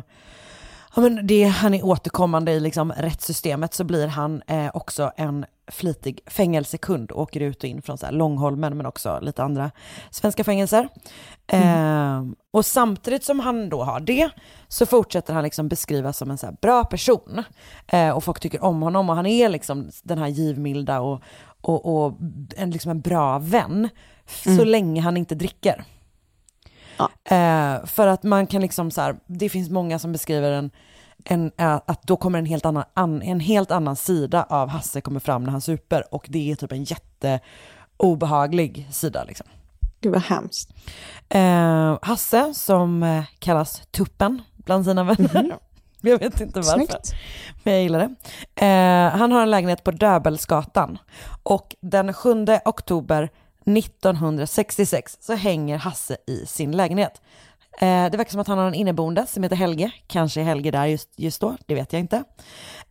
ja, 0.94 1.02
men 1.02 1.26
det, 1.26 1.44
han 1.44 1.74
är 1.74 1.84
återkommande 1.84 2.52
i 2.52 2.60
liksom 2.60 2.92
rättssystemet 2.92 3.74
så 3.74 3.84
blir 3.84 4.06
han 4.06 4.42
eh, 4.46 4.70
också 4.74 5.12
en 5.16 5.44
flitig 5.68 6.20
fängelsekund 6.26 7.10
och 7.10 7.22
åker 7.22 7.40
ut 7.40 7.58
och 7.58 7.64
in 7.64 7.82
från 7.82 7.98
så 7.98 8.10
Långholmen 8.10 8.76
men 8.76 8.86
också 8.86 9.18
lite 9.22 9.42
andra 9.42 9.70
svenska 10.10 10.44
fängelser. 10.44 10.88
Eh, 11.46 12.22
och 12.50 12.66
samtidigt 12.66 13.24
som 13.24 13.40
han 13.40 13.68
då 13.68 13.82
har 13.82 14.00
det 14.00 14.30
så 14.68 14.86
fortsätter 14.86 15.34
han 15.34 15.44
liksom 15.44 15.68
beskrivas 15.68 16.16
som 16.16 16.30
en 16.30 16.38
så 16.38 16.56
bra 16.60 16.84
person. 16.84 17.42
Eh, 17.86 18.10
och 18.10 18.24
folk 18.24 18.40
tycker 18.40 18.64
om 18.64 18.82
honom 18.82 19.10
och 19.10 19.16
han 19.16 19.26
är 19.26 19.48
liksom 19.48 19.90
den 20.02 20.18
här 20.18 20.28
givmilda 20.28 21.00
och, 21.00 21.22
och, 21.60 22.04
och 22.04 22.14
en, 22.56 22.70
liksom 22.70 22.90
en 22.90 23.00
bra 23.00 23.38
vän 23.38 23.88
så 24.26 24.64
länge 24.64 25.00
han 25.00 25.16
inte 25.16 25.34
dricker. 25.34 25.84
Eh, 27.24 27.86
för 27.86 28.06
att 28.06 28.22
man 28.22 28.46
kan 28.46 28.62
liksom 28.62 28.90
så 28.90 29.00
här, 29.00 29.16
det 29.26 29.48
finns 29.48 29.70
många 29.70 29.98
som 29.98 30.12
beskriver 30.12 30.52
en, 30.52 30.70
en, 31.24 31.52
eh, 31.58 31.80
att 31.86 32.02
då 32.02 32.16
kommer 32.16 32.38
en 32.38 32.46
helt, 32.46 32.64
annan, 32.64 32.84
an, 32.94 33.22
en 33.22 33.40
helt 33.40 33.70
annan 33.70 33.96
sida 33.96 34.46
av 34.48 34.68
Hasse 34.68 35.00
kommer 35.00 35.20
fram 35.20 35.44
när 35.44 35.50
han 35.50 35.60
super 35.60 36.14
och 36.14 36.26
det 36.28 36.50
är 36.50 36.54
typ 36.56 36.72
en 36.72 36.84
jätte 36.84 37.40
obehaglig 37.96 38.88
sida 38.90 39.24
liksom. 39.24 39.46
Gud 40.00 40.12
vad 40.12 40.22
hemskt. 40.22 40.70
Eh, 41.28 41.98
Hasse 42.02 42.54
som 42.54 43.02
eh, 43.02 43.24
kallas 43.38 43.82
Tuppen 43.90 44.42
bland 44.56 44.84
sina 44.84 45.04
vänner. 45.04 45.58
Jag 46.00 46.18
vet 46.18 46.40
inte 46.40 46.60
varför. 46.60 46.72
Snyggt. 46.72 47.14
Men 47.62 47.74
jag 47.74 47.82
gillar 47.82 47.98
det. 47.98 48.14
Eh, 48.66 49.18
han 49.18 49.32
har 49.32 49.42
en 49.42 49.50
lägenhet 49.50 49.84
på 49.84 49.90
Döbelnsgatan 49.90 50.98
och 51.42 51.76
den 51.80 52.12
7 52.12 52.46
oktober 52.64 53.30
1966 53.66 55.18
så 55.20 55.34
hänger 55.34 55.78
Hasse 55.78 56.16
i 56.26 56.46
sin 56.46 56.76
lägenhet. 56.76 57.20
Eh, 57.80 58.10
det 58.10 58.16
verkar 58.16 58.30
som 58.30 58.40
att 58.40 58.46
han 58.46 58.58
har 58.58 58.66
en 58.66 58.74
inneboende 58.74 59.26
som 59.26 59.42
heter 59.42 59.56
Helge. 59.56 59.92
Kanske 60.06 60.40
är 60.40 60.44
Helge 60.44 60.70
där 60.70 60.86
just, 60.86 61.08
just 61.16 61.40
då, 61.40 61.56
det 61.66 61.74
vet 61.74 61.92
jag 61.92 62.00
inte. 62.00 62.16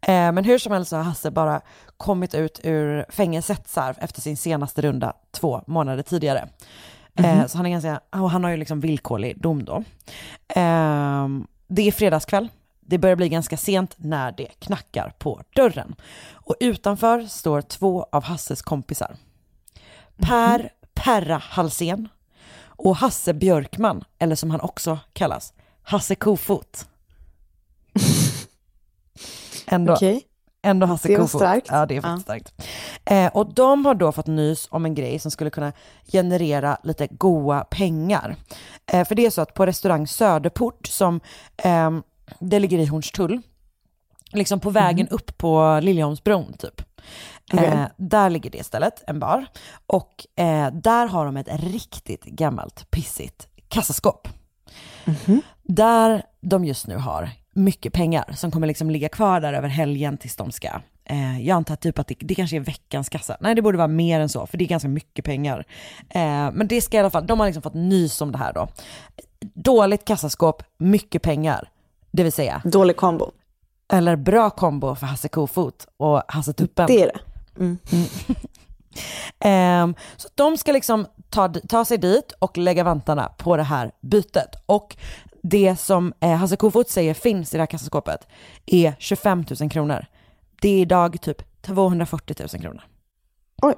Eh, 0.01 0.31
men 0.31 0.43
hur 0.43 0.57
som 0.57 0.71
helst 0.71 0.89
så 0.89 0.95
har 0.95 1.03
Hasse 1.03 1.31
bara 1.31 1.61
kommit 1.97 2.33
ut 2.33 2.59
ur 2.63 3.05
fängelset 3.09 3.77
efter 3.97 4.21
sin 4.21 4.37
senaste 4.37 4.81
runda 4.81 5.13
två 5.31 5.61
månader 5.67 6.03
tidigare. 6.03 6.47
Eh, 7.15 7.45
så 7.45 7.57
han 7.57 7.65
är 7.65 7.69
ganska, 7.69 7.99
och 8.09 8.31
han 8.31 8.43
har 8.43 8.51
ju 8.51 8.57
liksom 8.57 8.79
villkorlig 8.79 9.41
dom 9.41 9.65
då. 9.65 9.83
Eh, 10.47 11.27
det 11.67 11.87
är 11.87 11.91
fredagskväll. 11.91 12.49
Det 12.81 12.97
börjar 12.97 13.15
bli 13.15 13.29
ganska 13.29 13.57
sent 13.57 13.95
när 13.97 14.31
det 14.31 14.47
knackar 14.59 15.13
på 15.17 15.41
dörren. 15.55 15.95
Och 16.31 16.55
utanför 16.59 17.25
står 17.25 17.61
två 17.61 18.05
av 18.11 18.23
Hasses 18.23 18.61
kompisar. 18.61 19.15
Per 20.23 20.69
Perra 20.93 21.37
Halsén 21.37 22.07
och 22.65 22.95
Hasse 22.97 23.33
Björkman, 23.33 24.03
eller 24.19 24.35
som 24.35 24.51
han 24.51 24.61
också 24.61 24.99
kallas, 25.13 25.53
Hasse 25.83 26.15
Kofot. 26.15 26.85
Ändå, 29.67 29.93
Okej. 29.93 30.21
ändå 30.63 30.85
Hasse 30.87 31.07
Det 31.07 31.15
Kofot. 31.15 31.41
starkt. 31.41 31.67
Ja, 31.71 31.85
det 31.85 31.95
är 31.97 32.01
faktiskt 32.01 32.25
starkt. 32.25 32.53
Eh, 33.05 33.27
och 33.27 33.53
de 33.53 33.85
har 33.85 33.95
då 33.95 34.11
fått 34.11 34.27
nys 34.27 34.67
om 34.71 34.85
en 34.85 34.95
grej 34.95 35.19
som 35.19 35.31
skulle 35.31 35.49
kunna 35.49 35.73
generera 36.11 36.77
lite 36.83 37.07
goa 37.07 37.63
pengar. 37.63 38.35
Eh, 38.91 39.07
för 39.07 39.15
det 39.15 39.25
är 39.25 39.29
så 39.29 39.41
att 39.41 39.53
på 39.53 39.65
restaurang 39.65 40.07
Söderport, 40.07 40.87
som 40.87 41.19
ehm, 41.57 42.03
det 42.39 42.59
ligger 42.59 42.77
i 42.79 42.85
Hornstull, 42.85 43.41
liksom 44.31 44.59
på 44.59 44.69
vägen 44.69 45.07
upp 45.07 45.37
på 45.37 45.79
Liljeholmsbron 45.81 46.53
typ. 46.53 46.81
Eh, 47.53 47.85
där 47.97 48.29
ligger 48.29 48.49
det 48.49 48.63
stället, 48.63 49.03
en 49.07 49.19
bar. 49.19 49.45
Och 49.85 50.25
eh, 50.35 50.71
där 50.73 51.07
har 51.07 51.25
de 51.25 51.37
ett 51.37 51.63
riktigt 51.63 52.23
gammalt 52.23 52.91
pissigt 52.91 53.47
kassaskåp. 53.67 54.27
Där 55.63 56.23
de 56.41 56.65
just 56.65 56.87
nu 56.87 56.97
har 56.97 57.29
mycket 57.53 57.93
pengar 57.93 58.31
som 58.35 58.51
kommer 58.51 58.67
liksom 58.67 58.89
ligga 58.89 59.09
kvar 59.09 59.41
där 59.41 59.53
över 59.53 59.67
helgen 59.67 60.17
tills 60.17 60.35
de 60.35 60.51
ska 60.51 60.69
Eh, 61.05 61.41
jag 61.41 61.55
antar 61.55 61.75
typ 61.75 61.99
att 61.99 62.07
det, 62.07 62.15
det 62.19 62.35
kanske 62.35 62.55
är 62.55 62.59
veckans 62.59 63.09
kassa. 63.09 63.37
Nej, 63.39 63.55
det 63.55 63.61
borde 63.61 63.77
vara 63.77 63.87
mer 63.87 64.19
än 64.19 64.29
så, 64.29 64.45
för 64.47 64.57
det 64.57 64.63
är 64.63 64.67
ganska 64.67 64.87
mycket 64.89 65.25
pengar. 65.25 65.65
Eh, 66.09 66.51
men 66.53 66.67
det 66.67 66.81
ska 66.81 66.97
i 66.97 66.99
alla 66.99 67.09
fall, 67.09 67.27
de 67.27 67.39
har 67.39 67.47
liksom 67.47 67.63
fått 67.63 67.73
nys 67.73 68.21
om 68.21 68.31
det 68.31 68.37
här 68.37 68.53
då. 68.53 68.67
Dåligt 69.53 70.05
kassaskåp, 70.05 70.63
mycket 70.77 71.21
pengar. 71.21 71.69
Det 72.11 72.23
vill 72.23 72.31
säga, 72.31 72.61
Dålig 72.65 72.95
kombo. 72.95 73.31
eller 73.93 74.15
bra 74.15 74.49
kombo 74.49 74.95
för 74.95 75.05
Hasse 75.05 75.27
Kofot 75.27 75.87
och 75.97 76.21
Hasse 76.27 76.53
Tuppen. 76.53 76.87
Det 76.87 77.01
är 77.01 77.05
det. 77.07 77.19
Ehm, 79.39 79.95
så 80.17 80.29
de 80.35 80.57
ska 80.57 80.71
liksom 80.71 81.07
ta, 81.29 81.49
ta 81.49 81.85
sig 81.85 81.97
dit 81.97 82.31
och 82.39 82.57
lägga 82.57 82.83
vantarna 82.83 83.27
på 83.37 83.57
det 83.57 83.63
här 83.63 83.91
bytet. 84.01 84.55
Och 84.65 84.97
det 85.43 85.75
som 85.75 86.13
eh, 86.19 86.35
Hasse 86.35 86.55
Kofot 86.55 86.89
säger 86.89 87.13
finns 87.13 87.53
i 87.53 87.57
det 87.57 87.61
här 87.61 87.67
kassaskåpet 87.67 88.27
är 88.65 88.95
25 88.99 89.45
000 89.59 89.69
kronor. 89.69 90.05
Det 90.61 90.69
är 90.69 90.81
idag 90.81 91.21
typ 91.21 91.61
240 91.61 92.35
000 92.39 92.61
kronor. 92.61 92.83
Oj. 93.61 93.75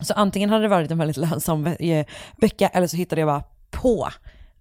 Så 0.00 0.14
antingen 0.14 0.50
hade 0.50 0.62
det 0.62 0.68
varit 0.68 0.90
en 0.90 0.98
väldigt 0.98 1.16
lönsam 1.16 1.66
eh, 1.66 2.06
vecka 2.36 2.68
eller 2.68 2.86
så 2.86 2.96
hittade 2.96 3.20
jag 3.20 3.28
bara 3.28 3.44
på 3.70 4.08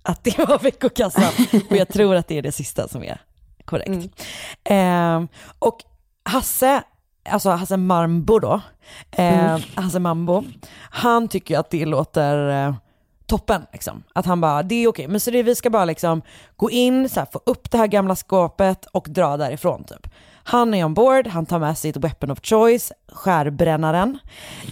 att 0.03 0.23
det 0.23 0.37
var 0.37 0.59
veckokassan. 0.59 1.33
och 1.69 1.75
jag 1.75 1.87
tror 1.87 2.15
att 2.15 2.27
det 2.27 2.37
är 2.37 2.41
det 2.41 2.51
sista 2.51 2.87
som 2.87 3.03
är 3.03 3.21
korrekt. 3.65 4.25
Ehm, 4.63 5.27
och 5.59 5.83
Hasse, 6.23 6.83
alltså 7.29 7.49
Hasse 7.49 7.77
Marmbo 7.77 8.39
då, 8.39 8.61
eh, 9.11 9.57
Hasse 9.75 9.99
Mambo, 9.99 10.43
han 10.75 11.27
tycker 11.27 11.59
att 11.59 11.69
det 11.69 11.85
låter 11.85 12.67
eh, 12.67 12.75
toppen. 13.25 13.65
Liksom. 13.73 14.03
Att 14.13 14.25
han 14.25 14.41
bara, 14.41 14.63
det 14.63 14.75
är 14.75 14.87
okej, 14.87 15.07
men 15.07 15.19
så 15.19 15.31
det, 15.31 15.43
vi 15.43 15.55
ska 15.55 15.69
bara 15.69 15.85
liksom 15.85 16.21
gå 16.55 16.71
in, 16.71 17.09
så 17.09 17.19
här, 17.19 17.27
få 17.31 17.41
upp 17.45 17.71
det 17.71 17.77
här 17.77 17.87
gamla 17.87 18.15
skåpet 18.15 18.85
och 18.85 19.07
dra 19.09 19.37
därifrån 19.37 19.83
typ. 19.83 20.07
Han 20.45 20.73
är 20.73 20.85
ombord, 20.85 21.27
han 21.27 21.45
tar 21.45 21.59
med 21.59 21.77
sig 21.77 21.89
ett 21.89 21.97
weapon 21.97 22.31
of 22.31 22.39
choice, 22.43 22.91
skärbrännaren. 23.11 24.19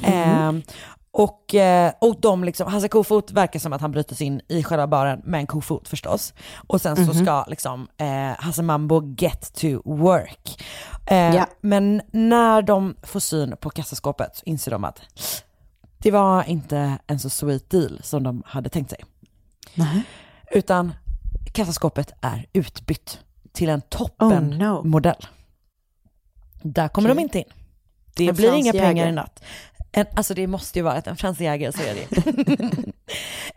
Och, 0.02 0.08
eh, 0.08 0.52
och 1.12 1.54
de 2.22 2.44
liksom, 2.44 2.68
Hasse 2.68 2.88
Kofot 2.88 3.32
verkar 3.32 3.60
som 3.60 3.74
att 3.74 3.82
han 3.82 3.92
bryter 3.92 4.16
sig 4.16 4.28
in 4.28 4.42
i 4.48 4.64
själva 4.64 4.88
baren 4.88 5.22
med 5.24 5.40
en 5.40 5.48
kofot 5.48 5.88
förstås. 5.88 6.34
Och 6.68 6.82
sen 6.82 7.06
så 7.06 7.14
ska 7.14 7.46
liksom 7.48 7.88
eh, 7.98 8.44
Hasse 8.44 8.64
Mambo 8.64 9.16
get 9.18 9.54
to 9.54 9.68
work. 9.86 10.64
Eh, 11.06 11.36
Ja. 11.36 11.46
Men 11.62 12.02
när 12.12 12.62
de 12.62 12.96
får 13.04 13.20
syn 13.20 13.56
på 13.60 13.70
kassaskåpet 13.70 14.36
så 14.36 14.44
inser 14.46 14.72
de 14.72 14.84
att 14.84 15.02
det 15.98 16.12
var 16.12 16.44
inte 16.44 16.98
en 17.08 17.20
så 17.20 17.30
sweet 17.30 17.70
deal 17.70 18.00
som 18.04 18.24
de 18.24 18.44
hade 18.46 18.70
tänkt 18.70 18.90
sig. 18.90 19.00
Utan 20.52 20.94
kassaskåpet 21.54 22.14
är 22.22 22.46
utbytt 22.54 23.20
till 23.52 23.70
en 23.70 23.80
Oh, 23.80 23.82
no. 23.82 23.98
toppenmodell. 23.98 25.26
Där 26.62 26.88
kommer 26.88 27.10
de 27.10 27.20
inte 27.20 27.38
in. 27.40 27.46
Det 28.16 28.28
En 28.28 28.36
blir 28.36 28.54
inga 28.54 28.72
pengar 28.72 29.08
i 29.08 29.12
natt. 29.12 29.44
En, 29.92 30.06
alltså 30.16 30.34
det 30.34 30.48
måste 30.48 30.80
ju 30.80 30.84
vara 30.84 30.94
att 30.94 31.08
en 31.08 31.18
Frans 31.18 31.40
Jäger, 31.40 31.72
så 31.72 31.82
är 31.82 31.96
det 31.96 32.18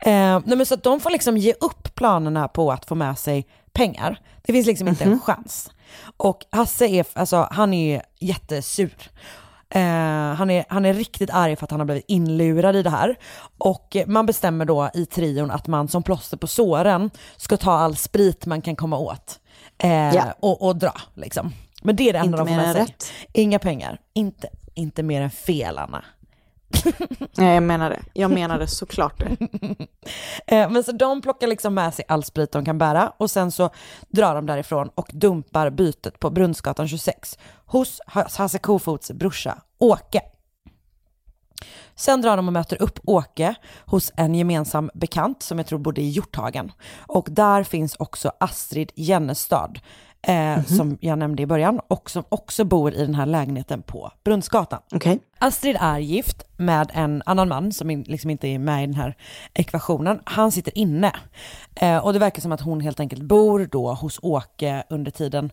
eh, 0.10 0.40
nej 0.44 0.56
men 0.56 0.66
Så 0.66 0.76
de 0.76 1.00
får 1.00 1.10
liksom 1.10 1.36
ge 1.36 1.52
upp 1.60 1.94
planerna 1.94 2.48
på 2.48 2.72
att 2.72 2.84
få 2.84 2.94
med 2.94 3.18
sig 3.18 3.46
pengar. 3.72 4.20
Det 4.42 4.52
finns 4.52 4.66
liksom 4.66 4.88
inte 4.88 5.04
en 5.04 5.20
chans. 5.20 5.70
Och 6.16 6.44
Hasse 6.50 6.86
är, 6.86 7.06
alltså 7.12 7.48
han 7.50 7.74
är 7.74 8.02
jättesur. 8.20 8.94
Eh, 9.70 9.82
han, 10.34 10.50
är, 10.50 10.64
han 10.68 10.84
är 10.84 10.94
riktigt 10.94 11.30
arg 11.30 11.56
för 11.56 11.64
att 11.64 11.70
han 11.70 11.80
har 11.80 11.84
blivit 11.84 12.04
inlurad 12.08 12.76
i 12.76 12.82
det 12.82 12.90
här. 12.90 13.16
Och 13.58 13.96
man 14.06 14.26
bestämmer 14.26 14.64
då 14.64 14.90
i 14.94 15.06
trion 15.06 15.50
att 15.50 15.66
man 15.66 15.88
som 15.88 16.02
plåster 16.02 16.36
på 16.36 16.46
såren 16.46 17.10
ska 17.36 17.56
ta 17.56 17.72
all 17.72 17.96
sprit 17.96 18.46
man 18.46 18.62
kan 18.62 18.76
komma 18.76 18.98
åt. 18.98 19.40
Eh, 19.78 20.14
Ja. 20.14 20.34
och, 20.40 20.62
och 20.62 20.76
dra 20.76 20.92
liksom. 21.14 21.52
Men 21.82 21.96
det 21.96 22.08
är 22.08 22.12
det 22.12 22.18
enda 22.18 22.38
Inte 22.40 22.52
de 22.52 22.56
får 22.56 22.64
med 22.66 22.72
sig. 22.72 22.82
rätt. 22.82 23.12
Inga 23.32 23.58
pengar. 23.58 24.00
Inte, 24.14 24.48
inte 24.74 25.02
mer 25.02 25.22
än 25.22 25.30
fel 25.30 25.78
Anna. 25.78 26.04
Nej, 27.36 27.54
jag 27.54 27.62
menar 27.62 27.90
det. 27.90 28.00
Jag 28.12 28.30
menar 28.30 28.58
det 28.58 28.66
såklart 28.66 29.18
det. 29.18 29.36
Eh, 30.46 30.70
men 30.70 30.84
så 30.84 30.92
de 30.92 31.22
plockar 31.22 31.46
liksom 31.46 31.74
med 31.74 31.94
sig 31.94 32.04
all 32.08 32.24
sprit 32.24 32.52
de 32.52 32.64
kan 32.64 32.78
bära 32.78 33.12
och 33.16 33.30
sen 33.30 33.50
så 33.50 33.70
drar 34.08 34.34
de 34.34 34.46
därifrån 34.46 34.90
och 34.94 35.10
dumpar 35.12 35.70
bytet 35.70 36.18
på 36.18 36.30
Brunnsgatan 36.30 36.88
26 36.88 37.38
hos 37.66 38.00
Hasse 38.06 38.58
Kofots 38.58 39.10
brorsa 39.10 39.62
Åke. 39.78 40.20
Sen 41.94 42.22
drar 42.22 42.36
de 42.36 42.46
och 42.46 42.52
möter 42.52 42.82
upp 42.82 42.98
Åke 43.04 43.54
hos 43.86 44.12
en 44.16 44.34
gemensam 44.34 44.90
bekant 44.94 45.42
som 45.42 45.58
jag 45.58 45.66
tror 45.66 45.78
bodde 45.78 46.00
i 46.00 46.08
Hjorthagen. 46.08 46.72
Och 47.06 47.28
där 47.30 47.62
finns 47.62 47.96
också 47.96 48.32
Astrid 48.40 48.92
Jennestad, 48.94 49.78
eh, 50.26 50.64
som 50.64 50.98
jag 51.00 51.18
nämnde 51.18 51.42
i 51.42 51.46
början, 51.46 51.80
och 51.88 52.10
som 52.10 52.24
också 52.28 52.64
bor 52.64 52.94
i 52.94 52.98
den 52.98 53.14
här 53.14 53.26
lägenheten 53.26 53.82
på 53.82 54.10
Brunnsgatan. 54.24 54.80
Okej. 54.92 55.18
Astrid 55.38 55.76
är 55.80 55.98
gift 55.98 56.44
med 56.56 56.90
en 56.94 57.22
annan 57.26 57.48
man 57.48 57.72
som 57.72 57.90
liksom 58.06 58.30
inte 58.30 58.48
är 58.48 58.58
med 58.58 58.82
i 58.82 58.86
den 58.86 58.94
här 58.94 59.16
ekvationen. 59.54 60.20
Han 60.24 60.52
sitter 60.52 60.78
inne. 60.78 61.12
Eh, 61.74 61.98
och 61.98 62.12
det 62.12 62.18
verkar 62.18 62.42
som 62.42 62.52
att 62.52 62.60
hon 62.60 62.80
helt 62.80 63.00
enkelt 63.00 63.22
bor 63.22 63.68
då 63.72 63.92
hos 63.92 64.18
Åke 64.22 64.84
under 64.90 65.10
tiden 65.10 65.52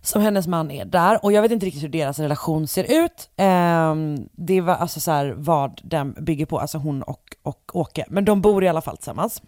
som 0.00 0.22
hennes 0.22 0.46
man 0.46 0.70
är 0.70 0.84
där. 0.84 1.24
Och 1.24 1.32
jag 1.32 1.42
vet 1.42 1.52
inte 1.52 1.66
riktigt 1.66 1.82
hur 1.82 1.88
deras 1.88 2.18
relation 2.18 2.66
ser 2.68 3.04
ut. 3.04 3.30
Eh, 3.36 3.94
det 4.32 4.60
var 4.60 4.74
alltså 4.74 5.00
så 5.00 5.10
här 5.10 5.34
vad 5.36 5.80
den 5.84 6.12
bygger 6.12 6.46
på, 6.46 6.58
alltså 6.58 6.78
hon 6.78 7.02
och, 7.02 7.36
och 7.42 7.70
Åke. 7.72 8.04
Men 8.08 8.24
de 8.24 8.40
bor 8.40 8.64
i 8.64 8.68
alla 8.68 8.80
fall 8.80 8.96
tillsammans. 8.96 9.42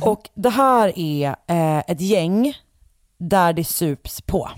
Och 0.00 0.30
det 0.34 0.50
här 0.50 0.98
är 0.98 1.36
eh, 1.46 1.78
ett 1.78 2.00
gäng 2.00 2.54
där 3.22 3.52
det 3.52 3.64
sups 3.64 4.20
på. 4.20 4.50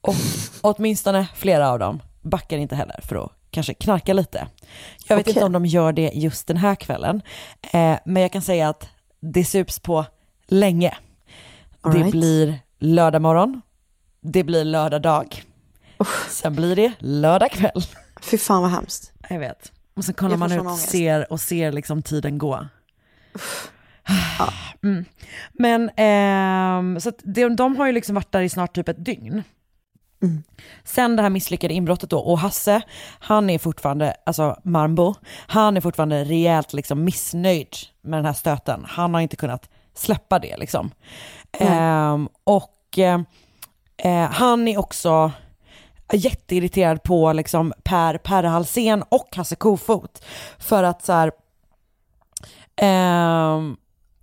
Och 0.00 0.14
åtminstone 0.60 1.26
flera 1.34 1.70
av 1.70 1.78
dem 1.78 2.02
backar 2.22 2.58
inte 2.58 2.76
heller 2.76 3.00
för 3.02 3.16
att 3.16 3.32
kanske 3.50 3.74
knarka 3.74 4.12
lite. 4.12 4.46
Jag 5.06 5.16
vet 5.16 5.24
Okej. 5.24 5.32
inte 5.32 5.44
om 5.44 5.52
de 5.52 5.66
gör 5.66 5.92
det 5.92 6.10
just 6.14 6.46
den 6.46 6.56
här 6.56 6.74
kvällen, 6.74 7.22
eh, 7.72 7.96
men 8.04 8.22
jag 8.22 8.32
kan 8.32 8.42
säga 8.42 8.68
att 8.68 8.88
det 9.20 9.44
sups 9.44 9.78
på 9.80 10.04
länge. 10.46 10.96
All 11.80 11.92
det 11.92 11.98
right. 11.98 12.10
blir 12.12 12.58
lördag 12.78 13.22
morgon, 13.22 13.62
det 14.20 14.44
blir 14.44 14.64
lördag 14.64 15.02
dag, 15.02 15.42
sen 16.28 16.54
blir 16.54 16.76
det 16.76 16.92
lördag 16.98 17.50
kväll. 17.50 17.82
Fy 18.22 18.38
fan 18.38 18.62
vad 18.62 18.70
hemskt. 18.70 19.12
Jag 19.28 19.38
vet. 19.38 19.72
Och 19.94 20.04
sen 20.04 20.14
kollar 20.14 20.36
man 20.36 20.52
ut 20.52 20.60
ångest. 20.60 20.90
ser, 20.90 21.32
och 21.32 21.40
ser 21.40 21.72
liksom 21.72 22.02
tiden 22.02 22.38
gå. 22.38 22.66
Mm. 24.82 25.04
Men 25.52 25.90
ehm, 25.96 27.00
så 27.00 27.12
de, 27.22 27.56
de 27.56 27.76
har 27.76 27.86
ju 27.86 27.92
liksom 27.92 28.14
varit 28.14 28.32
där 28.32 28.42
i 28.42 28.48
snart 28.48 28.74
typ 28.74 28.88
ett 28.88 29.04
dygn. 29.04 29.42
Mm. 30.22 30.42
Sen 30.84 31.16
det 31.16 31.22
här 31.22 31.30
misslyckade 31.30 31.74
inbrottet 31.74 32.10
då, 32.10 32.18
och 32.18 32.38
Hasse, 32.38 32.82
han 33.18 33.50
är 33.50 33.58
fortfarande, 33.58 34.14
alltså 34.26 34.56
Marmbo, 34.64 35.14
han 35.46 35.76
är 35.76 35.80
fortfarande 35.80 36.24
rejält 36.24 36.72
liksom 36.72 37.04
missnöjd 37.04 37.76
med 38.02 38.18
den 38.18 38.26
här 38.26 38.32
stöten. 38.32 38.84
Han 38.88 39.14
har 39.14 39.20
inte 39.20 39.36
kunnat 39.36 39.70
släppa 39.94 40.38
det 40.38 40.56
liksom. 40.56 40.90
Ehm, 41.52 42.28
och 42.44 42.98
eh, 42.98 43.20
eh, 43.96 44.30
han 44.30 44.68
är 44.68 44.78
också 44.78 45.32
jätteirriterad 46.12 47.02
på 47.02 47.32
liksom 47.32 47.72
Per 47.82 48.18
Per 48.18 48.42
Halsén 48.42 49.04
och 49.08 49.36
Hasse 49.36 49.56
Kofot. 49.56 50.24
För 50.58 50.82
att 50.82 51.04
så 51.04 51.12
här, 51.12 51.32
ehm, 52.76 53.76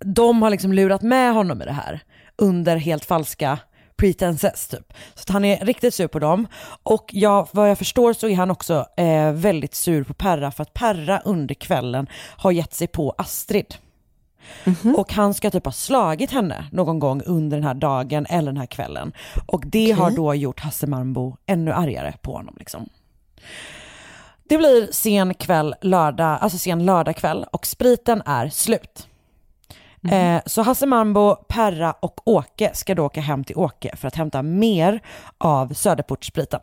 de 0.04 0.42
har 0.42 0.50
liksom 0.50 0.72
lurat 0.72 1.02
med 1.02 1.34
honom 1.34 1.62
i 1.62 1.64
det 1.64 1.72
här 1.72 2.00
under 2.36 2.76
helt 2.76 3.04
falska 3.04 3.58
pretenses 3.96 4.68
typ. 4.68 4.92
Så 5.14 5.22
att 5.22 5.28
han 5.28 5.44
är 5.44 5.64
riktigt 5.64 5.94
sur 5.94 6.06
på 6.06 6.18
dem. 6.18 6.46
Och 6.82 7.10
jag, 7.12 7.48
vad 7.52 7.70
jag 7.70 7.78
förstår 7.78 8.12
så 8.12 8.28
är 8.28 8.36
han 8.36 8.50
också 8.50 8.86
eh, 8.96 9.32
väldigt 9.32 9.74
sur 9.74 10.04
på 10.04 10.14
Perra 10.14 10.50
för 10.50 10.62
att 10.62 10.74
Perra 10.74 11.22
under 11.24 11.54
kvällen 11.54 12.06
har 12.36 12.52
gett 12.52 12.74
sig 12.74 12.86
på 12.86 13.14
Astrid. 13.18 13.74
Och 14.96 15.12
han 15.12 15.34
ska 15.34 15.50
typ 15.50 15.64
ha 15.64 15.72
slagit 15.72 16.30
henne 16.30 16.66
någon 16.72 16.98
gång 16.98 17.22
under 17.26 17.56
den 17.56 17.64
här 17.64 17.74
dagen 17.74 18.26
eller 18.26 18.52
den 18.52 18.56
här 18.56 18.66
kvällen. 18.66 19.12
Och 19.46 19.62
det 19.66 19.90
har 19.90 20.10
då 20.10 20.34
gjort 20.34 20.60
Hasse 20.60 20.86
Marmbo 20.86 21.36
ännu 21.46 21.72
argare 21.72 22.14
på 22.22 22.32
honom 22.32 22.54
liksom. 22.58 22.88
Det 24.48 24.58
blir 24.58 24.92
sen 24.92 25.34
kväll, 25.34 25.74
lördag, 25.80 26.38
alltså 26.40 26.58
sen 26.58 26.84
lördagkväll 26.84 27.46
och 27.52 27.66
spriten 27.66 28.22
är 28.26 28.48
slut. 28.48 29.08
Eh, 30.10 30.42
så 30.46 30.62
Hasse 30.62 30.86
Mambo, 30.86 31.34
Perra 31.34 31.92
och 31.92 32.28
Åke 32.28 32.70
ska 32.74 32.94
då 32.94 33.04
åka 33.04 33.20
hem 33.20 33.44
till 33.44 33.56
Åke 33.56 33.96
för 33.96 34.08
att 34.08 34.16
hämta 34.16 34.42
mer 34.42 35.00
av 35.38 35.74
Söderportsspriten. 35.74 36.60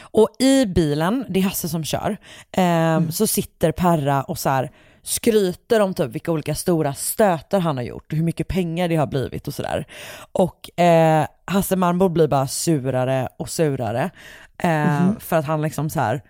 Och 0.00 0.28
i 0.38 0.66
bilen, 0.66 1.24
det 1.28 1.40
är 1.40 1.44
Hasse 1.44 1.68
som 1.68 1.84
kör, 1.84 2.16
eh, 2.52 3.08
så 3.08 3.26
sitter 3.26 3.72
Perra 3.72 4.22
och 4.22 4.38
så 4.38 4.48
här 4.48 4.70
skryter 5.02 5.80
om 5.80 5.94
typ 5.94 6.10
vilka 6.10 6.32
olika 6.32 6.54
stora 6.54 6.94
stötar 6.94 7.60
han 7.60 7.76
har 7.76 7.84
gjort 7.84 8.12
och 8.12 8.16
hur 8.16 8.24
mycket 8.24 8.48
pengar 8.48 8.88
det 8.88 8.96
har 8.96 9.06
blivit 9.06 9.48
och 9.48 9.54
sådär. 9.54 9.86
Och 10.32 10.80
eh, 10.80 11.26
Hasse 11.44 11.76
Marmbo 11.76 12.08
blir 12.08 12.28
bara 12.28 12.46
surare 12.46 13.28
och 13.36 13.48
surare. 13.48 14.10
Eh, 14.58 15.18
För 15.18 15.36
att 15.36 15.44
han 15.44 15.62
liksom 15.62 15.90
så 15.90 16.00
här, 16.00 16.22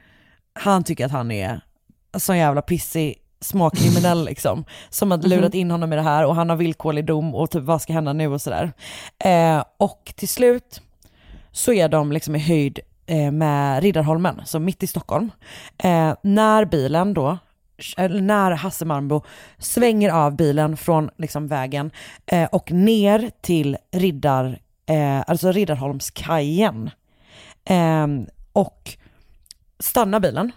han 0.54 0.84
tycker 0.84 1.06
att 1.06 1.12
han 1.12 1.30
är 1.30 1.60
sån 2.16 2.38
jävla 2.38 2.62
pissig 2.62 3.22
småkriminell 3.43 4.24
liksom. 4.30 4.64
Som 4.90 5.11
har 5.11 5.18
lurat 5.18 5.55
in 5.55 5.70
honom 5.70 5.93
i 5.93 5.97
det 5.97 6.03
här 6.03 6.26
och 6.26 6.34
han 6.34 6.51
har 6.51 6.57
villkorlig 6.57 7.05
dom 7.05 7.34
och 7.34 7.51
typ 7.51 7.62
vad 7.62 7.82
ska 7.82 7.93
hända 7.93 8.12
nu 8.12 8.28
och 8.28 8.40
sådär. 8.40 8.72
Eh, 9.24 9.64
och 9.76 10.12
till 10.16 10.28
slut 10.28 10.80
så 11.53 11.72
är 11.72 11.88
de 11.88 12.12
liksom 12.12 12.36
i 12.36 12.38
höjd 12.38 12.78
eh, 13.07 13.30
med 13.30 13.82
Riddarholmen, 13.82 14.40
så 14.45 14.59
mitt 14.59 14.82
i 14.82 14.86
Stockholm. 14.86 15.30
Eh, 15.78 16.14
när 16.22 16.64
bilen 16.64 17.14
då, 17.14 17.38
när 18.11 18.51
Hasse 18.51 18.84
Marmbo 18.84 19.22
svänger 19.59 20.11
av 20.11 20.36
bilen 20.36 20.76
från 20.76 21.11
liksom 21.18 21.49
vägen 21.49 21.90
eh, 22.26 22.49
och 22.53 22.72
ner 22.72 23.30
till 23.40 23.76
Riddar, 23.93 24.59
eh, 24.86 25.20
alltså 25.26 25.53
Riddarholmskajen. 25.53 26.90
Eh, 27.64 28.07
och 28.53 28.97
stannar 29.78 30.20
bilen, 30.20 30.53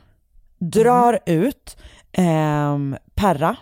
drar 0.58 1.20
ut 1.26 1.78
ehm, 2.18 2.98
Perra, 3.16 3.56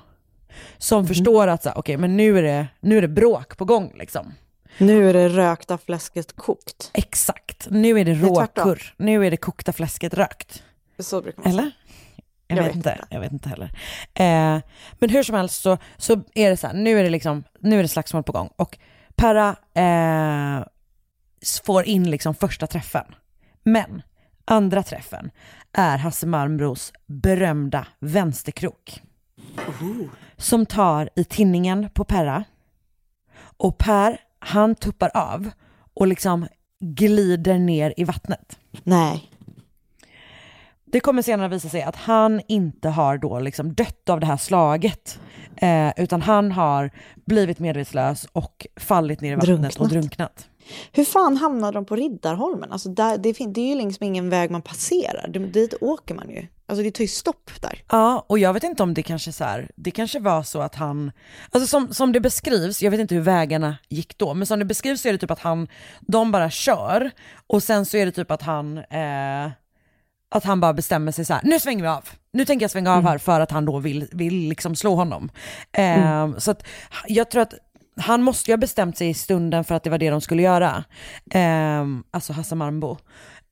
som 0.77 1.07
förstår 1.07 1.47
att 1.47 1.63
så 1.63 1.71
okej 1.75 1.97
men 1.97 2.17
nu 2.17 2.37
är, 2.37 2.43
det, 2.43 2.67
nu 2.79 2.97
är 2.97 3.01
det 3.01 3.07
bråk 3.07 3.57
på 3.57 3.65
gång 3.65 3.93
liksom. 3.95 4.33
Nu 4.77 5.09
är 5.09 5.13
det 5.13 5.29
rökta 5.29 5.77
fläsket 5.77 6.35
kokt. 6.35 6.91
Exakt, 6.93 7.67
nu 7.69 7.99
är 7.99 8.05
det 8.05 8.13
råkurr, 8.13 8.93
nu 8.97 9.25
är 9.27 9.31
det 9.31 9.37
kokta 9.37 9.73
fläsket 9.73 10.13
rökt. 10.13 10.63
Så 10.99 11.21
brukar 11.21 11.43
man. 11.43 11.51
Eller? 11.51 11.71
Jag, 12.47 12.57
Jag 12.57 12.63
vet, 12.63 12.69
vet 12.69 12.75
inte. 12.75 12.89
inte. 12.89 13.05
jag 13.09 13.19
vet 13.19 13.31
inte 13.31 13.49
heller. 13.49 13.71
Eh, 14.13 14.61
men 14.99 15.09
hur 15.09 15.23
som 15.23 15.35
helst 15.35 15.61
så, 15.61 15.77
så 15.97 16.21
är 16.33 16.49
det 16.49 16.57
så 16.57 16.67
här, 16.67 16.73
nu 16.73 16.99
är 16.99 17.03
det 17.03 17.09
liksom, 17.09 17.43
nu 17.59 17.79
är 17.79 17.81
det 17.81 17.87
slagsmål 17.87 18.23
på 18.23 18.31
gång 18.31 18.49
och 18.55 18.77
Perra 19.15 19.55
eh, 19.73 20.65
får 21.63 21.83
in 21.83 22.11
liksom 22.11 22.35
första 22.35 22.67
träffen. 22.67 23.05
Men 23.63 24.01
andra 24.45 24.83
träffen 24.83 25.31
är 25.73 25.97
Hasse 25.97 26.27
Malmros 26.27 26.93
berömda 27.05 27.87
vänsterkrok. 27.99 29.01
Som 30.37 30.65
tar 30.65 31.09
i 31.15 31.23
tinningen 31.23 31.89
på 31.93 32.03
Perra. 32.03 32.43
Och 33.57 33.77
Per, 33.77 34.17
han 34.39 34.75
tuppar 34.75 35.11
av 35.13 35.49
och 35.93 36.07
liksom 36.07 36.47
glider 36.79 37.57
ner 37.57 37.93
i 37.97 38.03
vattnet. 38.03 38.59
Nej. 38.83 39.29
Det 40.85 40.99
kommer 40.99 41.21
senare 41.21 41.47
visa 41.47 41.69
sig 41.69 41.81
att 41.81 41.95
han 41.95 42.41
inte 42.47 42.89
har 42.89 43.17
då 43.17 43.39
liksom 43.39 43.73
dött 43.73 44.09
av 44.09 44.19
det 44.19 44.25
här 44.25 44.37
slaget. 44.37 45.19
Eh, 45.55 45.91
utan 45.97 46.21
han 46.21 46.51
har 46.51 46.91
blivit 47.25 47.59
medvetslös 47.59 48.25
och 48.31 48.67
fallit 48.75 49.21
ner 49.21 49.31
i 49.31 49.35
vattnet 49.35 49.75
och 49.75 49.89
Drunknat. 49.89 50.49
Hur 50.91 51.03
fan 51.05 51.37
hamnade 51.37 51.73
de 51.77 51.85
på 51.85 51.95
Riddarholmen? 51.95 52.71
Alltså 52.71 52.89
där, 52.89 53.17
det, 53.17 53.33
fin- 53.33 53.53
det 53.53 53.61
är 53.61 53.75
ju 53.75 53.81
liksom 53.87 54.05
ingen 54.05 54.29
väg 54.29 54.51
man 54.51 54.61
passerar. 54.61 55.27
Det, 55.27 55.39
dit 55.39 55.73
åker 55.81 56.15
man 56.15 56.29
ju. 56.29 56.47
Alltså 56.65 56.83
det 56.83 56.91
tar 56.91 57.01
ju 57.03 57.07
stopp 57.07 57.51
där. 57.61 57.83
Ja, 57.91 58.25
och 58.29 58.39
jag 58.39 58.53
vet 58.53 58.63
inte 58.63 58.83
om 58.83 58.93
det 58.93 59.03
kanske 59.03 59.31
så 59.31 59.43
här, 59.43 59.71
det 59.75 59.91
kanske 59.91 60.19
var 60.19 60.43
så 60.43 60.61
att 60.61 60.75
han, 60.75 61.11
alltså 61.51 61.67
som, 61.67 61.93
som 61.93 62.11
det 62.11 62.19
beskrivs, 62.19 62.81
jag 62.81 62.91
vet 62.91 62.99
inte 62.99 63.15
hur 63.15 63.21
vägarna 63.21 63.77
gick 63.89 64.17
då, 64.17 64.33
men 64.33 64.47
som 64.47 64.59
det 64.59 64.65
beskrivs 64.65 65.01
så 65.01 65.07
är 65.07 65.11
det 65.11 65.17
typ 65.17 65.31
att 65.31 65.39
han, 65.39 65.67
de 66.01 66.31
bara 66.31 66.49
kör 66.49 67.11
och 67.47 67.63
sen 67.63 67.85
så 67.85 67.97
är 67.97 68.05
det 68.05 68.11
typ 68.11 68.31
att 68.31 68.41
han, 68.41 68.77
eh, 68.77 69.51
att 70.35 70.43
han 70.43 70.59
bara 70.59 70.73
bestämmer 70.73 71.11
sig 71.11 71.25
så 71.25 71.33
här, 71.33 71.41
nu 71.45 71.59
svänger 71.59 71.81
vi 71.81 71.87
av, 71.89 72.09
nu 72.33 72.45
tänker 72.45 72.63
jag 72.63 72.71
svänga 72.71 72.93
av 72.93 73.03
här 73.03 73.17
för 73.17 73.39
att 73.39 73.51
han 73.51 73.65
då 73.65 73.79
vill, 73.79 74.07
vill 74.11 74.35
liksom 74.49 74.75
slå 74.75 74.95
honom. 74.95 75.29
Eh, 75.71 76.37
Så 76.37 76.51
att 76.51 76.63
jag 77.07 77.31
tror 77.31 77.41
att 77.41 77.53
han 77.95 78.23
måste 78.23 78.51
ju 78.51 78.53
ha 78.53 78.57
bestämt 78.57 78.97
sig 78.97 79.09
i 79.09 79.13
stunden 79.13 79.63
för 79.63 79.75
att 79.75 79.83
det 79.83 79.89
var 79.89 79.97
det 79.97 80.09
de 80.09 80.21
skulle 80.21 80.41
göra. 80.41 80.83
Eh, 81.31 81.85
alltså 82.11 82.33
Hasse 82.33 82.55
Marmbo. 82.55 82.97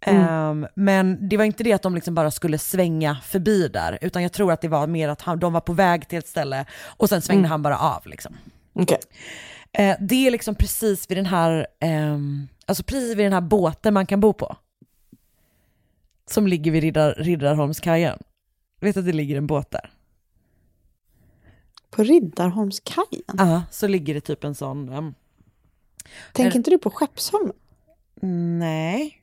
Ehm, 0.05 0.67
men 0.75 1.29
det 1.29 1.37
var 1.37 1.45
inte 1.45 1.63
det 1.63 1.73
att 1.73 1.81
de 1.81 1.95
liksom 1.95 2.15
bara 2.15 2.31
skulle 2.31 2.57
svänga 2.57 3.17
förbi 3.23 3.67
där, 3.67 3.97
utan 4.01 4.23
jag 4.23 4.33
tror 4.33 4.51
att 4.51 4.61
det 4.61 4.67
var 4.67 4.87
mer 4.87 5.09
att 5.09 5.21
han, 5.21 5.39
de 5.39 5.53
var 5.53 5.61
på 5.61 5.73
väg 5.73 6.07
till 6.07 6.17
ett 6.19 6.27
ställe 6.27 6.65
och 6.97 7.09
sen 7.09 7.21
svängde 7.21 7.47
han 7.47 7.61
bara 7.61 7.77
av. 7.77 8.01
Liksom. 8.07 8.37
Okej. 8.73 8.99
Eh, 9.73 9.95
det 9.99 10.27
är 10.27 10.31
liksom 10.31 10.55
precis 10.55 11.11
vid 11.11 11.17
den 11.17 11.25
här, 11.25 11.67
ehm, 11.79 12.47
alltså 12.65 12.83
precis 12.83 13.15
vid 13.15 13.25
den 13.25 13.33
här 13.33 13.41
båten 13.41 13.93
man 13.93 14.05
kan 14.05 14.19
bo 14.19 14.33
på. 14.33 14.55
Som 16.29 16.47
ligger 16.47 16.71
vid 16.71 16.83
Riddar, 16.83 17.13
Riddarholmskajen. 17.17 18.19
Vet 18.81 18.97
att 18.97 19.05
det 19.05 19.13
ligger 19.13 19.37
en 19.37 19.47
båt 19.47 19.71
där? 19.71 19.91
På 21.91 22.03
Riddarholmskajen? 22.03 23.35
Ja, 23.37 23.63
så 23.71 23.87
ligger 23.87 24.13
det 24.13 24.21
typ 24.21 24.43
en 24.43 24.55
sån, 24.55 24.89
ehm, 24.89 25.13
Tänker 26.33 26.57
inte 26.57 26.69
du 26.69 26.77
på 26.77 26.89
Skeppsholmen? 26.91 27.55
nej. 28.59 29.17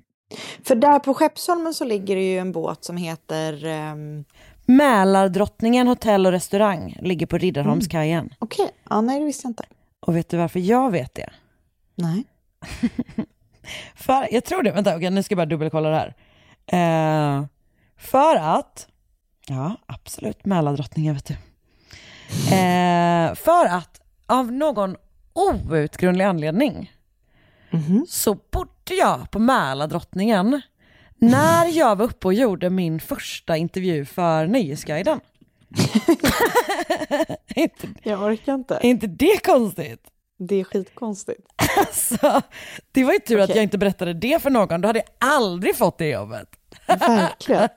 För 0.63 0.75
där 0.75 0.99
på 0.99 1.15
Skeppsholmen 1.15 1.75
så 1.75 1.85
ligger 1.85 2.17
det 2.17 2.33
ju 2.33 2.39
en 2.39 2.53
båt 2.53 2.85
som 2.85 2.97
heter... 2.97 3.65
ehm, 3.67 4.25
Mälardrottningen 4.67 5.89
hotell 5.89 6.27
och 6.27 6.33
restaurang 6.33 6.97
ligger 7.03 7.27
på 7.27 7.39
Riddarholmskajen. 7.39 8.35
Okej, 8.39 8.71
ja, 8.91 9.01
nej 9.01 9.21
det 9.21 9.27
visste 9.27 9.47
jag 9.47 9.51
inte. 9.51 9.65
Och 10.01 10.17
vet 10.17 10.29
du 10.29 10.37
varför 10.37 10.61
jag 10.61 10.91
vet 10.91 11.15
det? 11.15 11.31
Nej. 11.95 12.25
För, 13.95 14.29
jag 14.35 14.45
tror 14.45 14.63
det, 14.63 14.73
vänta 14.73 14.97
okej, 14.97 15.11
nu 15.11 15.23
ska 15.23 15.33
jag 15.33 15.37
bara 15.37 15.47
dubbelkolla 15.47 15.89
det 15.91 15.97
här. 15.97 16.15
Eh, 16.67 17.47
för 17.97 18.37
att, 18.37 18.89
ja 19.47 19.77
absolut 19.87 20.45
Mälardrottningen 20.47 21.15
vet 21.15 21.25
du. 21.27 21.37
Eh, 22.53 23.35
för 23.35 23.67
att 23.67 24.01
av 24.27 24.53
någon 24.53 24.97
outgrundlig 25.33 26.25
anledning 26.25 26.93
så 28.09 28.35
bodde 28.35 28.95
jag 29.01 29.31
på 29.31 29.39
Mälardrottningen 29.39 30.61
när 31.17 31.67
jag 31.67 31.97
var 31.97 32.05
uppe 32.05 32.27
och 32.27 32.35
gjorde 32.35 32.71
min 32.71 33.01
första 33.01 33.57
intervju 33.57 34.05
för 34.05 34.47
Nöjesguiden. 34.47 35.21
inte, 37.55 37.89
Jag 38.03 38.23
orkar 38.23 38.55
inte. 38.55 38.75
är 38.75 38.85
inte 38.85 39.07
det 39.07 39.45
konstigt? 39.45 40.01
Det 40.39 40.55
är 40.61 40.65
skitkonstigt. 40.65 41.47
Alltså, 41.79 42.43
det 42.93 43.05
var 43.05 43.13
ju 43.13 43.19
tur 43.19 43.39
att 43.39 43.45
Okej. 43.45 43.57
jag 43.57 43.63
inte 43.63 43.79
berättade 43.79 44.13
det 44.15 44.43
för 44.43 44.51
någon, 44.51 44.81
då 44.81 44.89
hade 44.89 44.99
jag 44.99 45.31
aldrig 45.35 45.77
fått 45.77 45.99
det 45.99 46.09
jobbet. 46.09 46.49
Verkligen. 46.87 47.69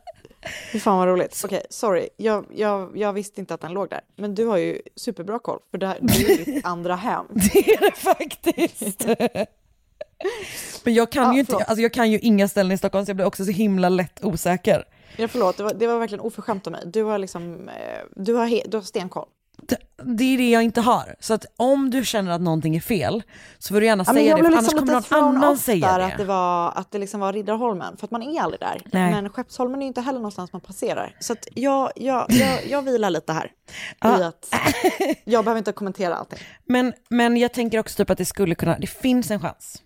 Fy 0.71 0.79
fan 0.79 0.97
vad 0.97 1.07
roligt. 1.07 1.41
Okej, 1.45 1.61
sorry. 1.69 2.09
Jag, 2.17 2.45
jag, 2.53 2.97
jag 2.97 3.13
visste 3.13 3.39
inte 3.41 3.53
att 3.53 3.61
den 3.61 3.73
låg 3.73 3.89
där. 3.89 4.01
Men 4.15 4.35
du 4.35 4.45
har 4.45 4.57
ju 4.57 4.81
superbra 4.95 5.39
koll, 5.39 5.59
för 5.71 5.77
det, 5.77 5.87
här, 5.87 5.97
det 6.01 6.13
är 6.13 6.45
ditt 6.45 6.65
andra 6.65 6.95
hem. 6.95 7.25
Det 7.29 7.59
är 7.73 7.79
det 7.81 7.95
faktiskt. 7.97 9.05
Men 10.83 10.93
jag 10.93 11.11
kan, 11.11 11.23
Ja, 11.27 11.33
ju 11.33 11.39
inte, 11.39 11.51
förlåt. 11.51 11.67
alltså 11.69 11.81
jag 11.81 11.93
kan 11.93 12.11
ju 12.11 12.19
inga 12.19 12.47
ställen 12.47 12.71
i 12.71 12.77
Stockholm 12.77 13.05
så 13.05 13.09
jag 13.09 13.15
blir 13.15 13.25
också 13.25 13.45
så 13.45 13.51
himla 13.51 13.89
lätt 13.89 14.23
osäker. 14.23 14.83
Ja, 15.17 15.27
förlåt, 15.27 15.57
det 15.57 15.63
var, 15.63 15.73
det 15.73 15.87
var 15.87 15.99
verkligen 15.99 16.19
oförskämt 16.21 16.67
av 16.67 16.71
mig. 16.73 16.81
Du 16.85 17.03
har 17.03 17.17
liksom, 17.17 17.69
eh, 17.69 17.75
du 18.15 18.33
har, 18.33 18.45
he, 18.45 18.61
du 18.67 18.77
har 18.77 18.81
stenkoll. 18.83 19.27
Det, 20.03 20.23
är 20.23 20.37
det 20.37 20.49
jag 20.49 20.63
inte 20.63 20.81
har. 20.81 21.15
Så 21.19 21.33
att 21.33 21.45
om 21.57 21.89
du 21.89 22.05
känner 22.05 22.31
att 22.31 22.41
någonting 22.41 22.75
är 22.75 22.79
fel 22.79 23.23
så 23.59 23.73
får 23.73 23.81
du 23.81 23.85
gärna 23.85 24.03
Ja, 24.07 24.13
säga 24.13 24.35
det, 24.35 24.43
för 24.43 24.51
annars 24.51 24.61
liksom 24.61 24.79
kommer 24.87 25.21
någon 25.21 25.35
annan 25.37 25.57
säga 25.57 25.97
det. 25.97 26.05
att 26.05 26.17
det 26.17 26.25
var, 26.25 26.71
att 26.75 26.91
det 26.91 26.97
liksom 26.97 27.19
var 27.19 27.33
Riddarholmen, 27.33 27.97
för 27.97 28.07
att 28.07 28.11
man 28.11 28.23
är 28.23 28.41
aldrig 28.41 28.59
där. 28.59 28.81
Nej. 28.91 29.11
Men 29.11 29.29
Skeppsholmen 29.29 29.81
är 29.81 29.83
ju 29.83 29.87
inte 29.87 30.01
heller 30.01 30.19
någonstans 30.19 30.53
man 30.53 30.61
passerar. 30.61 31.15
Så 31.19 31.33
att 31.33 31.47
jag, 31.55 31.91
jag, 31.95 32.25
jag, 32.29 32.67
jag 32.67 32.81
vilar 32.81 33.09
lite 33.09 33.33
här. 33.33 33.51
Ja. 33.99 34.27
att 34.27 34.55
jag 35.23 35.45
behöver 35.45 35.57
inte 35.57 35.71
kommentera 35.71 36.15
allting. 36.15 36.39
Men, 36.65 36.93
men 37.09 37.37
jag 37.37 37.53
tänker 37.53 37.79
också 37.79 37.97
typ 37.97 38.09
att 38.09 38.17
det 38.17 38.25
skulle 38.25 38.55
kunna, 38.55 38.77
det 38.79 38.87
finns 38.87 39.31
en 39.31 39.39
chans 39.39 39.83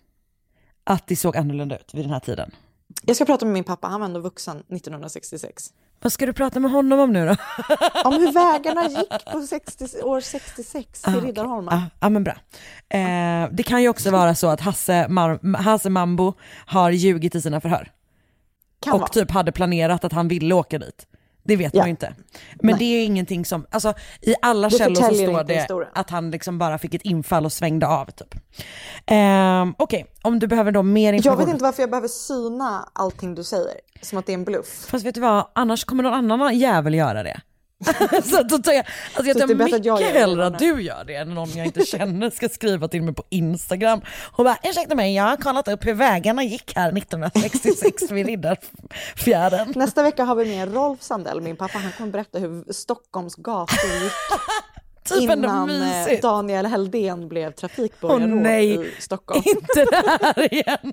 att 0.84 1.06
det 1.06 1.16
såg 1.16 1.36
annorlunda 1.36 1.76
ut 1.78 1.94
vid 1.94 2.04
den 2.04 2.12
här 2.12 2.20
tiden. 2.20 2.50
Jag 3.02 3.16
ska 3.16 3.24
prata 3.24 3.46
med 3.46 3.52
min 3.52 3.64
pappa, 3.64 3.88
han 3.88 4.00
var 4.00 4.04
ändå 4.06 4.20
vuxen 4.20 4.56
1966. 4.56 5.72
Vad 6.06 6.12
ska 6.12 6.26
du 6.26 6.32
prata 6.32 6.60
med 6.60 6.70
honom 6.70 7.00
om 7.00 7.12
nu 7.12 7.26
då? 7.26 7.36
Om 8.04 8.12
hur 8.14 8.32
vägarna 8.32 8.88
gick 8.88 9.24
på 9.32 9.40
60, 9.40 10.02
år 10.02 10.20
66 10.20 11.02
till 11.02 11.14
Ah. 11.16 11.20
Riddarholmen. 11.20 11.74
Ja, 11.78 11.82
ja 12.00 12.08
men 12.08 12.24
bra. 12.24 12.32
Eh, 12.88 13.48
det 13.52 13.62
kan 13.62 13.82
ju 13.82 13.88
också 13.88 14.10
vara 14.10 14.34
så 14.34 14.46
att 14.48 14.60
Hasse, 14.60 15.06
Mar- 15.08 15.56
Hasse 15.56 15.90
Mambo 15.90 16.34
har 16.66 16.90
ljugit 16.90 17.34
i 17.34 17.40
sina 17.40 17.60
förhör. 17.60 17.90
Kan 18.80 18.92
och 18.94 19.00
vara. 19.00 19.08
typ 19.08 19.30
hade 19.30 19.52
planerat 19.52 20.04
att 20.04 20.12
han 20.12 20.28
ville 20.28 20.54
åka 20.54 20.78
dit. 20.78 21.06
Det 21.46 21.56
vet 21.56 21.74
Ja. 21.74 21.80
man 21.80 21.86
ju 21.86 21.90
inte. 21.90 22.14
Men 22.62 22.70
Nej. 22.70 22.78
det 22.78 22.84
är 22.84 23.04
ingenting 23.04 23.44
som, 23.44 23.66
alltså 23.70 23.94
i 24.22 24.34
alla 24.42 24.68
Det 24.68 24.78
källor 24.78 24.94
så 24.94 25.02
står 25.14 25.44
det 25.44 25.54
historien. 25.54 25.90
att 25.94 26.10
han 26.10 26.30
liksom 26.30 26.58
bara 26.58 26.78
fick 26.78 26.94
ett 26.94 27.02
infall 27.02 27.44
och 27.44 27.52
svängde 27.52 27.86
av 27.86 28.06
typ. 28.06 28.34
Ehm, 29.06 29.74
Okej, 29.78 30.06
om 30.22 30.38
du 30.38 30.46
behöver 30.46 30.72
då 30.72 30.82
mer 30.82 31.08
Jag 31.12 31.16
information. 31.16 31.38
vet 31.46 31.48
inte 31.52 31.64
varför 31.64 31.82
jag 31.82 31.90
behöver 31.90 32.08
syna 32.08 32.88
allting 32.92 33.34
du 33.34 33.44
säger, 33.44 33.74
som 34.02 34.18
att 34.18 34.26
det 34.26 34.32
är 34.32 34.34
en 34.34 34.44
bluff. 34.44 34.86
Fast 34.90 35.04
vet 35.06 35.14
du 35.14 35.20
vad, 35.20 35.46
annars 35.54 35.84
kommer 35.84 36.02
någon 36.02 36.14
annan 36.14 36.58
jävel 36.58 36.94
göra 36.94 37.22
det. 37.22 37.40
så 38.24 38.42
då 38.42 38.58
tar 38.58 38.72
jag, 38.72 38.86
alltså 39.14 39.24
jag 39.24 39.36
Så 39.36 39.52
jag 39.52 39.58
mycket 39.58 39.84
det 39.84 40.18
hellre 40.18 40.46
att 40.46 40.58
du 40.58 40.82
gör 40.82 41.04
det 41.04 41.14
än 41.14 41.34
någon 41.34 41.50
jag 41.50 41.66
inte 41.66 41.86
känner 41.86 42.30
ska 42.30 42.48
skriva 42.48 42.88
till 42.88 43.02
mig 43.02 43.14
på 43.14 43.24
Instagram 43.28 44.00
och 44.32 44.44
bara 44.44 44.58
ursäkta 44.62 44.94
mig, 44.94 45.14
jag 45.14 45.24
har 45.24 45.36
kollat 45.36 45.68
upp 45.68 45.86
hur 45.86 45.94
vägarna 45.94 46.44
gick 46.44 46.72
här 46.76 46.98
1966 46.98 48.10
vid 48.10 48.26
Riddarfjärden. 48.26 49.72
Nästa 49.76 50.02
vecka 50.02 50.24
har 50.24 50.34
vi 50.34 50.44
med 50.44 50.74
Rolf 50.74 51.02
Sandell, 51.02 51.40
min 51.40 51.56
pappa. 51.56 51.78
Han 51.78 51.92
kommer 51.92 52.12
berätta 52.12 52.38
hur 52.38 52.72
Stockholms 52.72 53.34
gator 53.34 54.02
gick 54.02 54.12
Typ 55.08 55.22
innan 55.22 55.82
eh. 55.82 56.20
Daniel 56.22 56.66
Heldén 56.66 57.28
blev 57.28 57.52
trafikborgarråd 57.52 58.28
nej, 58.28 58.86
i 58.86 58.90
Stockholm. 59.00 59.42
inte 59.46 59.84
det 59.90 60.18
här 60.20 60.54
igen. 60.54 60.92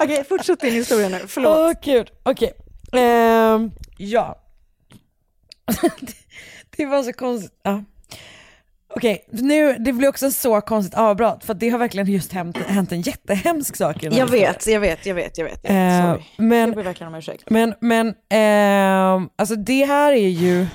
Okej, 0.00 0.24
fortsätt 0.24 0.60
din 0.60 0.72
historia 0.72 1.08
nu. 1.08 1.18
Förlåt. 1.28 1.58
Åh 1.58 1.72
gud, 1.82 2.10
okej. 2.22 2.52
Ehm, 2.92 3.70
ja. 3.98 4.38
det, 6.76 6.86
var 6.86 7.02
så 7.02 7.12
konstigt. 7.12 7.60
Ja. 7.62 7.84
Okej, 8.94 9.24
nu, 9.30 9.76
det 9.78 9.92
blir 9.92 10.08
också 10.08 10.30
så 10.30 10.60
konstigt 10.60 10.94
avbrott 10.98 11.44
för 11.44 11.54
det 11.54 11.68
har 11.68 11.78
verkligen 11.78 12.12
just 12.12 12.32
hänt, 12.32 12.56
hänt 12.56 12.92
en 12.92 13.00
jättehemsk 13.00 13.76
sak 13.76 13.96
i 13.96 14.00
den 14.00 14.12
här 14.12 14.18
Jag 14.18 14.26
vet, 14.26 14.66
jag 14.66 14.80
vet, 14.80 15.06
jag 15.06 15.14
vet, 15.14 15.38
jag 15.38 15.44
vet. 15.44 15.60
Jag 15.64 15.74
vet. 15.74 16.00
Eh, 16.00 16.12
Sorry. 16.12 16.24
men, 16.36 16.68
Jag 16.68 16.76
ber 16.76 16.82
verkligen 16.82 17.12
om 17.12 17.18
ursäkt. 17.18 17.50
men, 17.50 17.74
men, 17.80 18.14
ehm, 18.28 19.28
alltså 19.36 19.56
det 19.56 19.84
här 19.84 20.12
är 20.12 20.28
ju, 20.28 20.66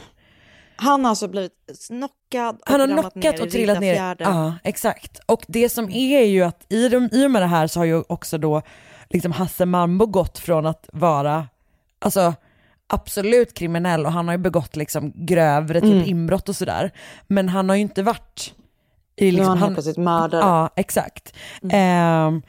Han 0.76 1.06
har 1.06 1.10
alltså 1.10 1.28
blivit 1.28 1.52
knockad 1.88 2.56
och 2.56 2.70
han 2.70 2.80
har 2.80 2.88
knockat 2.88 3.40
och 3.40 3.50
trillat 3.50 3.80
ner. 3.80 4.16
Ja, 4.20 4.54
exakt. 4.64 5.20
Och 5.26 5.46
det 5.48 5.70
som 5.70 5.90
är 5.90 6.22
ju 6.22 6.44
att 6.44 6.66
i, 6.70 6.90
de, 6.90 7.10
i 7.12 7.26
och 7.28 7.32
med 7.32 7.42
det 7.42 7.48
här 7.48 7.68
så 7.68 7.80
har 7.80 7.86
ju 7.86 8.04
också 8.08 8.38
då 8.38 8.62
liksom 9.10 9.32
Hasse 9.32 9.66
Mambo 9.66 10.06
gått 10.06 10.40
från 10.40 10.66
att 10.66 10.90
vara, 10.94 11.48
alltså 12.06 12.34
absolut 12.88 13.54
kriminell 13.54 14.06
och 14.06 14.12
han 14.12 14.28
har 14.28 14.34
ju 14.34 14.38
begått 14.38 14.76
liksom 14.76 15.12
grövre 15.16 15.82
typ 15.82 15.92
Mm. 15.92 16.08
inbrott 16.10 16.50
och 16.50 16.56
sådär. 16.56 16.92
Men 17.28 17.50
han 17.50 17.70
har 17.70 17.76
ju 17.76 17.82
inte 17.82 18.04
varit 18.04 18.54
i 19.16 19.24
Nu 19.24 19.28
är 19.28 19.32
liksom, 19.32 19.58
han 19.58 19.74
plötsligt 19.74 19.98
mördare. 19.98 20.42
Mm. 20.42 20.54
Ja, 20.54 20.70
exakt. 20.76 21.34
Ehm, 21.72 22.42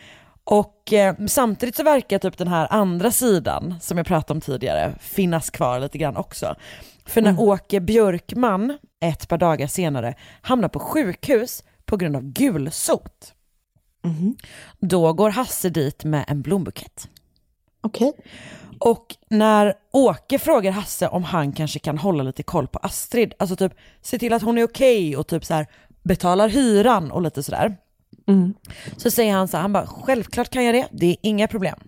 och 0.44 0.92
eh, 0.92 1.14
samtidigt 1.26 1.76
så 1.76 1.82
verkar 1.82 2.18
typ 2.18 2.38
den 2.38 2.48
här 2.48 2.68
andra 2.72 3.11
sidan 3.11 3.74
som 3.80 3.98
jag 3.98 4.07
pratade 4.07 4.36
om 4.36 4.40
tidigare 4.40 4.94
finnas 5.00 5.50
kvar 5.50 5.80
lite 5.80 5.98
grann 5.98 6.16
också. 6.16 6.54
För 7.07 7.22
när 7.22 7.30
Mm. 7.30 7.42
Åke 7.42 7.80
Björkman 7.80 8.78
ett 9.00 9.28
par 9.28 9.38
dagar 9.38 9.66
senare 9.66 10.14
hamnar 10.40 10.68
på 10.68 10.78
sjukhus 10.78 11.64
på 11.84 11.96
grund 11.96 12.16
av 12.16 12.22
gulsot, 12.22 13.32
Mhm. 14.04 14.36
då 14.80 15.12
går 15.12 15.30
Hasse 15.30 15.68
dit 15.70 16.04
med 16.04 16.24
en 16.28 16.42
blombukett. 16.42 17.09
Okej. 17.80 18.12
Och 18.81 19.07
när 19.31 19.74
Åke 19.93 20.39
frågar 20.39 20.72
Hasse 20.72 21.09
om 21.09 21.24
han 21.24 21.53
kanske 21.53 21.79
kan 21.79 21.99
hålla 21.99 22.22
lite 22.22 22.43
koll 22.43 22.68
på 22.68 22.79
Astrid, 22.79 23.35
alltså 23.39 23.57
typ 23.57 23.72
se 24.01 24.18
till 24.18 24.33
att 24.33 24.43
hon 24.43 24.59
är 24.59 24.64
okej 24.64 25.16
och 25.16 25.27
typ 25.27 25.45
så 25.45 25.55
här 25.55 25.66
betalar 26.03 26.49
hyran 26.49 27.11
och 27.11 27.22
lite 27.22 27.43
sådär. 27.43 27.77
Mm. 28.29 28.55
Så 28.97 29.11
säger 29.11 29.33
han 29.33 29.49
så 29.49 29.57
här, 29.57 29.62
han 29.62 29.72
bara 29.72 29.87
självklart 29.87 30.51
kan 30.51 30.64
jag 30.64 30.74
det, 30.74 30.89
det 30.91 31.07
är 31.07 31.16
inga 31.22 31.49
problem. 31.49 31.79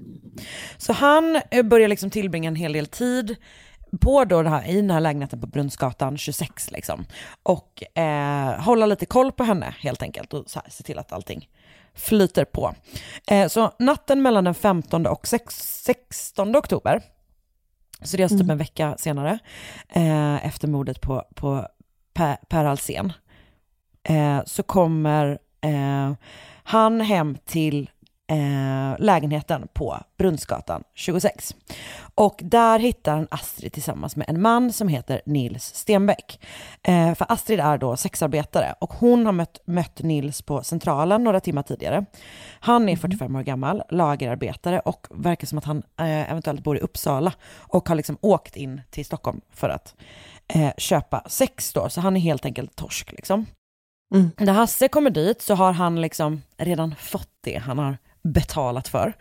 Så 0.79 0.93
han 0.93 1.41
eh, 1.51 1.63
börjar 1.63 1.89
liksom 1.89 2.11
tillbringa 2.11 2.49
en 2.49 2.57
hel 2.57 2.73
del 2.73 2.87
tid 2.87 3.37
på 4.01 4.25
då 4.25 4.43
det 4.43 4.49
här, 4.49 4.69
i 4.69 4.77
den 4.77 4.91
här 4.91 5.01
lägenheten 5.01 5.41
på 5.41 5.47
Brunnsgatan 5.47 6.19
26 6.19 6.71
liksom. 6.71 7.07
Och 7.43 7.99
eh, 7.99 8.61
hålla 8.61 8.87
lite 8.87 9.07
koll 9.07 9.33
på 9.33 9.45
henne 9.45 9.75
helt 9.79 10.03
enkelt 10.03 10.35
och 10.35 10.51
så 10.51 10.61
här, 10.61 10.71
se 10.71 10.83
till 10.83 10.99
att 10.99 11.13
allting 11.13 11.49
flyter 11.99 12.45
på. 12.45 12.75
Eh, 13.27 13.49
så 13.49 13.73
natten 13.79 14.23
mellan 14.23 14.45
den 14.45 14.55
15 14.55 15.07
och 15.07 15.27
sex- 15.27 15.83
16 15.85 16.57
oktober, 16.57 17.03
så 18.03 18.17
det 18.17 18.21
är 18.23 18.25
alltså 18.25 18.39
typ 18.39 18.51
en 18.51 18.59
vecka 18.59 18.95
senare, 18.99 19.39
eh, 19.89 20.47
efter 20.47 20.69
mordet 20.69 21.01
på, 21.01 21.25
på 21.35 21.67
Per, 22.15 22.37
per 22.49 22.65
Alsen, 22.65 23.13
eh, 24.03 24.41
så 24.47 24.63
kommer 24.63 25.39
han 26.63 27.01
hem 27.01 27.37
till 27.45 27.91
eh, 28.29 28.97
lägenheten 28.99 29.69
på 29.73 29.99
Brunnsgatan 30.19 30.85
26. 30.95 31.55
Och 32.15 32.41
där 32.43 32.79
hittar 32.79 33.17
han 33.17 33.29
Astrid 33.31 33.73
tillsammans 33.73 34.17
med 34.17 34.29
en 34.29 34.43
man 34.43 34.73
som 34.73 34.89
heter 34.89 35.21
Nils 35.27 35.75
Stenbeck. 35.75 36.41
Eh, 36.83 37.15
för 37.15 37.33
Astrid 37.33 37.61
är 37.61 37.79
då 37.79 37.97
sexarbetare 37.97 38.75
och 38.81 38.93
hon 38.93 39.27
har 39.27 39.33
mött, 39.33 39.61
mött 39.65 40.03
Nils 40.03 40.43
på 40.43 40.63
Centralen 40.63 41.25
några 41.25 41.41
timmar 41.41 41.63
tidigare. 41.63 42.05
Han 42.61 42.89
är 42.89 42.97
45 42.97 43.37
år 43.37 43.43
gammal, 43.43 43.83
lagerarbetare 43.91 44.81
och 44.81 45.07
verkar 45.11 45.47
som 45.47 45.59
att 45.59 45.65
han 45.65 45.79
eh, 45.79 46.31
eventuellt 46.31 46.65
bor 46.65 46.77
i 46.77 46.81
Uppsala 46.81 47.33
och 47.57 47.89
har 47.89 47.97
liksom 47.97 48.19
åkt 48.21 48.57
in 48.57 48.81
till 48.91 49.05
Stockholm 49.05 49.41
för 49.51 49.69
att 49.69 49.95
eh, 50.49 50.71
köpa 50.77 51.23
sex 51.27 51.73
då, 51.73 51.89
så 51.89 52.01
han 52.01 52.17
är 52.17 52.21
helt 52.21 52.45
enkelt 52.45 52.77
torsk 52.77 53.13
liksom. 53.13 53.47
Mm. 54.15 54.31
När 54.37 54.53
Hasse 54.53 54.89
kommer 54.89 55.11
dit 55.11 55.43
så 55.43 55.55
har 55.55 55.73
han 55.73 56.01
liksom 56.01 56.43
redan 56.57 56.95
fått 56.95 57.31
det 57.41 57.57
han 57.57 57.79
har 57.79 57.97
betalat 58.23 58.89
för. 58.89 59.17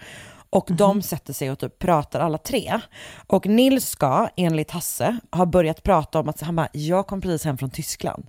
Och 0.50 0.68
de 0.72 1.02
sätter 1.02 1.34
sig 1.34 1.52
och 1.52 1.60
typ 1.60 1.80
pratar 1.80 2.20
alla 2.20 2.38
tre. 2.38 2.80
Och 3.28 3.46
Nils 3.46 3.90
ska, 3.90 4.30
enligt 4.36 4.72
Hasse, 4.72 5.18
ha 5.32 5.46
börjat 5.46 5.84
prata 5.84 6.20
om 6.20 6.30
att 6.30 6.42
han 6.42 6.56
bara, 6.56 6.68
jag 6.72 7.08
kom 7.08 7.22
precis 7.22 7.46
hem 7.46 7.58
från 7.58 7.70
Tyskland. 7.70 8.28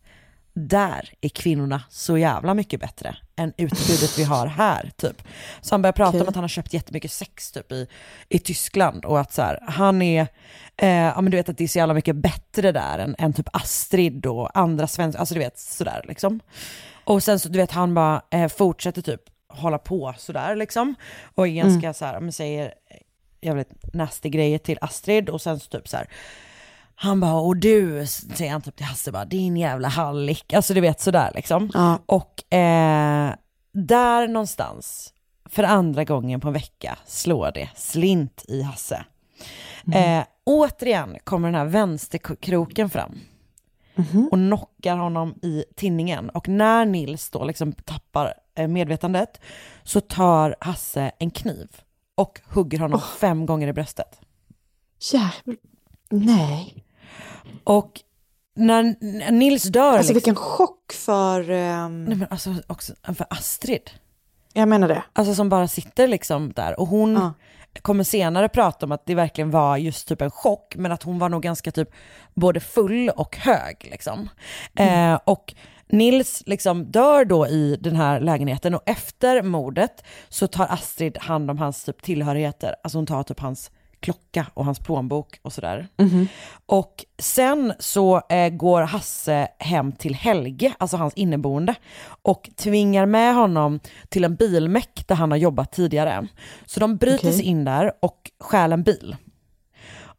Där 0.55 1.11
är 1.21 1.29
kvinnorna 1.29 1.83
så 1.91 2.19
jävla 2.19 2.55
mycket 2.55 2.81
bättre 2.81 3.17
än 3.37 3.53
utbudet 3.57 4.19
vi 4.19 4.25
har 4.25 4.47
här, 4.47 4.91
typ. 4.97 5.23
Så 5.61 5.75
han 5.75 5.83
börjar 5.83 5.93
prata 5.93 6.11
om 6.11 6.17
Okej. 6.17 6.29
att 6.29 6.35
han 6.35 6.45
har 6.45 6.49
köpt 6.49 6.73
jättemycket 6.73 7.13
sex 7.13 7.53
typ 7.53 7.73
i, 7.73 7.87
i 8.29 8.39
Tyskland 8.39 9.05
och 9.05 9.21
att 9.21 9.33
så 9.33 9.43
här, 9.43 9.59
han 9.69 10.03
är, 10.03 10.27
eh, 10.77 10.89
ja 10.89 11.21
men 11.21 11.31
du 11.31 11.37
vet 11.37 11.49
att 11.49 11.59
det 11.59 11.65
är 11.65 11.69
så 11.69 11.79
jävla 11.79 11.95
mycket 11.95 12.17
bättre 12.17 12.73
där 12.73 12.99
än, 12.99 13.15
än 13.19 13.33
typ 13.33 13.49
Astrid 13.53 14.27
och 14.27 14.59
andra 14.59 14.87
svenskar, 14.87 15.21
alltså 15.21 15.35
du 15.35 15.41
vet 15.41 15.59
sådär 15.59 16.05
liksom. 16.09 16.41
Och 17.05 17.23
sen 17.23 17.39
så 17.39 17.49
du 17.49 17.59
vet 17.59 17.71
han 17.71 17.95
bara 17.95 18.23
eh, 18.31 18.49
fortsätter 18.49 19.03
typ 19.03 19.21
hålla 19.49 19.79
på 19.79 20.15
sådär 20.19 20.57
liksom. 20.57 20.95
Och 21.35 21.49
är 21.49 21.53
ganska 21.53 21.95
så 21.95 22.05
här, 22.05 22.21
men 22.21 22.33
säger 22.33 22.75
jävligt 23.41 23.95
nasty 23.95 24.29
grejer 24.29 24.59
till 24.59 24.79
Astrid 24.81 25.29
och 25.29 25.43
sen 25.43 25.61
så 25.61 25.69
typ 25.69 25.89
så 25.89 25.97
här. 25.97 26.09
Han 26.95 27.21
bara, 27.21 27.35
och 27.35 27.57
du, 27.57 28.07
säger 28.07 28.53
han 28.53 28.63
typ 28.63 28.77
till 28.77 28.87
Hasse 28.87 29.13
bara, 29.13 29.25
din 29.25 29.57
jävla 29.57 29.89
hallick. 29.89 30.53
Alltså 30.53 30.75
du 30.75 30.81
vet 30.81 31.01
sådär 31.01 31.33
liksom. 31.35 31.71
Ja. 31.75 31.99
Och 32.07 32.55
eh, 32.55 33.35
där 33.73 34.29
någonstans, 34.29 35.15
för 35.45 35.63
andra 35.63 36.05
gången 36.05 36.41
på 36.41 36.49
en 36.49 36.55
vecka, 36.55 36.99
slår 37.07 37.53
det 37.53 37.69
slint 37.77 38.45
i 38.49 38.63
Hasse. 38.63 39.05
Eh, 39.95 40.25
återigen 40.45 41.17
kommer 41.25 41.49
den 41.49 41.55
här 41.55 41.65
vänsterkroken 41.65 42.91
fram 42.91 43.19
och 44.31 44.39
knockar 44.39 44.97
honom 44.97 45.35
i 45.43 45.65
tinningen. 45.77 46.31
Och 46.31 46.49
när 46.49 46.87
Nils 46.87 47.31
då 47.31 47.45
liksom 47.45 47.73
tappar 47.73 48.35
medvetandet 48.67 49.41
så 49.85 50.01
tar 50.01 50.57
Hasse 50.61 51.11
en 51.19 51.31
kniv 51.31 51.69
och 52.15 52.41
hugger 52.45 52.79
honom 52.79 53.01
fem 53.21 53.47
gånger 53.47 53.69
i 53.69 53.73
bröstet. 53.73 54.21
Jävlar. 55.13 55.57
Nej. 56.11 56.85
Och 57.65 58.01
när 58.57 58.83
Nils 59.31 59.63
dör, 59.63 59.83
Alltså 59.83 59.99
liksom, 59.99 60.15
vilken 60.15 60.35
chock 60.35 60.93
för... 60.93 61.51
ehm, 61.51 62.05
nej, 62.05 62.17
men 62.17 62.29
alltså 62.31 62.55
också 62.67 62.93
för 63.05 63.27
Astrid, 63.31 63.91
jag 64.53 64.69
menar 64.69 64.89
det. 64.89 65.03
alltså 65.13 65.35
som 65.35 65.49
bara 65.49 65.69
sitter 65.69 66.09
liksom 66.09 66.53
där 66.53 66.81
och 66.81 66.87
hon 66.87 67.13
Ja. 67.15 67.33
kommer 67.83 68.05
senare 68.05 68.49
prata 68.49 68.87
om 68.87 68.93
att 68.93 69.07
det 69.07 69.15
verkligen 69.15 69.51
var 69.51 69.77
just 69.77 70.09
typ 70.09 70.23
en 70.23 70.31
chock, 70.31 70.75
men 70.77 70.93
att 70.93 71.03
hon 71.03 71.19
var 71.19 71.29
nog 71.29 71.43
ganska 71.43 71.71
typ 71.73 71.89
både 72.35 72.61
full 72.61 73.09
och 73.11 73.37
hög 73.37 73.89
liksom. 73.91 74.29
Mm. 74.75 75.13
Eh, 75.13 75.21
och 75.25 75.55
Nils 75.89 76.43
liksom 76.47 76.85
dör 76.85 77.25
då 77.25 77.47
i 77.47 77.77
den 77.81 77.97
här 77.97 78.21
lägenheten 78.21 78.75
och 78.75 78.83
efter 78.87 79.43
mordet 79.43 80.05
så 80.29 80.47
tar 80.47 80.67
Astrid 80.71 81.19
hand 81.19 81.51
om 81.51 81.59
hans 81.59 81.85
typ 81.85 82.03
tillhörigheter, 82.03 82.75
alltså 82.83 82.99
hon 82.99 83.07
tar 83.07 83.23
typ 83.23 83.41
hans 83.41 83.71
klocka 84.01 84.47
och 84.55 84.65
hans 84.65 84.79
plånbok 84.79 85.39
och 85.43 85.53
sådär. 85.53 85.89
Och 86.67 87.05
sen 87.19 87.73
så 87.79 88.23
eh, 88.29 88.49
går 88.49 88.83
Hasse 88.83 89.49
hem 89.59 89.93
till 89.93 90.15
Helge, 90.15 90.75
alltså 90.79 90.97
hans 90.97 91.15
inneboende, 91.15 91.75
och 92.23 92.51
tvingar 92.57 93.07
med 93.07 93.35
honom 93.35 93.81
till 94.09 94.25
en 94.25 94.35
bilmäck 94.35 95.05
där 95.09 95.15
han 95.15 95.31
har 95.31 95.39
jobbat 95.39 95.73
tidigare. 95.73 96.27
Så 96.67 96.81
de 96.81 96.97
bryter 96.97 97.19
Okej. 97.19 97.33
sig 97.33 97.45
in 97.45 97.65
där 97.65 97.93
och 98.01 98.31
stjäl 98.41 98.73
en 98.73 98.83
bil. 98.83 99.17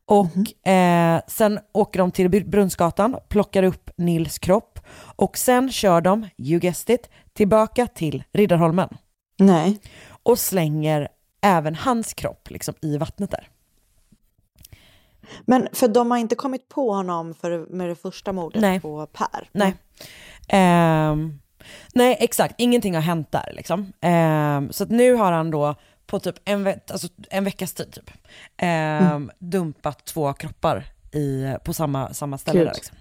Och 0.05 0.67
eh, 0.72 1.22
sen 1.28 1.59
åker 1.72 1.99
de 1.99 2.11
till 2.11 2.30
Br- 2.30 2.49
Brunnsgatan, 2.49 3.17
plockar 3.28 3.63
upp 3.63 3.89
Nils 3.97 4.39
kropp 4.39 4.68
och 4.97 5.37
sen 5.37 5.71
kör 5.71 6.01
de, 6.01 6.29
you 6.37 6.59
guessed 6.59 6.95
it, 6.95 7.09
tillbaka 7.33 7.87
till 7.87 8.23
Riddarholmen 8.31 8.89
Nej. 9.37 9.79
och 10.23 10.39
slänger 10.39 11.07
även 11.41 11.75
hans 11.75 12.13
kropp 12.13 12.49
liksom 12.49 12.73
i 12.81 12.97
vattnet 12.97 13.31
där. 13.31 13.47
Men 15.41 15.67
för 15.73 15.87
de 15.87 16.11
har 16.11 16.17
inte 16.17 16.35
kommit 16.35 16.69
på 16.69 16.93
honom 16.93 17.33
för, 17.33 17.65
med 17.69 17.89
det 17.89 17.95
första 17.95 18.33
mordet 18.33 18.61
Nej. 18.61 18.79
på 18.79 19.05
Per? 19.05 19.49
Nej. 19.51 19.75
Ehm, 20.47 21.39
nej, 21.93 22.17
exakt. 22.19 22.55
Ingenting 22.57 22.95
har 22.95 23.01
hänt 23.01 23.31
där 23.31 23.51
liksom. 23.55 23.93
Ehm, 24.01 24.71
så 24.71 24.85
nu 24.85 25.13
har 25.13 25.31
han 25.31 25.51
då 25.51 25.75
på 26.05 26.19
typ 26.19 26.35
en, 26.45 26.63
ve- 26.63 26.79
alltså 26.91 27.07
en 27.29 27.43
veckas 27.43 27.73
tid 27.73 27.91
typ, 27.93 28.11
ehm, 28.57 29.31
dumpat 29.39 30.05
två 30.05 30.33
kroppar 30.33 30.85
i, 31.11 31.53
på 31.63 31.73
samma, 31.73 32.13
samma 32.13 32.37
ställe 32.37 32.63
där 32.63 32.73
liksom. 32.73 32.97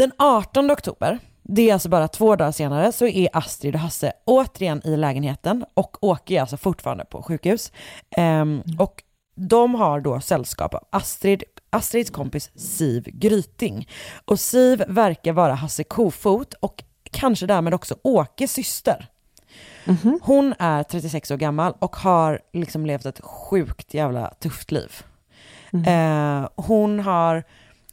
Den 0.00 0.12
18 0.18 0.70
oktober, 0.70 1.18
det 1.42 1.70
är 1.70 1.72
alltså 1.72 1.88
bara 1.88 2.08
två 2.08 2.36
dagar 2.36 2.52
senare, 2.52 2.92
så 2.92 3.06
är 3.06 3.28
Astrid 3.32 3.74
och 3.74 3.80
Hasse 3.80 4.12
återigen 4.24 4.80
i 4.84 4.96
lägenheten 4.96 5.64
och 5.74 6.04
Åke 6.04 6.34
är 6.34 6.40
alltså 6.40 6.56
fortfarande 6.56 7.04
på 7.04 7.22
sjukhus. 7.22 7.72
Ehm, 8.16 8.62
Och 8.78 9.02
de 9.34 9.74
har 9.74 10.00
då 10.00 10.20
sällskap 10.20 10.74
av 10.74 10.84
Astrid, 10.90 11.42
Astrids 11.70 12.10
kompis 12.10 12.50
Siv 12.54 13.02
Gryting. 13.12 13.88
Och 14.24 14.40
Siv 14.40 14.84
verkar 14.88 15.32
vara 15.32 15.54
Hasse 15.54 15.84
Kofot 15.84 16.54
och 16.54 16.84
kanske 17.10 17.46
därmed 17.46 17.74
också 17.74 17.96
Åkes 18.02 18.52
syster. 18.52 19.06
Hon 20.22 20.54
är 20.58 20.82
36 20.82 21.30
år 21.30 21.36
gammal 21.36 21.74
och 21.78 21.96
har 21.96 22.40
liksom 22.52 22.86
levt 22.86 23.06
ett 23.06 23.20
sjukt 23.20 23.94
jävla 23.94 24.34
tufft 24.40 24.70
liv. 24.70 24.92
Eh, 25.86 26.48
hon 26.56 27.00
har 27.00 27.44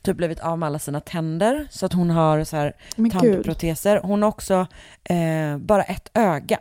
typ 0.08 0.18
blivit 0.18 0.40
av 0.40 0.60
med 0.60 0.68
alla 0.68 0.80
sina 0.80 1.00
tänder 1.00 1.68
så 1.70 1.86
att 1.86 1.94
hon 1.94 2.10
har 2.10 2.44
så 2.44 2.56
här 2.58 2.74
Men 2.96 3.10
gud. 3.10 3.22
tandproteser. 3.22 4.00
Hon 4.04 4.22
har 4.22 4.30
också 4.30 4.68
eh, 5.04 5.58
bara 5.58 5.84
ett 5.84 6.10
öga. 6.14 6.60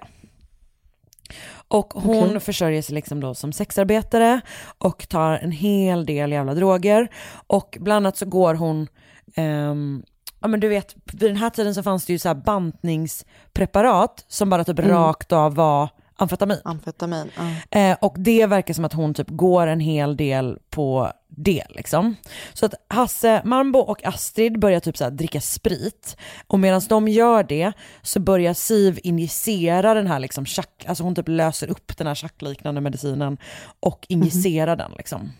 Och 1.68 1.92
hon 1.94 2.28
Okej. 2.28 2.40
försörjer 2.40 2.82
sig 2.82 2.94
liksom 2.94 3.20
då 3.20 3.34
som 3.34 3.52
sexarbetare 3.52 4.40
och 4.78 5.08
tar 5.08 5.32
en 5.32 5.52
hel 5.52 6.06
del 6.06 6.32
jävla 6.32 6.54
droger. 6.54 7.08
Och 7.46 7.78
bland 7.80 7.96
annat 7.96 8.16
så 8.16 8.26
går 8.26 8.54
hon, 8.54 8.88
ehm, 9.34 10.02
ja 10.40 10.48
men 10.48 10.60
du 10.60 10.68
vet, 10.68 10.94
vid 11.04 11.30
den 11.30 11.36
här 11.36 11.50
tiden 11.50 11.74
så 11.74 11.82
fanns 11.82 12.06
det 12.06 12.12
ju 12.12 12.18
så 12.18 12.28
här 12.28 12.34
bantningspreparat 12.34 14.24
som 14.28 14.50
bara 14.50 14.64
typ 14.64 14.78
rakt 14.78 15.32
av 15.32 15.54
var 15.54 15.88
amfetamin. 16.16 16.58
Amfetamin. 16.64 17.30
Ja. 17.70 17.78
Eh, 17.80 17.96
och 18.00 18.14
det 18.18 18.46
verkar 18.46 18.74
som 18.74 18.84
att 18.84 18.92
hon 18.92 19.14
typ 19.14 19.30
går 19.30 19.66
en 19.66 19.80
hel 19.80 20.16
del 20.16 20.58
på 20.70 21.12
det 21.28 21.64
liksom. 21.68 22.16
Så 22.52 22.66
att 22.66 22.74
Hasse 22.88 23.42
Marmbo 23.44 23.78
och 23.78 24.04
Astrid 24.04 24.60
börjar 24.60 24.80
typ 24.80 24.96
så 24.96 25.10
dricka 25.10 25.40
sprit. 25.40 26.16
Och 26.46 26.60
medan 26.60 26.80
de 26.88 27.08
gör 27.08 27.42
det 27.42 27.72
så 28.02 28.20
börjar 28.20 28.54
Siv 28.54 28.98
injicera 29.02 29.94
den 29.94 30.06
här 30.06 30.18
liksom 30.20 30.46
chack, 30.46 30.84
alltså 30.88 31.04
hon 31.04 31.14
typ 31.14 31.28
löser 31.28 31.70
upp 31.70 31.96
den 31.96 32.06
här 32.06 32.14
chackliknande 32.14 32.80
medicinen 32.80 33.38
och 33.80 34.06
injicerar 34.08 34.76
den 34.76 34.92
liksom. 34.96 35.32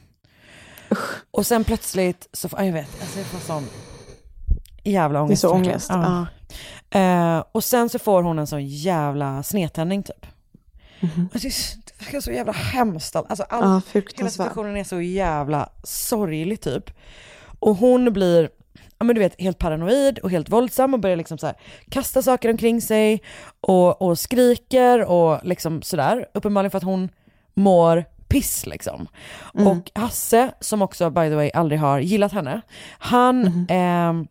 Och 1.31 1.47
sen 1.47 1.65
plötsligt 1.65 2.29
så 2.33 2.49
ja, 2.53 2.65
jag 2.65 2.73
vet, 2.73 3.01
alltså 3.01 3.19
jag 3.19 3.27
får 3.27 3.39
sån 3.39 3.65
jävla 4.85 5.19
Det 5.19 5.23
är 5.23 5.25
ångest. 5.25 5.41
så 5.43 5.51
ångest. 5.53 5.87
Ja. 5.91 6.27
Ja. 6.91 7.01
Eh, 7.01 7.45
och 7.53 7.65
sen 7.65 7.89
så 7.89 7.99
får 7.99 8.23
hon 8.23 8.39
en 8.39 8.47
sån 8.47 8.67
jävla 8.67 9.43
snedtändning 9.43 10.03
typ. 10.03 10.27
Mhm. 11.01 11.29
Och 11.35 11.41
det, 11.41 11.47
är- 11.49 12.05
verkar 12.05 12.21
så 12.21 12.33
jävla 12.33 12.53
hemskt. 12.53 13.17
Alltså 13.17 13.43
all, 13.49 13.63
Ja, 13.65 13.81
hela 14.19 14.31
situationen 14.31 14.77
är 14.77 14.85
så 14.85 15.01
jävla 15.01 15.69
sorglig 15.85 16.61
typ. 16.61 16.91
Och 17.59 17.77
hon 17.77 18.13
blir, 18.13 18.49
ja 18.99 19.05
men 19.05 19.15
du 19.15 19.21
vet, 19.21 19.41
helt 19.41 19.59
paranoid 19.59 20.19
och 20.19 20.31
helt 20.31 20.49
våldsam 20.49 20.95
och 20.95 21.01
börjar 21.01 21.17
liksom 21.17 21.39
så 21.39 21.47
här 21.47 21.57
kasta 21.91 22.23
saker 22.23 22.51
omkring 22.51 22.81
sig 22.81 23.23
och, 23.61 24.03
och 24.03 24.19
skriker 24.19 25.05
och 25.05 25.41
liksom 25.45 25.83
sådär. 25.83 26.27
Uppenbarligen 26.35 26.71
för 26.71 26.79
att 26.79 26.85
hon 26.85 27.09
mår 27.55 28.05
piss 28.29 28.67
liksom. 28.67 29.09
Och 29.67 29.91
Hasse, 29.95 30.51
som 30.61 30.83
också 30.83 31.11
by 31.11 31.29
the 31.29 31.35
way 31.35 31.51
aldrig 31.55 31.81
har 31.81 31.99
gillat 31.99 32.33
henne, 32.33 32.61
han 32.99 33.67
ehm, 33.69 34.27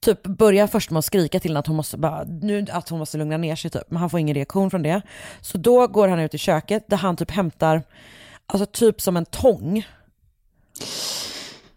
typ 0.00 0.22
börjar 0.22 0.66
först 0.66 0.90
med 0.90 0.98
att 0.98 1.04
skrika 1.04 1.40
till 1.40 1.50
henne 1.50 1.60
att 1.60 1.66
hon 1.66 1.76
måste, 1.76 1.96
bara, 1.98 2.24
nu, 2.24 2.66
att 2.72 2.88
hon 2.88 2.98
måste 2.98 3.18
lugna 3.18 3.36
ner 3.36 3.56
sig 3.56 3.70
typ, 3.70 3.90
men 3.90 4.00
han 4.00 4.10
får 4.10 4.20
ingen 4.20 4.34
reaktion 4.34 4.70
från 4.70 4.82
det. 4.82 5.02
Så 5.40 5.58
då 5.58 5.86
går 5.86 6.08
han 6.08 6.20
ut 6.20 6.34
i 6.34 6.38
köket 6.38 6.84
där 6.88 6.96
han 6.96 7.16
typ 7.16 7.30
hämtar, 7.30 7.82
alltså 8.46 8.66
typ 8.66 9.00
som 9.00 9.16
en 9.16 9.24
tång 9.24 9.86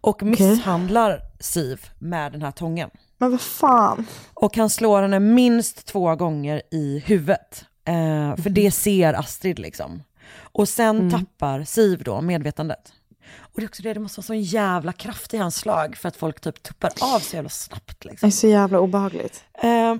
och 0.01 0.23
misshandlar 0.23 1.21
Siv 1.39 1.85
med 1.99 2.31
den 2.31 2.41
här 2.41 2.51
tången. 2.51 2.89
Men 3.17 3.31
vad 3.31 3.41
fan. 3.41 4.05
Och 4.33 4.57
han 4.57 4.69
slår 4.69 5.01
henne 5.01 5.19
minst 5.19 5.85
två 5.85 6.15
gånger 6.15 6.61
i 6.71 7.03
huvudet. 7.05 7.65
Eh, 7.85 8.35
för 8.35 8.49
det 8.49 8.71
ser 8.71 9.13
Astrid 9.13 9.59
liksom. 9.59 10.03
Och 10.37 10.69
sen 10.69 11.11
tappar 11.11 11.63
Siv 11.63 12.03
då 12.03 12.21
medvetandet. 12.21 12.93
Och 13.39 13.59
det 13.59 13.63
är 13.63 13.67
också 13.67 13.83
det, 13.83 13.93
det 13.93 13.99
måste 13.99 14.19
vara 14.19 14.25
sån 14.25 14.41
jävla 14.41 14.93
kraft 14.93 15.33
i 15.33 15.37
hans 15.37 15.55
slag 15.55 15.97
för 15.97 16.07
att 16.07 16.15
folk 16.15 16.41
typ 16.41 16.63
tuppar 16.63 16.91
av 17.01 17.19
så 17.19 17.35
jävla 17.35 17.49
snabbt 17.49 17.99
Det 17.99 18.09
liksom. 18.09 18.27
är 18.27 18.31
så 18.31 18.47
jävla 18.47 18.79
obehagligt. 18.79 19.43
Eh, 19.63 19.95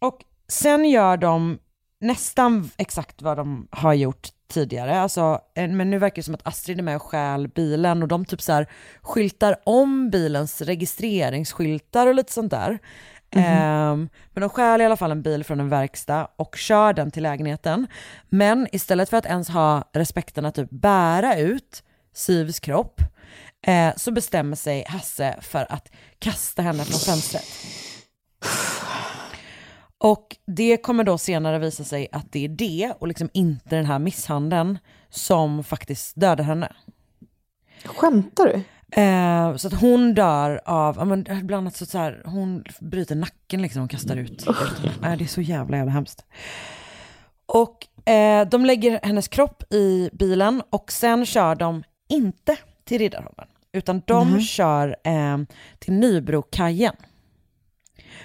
och 0.00 0.24
sen 0.48 0.84
gör 0.84 1.16
de 1.16 1.58
nästan 2.00 2.70
exakt 2.76 3.22
vad 3.22 3.36
de 3.36 3.68
har 3.70 3.94
gjort 3.94 4.28
tidigare. 4.48 5.00
Alltså, 5.00 5.40
men 5.54 5.90
nu 5.90 5.98
verkar 5.98 6.16
det 6.16 6.22
som 6.22 6.34
att 6.34 6.46
Astrid 6.46 6.78
är 6.78 6.82
med 6.82 6.96
och 6.96 7.02
stjäl 7.02 7.48
bilen 7.48 8.02
och 8.02 8.08
de 8.08 8.24
typ 8.24 8.42
så 8.42 8.52
här 8.52 8.66
skyltar 9.02 9.56
om 9.64 10.10
bilens 10.10 10.60
registreringsskyltar 10.60 12.06
och 12.06 12.14
lite 12.14 12.32
sånt 12.32 12.50
där. 12.50 12.78
Ehm, 13.30 14.08
men 14.32 14.40
de 14.40 14.50
stjäl 14.50 14.80
i 14.80 14.84
alla 14.84 14.96
fall 14.96 15.10
en 15.10 15.22
bil 15.22 15.44
från 15.44 15.60
en 15.60 15.68
verkstad 15.68 16.28
och 16.36 16.56
kör 16.56 16.92
den 16.92 17.10
till 17.10 17.22
lägenheten. 17.22 17.86
Men 18.28 18.68
istället 18.72 19.08
för 19.10 19.16
att 19.16 19.26
ens 19.26 19.48
ha 19.48 19.84
respekten 19.92 20.44
att 20.44 20.54
typ 20.54 20.70
bära 20.70 21.38
ut 21.38 21.82
Sivs 22.18 22.60
kropp 22.60 23.00
eh, 23.66 23.96
så 23.96 24.10
bestämmer 24.10 24.56
sig 24.56 24.84
Hasse 24.88 25.38
för 25.40 25.72
att 25.72 25.90
kasta 26.18 26.62
henne 26.62 26.84
från 26.84 27.00
fönstret. 27.00 27.44
Och 29.98 30.36
det 30.46 30.76
kommer 30.76 31.04
då 31.04 31.18
senare 31.18 31.58
visa 31.58 31.84
sig 31.84 32.08
att 32.12 32.32
det 32.32 32.44
är 32.44 32.48
det 32.48 32.92
och 32.98 33.08
liksom 33.08 33.30
inte 33.32 33.76
den 33.76 33.86
här 33.86 33.98
misshandeln 33.98 34.78
som 35.10 35.64
faktiskt 35.64 36.20
dödar 36.20 36.44
henne. 36.44 36.72
Skämtar 37.84 38.44
du? 38.44 38.62
Eh, 39.02 39.56
så 39.56 39.68
att 39.68 39.80
hon 39.80 40.14
dör 40.14 40.60
av, 40.64 41.06
men 41.06 41.24
bland 41.24 41.54
annat 41.54 41.76
så, 41.76 41.86
så 41.86 41.98
här, 41.98 42.22
hon 42.24 42.64
bryter 42.80 43.14
nacken 43.14 43.62
liksom 43.62 43.82
och 43.82 43.90
kastar 43.90 44.16
ut. 44.16 44.46
Eh, 44.46 45.16
det 45.16 45.24
är 45.24 45.26
så 45.26 45.40
jävla 45.40 45.76
jävla 45.76 45.92
hemskt. 45.92 46.24
Och 47.46 48.08
eh, 48.08 48.48
de 48.48 48.64
lägger 48.66 49.00
hennes 49.02 49.28
kropp 49.28 49.72
i 49.72 50.10
bilen 50.12 50.62
och 50.70 50.92
sen 50.92 51.26
kör 51.26 51.54
de 51.54 51.82
inte 52.08 52.56
till 52.84 52.98
Riddarholmen, 52.98 53.46
utan 53.72 54.02
de 54.06 54.40
kör 54.40 54.96
eh, 55.04 55.38
till 55.78 55.92
Nybrokajen. 55.92 56.94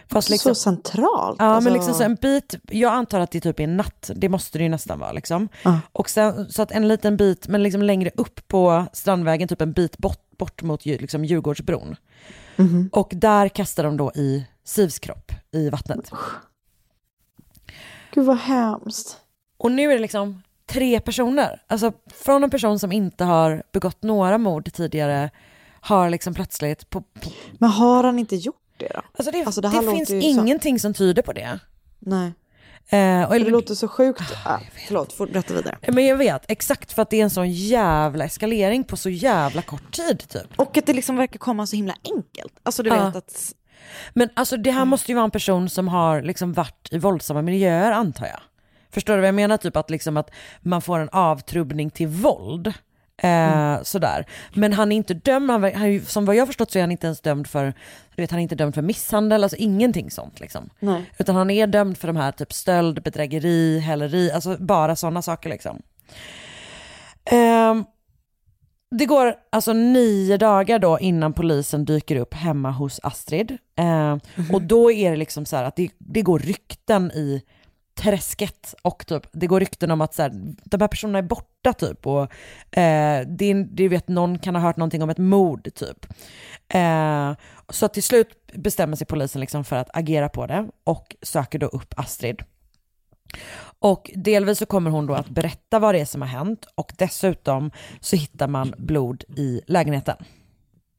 Fast 0.07 0.29
liksom, 0.29 0.55
Så 0.55 0.61
centralt. 0.61 1.35
ja, 1.39 1.45
alltså. 1.45 1.63
men 1.69 1.73
liksom 1.73 1.93
så 1.93 2.03
en 2.03 2.15
bit, 2.15 2.55
jag 2.69 2.93
antar 2.93 3.19
att 3.19 3.31
det 3.31 3.39
typ 3.39 3.59
är 3.59 3.67
natt, 3.67 4.11
det 4.15 4.29
måste 4.29 4.57
det 4.57 4.63
ju 4.63 4.69
nästan 4.69 4.99
vara 4.99 5.11
liksom. 5.11 5.49
Ja. 5.63 5.79
Och 5.91 6.09
sen, 6.09 6.49
så 6.51 6.61
att 6.61 6.71
en 6.71 6.87
liten 6.87 7.17
bit, 7.17 7.47
men 7.47 7.63
liksom 7.63 7.81
längre 7.81 8.11
upp 8.15 8.47
på 8.47 8.85
Strandvägen, 8.93 9.47
typ 9.47 9.61
en 9.61 9.71
bit 9.73 9.97
bort, 9.97 10.37
bort 10.37 10.61
mot 10.63 10.85
liksom 10.85 11.25
Djurgårdsbron. 11.25 11.95
Mhm. 12.55 12.89
Och 12.93 13.11
där 13.15 13.49
kastar 13.49 13.83
de 13.83 13.97
då 13.97 14.11
i 14.15 14.47
Sivs 14.63 14.99
kropp 14.99 15.31
i 15.51 15.69
vattnet. 15.69 16.11
Gud 18.13 18.25
vad 18.25 18.37
hemskt. 18.37 19.17
Och 19.57 19.71
nu 19.71 19.89
är 19.91 19.93
det 19.95 20.01
liksom 20.01 20.41
tre 20.73 20.99
personer. 20.99 21.61
Alltså 21.67 21.91
från 22.23 22.43
en 22.43 22.49
person 22.49 22.79
som 22.79 22.91
inte 22.91 23.23
har 23.23 23.63
begått 23.71 24.03
några 24.03 24.37
mord 24.37 24.73
tidigare 24.73 25.29
har 25.81 26.09
liksom 26.09 26.33
plötsligt 26.33 26.89
på... 26.89 27.01
på 27.01 27.29
Men 27.59 27.69
har 27.69 28.03
han 28.03 28.19
inte 28.19 28.35
gjort 28.35 28.55
det 28.77 28.91
då? 28.93 29.01
alltså 29.17 29.31
det, 29.31 29.43
Alltså, 29.45 29.61
det 29.61 29.67
det, 29.81 29.91
finns 29.91 30.09
så- 30.09 30.15
ingenting 30.15 30.79
som 30.79 30.93
tyder 30.93 31.21
på 31.21 31.33
det. 31.33 31.59
Nej. 31.99 32.31
Eh, 32.89 33.23
och, 33.29 33.33
det 33.33 33.39
låter 33.49 33.75
så 33.75 33.87
sjukt. 33.87 34.21
Ah, 34.45 34.59
förlåt, 34.87 35.13
fort- 35.13 35.31
berätta 35.31 35.53
vidare. 35.53 35.77
Men 35.87 36.05
jag 36.05 36.17
vet, 36.17 36.45
exakt 36.51 36.93
för 36.93 37.01
att 37.01 37.09
det 37.09 37.19
är 37.19 37.23
en 37.23 37.29
sån 37.29 37.51
jävla 37.51 38.25
eskalering 38.25 38.83
på 38.83 38.97
så 38.97 39.09
jävla 39.09 39.61
kort 39.61 39.91
tid 39.91 40.29
typ. 40.29 40.47
Och 40.59 40.77
att 40.77 40.85
det 40.85 40.93
liksom 40.93 41.15
verkar 41.15 41.39
komma 41.39 41.67
så 41.67 41.75
himla 41.75 41.95
enkelt. 42.15 42.53
Alltså 42.63 42.83
du 42.83 42.89
vet 42.89 43.15
att... 43.15 43.53
Men 44.13 44.29
alltså 44.33 44.57
det 44.57 44.71
här 44.71 44.85
måste 44.85 45.11
ju 45.11 45.15
vara 45.15 45.25
en 45.25 45.31
person 45.31 45.69
som 45.69 45.87
har 45.87 46.21
liksom 46.21 46.53
varit 46.53 46.87
i 46.91 46.97
våldsamma 46.97 47.41
miljöer 47.41 47.91
antar 47.91 48.25
jag. 48.25 48.39
Förstår 48.93 49.13
du 49.13 49.19
vad 49.19 49.27
jag 49.27 49.35
menar? 49.35 49.57
Typ 49.57 49.77
att, 49.77 49.89
liksom 49.89 50.17
att 50.17 50.31
man 50.61 50.81
får 50.81 50.99
en 50.99 51.09
avtrubbning 51.11 51.89
till 51.89 52.07
våld. 52.07 52.73
Eh, 53.17 53.81
Sådär. 53.83 54.25
Men 54.53 54.73
han 54.73 54.91
är 54.91 54.95
inte 54.95 55.13
dömd, 55.13 55.51
han, 55.51 55.63
han, 55.63 56.01
som 56.05 56.25
vad 56.25 56.35
jag 56.35 56.47
förstått 56.47 56.71
så 56.71 56.79
är 56.79 56.83
han 56.83 56.91
inte 56.91 57.07
ens 57.07 57.21
dömd 57.21 57.47
för, 57.47 57.65
du 58.15 58.21
vet 58.21 58.31
han 58.31 58.39
är 58.39 58.43
inte 58.43 58.55
dömd 58.55 58.75
för 58.75 58.81
misshandel, 58.81 59.43
alltså 59.43 59.57
ingenting 59.57 60.11
sånt 60.11 60.39
liksom. 60.39 60.69
Nej. 60.79 61.11
Utan 61.17 61.35
han 61.35 61.49
är 61.49 61.67
dömd 61.67 61.97
för 61.97 62.07
de 62.07 62.15
här 62.17 62.31
typ 62.31 62.53
stöld, 62.53 63.03
bedrägeri, 63.03 63.79
häleri, 63.79 64.31
alltså 64.31 64.57
bara 64.59 64.95
sådana 64.95 65.21
saker 65.21 65.49
liksom. 65.49 65.81
Ehm, 67.25 67.85
det 68.91 69.05
går 69.05 69.35
alltså 69.51 69.73
nio 69.73 70.37
dagar 70.37 70.79
då 70.79 70.99
innan 70.99 71.33
polisen 71.33 71.85
dyker 71.85 72.15
upp 72.15 72.33
hemma 72.33 72.71
hos 72.71 72.99
Astrid. 73.03 73.57
Ehm, 73.75 74.19
Och 74.53 74.61
då 74.61 74.91
är 74.91 75.11
det 75.11 75.17
liksom 75.17 75.45
så 75.45 75.55
här 75.55 75.63
att 75.63 75.75
det, 75.75 75.89
det 75.97 76.21
går 76.21 76.39
rykten 76.39 77.11
i 77.11 77.41
träsket 77.95 78.75
och 78.81 79.05
typ, 79.07 79.27
det 79.31 79.47
går 79.47 79.59
rykten 79.59 79.91
om 79.91 80.01
att 80.01 80.13
så 80.13 80.21
här, 80.21 80.31
de 80.63 80.81
här 80.81 80.87
personerna 80.87 81.17
är 81.17 81.23
borta 81.23 81.73
typ 81.73 82.07
och 82.07 82.21
eh, 82.77 83.27
det, 83.27 83.53
det 83.53 83.87
vet 83.87 84.07
någon 84.07 84.39
kan 84.39 84.55
ha 84.55 84.61
hört 84.61 84.77
någonting 84.77 85.03
om 85.03 85.09
ett 85.09 85.17
mord 85.17 85.73
typ. 85.75 86.05
Eh, 86.73 87.33
så 87.69 87.87
till 87.87 88.03
slut 88.03 88.51
bestämmer 88.53 88.95
sig 88.95 89.07
polisen 89.07 89.41
liksom 89.41 89.63
för 89.63 89.75
att 89.75 89.89
agera 89.93 90.29
på 90.29 90.47
det 90.47 90.67
och 90.83 91.15
söker 91.21 91.59
då 91.59 91.67
upp 91.67 91.93
Astrid. 91.97 92.43
Och 93.79 94.11
delvis 94.15 94.59
så 94.59 94.65
kommer 94.65 94.91
hon 94.91 95.05
då 95.05 95.13
att 95.13 95.29
berätta 95.29 95.79
vad 95.79 95.95
det 95.95 95.99
är 95.99 96.05
som 96.05 96.21
har 96.21 96.29
hänt 96.29 96.65
och 96.75 96.93
dessutom 96.97 97.71
så 97.99 98.15
hittar 98.15 98.47
man 98.47 98.73
blod 98.77 99.23
i 99.37 99.61
lägenheten. 99.67 100.17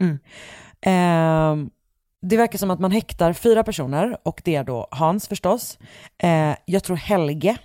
Mm. 0.01 0.18
Eh, 0.80 1.68
det 2.29 2.37
verkar 2.37 2.59
som 2.59 2.70
att 2.70 2.81
man 2.81 2.91
häktar 2.91 3.33
fyra 3.33 3.64
personer 3.64 4.16
och 4.22 4.41
det 4.45 4.55
är 4.55 4.64
då 4.64 4.89
Hans 4.91 5.29
förstås, 5.29 5.79
eh, 6.18 6.55
jag 6.64 6.85
tror 6.85 6.97
Helge, 6.97 7.57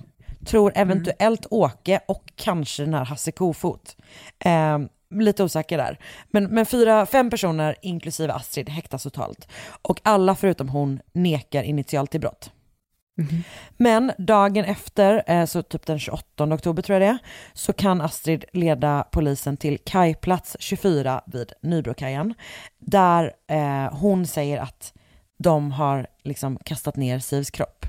tror 0.45 0.71
eventuellt 0.75 1.45
Åke 1.49 1.99
och 2.07 2.23
kanske 2.35 2.83
den 2.83 2.93
här 2.93 3.05
Hasse 3.05 3.31
Kofot. 3.31 3.97
Eh, 4.39 4.79
lite 5.15 5.43
osäker 5.43 5.77
där. 5.77 5.99
Men, 6.31 6.43
men 6.43 6.65
fyra, 6.65 7.05
fem 7.05 7.29
personer 7.29 7.75
inklusive 7.81 8.33
Astrid 8.33 8.69
häktas 8.69 9.03
totalt. 9.03 9.47
Och 9.81 9.99
alla 10.03 10.35
förutom 10.35 10.69
hon 10.69 10.99
nekar 11.13 11.63
initialt 11.63 12.11
till 12.11 12.21
brott. 12.21 12.51
Men 13.77 14.11
dagen 14.17 14.65
efter, 14.65 15.23
eh, 15.27 15.45
så 15.45 15.63
typ 15.63 15.85
den 15.85 15.99
28 15.99 16.53
oktober 16.53 16.81
tror 16.81 16.93
jag 16.93 17.01
det 17.01 17.13
är, 17.13 17.17
så 17.53 17.73
kan 17.73 18.01
Astrid 18.01 18.45
leda 18.53 19.07
polisen 19.11 19.57
till 19.57 19.77
kajplats 19.77 20.57
24 20.59 21.21
vid 21.25 21.53
Nybrokajen. 21.61 22.33
Där 22.79 23.33
eh, 23.47 23.93
hon 23.93 24.27
säger 24.27 24.57
att 24.57 24.93
de 25.37 25.71
har 25.71 26.07
liksom 26.23 26.57
kastat 26.57 26.95
ner 26.95 27.19
Sivs 27.19 27.51
kropp. 27.51 27.85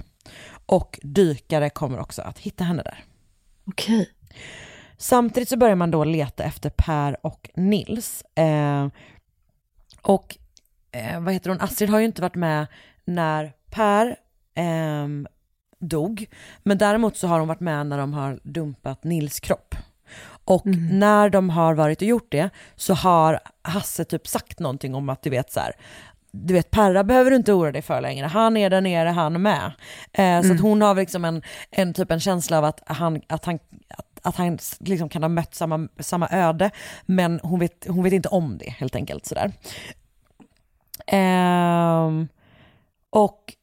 Och 0.66 1.01
dykare 1.03 1.70
kommer 1.70 1.99
också 1.99 2.22
att 2.22 2.39
hitta 2.39 2.64
henne 2.64 2.83
där. 2.83 3.05
Okej. 3.64 4.11
Samtidigt 4.97 5.49
så 5.49 5.57
börjar 5.57 5.74
man 5.74 5.91
då 5.91 6.05
leta 6.05 6.45
efter 6.45 6.70
Per 6.70 7.26
och 7.26 7.51
Nils. 7.55 8.22
Eh, 8.35 8.89
och 10.03 10.39
eh, 10.93 11.20
vad 11.20 11.35
heter 11.35 11.51
hon, 11.51 11.61
Astrid 11.61 11.91
har 11.91 11.99
ju 11.99 12.05
inte 12.05 12.22
varit 12.22 12.35
med 12.35 12.66
när 13.05 13.53
Per 13.70 14.16
ehm, 14.61 15.27
dog. 15.79 16.27
Men 16.63 16.79
däremot 16.79 17.17
så 17.17 17.27
har 17.27 17.39
hon 17.39 17.49
varit 17.49 17.61
med 17.61 17.87
när 17.87 17.99
de 17.99 18.13
har 18.15 18.41
dumpat 18.43 19.05
Nils 19.05 19.41
kropp. 19.41 19.75
Och 20.45 20.67
när 20.91 21.31
de 21.31 21.51
har 21.51 21.75
varit 21.75 22.03
och 22.03 22.09
gjort 22.09 22.33
det 22.33 22.51
så 22.77 22.95
har 22.95 23.41
Hasse 23.63 24.05
typ 24.05 24.27
sagt 24.27 24.59
någonting 24.59 24.95
om 24.95 25.09
att 25.09 25.23
du 25.23 25.31
vet 25.31 25.53
så 25.53 25.61
här, 25.61 25.73
du 26.33 26.55
vet 26.55 26.71
Perra 26.71 27.05
behöver 27.05 27.31
du 27.31 27.37
inte 27.37 27.53
oroa 27.53 27.73
dig 27.73 27.83
för 27.83 28.01
längre, 28.01 28.27
han 28.27 28.57
är 28.57 28.71
där 28.71 28.81
nere 28.81 29.09
han 29.09 29.43
med. 29.43 29.73
Eh, 30.13 30.43
så 30.43 30.53
att 30.53 30.61
hon 30.61 30.83
har 30.83 30.95
liksom 30.95 31.25
en, 31.25 31.43
en 31.71 31.95
typ 31.95 32.11
en 32.11 32.21
känsla 32.21 32.59
av 32.59 32.65
att 32.65 32.83
han, 32.87 33.21
att 33.27 33.45
han, 33.45 33.59
att, 33.89 34.21
att 34.23 34.37
han 34.37 34.59
liksom 34.79 35.09
kan 35.09 35.23
ha 35.23 35.29
mött 35.29 35.55
samma, 35.55 35.89
samma 35.99 36.29
öde, 36.31 36.71
men 37.07 37.41
hon 37.43 37.61
vet, 37.61 37.87
hon 37.89 38.05
vet 38.05 38.13
inte 38.13 38.29
om 38.29 38.59
det 38.59 38.71
helt 38.71 38.97
enkelt. 38.97 39.27
Sådär. 39.27 39.53
Ehm, 41.07 42.29
och 43.11 43.55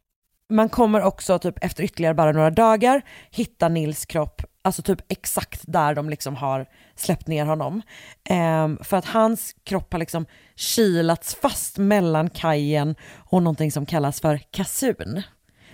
man 0.49 0.69
kommer 0.69 1.01
också 1.01 1.39
typ 1.39 1.63
efter 1.63 1.83
ytterligare 1.83 2.13
bara 2.13 2.31
några 2.31 2.49
dagar 2.49 3.01
hitta 3.31 3.69
Nils 3.69 4.05
kropp, 4.05 4.41
alltså 4.61 4.81
typ 4.81 4.99
exakt 5.07 5.61
där 5.67 5.95
de 5.95 6.09
liksom 6.09 6.35
har 6.35 6.65
släppt 6.95 7.27
ner 7.27 7.45
honom. 7.45 7.81
Ehm, 8.29 8.79
för 8.83 8.97
att 8.97 9.05
hans 9.05 9.55
kropp 9.63 9.91
har 9.93 9.99
liksom 9.99 10.25
kilats 10.55 11.35
fast 11.35 11.77
mellan 11.77 12.29
kajen 12.29 12.95
och 13.15 13.43
någonting 13.43 13.71
som 13.71 13.85
kallas 13.85 14.21
för 14.21 14.37
kasun. 14.51 15.21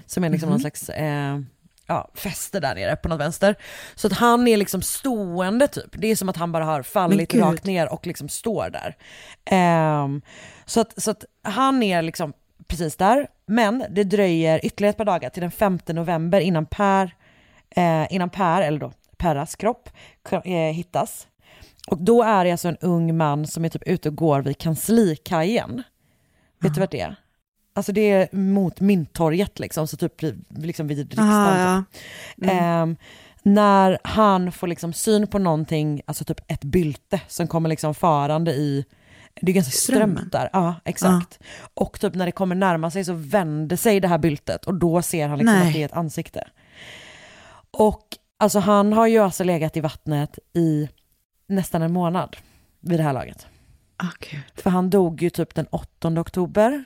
Som 0.05 0.23
är 0.23 0.29
liksom 0.29 0.49
någon 0.49 0.59
slags 0.59 0.89
eh, 0.89 1.39
ja, 1.87 2.11
fäste 2.13 2.59
där 2.59 2.75
nere 2.75 2.95
på 2.95 3.09
något 3.09 3.19
vänster. 3.19 3.55
Så 3.95 4.07
att 4.07 4.13
han 4.13 4.47
är 4.47 4.57
liksom 4.57 4.81
stående 4.81 5.67
typ. 5.67 5.89
Det 5.91 6.07
är 6.07 6.15
som 6.15 6.29
att 6.29 6.37
han 6.37 6.51
bara 6.51 6.65
har 6.65 6.83
fallit 6.83 7.33
rakt 7.33 7.65
ner 7.65 7.93
och 7.93 8.07
liksom 8.07 8.29
står 8.29 8.69
där. 8.69 8.97
Ehm, 9.45 10.21
så, 10.65 10.79
att, 10.81 11.01
så 11.01 11.11
att 11.11 11.25
han 11.43 11.83
är 11.83 12.01
liksom 12.01 12.33
precis 12.67 12.95
där. 12.95 13.27
Men 13.45 13.85
det 13.89 14.03
dröjer 14.03 14.65
ytterligare 14.65 14.89
ett 14.89 14.97
par 14.97 15.05
dagar 15.05 15.29
till 15.29 15.41
den 15.41 15.51
5 15.51 15.79
november 15.87 16.39
innan 16.39 16.65
Per, 16.65 17.15
eh, 17.69 18.13
innan 18.13 18.29
Per 18.29 18.61
eller 18.61 18.79
då 18.79 18.91
Perras 19.17 19.55
kropp 19.55 19.89
eh, 20.31 20.51
hittas. 20.53 21.27
Och 21.87 21.97
då 21.97 22.23
är 22.23 22.45
det 22.45 22.51
alltså 22.51 22.67
en 22.67 22.77
ung 22.77 23.17
man 23.17 23.47
som 23.47 23.65
är 23.65 23.69
typ 23.69 23.83
ute 23.85 24.09
och 24.09 24.15
går 24.15 24.41
vid 24.41 24.57
kanslikajen. 24.57 25.83
Vet 26.59 26.73
du 26.73 26.79
vart 26.79 26.91
det 26.91 27.01
är? 27.01 27.15
Alltså 27.75 27.91
det 27.91 28.11
är 28.11 28.35
mot 28.35 28.79
Mynttorget 28.79 29.59
liksom, 29.59 29.87
så 29.87 29.97
typ 29.97 30.21
liksom 30.49 30.87
vid 30.87 30.97
riksdagen. 30.97 31.77
Ah, 31.77 31.83
typ. 32.35 32.49
Ehm, 32.51 32.95
när 33.43 33.99
han 34.03 34.51
får 34.51 34.67
liksom 34.67 34.93
syn 34.93 35.27
på 35.27 35.39
någonting, 35.39 36.01
alltså 36.05 36.23
typ 36.23 36.51
ett 36.51 36.63
bylte 36.63 37.21
som 37.27 37.47
kommer 37.47 37.69
liksom 37.69 37.95
farande 37.95 38.51
i, 38.51 38.85
det 39.41 39.51
är 39.51 39.53
ganska 39.53 39.71
strömt 39.71 40.31
där. 40.31 40.49
Ja, 40.53 40.75
exakt. 40.85 41.39
Och 41.73 41.99
typ 41.99 42.15
när 42.15 42.25
det 42.25 42.31
kommer 42.31 42.55
närma 42.55 42.91
sig 42.91 43.05
så 43.05 43.13
vänder 43.13 43.75
sig 43.75 43.99
det 43.99 44.07
här 44.07 44.17
byltet 44.17 44.65
och 44.65 44.73
då 44.73 45.01
ser 45.01 45.27
han 45.27 45.37
liksom 45.37 45.55
Nej. 45.55 45.67
att 45.67 45.73
det 45.73 45.81
är 45.81 45.85
ett 45.85 45.93
ansikte. 45.93 46.47
Och 47.71 48.07
alltså 48.39 48.59
han 48.59 48.93
har 48.93 49.07
ju 49.07 49.19
alltså 49.19 49.43
legat 49.43 49.77
i 49.77 49.79
vattnet 49.79 50.39
i 50.53 50.89
nästan 51.47 51.81
en 51.81 51.93
månad 51.93 52.37
vid 52.79 52.99
det 52.99 53.03
här 53.03 53.13
laget. 53.13 53.47
Ah, 53.97 54.11
gud. 54.19 54.41
För 54.55 54.69
han 54.69 54.89
dog 54.89 55.21
ju 55.21 55.29
typ 55.29 55.55
den 55.55 55.67
8 55.67 56.07
oktober 56.19 56.83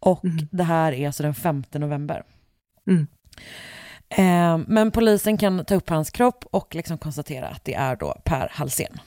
och 0.00 0.24
Mm. 0.24 0.48
det 0.52 0.64
här 0.64 0.92
är 0.92 1.06
alltså 1.06 1.22
den 1.22 1.34
5 1.34 1.64
november. 1.72 2.22
Mm. 2.90 3.06
Eh, 4.08 4.64
men 4.68 4.90
polisen 4.90 5.38
kan 5.38 5.64
ta 5.64 5.74
upp 5.74 5.88
hans 5.88 6.10
kropp 6.10 6.44
och 6.50 6.74
liksom 6.74 6.98
konstatera 6.98 7.48
att 7.48 7.64
det 7.64 7.74
är 7.74 7.96
då 7.96 8.20
Per 8.24 8.48
Halsén. 8.52 9.00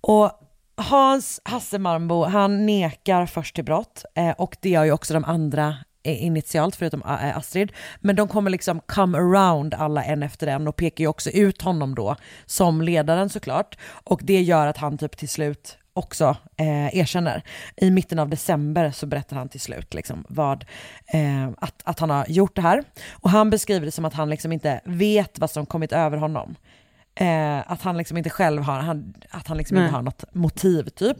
Och 0.00 0.43
Hans 0.76 1.40
Hasse 1.44 1.78
Malmbo, 1.78 2.24
han 2.24 2.66
nekar 2.66 3.26
först 3.26 3.54
till 3.54 3.64
brott 3.64 4.04
eh, 4.14 4.30
och 4.30 4.56
det 4.60 4.68
gör 4.68 4.84
ju 4.84 4.92
också 4.92 5.14
de 5.14 5.24
andra 5.24 5.76
eh, 6.02 6.24
initialt 6.24 6.76
förutom 6.76 7.02
eh, 7.02 7.28
eh, 7.28 7.36
Astrid. 7.36 7.72
Men 8.00 8.16
de 8.16 8.28
kommer 8.28 8.50
liksom 8.50 8.80
come 8.86 9.18
around 9.18 9.74
alla 9.74 10.04
en 10.04 10.22
efter 10.22 10.46
en 10.46 10.68
och 10.68 10.76
pekar 10.76 11.04
ju 11.04 11.08
också 11.08 11.30
ut 11.30 11.62
honom 11.62 11.94
då 11.94 12.16
som 12.46 12.82
ledaren 12.82 13.28
såklart. 13.28 13.78
Och 14.04 14.20
det 14.24 14.42
gör 14.42 14.66
att 14.66 14.76
han 14.76 14.98
typ 14.98 15.16
till 15.16 15.28
slut 15.28 15.78
också 15.92 16.36
eh, 16.56 16.96
erkänner. 16.96 17.42
I 17.76 17.90
mitten 17.90 18.18
av 18.18 18.28
december 18.28 18.90
så 18.90 19.06
berättar 19.06 19.36
han 19.36 19.48
till 19.48 19.60
slut 19.60 19.94
liksom 19.94 20.24
vad, 20.28 20.64
eh, 21.06 21.48
att, 21.58 21.82
att 21.84 22.00
han 22.00 22.10
har 22.10 22.26
gjort 22.28 22.56
det 22.56 22.62
här. 22.62 22.84
Och 23.12 23.30
han 23.30 23.50
beskriver 23.50 23.86
det 23.86 23.92
som 23.92 24.04
att 24.04 24.14
han 24.14 24.30
liksom 24.30 24.52
inte 24.52 24.80
vet 24.84 25.38
vad 25.38 25.50
som 25.50 25.66
kommit 25.66 25.92
över 25.92 26.16
honom. 26.16 26.56
Eh, 27.16 27.72
att 27.72 27.82
han 27.82 27.96
liksom 27.96 28.16
inte 28.16 28.30
själv 28.30 28.62
har, 28.62 28.78
han, 28.80 29.14
att 29.30 29.46
han 29.46 29.56
liksom 29.56 29.74
Nej. 29.74 29.84
inte 29.84 29.96
har 29.96 30.02
något 30.02 30.24
motiv 30.34 30.88
typ. 30.88 31.16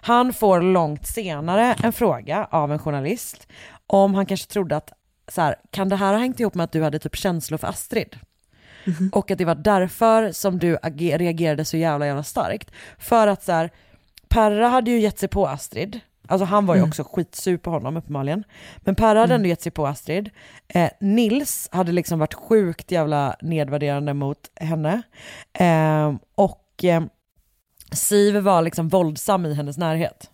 Han 0.00 0.32
får 0.32 0.60
långt 0.60 1.06
senare 1.06 1.74
en 1.82 1.92
fråga 1.92 2.48
av 2.50 2.72
en 2.72 2.78
journalist 2.78 3.46
om 3.86 4.14
han 4.14 4.26
kanske 4.26 4.52
trodde 4.52 4.76
att 4.76 4.92
så 5.28 5.40
här, 5.40 5.56
kan 5.70 5.88
det 5.88 5.96
här 5.96 6.12
ha 6.12 6.20
hängt 6.20 6.40
ihop 6.40 6.54
med 6.54 6.64
att 6.64 6.72
du 6.72 6.82
hade 6.82 6.98
typ 6.98 7.16
känslor 7.16 7.58
för 7.58 7.68
Astrid? 7.68 8.16
Och 9.12 9.30
att 9.30 9.38
det 9.38 9.44
var 9.44 9.54
därför 9.54 10.32
som 10.32 10.58
du 10.58 10.78
ager- 10.82 11.18
reagerade 11.18 11.64
så 11.64 11.76
jävla 11.76 12.06
jävla 12.06 12.22
starkt. 12.22 12.70
För 12.98 13.26
att 13.26 13.42
så 13.44 13.52
här, 13.52 13.70
Perra 14.28 14.68
hade 14.68 14.90
ju 14.90 15.00
gett 15.00 15.18
sig 15.18 15.28
på 15.28 15.46
Astrid, 15.48 16.00
alltså 16.28 16.44
han 16.44 16.66
var 16.66 16.74
ju 16.74 16.82
också 16.82 17.04
skitsur 17.04 17.56
på 17.56 17.70
honom 17.70 17.96
uppenbarligen. 17.96 18.44
Men 18.78 18.94
Perra 18.94 19.20
hade 19.20 19.34
ändå 19.34 19.48
gett 19.48 19.62
sig 19.62 19.72
på 19.72 19.86
Astrid. 19.86 20.30
Eh, 20.68 20.90
Nils 21.00 21.68
hade 21.72 21.92
liksom 21.92 22.18
varit 22.18 22.34
sjukt 22.34 22.90
jävla 22.90 23.36
nedvärderande 23.40 24.14
mot 24.14 24.38
henne. 24.60 25.02
Eh, 25.52 26.14
och 26.34 26.84
eh, 26.84 27.02
Siv 27.92 28.36
var 28.36 28.62
liksom 28.62 28.88
våldsam 28.88 29.46
i 29.46 29.54
hennes 29.54 29.78
närhet. 29.78 30.30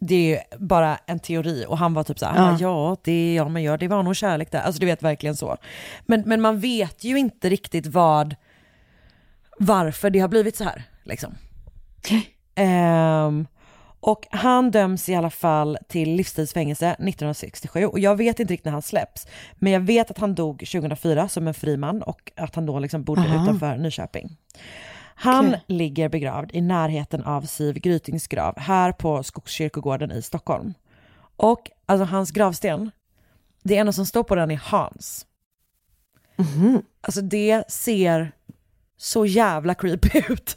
Det 0.00 0.34
är 0.36 0.58
bara 0.58 0.96
en 1.06 1.18
teori 1.18 1.64
och 1.68 1.78
han 1.78 1.94
var 1.94 2.02
typ 2.04 2.18
såhär, 2.18 2.36
Ja. 2.36 2.50
ja, 2.50 2.58
ja, 2.60 2.96
det, 3.04 3.34
ja 3.34 3.48
men 3.48 3.62
ja, 3.62 3.76
det 3.76 3.88
var 3.88 4.02
nog 4.02 4.16
kärlek 4.16 4.52
där. 4.52 4.60
Alltså 4.60 4.80
du 4.80 4.86
vet 4.86 5.02
verkligen 5.02 5.36
så. 5.36 5.56
Men, 6.06 6.22
men 6.26 6.40
man 6.40 6.60
vet 6.60 7.04
ju 7.04 7.18
inte 7.18 7.48
riktigt 7.48 7.86
vad, 7.86 8.36
varför 9.58 10.10
det 10.10 10.18
har 10.18 10.28
blivit 10.28 10.56
så 10.56 10.64
här. 10.64 10.82
Liksom. 11.04 11.34
Ehm, 12.54 13.46
och 14.08 14.26
han 14.30 14.70
döms 14.70 15.08
i 15.08 15.14
alla 15.14 15.30
fall 15.30 15.78
till 15.88 16.14
livstidsfängelse 16.14 16.86
1967 16.86 17.86
och 17.86 17.98
jag 17.98 18.16
vet 18.16 18.40
inte 18.40 18.52
riktigt 18.52 18.64
när 18.64 18.72
han 18.72 18.82
släpps. 18.82 19.26
Men 19.54 19.72
jag 19.72 19.80
vet 19.80 20.10
att 20.10 20.18
han 20.18 20.34
dog 20.34 20.58
2004 20.58 21.28
som 21.28 21.48
en 21.48 21.54
fri 21.54 21.76
man 21.76 22.02
och 22.02 22.32
att 22.36 22.54
han 22.54 22.66
då 22.66 22.78
liksom 22.78 23.04
bodde 23.04 23.20
Aha. 23.20 23.42
utanför 23.42 23.76
Nyköping. 23.76 24.36
Han 25.14 25.48
Okej. 25.48 25.62
ligger 25.66 26.08
begravd 26.08 26.50
i 26.54 26.60
närheten 26.60 27.24
av 27.24 27.42
Siv 27.42 27.74
Grytings 27.74 28.26
grav 28.26 28.58
här 28.58 28.92
på 28.92 29.22
Skogskyrkogården 29.22 30.12
i 30.12 30.22
Stockholm. 30.22 30.74
Och 31.36 31.70
alltså 31.86 32.04
hans 32.04 32.30
gravsten, 32.30 32.90
det 33.62 33.76
enda 33.76 33.92
som 33.92 34.06
står 34.06 34.22
på 34.22 34.34
den 34.34 34.50
är 34.50 34.60
Hans. 34.64 35.26
Alltså 37.00 37.20
det 37.20 37.70
ser 37.70 38.32
så 38.96 39.26
jävla 39.26 39.74
creepy 39.74 40.22
ut. 40.28 40.56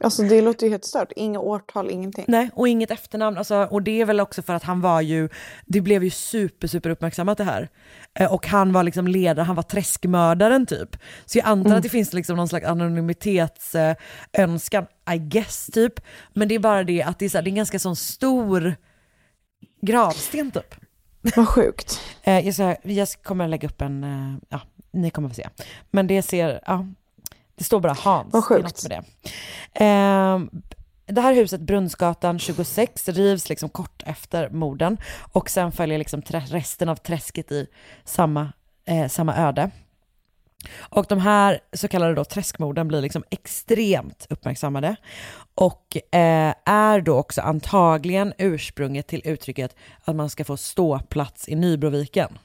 Alltså 0.00 0.22
det 0.22 0.42
låter 0.42 0.66
ju 0.66 0.70
helt 0.70 0.84
stört. 0.84 1.12
Inga 1.16 1.40
årtal, 1.40 1.90
ingenting. 1.90 2.24
Nej, 2.28 2.50
och 2.54 2.68
inget 2.68 2.90
efternamn. 2.90 3.38
Alltså, 3.38 3.68
och 3.70 3.82
det 3.82 4.00
är 4.00 4.04
väl 4.04 4.20
också 4.20 4.42
för 4.42 4.54
att 4.54 4.62
han 4.62 4.80
var 4.80 5.00
ju, 5.00 5.28
det 5.66 5.80
blev 5.80 6.04
ju 6.04 6.10
super, 6.10 6.68
super 6.68 6.90
uppmärksammat 6.90 7.38
det 7.38 7.44
här. 7.44 7.68
Eh, 8.14 8.32
och 8.32 8.46
han 8.46 8.72
var 8.72 8.82
liksom 8.82 9.08
ledare, 9.08 9.44
han 9.44 9.56
var 9.56 9.62
träskmördaren 9.62 10.66
typ. 10.66 10.96
Så 11.26 11.38
jag 11.38 11.46
antar 11.46 11.76
att 11.76 11.82
det 11.82 11.88
finns 11.88 12.12
liksom 12.12 12.36
någon 12.36 12.48
slags 12.48 12.66
anonymitetsönskan, 12.66 14.86
I 15.14 15.18
guess 15.18 15.66
typ. 15.66 16.00
Men 16.32 16.48
det 16.48 16.54
är 16.54 16.58
bara 16.58 16.84
det 16.84 17.02
att 17.02 17.18
det 17.18 17.24
är, 17.24 17.28
så 17.28 17.38
här, 17.38 17.42
det 17.42 17.48
är 17.48 17.52
en 17.52 17.56
ganska 17.56 17.78
sån 17.78 17.96
stor 17.96 18.76
gravsten 19.82 20.50
typ. 20.50 20.74
Vad 21.36 21.48
sjukt. 21.48 22.00
Eh, 22.22 22.46
jag, 22.46 22.54
ska, 22.54 22.76
jag 22.82 23.08
kommer 23.22 23.48
lägga 23.48 23.68
upp 23.68 23.80
en, 23.80 24.04
eh, 24.04 24.34
ja, 24.48 24.60
ni 24.92 25.10
kommer 25.10 25.28
få 25.28 25.34
se. 25.34 25.48
Men 25.90 26.06
det 26.06 26.22
ser, 26.22 26.60
ja, 26.66 26.86
det 27.60 27.64
står 27.64 27.80
bara 27.80 27.92
Hans. 27.92 28.32
Vad 28.32 28.42
Det 28.42 28.46
sjukt. 28.46 28.88
med 28.88 28.90
det. 28.90 29.04
Ehm, 29.84 30.50
det 31.06 31.20
här 31.20 31.34
huset, 31.34 31.60
Brunnsgatan 31.60 32.38
26, 32.38 33.08
rivs 33.08 33.48
liksom 33.48 33.68
kort 33.68 34.02
efter 34.06 34.50
morden 34.50 34.98
och 35.32 35.50
sen 35.50 35.72
följer 35.72 35.98
liksom 35.98 36.22
resten 36.28 36.88
av 36.88 36.96
träsket 36.96 37.52
i 37.52 37.66
samma, 38.04 38.52
eh, 38.84 39.08
samma 39.08 39.36
öde. 39.36 39.70
Och 40.78 41.06
de 41.08 41.18
här 41.18 41.60
så 41.72 41.88
kallade 41.88 42.14
då 42.14 42.24
träskmorden 42.24 42.88
blir 42.88 43.00
liksom 43.02 43.24
extremt 43.30 44.26
uppmärksammade 44.30 44.96
och 45.54 45.96
eh, 46.14 46.54
är 46.64 47.00
då 47.00 47.16
också 47.16 47.40
antagligen 47.40 48.32
ursprunget 48.38 49.06
till 49.06 49.22
uttrycket 49.24 49.76
att 50.04 50.16
man 50.16 50.30
ska 50.30 50.44
få 50.44 50.56
ståplats 50.56 51.48
i 51.48 51.54
Nybroviken. 51.54 52.38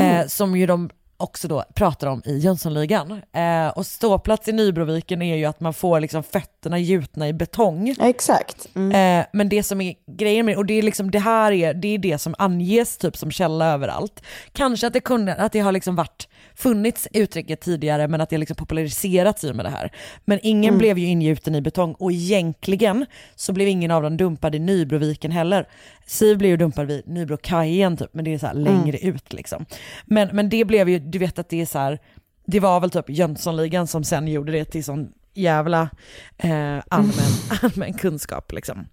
Eh, 0.00 0.26
som 0.26 0.56
ju 0.56 0.66
de 0.66 0.90
också 1.20 1.48
då 1.48 1.64
pratar 1.74 2.06
om 2.06 2.22
i 2.24 2.38
Jönssonligan. 2.38 3.22
Eh, 3.32 3.68
och 3.68 3.86
ståplats 3.86 4.48
i 4.48 4.52
Nybroviken 4.52 5.22
är 5.22 5.36
ju 5.36 5.44
att 5.44 5.60
man 5.60 5.74
får 5.74 6.00
liksom 6.00 6.22
fötterna 6.22 6.78
gjutna 6.78 7.28
i 7.28 7.32
betong. 7.32 7.94
Exakt. 8.00 8.68
Mm. 8.74 9.20
Eh, 9.20 9.26
men 9.32 9.48
det 9.48 9.62
som 9.62 9.80
är 9.80 9.94
grejen 10.06 10.46
med 10.46 10.56
och 10.56 10.66
det 10.66 10.74
är 10.74 10.82
liksom 10.82 11.10
det 11.10 11.18
här 11.18 11.52
är 11.52 11.74
det, 11.74 11.88
är 11.88 11.98
det 11.98 12.18
som 12.18 12.34
anges 12.38 12.98
typ 12.98 13.16
som 13.16 13.30
källa 13.30 13.66
överallt. 13.66 14.22
Kanske 14.52 14.86
att 14.86 14.92
det, 14.92 15.00
kunde, 15.00 15.34
att 15.34 15.52
det 15.52 15.60
har 15.60 15.72
liksom 15.72 15.96
varit, 15.96 16.28
funnits 16.54 17.08
uttrycket 17.12 17.60
tidigare 17.60 18.08
men 18.08 18.20
att 18.20 18.30
det 18.30 18.36
har 18.36 18.40
liksom 18.40 18.56
populariserats 18.56 19.44
i 19.44 19.50
och 19.50 19.56
med 19.56 19.64
det 19.64 19.70
här. 19.70 19.92
Men 20.24 20.38
ingen 20.42 20.78
blev 20.78 20.98
ju 20.98 21.06
ingjuten 21.06 21.54
i 21.54 21.60
betong 21.60 21.94
och 21.94 22.12
egentligen 22.12 23.06
så 23.36 23.52
blev 23.52 23.68
ingen 23.68 23.90
av 23.90 24.02
dem 24.02 24.16
dumpad 24.16 24.54
i 24.54 24.58
Nybroviken 24.58 25.30
heller. 25.30 25.68
Siv 26.06 26.38
blev 26.38 26.50
ju 26.50 26.56
dumpad 26.56 26.86
vid 26.86 27.08
Nybrokajen 27.08 27.96
typ 27.96 28.14
men 28.14 28.24
det 28.24 28.34
är 28.34 28.38
så 28.38 28.46
här 28.46 28.54
längre 28.54 28.98
ut 28.98 29.32
liksom. 29.32 29.66
Men, 30.04 30.28
men 30.32 30.48
det 30.48 30.64
blev 30.64 30.88
ju, 30.88 31.07
du 31.10 31.18
vet 31.18 31.38
att 31.38 31.48
det 31.48 31.60
är 31.60 31.66
så 31.66 31.78
här, 31.78 31.98
det 32.46 32.60
var 32.60 32.80
väl 32.80 32.90
typ 32.90 33.10
Jönssonligan 33.10 33.86
som 33.86 34.04
sen 34.04 34.28
gjorde 34.28 34.52
det 34.52 34.64
till 34.64 34.84
sån 34.84 35.12
jävla 35.34 35.90
eh, 36.38 36.78
allmän, 36.88 37.32
allmän 37.62 37.94
kunskap 37.94 38.52
liksom. 38.52 38.86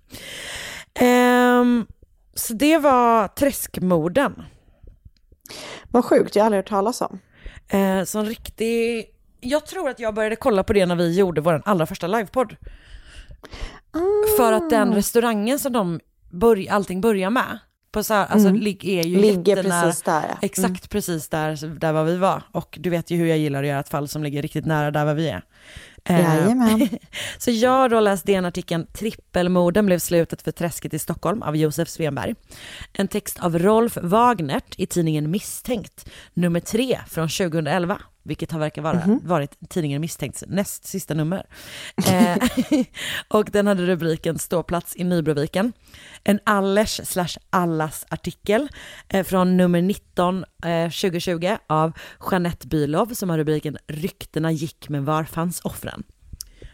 Ehm, 0.99 1.85
så 2.33 2.53
det 2.53 2.77
var 2.77 3.27
träskmorden. 3.27 4.43
Vad 5.91 6.05
sjukt, 6.05 6.35
jag 6.35 6.43
har 6.43 6.45
aldrig 6.45 6.57
hört 6.59 6.69
talas 6.69 7.01
om. 7.01 7.19
Eh, 7.67 8.03
som 8.03 8.25
riktig... 8.25 9.05
Jag 9.39 9.65
tror 9.65 9.89
att 9.89 9.99
jag 9.99 10.13
började 10.13 10.35
kolla 10.35 10.63
på 10.63 10.73
det 10.73 10.85
när 10.85 10.95
vi 10.95 11.17
gjorde 11.17 11.41
vår 11.41 11.61
allra 11.65 11.85
första 11.85 12.07
livepodd. 12.07 12.55
För 14.37 14.53
att 14.53 14.69
den 14.69 14.93
restaurangen 14.93 15.59
som 15.59 15.73
de 15.73 15.99
börj- 16.31 16.71
allting 16.71 17.01
börjar 17.01 17.29
med, 17.29 17.59
på 17.95 18.03
så 18.03 18.13
här, 18.13 18.25
alltså, 18.25 18.49
lig- 18.49 18.85
är 18.85 19.03
ju 19.03 19.17
Ligger 19.21 19.63
precis 19.63 20.01
där, 20.01 20.21
ja. 20.29 20.37
Exakt 20.41 20.89
precis 20.89 21.29
där, 21.29 21.79
där 21.79 21.93
var 21.93 22.03
vi 22.03 22.17
var. 22.17 22.43
Och 22.51 22.77
du 22.81 22.89
vet 22.89 23.11
ju 23.11 23.17
hur 23.17 23.25
jag 23.25 23.37
gillar 23.37 23.63
att 23.63 23.69
göra 23.69 23.79
ett 23.79 23.89
fall 23.89 24.07
som 24.07 24.23
ligger 24.23 24.41
riktigt 24.41 24.65
nära 24.65 24.91
där 24.91 25.05
var 25.05 25.13
vi 25.13 25.29
är. 25.29 25.41
Eh, 26.05 26.19
Jajamän. 26.19 26.89
Så 27.37 27.51
jag 27.51 27.71
har 27.71 27.89
då 27.89 27.99
läst 27.99 28.25
DN-artikeln 28.25 28.87
Trippelmorden 28.93 29.85
blev 29.85 29.99
slutet 29.99 30.41
för 30.41 30.51
träsket 30.51 30.93
i 30.93 30.99
Stockholm 30.99 31.41
av 31.41 31.55
Josef 31.55 31.89
Svenberg. 31.89 32.35
En 32.93 33.07
text 33.07 33.39
av 33.39 33.59
Rolf 33.59 33.97
Wagnert 34.01 34.75
i 34.77 34.85
tidningen 34.85 35.31
Misstänkt, 35.31 36.09
nummer 36.33 36.59
tre 36.59 36.99
från 37.07 37.29
2011, 37.29 38.01
vilket 38.25 38.51
har 38.51 38.59
verkar 38.59 38.81
vara, 38.81 39.19
varit 39.23 39.69
tidningen 39.69 40.01
Misstänkts 40.01 40.43
näst 40.47 40.85
sista 40.85 41.13
nummer. 41.13 41.45
Eh, 42.07 42.37
och 43.27 43.49
den 43.51 43.67
hade 43.67 43.85
rubriken 43.85 44.39
Ståplats 44.39 44.95
i 44.95 45.03
Nybroviken. 45.03 45.73
En 46.23 46.39
Allers 46.43 47.01
slash 47.03 47.37
Allas 47.49 48.05
artikel 48.09 48.67
eh, 49.09 49.23
från 49.23 49.57
nummer 49.57 49.81
19 49.81 50.45
eh, 50.65 50.89
2020 50.89 51.57
av 51.67 51.91
Jeanette 52.31 52.67
Bylov 52.67 53.13
som 53.13 53.29
har 53.29 53.37
rubriken 53.37 53.77
Ryktena 53.87 54.51
gick 54.51 54.89
men 54.89 55.05
var 55.05 55.23
fanns 55.23 55.61
offren? 55.61 56.03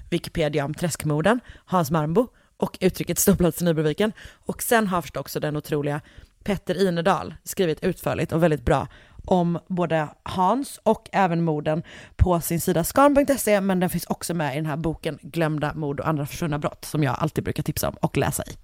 Wikipedia 0.10 0.66
om 0.66 0.74
träskmorden, 0.74 1.39
Hans 1.66 1.91
Marmbo 1.91 2.28
och 2.58 2.78
uttrycket 2.82 3.20
ståplats 3.20 3.62
i 3.62 3.66
Nybroviken. 3.66 4.12
Och 4.45 4.64
sen 4.64 4.88
har 4.88 5.02
förstås 5.02 5.22
också 5.22 5.39
den 5.39 5.58
otroliga 5.58 6.02
Petter 6.43 6.88
Inedal 6.88 7.34
skrivit 7.43 7.84
utförligt 7.84 8.32
och 8.32 8.43
väldigt 8.43 8.66
bra 8.66 8.88
om 9.26 9.59
både 9.67 10.07
Hans 10.24 10.80
och 10.84 11.09
även 11.11 11.43
morden 11.43 11.84
på 12.15 12.41
sin 12.41 12.61
sida 12.61 12.84
skan.se 12.84 13.61
men 13.61 13.80
den 13.80 13.89
finns 13.89 14.05
också 14.05 14.34
med 14.34 14.53
i 14.53 14.55
den 14.55 14.65
här 14.65 14.78
boken 14.78 15.19
Glömda 15.22 15.74
mord 15.74 15.99
och 15.99 16.07
andra 16.07 16.26
försvunna 16.26 16.59
brott 16.59 16.86
som 16.86 17.03
jag 17.03 17.15
alltid 17.19 17.43
brukar 17.43 17.63
tipsa 17.63 17.88
om 17.88 17.95
och 17.99 18.17
läsa 18.17 18.43
i. 18.43 18.57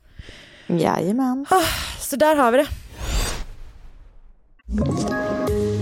Jajamän. 0.67 1.45
Så 1.99 2.15
där 2.15 2.35
har 2.35 2.51
vi 2.51 2.57
det. 2.57 2.67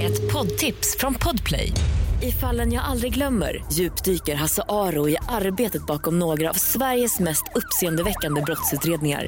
Ett 0.05 0.33
poddtips 0.33 0.97
från 0.99 1.13
Podplay. 1.13 1.71
I 2.21 2.31
fallen 2.31 2.73
jag 2.73 2.83
aldrig 2.83 3.13
glömmer 3.13 3.63
djupdyker 3.71 4.35
Hasse 4.35 4.63
Aro 4.69 5.09
i 5.09 5.17
arbetet 5.27 5.85
bakom 5.85 6.19
några 6.19 6.49
av 6.49 6.53
Sveriges 6.53 7.19
mest 7.19 7.43
uppseendeväckande 7.55 8.41
brottsutredningar. 8.41 9.27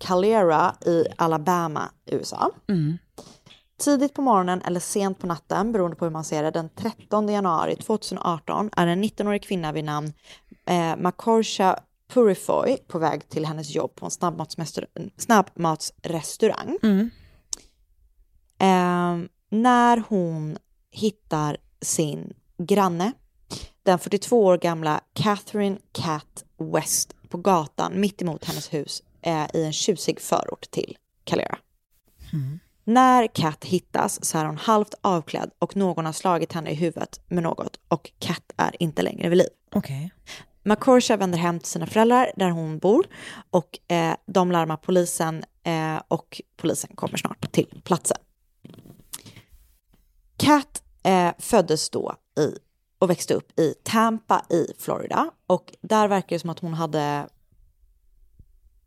Calera 0.00 0.74
i 0.86 1.04
Alabama, 1.16 1.90
USA. 2.06 2.50
Tidigt 3.78 4.14
på 4.14 4.22
morgonen 4.22 4.62
eller 4.62 4.80
sent 4.80 5.18
på 5.18 5.26
natten, 5.26 5.72
beroende 5.72 5.96
på 5.96 6.04
hur 6.04 6.12
man 6.12 6.24
ser 6.24 6.42
det, 6.42 6.50
den 6.50 6.68
13 6.68 7.28
januari 7.28 7.76
2018 7.76 8.70
är 8.76 8.86
en 8.86 9.04
19-årig 9.04 9.42
kvinna 9.42 9.72
vid 9.72 9.84
namn 9.84 10.12
eh, 10.66 10.96
Makorsha 10.96 11.78
Purifoy 12.12 12.76
på 12.88 12.98
väg 12.98 13.28
till 13.28 13.46
hennes 13.46 13.70
jobb 13.70 13.94
på 13.94 14.04
en 14.04 14.10
snabbmatsrestaurang. 14.10 15.10
snabbmatsrestaurang. 15.16 16.78
Eh, 18.58 19.18
när 19.50 20.02
hon 20.08 20.58
hittar 20.90 21.56
sin 21.80 22.32
granne, 22.58 23.12
den 23.82 23.98
42 23.98 24.44
år 24.44 24.58
gamla 24.58 25.00
Catherine 25.12 25.78
Cat 25.92 26.44
West 26.58 27.14
på 27.28 27.38
gatan 27.38 28.00
mitt 28.00 28.22
emot 28.22 28.44
hennes 28.44 28.74
hus 28.74 29.02
eh, 29.22 29.46
i 29.54 29.64
en 29.64 29.72
tjusig 29.72 30.20
förort 30.20 30.70
till 30.70 30.96
Calera. 31.24 31.58
När 32.84 33.26
Cat 33.26 33.64
hittas 33.64 34.24
så 34.24 34.38
är 34.38 34.44
hon 34.44 34.56
halvt 34.56 34.94
avklädd 35.00 35.50
och 35.58 35.76
någon 35.76 36.06
har 36.06 36.12
slagit 36.12 36.52
henne 36.52 36.70
i 36.70 36.74
huvudet 36.74 37.20
med 37.28 37.42
något 37.42 37.80
och 37.88 38.10
Cat 38.18 38.52
är 38.56 38.82
inte 38.82 39.02
längre 39.02 39.28
vid 39.28 39.38
liv. 39.38 39.48
Okej. 39.74 40.10
Makorsha 40.62 41.16
vänder 41.16 41.38
hem 41.38 41.58
till 41.58 41.68
sina 41.68 41.86
föräldrar 41.86 42.32
där 42.36 42.50
hon 42.50 42.78
bor 42.78 43.06
och 43.50 43.78
eh, 43.92 44.14
de 44.26 44.52
larmar 44.52 44.76
polisen 44.76 45.44
eh, 45.62 46.02
och 46.08 46.40
polisen 46.56 46.90
kommer 46.94 47.16
snart 47.18 47.52
till 47.52 47.82
platsen. 47.84 48.18
Kat 50.36 50.82
eh, 51.02 51.30
föddes 51.38 51.90
då 51.90 52.14
i 52.38 52.58
och 52.98 53.10
växte 53.10 53.34
upp 53.34 53.60
i 53.60 53.74
Tampa 53.82 54.44
i 54.50 54.66
Florida 54.78 55.30
och 55.46 55.72
där 55.80 56.08
verkar 56.08 56.36
det 56.36 56.40
som 56.40 56.50
att 56.50 56.58
hon 56.58 56.74
hade 56.74 57.26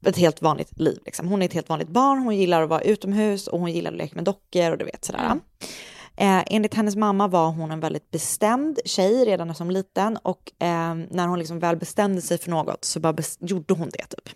ett 0.07 0.17
helt 0.17 0.41
vanligt 0.41 0.79
liv. 0.79 0.99
Liksom. 1.05 1.27
Hon 1.27 1.41
är 1.41 1.45
ett 1.45 1.53
helt 1.53 1.69
vanligt 1.69 1.87
barn, 1.87 2.19
hon 2.19 2.37
gillar 2.37 2.61
att 2.61 2.69
vara 2.69 2.81
utomhus 2.81 3.47
och 3.47 3.59
hon 3.59 3.71
gillar 3.71 3.91
att 3.91 3.97
leka 3.97 4.15
med 4.15 4.23
dockor 4.23 4.71
och 4.71 4.77
du 4.77 4.85
vet 4.85 5.05
sådär. 5.05 5.39
Eh, 6.15 6.43
enligt 6.47 6.73
hennes 6.73 6.95
mamma 6.95 7.27
var 7.27 7.51
hon 7.51 7.71
en 7.71 7.79
väldigt 7.79 8.11
bestämd 8.11 8.79
tjej 8.85 9.25
redan 9.25 9.55
som 9.55 9.71
liten 9.71 10.17
och 10.17 10.51
eh, 10.59 10.95
när 10.95 11.27
hon 11.27 11.39
liksom 11.39 11.59
väl 11.59 11.77
bestämde 11.77 12.21
sig 12.21 12.37
för 12.37 12.49
något 12.49 12.85
så 12.85 12.99
bara 12.99 13.15
gjorde 13.39 13.73
hon 13.73 13.89
det 13.89 14.05
typ. 14.05 14.29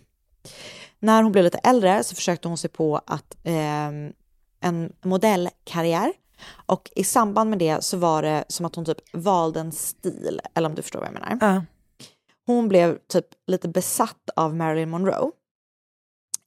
När 0.98 1.22
hon 1.22 1.32
blev 1.32 1.44
lite 1.44 1.58
äldre 1.58 2.04
så 2.04 2.14
försökte 2.14 2.48
hon 2.48 2.58
sig 2.58 2.70
på 2.70 3.00
att 3.06 3.36
eh, 3.44 3.88
en 4.60 4.92
modellkarriär 5.04 6.12
och 6.66 6.90
i 6.96 7.04
samband 7.04 7.50
med 7.50 7.58
det 7.58 7.84
så 7.84 7.96
var 7.96 8.22
det 8.22 8.44
som 8.48 8.66
att 8.66 8.74
hon 8.74 8.84
typ 8.84 8.98
valde 9.12 9.60
en 9.60 9.72
stil, 9.72 10.40
eller 10.54 10.68
om 10.68 10.74
du 10.74 10.82
förstår 10.82 11.00
vad 11.00 11.08
jag 11.08 11.14
menar. 11.14 11.38
Ja. 11.40 11.64
Hon 12.46 12.68
blev 12.68 12.98
typ 12.98 13.26
lite 13.46 13.68
besatt 13.68 14.30
av 14.36 14.56
Marilyn 14.56 14.90
Monroe. 14.90 15.30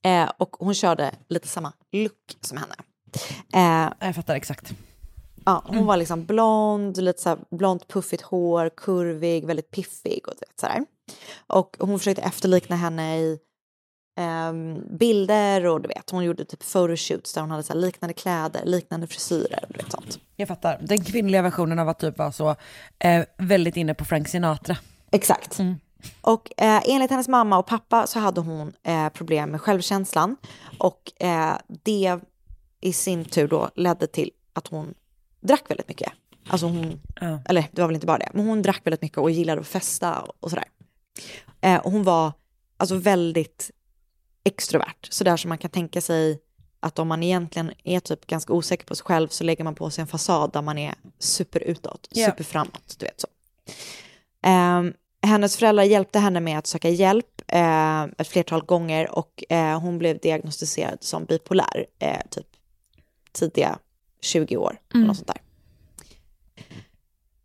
Eh, 0.06 0.30
och 0.38 0.56
hon 0.60 0.74
körde 0.74 1.12
lite 1.30 1.47
samma 1.47 1.74
look 1.91 2.38
som 2.41 2.58
henne. 2.58 2.76
Eh, 3.54 3.93
Jag 4.08 4.16
fattar 4.16 4.36
exakt. 4.36 4.74
ja, 5.45 5.64
hon 5.66 5.86
var 5.86 5.97
liksom 5.97 6.26
blond, 6.26 6.97
lite 6.97 7.22
så 7.22 7.30
här 7.30 7.38
blont 7.52 7.88
puffigt 7.88 8.24
hår, 8.24 8.70
kurvig, 8.78 9.45
väldigt 9.45 9.72
piffig 9.72 10.28
och 10.28 10.34
vet 10.34 10.60
sådär. 10.60 10.86
Och 11.47 11.78
hon 11.80 11.99
försökte 11.99 12.22
efterlikna 12.22 12.76
henne 12.76 13.18
i 13.20 13.39
ehm, 14.20 14.97
bilder 14.97 15.66
och 15.66 15.82
du 15.82 15.88
vet, 15.88 16.10
hon 16.10 16.24
gjorde 16.24 16.45
typ 16.45 16.64
photoshoots 16.72 17.34
där 17.34 17.41
hon 17.41 17.52
hade 17.52 17.64
så 17.64 17.74
här 17.74 17.80
liknande 17.80 18.14
kläder, 18.14 18.62
liknande 18.66 19.08
frisyrer 19.08 19.60
och 19.68 19.74
du 19.74 19.78
vet 19.84 19.91
sånt. 19.91 20.20
Jag 20.36 20.47
fattar. 20.47 20.80
Den 20.82 21.04
kvinnliga 21.04 21.41
versionen 21.41 21.80
av 21.80 21.89
att 21.89 21.99
typ 21.99 22.18
vara 22.18 22.32
så 22.32 22.56
eh, 22.99 23.24
väldigt 23.38 23.78
inne 23.78 23.93
på 23.93 24.06
Frank 24.06 24.28
Sinatra. 24.28 24.78
Exakt. 25.12 25.60
Och 26.22 26.52
eh, 26.62 26.82
enligt 26.86 27.12
hennes 27.12 27.28
mamma 27.28 27.58
och 27.58 27.66
pappa 27.68 28.08
så 28.08 28.20
hade 28.20 28.41
hon 28.41 28.74
eh, 28.84 29.10
problem 29.10 29.49
med 29.49 29.62
självkänslan 29.62 30.36
och 30.78 31.12
eh, 31.24 31.54
det 31.68 32.20
i 32.82 32.93
sin 32.93 33.26
tur 33.26 33.47
då 33.47 33.70
ledde 33.76 34.08
till 34.08 34.32
att 34.54 34.68
hon 34.68 34.93
drack 35.41 35.64
väldigt 35.70 35.88
mycket. 35.88 36.12
Alltså 36.49 36.66
hon, 36.68 37.02
Ja. 37.22 37.39
eller 37.45 37.68
det 37.72 37.82
var 37.82 37.88
väl 37.88 37.95
inte 37.95 38.08
bara 38.08 38.18
det, 38.18 38.30
men 38.34 38.45
hon 38.45 38.62
drack 38.62 38.82
väldigt 38.86 39.02
mycket 39.02 39.18
och 39.18 39.32
gillade 39.32 39.62
att 39.62 39.68
festa 39.68 40.20
och, 40.22 40.34
och 40.39 40.49
sådär. 40.49 40.66
Eh, 41.62 41.78
och 41.78 41.91
hon 41.91 42.04
var 42.04 42.32
alltså 42.78 42.95
väldigt 42.95 43.72
extrovert, 44.43 45.08
sådär 45.10 45.38
som 45.38 45.49
man 45.49 45.58
kan 45.58 45.72
tänka 45.72 46.02
sig 46.02 46.39
att 46.80 46.99
om 46.99 47.08
man 47.08 47.24
egentligen 47.24 47.72
är 47.84 47.99
typ 47.99 48.28
ganska 48.28 48.54
osäker 48.54 48.86
på 48.86 48.95
sig 48.95 49.06
själv 49.06 49.28
så 49.28 49.43
lägger 49.43 49.64
man 49.64 49.76
på 49.76 49.89
sig 49.89 50.02
en 50.02 50.08
fasad 50.08 50.52
där 50.52 50.62
man 50.62 50.78
är 50.78 50.95
superutåt, 51.20 52.08
Ja. 52.12 52.26
superframåt, 52.26 52.95
du 52.99 53.06
vet 53.06 53.22
så. 53.22 53.28
Ehm, 54.43 54.93
hennes 55.22 55.57
föräldrar 55.57 55.84
hjälpte 55.84 56.19
henne 56.19 56.39
med 56.39 56.57
att 56.57 56.67
söka 56.67 56.89
hjälp 56.89 57.41
eh, 57.47 58.03
ett 58.03 58.28
flertal 58.28 58.65
gånger 58.65 59.11
och 59.11 59.43
eh, 59.49 59.80
hon 59.80 59.97
blev 59.97 60.19
diagnostiserad 60.19 60.97
som 61.03 61.26
bipolär, 61.26 61.86
eh, 61.99 62.22
typ 62.30 62.47
tidiga 63.32 63.80
20 64.22 64.57
år, 64.57 64.80
eller 64.93 65.05
något 65.05 65.17
sånt 65.17 65.28
där. 65.28 65.41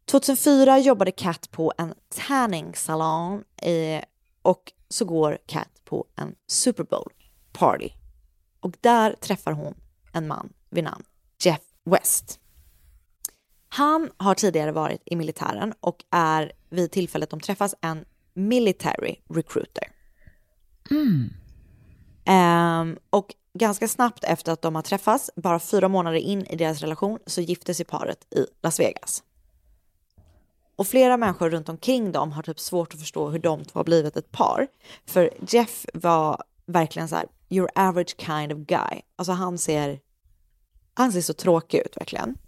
2004 0.05 0.79
jobbade 0.79 1.11
Kat 1.11 1.51
på 1.51 1.73
en 1.79 1.95
tanning 2.29 2.75
salon 2.75 3.45
eh, 3.63 4.03
och 4.43 4.73
så 4.89 5.05
går 5.05 5.39
Kat 5.47 5.85
på 5.85 6.05
en 6.17 6.35
Super 6.47 6.85
Bowl 6.85 7.13
party. 7.53 7.91
Och 8.61 8.73
där 8.81 9.13
träffar 9.13 9.53
hon 9.53 9.75
en 10.13 10.29
man 10.29 10.53
vid 10.71 10.85
namn 10.85 11.05
Jeff 11.43 11.61
West. 11.85 12.41
Han 13.77 14.11
har 14.17 14.35
tidigare 14.35 14.73
varit 14.73 15.03
i 15.05 15.17
militären 15.17 15.75
och 15.81 16.05
är 16.11 16.53
vid 16.71 16.91
tillfället 16.91 17.31
de 17.31 17.41
träffas 17.41 17.75
en 17.81 18.05
military 18.35 19.17
recruiter. 19.29 19.85
Ehm, 22.25 22.99
och 23.11 23.35
ganska 23.55 23.89
snabbt 23.89 24.25
efter 24.25 24.53
att 24.53 24.63
de 24.63 24.75
har 24.75 24.83
träffats, 24.83 25.31
bara 25.37 25.59
fyra 25.59 25.89
månader 25.89 26.19
in 26.19 26.47
i 26.47 26.57
deras 26.57 26.81
relation, 26.81 27.19
så 27.27 27.41
gifte 27.41 27.75
sig 27.75 27.87
paret 27.87 28.35
i 28.35 28.47
Las 28.63 28.81
Vegas. 28.81 29.23
Och 30.77 30.87
flera 30.87 31.17
människor 31.17 31.51
runt 31.51 31.69
omkring 31.69 32.13
dem 32.13 32.33
har 32.33 32.43
typ 32.43 32.61
svårt 32.61 32.95
att 32.95 33.01
förstå 33.01 33.29
hur 33.29 33.39
de 33.39 33.65
två 33.65 33.79
har 33.79 33.85
blivit 33.85 34.17
ett 34.17 34.33
par. 34.33 34.67
För 35.07 35.31
Jeff 35.49 35.87
var 35.95 36.43
verkligen 36.67 37.09
så 37.09 37.17
här, 37.17 37.27
your 37.49 37.71
average 37.75 38.17
kind 38.19 38.53
of 38.53 38.59
guy. 38.59 39.01
Alltså 39.17 39.33
han 39.33 39.59
ser, 39.59 40.01
han 40.95 41.13
ser 41.13 41.21
så 41.21 41.33
tråkig 41.33 41.79
ut 41.79 41.97
verkligen. 41.97 42.39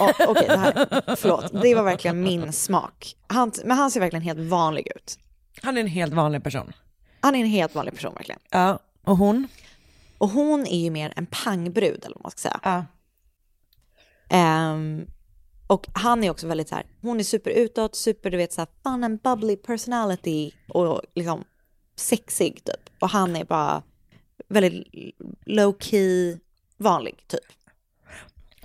Och, 0.00 0.28
Okej, 0.28 0.46
det 0.48 0.56
här, 0.56 1.16
förlåt, 1.16 1.62
det 1.62 1.74
var 1.74 1.82
verkligen 1.82 2.22
min 2.22 2.52
smak. 2.52 3.16
Han, 3.26 3.52
men 3.64 3.76
han 3.76 3.90
ser 3.90 4.00
verkligen 4.00 4.22
helt 4.22 4.40
vanlig 4.40 4.92
ut. 4.96 5.18
Han 5.62 5.76
är 5.76 5.80
en 5.80 5.86
helt 5.86 6.14
vanlig 6.14 6.44
person. 6.44 6.72
Han 7.20 7.34
är 7.34 7.40
en 7.40 7.46
helt 7.46 7.74
vanlig 7.74 7.94
person 7.94 8.14
verkligen. 8.14 8.40
Ja, 8.50 8.78
och 9.04 9.16
hon? 9.16 9.48
Och 10.18 10.28
hon 10.28 10.66
är 10.66 10.78
ju 10.78 10.90
mer 10.90 11.12
en 11.16 11.26
pangbrud 11.26 12.04
eller 12.04 12.14
vad 12.14 12.22
man 12.22 12.30
ska 12.30 12.38
säga. 12.38 12.60
Ja. 12.62 12.84
Ehm, 14.30 15.06
och 15.66 15.86
han 15.94 16.24
är 16.24 16.30
också 16.30 16.46
väldigt 16.46 16.68
så 16.68 16.74
här, 16.74 16.86
hon 17.00 17.20
är 17.20 17.24
super 17.24 17.50
utåt, 17.50 17.96
super 17.96 18.30
du 18.30 18.36
vet 18.36 18.52
så 18.52 18.60
här 18.60 18.68
fun 18.82 19.04
and 19.04 19.20
bubbly 19.20 19.56
personality 19.56 20.52
och 20.68 21.00
liksom 21.14 21.44
sexig 21.96 22.64
typ. 22.64 22.90
Och 23.00 23.08
han 23.08 23.36
är 23.36 23.44
bara 23.44 23.82
väldigt 24.48 24.86
low 25.46 25.76
key, 25.80 26.38
vanlig 26.76 27.24
typ. 27.26 27.40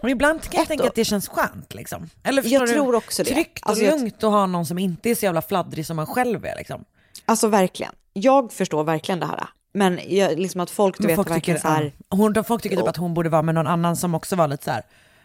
Och 0.02 0.10
ibland 0.10 0.42
kan 0.42 0.60
jag 0.60 0.68
tänka 0.68 0.84
att 0.88 0.96
det 0.96 1.06
känns 1.06 1.28
skönt 1.30 1.74
liksom. 1.74 2.10
Eller 2.24 2.44
Jag 2.44 2.62
förstår 2.62 2.76
tror 2.76 2.92
du? 2.92 2.98
också 2.98 3.24
det. 3.24 3.34
Tryggt 3.34 3.64
och 3.64 3.70
Alltså, 3.70 3.84
jag- 3.86 4.00
lugnt 4.00 4.24
att 4.24 4.32
ha 4.32 4.46
någon 4.46 4.66
som 4.66 4.78
inte 4.78 5.10
är 5.10 5.16
så 5.16 5.26
jävla 5.26 5.42
fladdrig 5.42 5.86
som 5.86 5.96
man 5.96 6.06
själv 6.08 6.46
är 6.46 6.56
liksom. 6.58 6.86
Alltså 7.26 7.48
verkligen. 7.48 7.94
Jag 8.14 8.54
förstår 8.54 8.84
verkligen 8.84 9.20
det 9.20 9.26
här. 9.26 9.48
Men 9.74 10.00
jag, 10.08 10.40
liksom 10.40 10.62
att 10.62 10.70
folk, 10.70 10.98
du 10.98 11.02
Men 11.04 11.08
vet, 11.08 11.16
folk 11.16 11.30
verkligen 11.30 11.58
tycker, 11.58 11.70
så 11.70 11.74
här, 11.76 11.94
hon, 12.10 12.34
de 12.34 12.44
folk 12.44 12.64
tycker 12.64 12.78
typ 12.78 12.88
att 12.88 12.98
hon 12.98 13.14
borde 13.14 13.30
vara 13.30 13.42
med 13.42 13.56
någon 13.56 13.68
annan 13.68 13.96
som 13.98 14.16
också 14.16 14.36
var 14.36 14.48
lite 14.48 14.64
så 14.64 14.72
här 14.72 14.84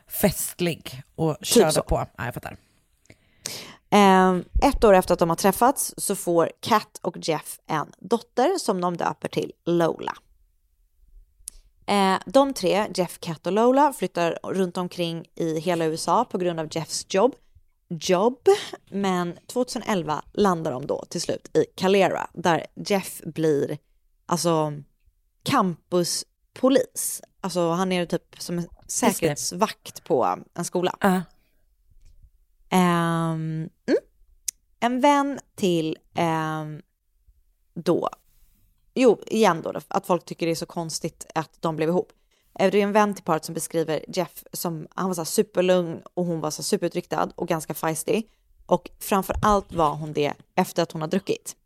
festlig 0.08 1.02
och 1.14 1.36
körde 1.42 1.72
så. 1.72 1.82
på. 1.82 2.06
Ja, 2.16 2.24
jag 2.24 2.34
fattar. 2.34 2.56
Ehm, 3.90 4.44
ett 4.62 4.84
år 4.84 4.94
efter 4.94 5.12
att 5.12 5.18
de 5.18 5.28
har 5.28 5.36
träffats 5.36 5.94
så 5.96 6.16
får 6.16 6.50
Kat 6.60 6.98
och 7.02 7.16
Jeff 7.28 7.58
en 7.66 7.86
dotter 7.98 8.58
som 8.58 8.80
de 8.80 8.96
döper 8.96 9.28
till 9.28 9.52
Lola. 9.66 10.12
Eh, 11.86 12.18
de 12.26 12.54
tre, 12.54 12.86
Jeff, 12.94 13.18
Kat 13.20 13.46
och 13.46 13.52
Lola, 13.52 13.92
flyttar 13.92 14.38
runt 14.42 14.76
omkring 14.76 15.26
i 15.34 15.60
hela 15.60 15.84
USA 15.84 16.24
på 16.24 16.38
grund 16.38 16.60
av 16.60 16.68
Jeffs 16.70 17.06
jobb. 17.08 17.34
Jobb, 17.88 18.38
men 18.90 19.38
2011 19.46 20.22
landar 20.32 20.72
de 20.72 20.86
då 20.86 21.04
till 21.08 21.20
slut 21.20 21.56
i 21.56 21.64
Calera 21.76 22.30
där 22.32 22.66
Jeff 22.74 23.20
blir 23.24 23.78
alltså 24.26 24.72
campuspolis. 25.42 27.22
Alltså 27.40 27.70
han 27.70 27.92
är 27.92 28.06
typ 28.06 28.36
som 28.38 28.58
en 28.58 28.68
säkerhetsvakt 28.86 30.04
på 30.04 30.38
en 30.54 30.64
skola. 30.64 30.96
Ja. 31.00 31.22
Ehm, 32.70 33.68
mm. 33.86 33.98
En 34.80 35.00
vän 35.00 35.38
till 35.56 35.98
ehm, 36.14 36.82
då, 37.74 38.08
jo 38.94 39.20
igen 39.26 39.62
då, 39.62 39.72
att 39.88 40.06
folk 40.06 40.24
tycker 40.24 40.46
det 40.46 40.52
är 40.52 40.56
så 40.56 40.66
konstigt 40.66 41.26
att 41.34 41.50
de 41.60 41.76
blev 41.76 41.88
ihop. 41.88 42.12
Eh, 42.58 42.70
det 42.70 42.78
är 42.78 42.82
en 42.82 42.92
vän 42.92 43.14
till 43.14 43.24
paret 43.24 43.44
som 43.44 43.54
beskriver 43.54 44.04
Jeff 44.08 44.44
som, 44.52 44.86
han 44.94 45.06
var 45.06 45.14
så 45.14 45.24
superlugn 45.24 46.02
och 46.14 46.24
hon 46.24 46.40
var 46.40 46.50
så 46.50 46.62
superutriktad 46.62 47.16
superutryktad 47.16 47.32
och 47.36 47.48
ganska 47.48 47.74
feisty. 47.74 48.22
Och 48.66 48.90
framför 48.98 49.36
allt 49.42 49.72
var 49.72 49.94
hon 49.94 50.12
det 50.12 50.32
efter 50.54 50.82
att 50.82 50.92
hon 50.92 51.00
har 51.00 51.08
druckit. 51.08 51.56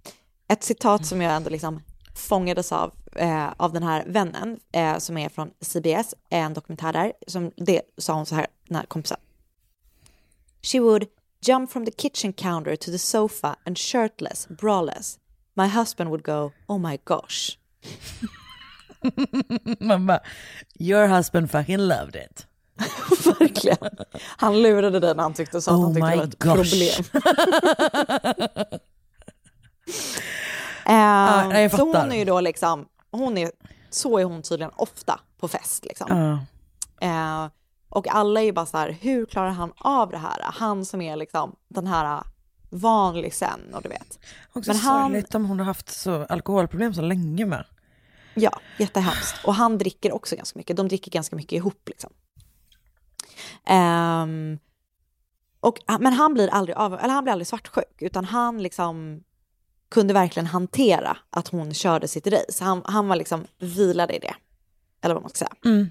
Ett 0.48 0.64
citat 0.64 1.06
som 1.06 1.22
jag 1.22 1.36
ändå 1.36 1.50
liksom 1.50 1.82
fångades 2.14 2.72
av 2.72 2.92
eh, 3.16 3.48
av 3.56 3.72
den 3.72 3.82
här 3.82 4.04
vännen 4.06 4.60
eh, 4.72 4.98
som 4.98 5.18
är 5.18 5.28
från 5.28 5.50
CBS, 5.60 6.14
en 6.28 6.54
dokumentär 6.54 6.92
där, 6.92 7.12
som 7.26 7.52
det 7.56 7.82
sa 7.98 8.14
hon 8.14 8.26
så 8.26 8.34
här, 8.34 8.46
den 8.68 8.76
här 8.76 8.86
kompisen. 8.86 9.18
She 10.62 10.80
would 10.80 11.06
jump 11.40 11.70
from 11.70 11.84
the 11.84 11.92
kitchen 11.92 12.32
counter 12.32 12.76
to 12.76 12.90
the 12.90 12.98
sofa 12.98 13.56
and 13.64 13.78
shirtless, 13.78 14.48
braless. 14.48 15.18
My 15.58 15.66
husband 15.66 16.10
would 16.10 16.22
go, 16.22 16.52
oh 16.68 16.78
my 16.78 16.98
gosh. 17.04 17.58
Man 19.80 20.06
bara, 20.06 20.20
your 20.78 21.06
husband 21.08 21.50
fucking 21.50 21.78
loved 21.78 22.16
it. 22.16 22.46
Verkligen. 23.40 23.76
Han 24.36 24.62
lurade 24.62 25.14
när 25.14 25.22
han 25.22 25.34
tyckte 25.34 25.60
så 25.60 25.70
att 25.70 25.76
Oh 25.76 25.82
han 25.82 25.94
tyckte 25.94 26.06
my 26.06 26.10
det 26.10 26.16
var 26.16 26.24
ett 26.24 26.38
gosh. 26.38 26.54
problem. 26.54 27.04
Eh, 30.86 30.94
Ja, 30.94 31.60
jag 31.60 31.70
så 31.70 31.84
hon 31.84 32.12
är 32.12 32.16
ju 32.16 32.24
då 32.24 32.40
liksom, 32.40 32.86
hon 33.10 33.38
är, 33.38 33.50
så 33.90 34.18
är 34.18 34.24
hon 34.24 34.42
tydligen 34.42 34.72
ofta 34.76 35.20
på 35.40 35.48
fest 35.48 35.84
liksom. 35.84 36.06
Ja. 37.00 37.06
Eh, 37.08 37.50
och 37.88 38.08
alla 38.08 38.40
är 38.40 38.44
ju 38.44 38.52
bara 38.52 38.66
så 38.66 38.76
här, 38.78 38.90
hur 39.00 39.26
klarar 39.26 39.50
han 39.50 39.72
av 39.76 40.10
det 40.10 40.18
här? 40.18 40.42
Han 40.42 40.84
som 40.84 41.00
är 41.00 41.16
liksom 41.16 41.56
den 41.68 41.86
här 41.86 42.22
vanlig 42.70 43.34
sen 43.34 43.74
och 43.74 43.82
du 43.82 43.88
vet. 43.88 44.18
Också 44.52 44.70
Men 44.70 44.76
han, 44.76 45.02
sorgligt 45.02 45.34
om 45.34 45.44
hon 45.44 45.58
har 45.58 45.66
haft 45.66 45.90
så 45.90 46.24
alkoholproblem 46.24 46.94
så 46.94 47.02
länge 47.02 47.46
med. 47.46 47.64
ja, 48.34 48.60
jättehemskt. 48.78 49.44
Och 49.44 49.54
han 49.54 49.78
dricker 49.78 50.12
också 50.12 50.36
ganska 50.36 50.58
mycket. 50.58 50.76
De 50.76 50.88
dricker 50.88 51.10
ganska 51.10 51.36
mycket 51.36 51.52
ihop 51.52 51.88
liksom. 51.88 52.12
Ehm, 53.66 54.58
och, 55.60 55.78
men 56.00 56.12
han 56.12 56.34
blir 56.34 56.48
aldrig 56.48 56.76
av, 56.76 56.94
eller 56.94 57.14
han 57.14 57.24
blir 57.24 57.32
aldrig 57.32 57.46
svartsjuk, 57.46 58.02
utan 58.02 58.24
han 58.24 58.62
liksom 58.62 59.22
kunde 59.88 60.14
verkligen 60.14 60.46
hantera 60.46 61.16
att 61.30 61.48
hon 61.48 61.74
körde 61.74 62.08
sitt 62.08 62.26
race. 62.26 62.64
Han, 62.64 62.82
han 62.84 63.08
var 63.08 63.16
liksom 63.16 63.46
vilade 63.58 64.16
i 64.16 64.18
det. 64.18 64.34
Eller 65.02 65.14
vad 65.14 65.22
man 65.22 65.30
ska 65.30 65.38
säga. 65.38 65.54
Mm. 65.64 65.90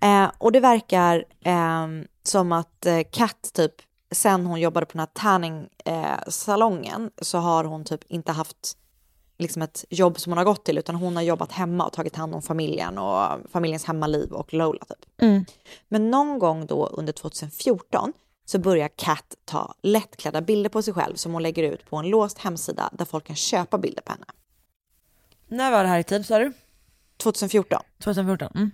Eh, 0.00 0.32
och 0.38 0.52
det 0.52 0.60
verkar 0.60 1.24
eh, 1.44 1.86
som 2.22 2.52
att 2.52 2.86
eh, 2.86 3.00
Kat 3.12 3.50
typ, 3.54 3.72
sen 4.10 4.46
hon 4.46 4.60
jobbade 4.60 4.86
på 4.86 4.92
den 4.92 5.00
här 5.00 5.06
tanning-salongen 5.12 7.02
eh, 7.02 7.10
så 7.22 7.38
har 7.38 7.64
hon 7.64 7.84
typ 7.84 8.04
inte 8.08 8.32
haft 8.32 8.76
liksom 9.38 9.62
ett 9.62 9.84
jobb 9.90 10.20
som 10.20 10.32
hon 10.32 10.38
har 10.38 10.44
gått 10.44 10.64
till, 10.64 10.78
utan 10.78 10.94
hon 10.94 11.16
har 11.16 11.22
jobbat 11.22 11.52
hemma 11.52 11.86
och 11.86 11.92
tagit 11.92 12.16
hand 12.16 12.34
om 12.34 12.42
familjen 12.42 12.98
och 12.98 13.50
familjens 13.50 13.84
hemmaliv 13.84 14.32
och 14.32 14.54
Lola 14.54 14.84
typ. 14.84 15.22
Mm. 15.22 15.44
Men 15.88 16.10
någon 16.10 16.38
gång 16.38 16.66
då 16.66 16.86
under 16.86 17.12
2014 17.12 18.12
så 18.44 18.58
börjar 18.58 18.88
Kat 18.88 19.36
ta 19.44 19.74
lättklädda 19.82 20.40
bilder 20.40 20.70
på 20.70 20.82
sig 20.82 20.94
själv 20.94 21.14
som 21.14 21.32
hon 21.32 21.42
lägger 21.42 21.62
ut 21.62 21.90
på 21.90 21.96
en 21.96 22.08
låst 22.08 22.38
hemsida 22.38 22.90
där 22.92 23.04
folk 23.04 23.26
kan 23.26 23.36
köpa 23.36 23.78
bilder 23.78 24.02
på 24.02 24.12
henne. 24.12 24.26
När 25.48 25.70
var 25.70 25.82
det 25.82 25.88
här 25.88 25.98
i 25.98 26.04
tid 26.04 26.26
sa 26.26 26.38
du? 26.38 26.52
2014. 27.16 27.80
2014? 27.98 28.52
Mm. 28.54 28.70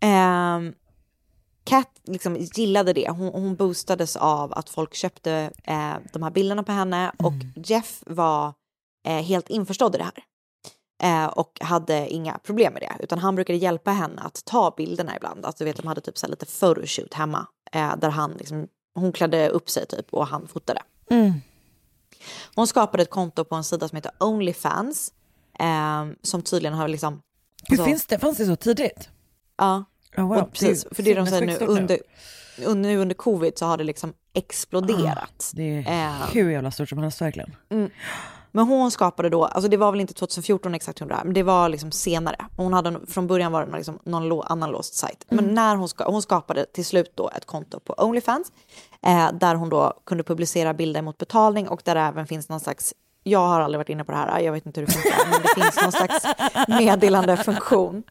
Ehm, 0.00 0.74
Kat 1.64 2.00
liksom 2.04 2.36
gillade 2.36 2.92
det. 2.92 3.10
Hon, 3.10 3.28
hon 3.28 3.56
boostades 3.56 4.16
av 4.16 4.52
att 4.52 4.70
folk 4.70 4.94
köpte 4.94 5.50
eh, 5.64 5.94
de 6.12 6.22
här 6.22 6.30
bilderna 6.30 6.62
på 6.62 6.72
henne 6.72 7.12
och 7.18 7.32
Jeff 7.56 8.02
var 8.06 8.52
eh, 9.06 9.22
helt 9.22 9.50
införstådd 9.50 9.94
i 9.94 9.98
det 9.98 10.04
här. 10.04 10.24
Eh, 11.02 11.26
och 11.26 11.58
hade 11.60 12.08
inga 12.08 12.38
problem 12.38 12.72
med 12.72 12.82
det, 12.82 13.04
utan 13.04 13.18
han 13.18 13.34
brukade 13.34 13.58
hjälpa 13.58 13.90
henne 13.90 14.22
att 14.22 14.44
ta 14.44 14.74
bilderna 14.76 15.16
ibland. 15.16 15.46
Alltså, 15.46 15.64
du 15.64 15.70
vet, 15.70 15.76
de 15.76 15.86
hade 15.86 16.00
typ 16.00 16.18
så 16.18 16.26
lite 16.26 16.46
photoshoot 16.46 17.14
hemma 17.14 17.46
eh, 17.72 17.96
där 17.96 18.08
han 18.08 18.32
liksom, 18.32 18.68
hon 18.94 19.12
klädde 19.12 19.48
upp 19.48 19.70
sig 19.70 19.86
typ 19.86 20.14
och 20.14 20.26
han 20.26 20.48
fotade. 20.48 20.82
Mm. 21.10 21.32
Hon 22.54 22.66
skapade 22.66 23.02
ett 23.02 23.10
konto 23.10 23.44
på 23.44 23.54
en 23.54 23.64
sida 23.64 23.88
som 23.88 23.96
heter 23.96 24.12
Onlyfans 24.20 25.12
eh, 25.58 26.06
som 26.22 26.42
tydligen 26.42 26.74
har 26.74 26.88
liksom... 26.88 27.22
Hur 27.64 27.74
alltså- 27.74 27.84
finns 27.84 28.06
det? 28.06 28.18
Fanns 28.18 28.38
det 28.38 28.46
så 28.46 28.56
tidigt? 28.56 29.08
Ja. 29.56 29.84
Oh, 30.16 30.28
wow. 30.28 30.36
och 30.38 30.52
precis, 30.52 30.86
för 30.92 31.02
det 31.02 31.14
de 31.14 31.26
säger 31.26 31.46
nu 31.46 31.56
under, 31.66 31.98
under, 32.66 32.96
under 32.96 33.14
covid 33.14 33.58
så 33.58 33.66
har 33.66 33.76
det 33.76 33.84
liksom 33.84 34.12
exploderat. 34.34 35.50
Det 35.54 35.62
är 35.86 36.06
Eh, 36.06 36.26
hur 36.32 36.50
jävla 36.50 36.70
stort 36.70 36.88
som 36.88 36.98
helst 36.98 37.20
verkligen. 37.20 37.56
mm. 37.70 37.90
Men 38.56 38.64
hon 38.66 38.90
skapade 38.90 39.28
då, 39.28 39.44
alltså 39.44 39.68
det 39.70 39.76
var 39.76 39.90
väl 39.92 40.00
inte 40.00 40.14
2014 40.14 40.74
exakt 40.74 40.98
hon 40.98 41.08
det 41.08 41.14
här, 41.14 41.24
men 41.24 41.34
det 41.34 41.42
var 41.42 41.68
liksom 41.68 41.92
senare. 41.92 42.36
Hon 42.56 42.72
hade, 42.72 43.00
från 43.08 43.26
början 43.26 43.52
var 43.52 43.66
det 43.66 43.76
liksom 43.76 43.98
någon 44.04 44.42
annan 44.46 44.70
låst 44.70 44.94
sajt. 44.94 45.24
Men 45.28 45.38
Mm. 45.38 45.54
när 45.54 45.76
hon, 45.76 45.88
ska, 45.88 46.10
hon 46.10 46.22
skapade 46.22 46.66
till 46.72 46.84
slut 46.84 47.12
då 47.14 47.30
ett 47.36 47.44
konto 47.46 47.80
på 47.80 47.94
Onlyfans, 47.98 48.52
eh, 49.06 49.28
där 49.32 49.54
hon 49.54 49.68
då 49.68 49.92
kunde 50.06 50.24
publicera 50.24 50.74
bilder 50.74 51.02
mot 51.02 51.18
betalning 51.18 51.68
och 51.68 51.80
där 51.84 51.94
det 51.94 52.00
även 52.00 52.26
finns 52.26 52.48
någon 52.48 52.60
slags, 52.60 52.94
jag 53.26 53.38
har 53.48 53.60
aldrig 53.60 53.78
varit 53.78 53.88
inne 53.88 54.04
på 54.04 54.12
det 54.12 54.18
här, 54.18 54.40
jag 54.40 54.52
vet 54.52 54.66
inte 54.66 54.80
hur 54.80 54.86
det 54.86 54.92
funkar, 54.92 55.18
men 55.30 55.42
det 55.42 55.62
finns 55.62 55.82
någon 55.82 55.92
slags 55.92 56.24
meddelandefunktion. 56.68 58.02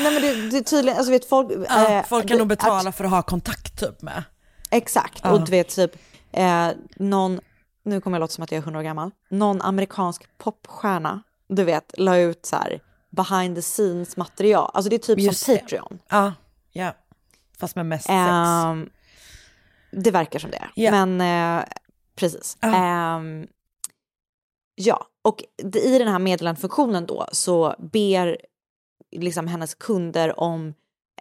Nej 0.00 0.12
men 0.12 0.22
det, 0.22 0.50
det 0.50 0.56
är 0.58 0.62
tydligen, 0.62 0.98
alltså 0.98 1.12
vet 1.12 1.28
folk... 1.28 1.48
Ja, 1.68 1.88
eh, 1.88 2.04
folk 2.04 2.28
kan 2.28 2.36
det- 2.36 2.38
nog 2.38 2.48
betala 2.48 2.92
för 2.92 3.04
att 3.04 3.10
ha 3.10 3.22
kontakt 3.22 3.80
typ 3.80 4.02
med. 4.02 4.22
Exakt, 4.70 5.20
Ja. 5.24 5.30
och 5.30 5.40
du 5.44 5.50
vet 5.50 5.68
typ 5.68 5.92
eh, 6.32 6.68
någon, 6.96 7.40
nu 7.84 8.00
kommer 8.00 8.16
jag 8.16 8.20
låta 8.20 8.32
som 8.32 8.44
att 8.44 8.52
jag 8.52 8.58
är 8.58 8.62
100 8.62 8.80
år 8.80 8.84
gammal, 8.84 9.10
någon 9.30 9.62
amerikansk 9.62 10.38
popstjärna, 10.38 11.22
du 11.48 11.64
vet, 11.64 11.94
la 11.98 12.16
ut 12.16 12.46
så 12.46 12.56
här 12.56 12.80
behind 13.10 13.56
the 13.56 13.62
scenes 13.62 14.16
material, 14.16 14.70
alltså 14.74 14.90
det 14.90 14.96
är 14.96 14.98
typ 14.98 15.18
Just 15.18 15.44
som 15.44 15.54
det. 15.54 15.60
Patreon. 15.60 15.98
Ja, 16.08 16.32
ja. 16.72 16.92
Fast 17.60 17.76
med 17.76 17.86
mest 17.86 18.04
sex. 18.06 18.12
Ehm, 18.14 18.88
det 19.90 20.10
verkar 20.10 20.38
som 20.38 20.50
det, 20.50 20.64
Ja. 20.74 20.90
men 21.04 21.20
eh, 21.58 21.64
precis. 22.16 22.56
Ehm, 22.60 23.46
ja, 24.74 25.06
och 25.22 25.44
i 25.74 25.98
den 25.98 26.08
här 26.08 26.18
meddelandefunktionen 26.18 27.06
då 27.06 27.26
så 27.32 27.74
ber 27.78 28.38
liksom 29.10 29.46
hennes 29.46 29.74
kunder 29.74 30.40
om 30.40 30.74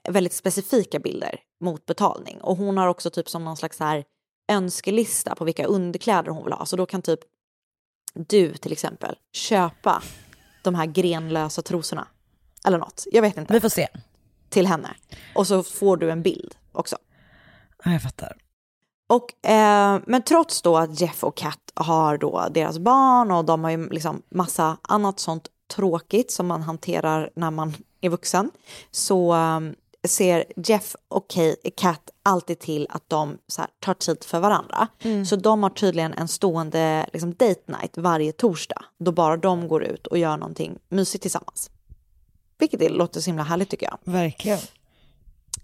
väldigt 0.09 0.33
specifika 0.33 0.99
bilder 0.99 1.39
mot 1.59 1.85
betalning. 1.85 2.41
Och 2.41 2.57
hon 2.57 2.77
har 2.77 2.87
också 2.87 3.09
typ 3.09 3.29
som 3.29 3.45
någon 3.45 3.57
slags 3.57 3.79
här 3.79 4.03
önskelista 4.51 5.35
på 5.35 5.45
vilka 5.45 5.65
underkläder 5.65 6.31
hon 6.31 6.43
vill 6.43 6.53
ha. 6.53 6.65
Så 6.65 6.75
då 6.75 6.85
kan 6.85 7.01
typ 7.01 7.19
du 8.13 8.53
till 8.53 8.71
exempel 8.71 9.15
köpa 9.33 10.03
de 10.63 10.75
här 10.75 10.85
grenlösa 10.85 11.61
trosorna. 11.61 12.07
Eller 12.65 12.77
något, 12.77 13.05
jag 13.11 13.21
vet 13.21 13.37
inte. 13.37 13.53
Vi 13.53 13.59
får 13.59 13.69
se. 13.69 13.87
Till 14.49 14.67
henne. 14.67 14.95
Och 15.35 15.47
så 15.47 15.63
får 15.63 15.97
du 15.97 16.11
en 16.11 16.21
bild 16.21 16.55
också. 16.71 16.97
Ja, 17.83 17.91
jag 17.91 18.01
fattar. 18.01 18.37
Och, 19.11 19.49
eh, 19.49 19.99
men 20.05 20.21
trots 20.21 20.61
då 20.61 20.77
att 20.77 21.01
Jeff 21.01 21.23
och 21.23 21.37
Kat 21.37 21.71
har 21.73 22.17
då 22.17 22.47
deras 22.51 22.79
barn 22.79 23.31
och 23.31 23.45
de 23.45 23.63
har 23.63 23.71
ju 23.71 23.89
liksom 23.89 24.21
massa 24.29 24.77
annat 24.81 25.19
sånt 25.19 25.47
tråkigt 25.75 26.31
som 26.31 26.47
man 26.47 26.61
hanterar 26.61 27.29
när 27.35 27.51
man 27.51 27.73
är 28.01 28.09
vuxen 28.09 28.51
så 28.91 29.33
eh, 29.33 29.59
ser 30.07 30.45
Jeff 30.55 30.95
och 31.07 31.37
Kat 31.75 32.09
alltid 32.23 32.59
till 32.59 32.87
att 32.89 33.03
de 33.09 33.37
så 33.47 33.61
här, 33.61 33.69
tar 33.79 33.93
tid 33.93 34.23
för 34.23 34.39
varandra. 34.39 34.87
Mm. 35.01 35.25
Så 35.25 35.35
de 35.35 35.63
har 35.63 35.69
tydligen 35.69 36.13
en 36.13 36.27
stående 36.27 37.09
liksom, 37.13 37.33
date 37.33 37.61
night 37.65 37.97
varje 37.97 38.31
torsdag 38.31 38.85
då 38.97 39.11
bara 39.11 39.37
de 39.37 39.67
går 39.67 39.83
ut 39.83 40.07
och 40.07 40.17
gör 40.17 40.37
någonting 40.37 40.77
mysigt 40.89 41.21
tillsammans. 41.21 41.69
Vilket 42.57 42.79
det 42.79 42.89
låter 42.89 43.21
så 43.21 43.29
himla 43.29 43.43
härligt 43.43 43.69
tycker 43.69 43.85
jag. 43.85 44.13
Verkligen. 44.13 44.59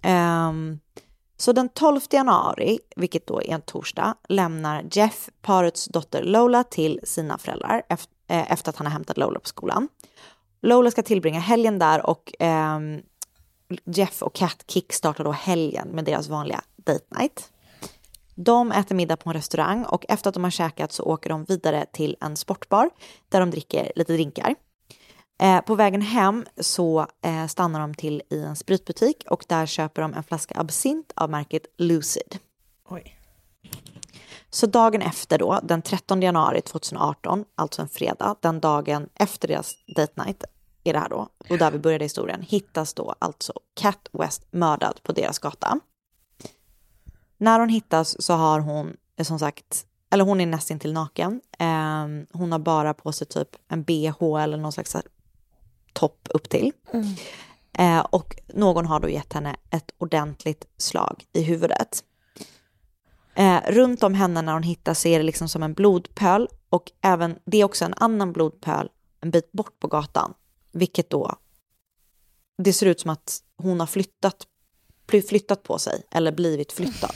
Ehm, 0.01 0.79
så 1.37 1.51
den 1.51 1.69
12 1.69 2.01
januari, 2.09 2.79
vilket 2.95 3.27
då 3.27 3.41
är 3.41 3.49
en 3.49 3.61
torsdag, 3.61 4.15
lämnar 4.29 4.85
Jeff 4.91 5.29
parets 5.41 5.85
dotter 5.85 6.23
Lola 6.23 6.63
till 6.63 6.99
sina 7.03 7.37
föräldrar 7.37 7.83
eh, 7.89 8.51
efter 8.51 8.69
att 8.69 8.75
han 8.75 8.87
har 8.87 8.93
hämtat 8.93 9.17
Lola 9.17 9.39
på 9.39 9.47
skolan. 9.47 9.87
Lola 10.61 10.91
ska 10.91 11.03
tillbringa 11.03 11.39
helgen 11.39 11.79
där 11.79 12.05
och 12.05 12.41
eh, 12.41 12.79
Jeff 13.85 14.23
och 14.23 14.35
Kat 14.35 14.63
kickstartar 14.67 15.23
då 15.23 15.31
helgen 15.31 15.87
med 15.87 16.05
deras 16.05 16.27
vanliga 16.27 16.61
date 16.75 17.05
night. 17.19 17.51
De 18.35 18.71
äter 18.71 18.95
middag 18.95 19.17
på 19.17 19.29
en 19.29 19.33
restaurang 19.33 19.83
och 19.83 20.05
efter 20.09 20.29
att 20.29 20.33
de 20.33 20.43
har 20.43 20.51
käkat 20.51 20.91
så 20.91 21.03
åker 21.03 21.29
de 21.29 21.43
vidare 21.43 21.85
till 21.93 22.15
en 22.21 22.37
sportbar 22.37 22.89
där 23.29 23.39
de 23.39 23.51
dricker 23.51 23.91
lite 23.95 24.13
drinkar. 24.13 24.55
Eh, 25.39 25.61
på 25.61 25.75
vägen 25.75 26.01
hem 26.01 26.45
så 26.57 27.07
eh, 27.21 27.47
stannar 27.47 27.79
de 27.79 27.93
till 27.93 28.21
i 28.29 28.41
en 28.41 28.55
spritbutik 28.55 29.23
och 29.29 29.45
där 29.47 29.65
köper 29.65 30.01
de 30.01 30.13
en 30.13 30.23
flaska 30.23 30.59
absint 30.59 31.11
av 31.15 31.29
märket 31.29 31.65
Lucid. 31.77 32.39
Oj. 32.89 33.17
Så 34.49 34.67
dagen 34.67 35.01
efter 35.01 35.37
då, 35.37 35.59
den 35.63 35.81
13 35.81 36.21
januari 36.21 36.61
2018, 36.61 37.45
alltså 37.55 37.81
en 37.81 37.87
fredag, 37.87 38.35
den 38.41 38.59
dagen 38.59 39.09
efter 39.13 39.47
deras 39.47 39.75
date 39.95 40.23
night 40.25 40.43
är 40.83 40.93
det 40.93 40.99
här 40.99 41.09
då, 41.09 41.29
och 41.49 41.57
där 41.57 41.71
vi 41.71 41.79
började 41.79 42.05
historien, 42.05 42.41
hittas 42.41 42.93
då 42.93 43.15
alltså 43.19 43.53
Cat 43.73 44.09
West 44.11 44.47
mördad 44.51 44.99
på 45.03 45.11
deras 45.11 45.39
gata. 45.39 45.79
När 47.37 47.59
hon 47.59 47.69
hittas 47.69 48.23
så 48.23 48.33
har 48.33 48.59
hon, 48.59 48.97
eh, 49.17 49.23
som 49.23 49.39
sagt, 49.39 49.85
eller 50.09 50.23
hon 50.23 50.41
är 50.41 50.45
nästan 50.45 50.79
till 50.79 50.93
naken. 50.93 51.41
Eh, 51.59 52.07
hon 52.31 52.51
har 52.51 52.59
bara 52.59 52.93
på 52.93 53.11
sig 53.11 53.27
typ 53.27 53.49
en 53.67 53.83
bh 53.83 54.43
eller 54.43 54.57
någon 54.57 54.71
slags 54.71 54.95
topp 55.97 56.27
upp 56.33 56.49
till. 56.49 56.71
Eh, 57.77 57.99
och 57.99 58.35
någon 58.47 58.85
har 58.85 58.99
då 58.99 59.09
gett 59.09 59.33
henne 59.33 59.55
ett 59.69 59.91
ordentligt 59.97 60.65
slag 60.77 61.25
i 61.33 61.41
huvudet. 61.41 62.03
Eh, 63.35 63.61
runt 63.67 64.03
om 64.03 64.13
henne 64.13 64.41
när 64.41 64.53
hon 64.53 64.63
hittas 64.63 64.99
ser 64.99 65.19
det 65.19 65.23
liksom 65.23 65.49
som 65.49 65.63
en 65.63 65.73
blodpöl 65.73 66.47
och 66.69 66.91
även 67.01 67.39
det 67.45 67.57
är 67.57 67.63
också 67.63 67.85
en 67.85 67.93
annan 67.97 68.33
blodpöl 68.33 68.89
en 69.21 69.31
bit 69.31 69.51
bort 69.51 69.79
på 69.79 69.87
gatan 69.87 70.33
vilket 70.71 71.09
då, 71.09 71.35
det 72.57 72.73
ser 72.73 72.85
ut 72.85 72.99
som 72.99 73.11
att 73.11 73.39
hon 73.57 73.79
har 73.79 73.87
flyttat, 73.87 74.47
flyttat 75.07 75.63
på 75.63 75.79
sig 75.79 76.03
eller 76.11 76.31
blivit 76.31 76.71
flyttad. 76.71 77.15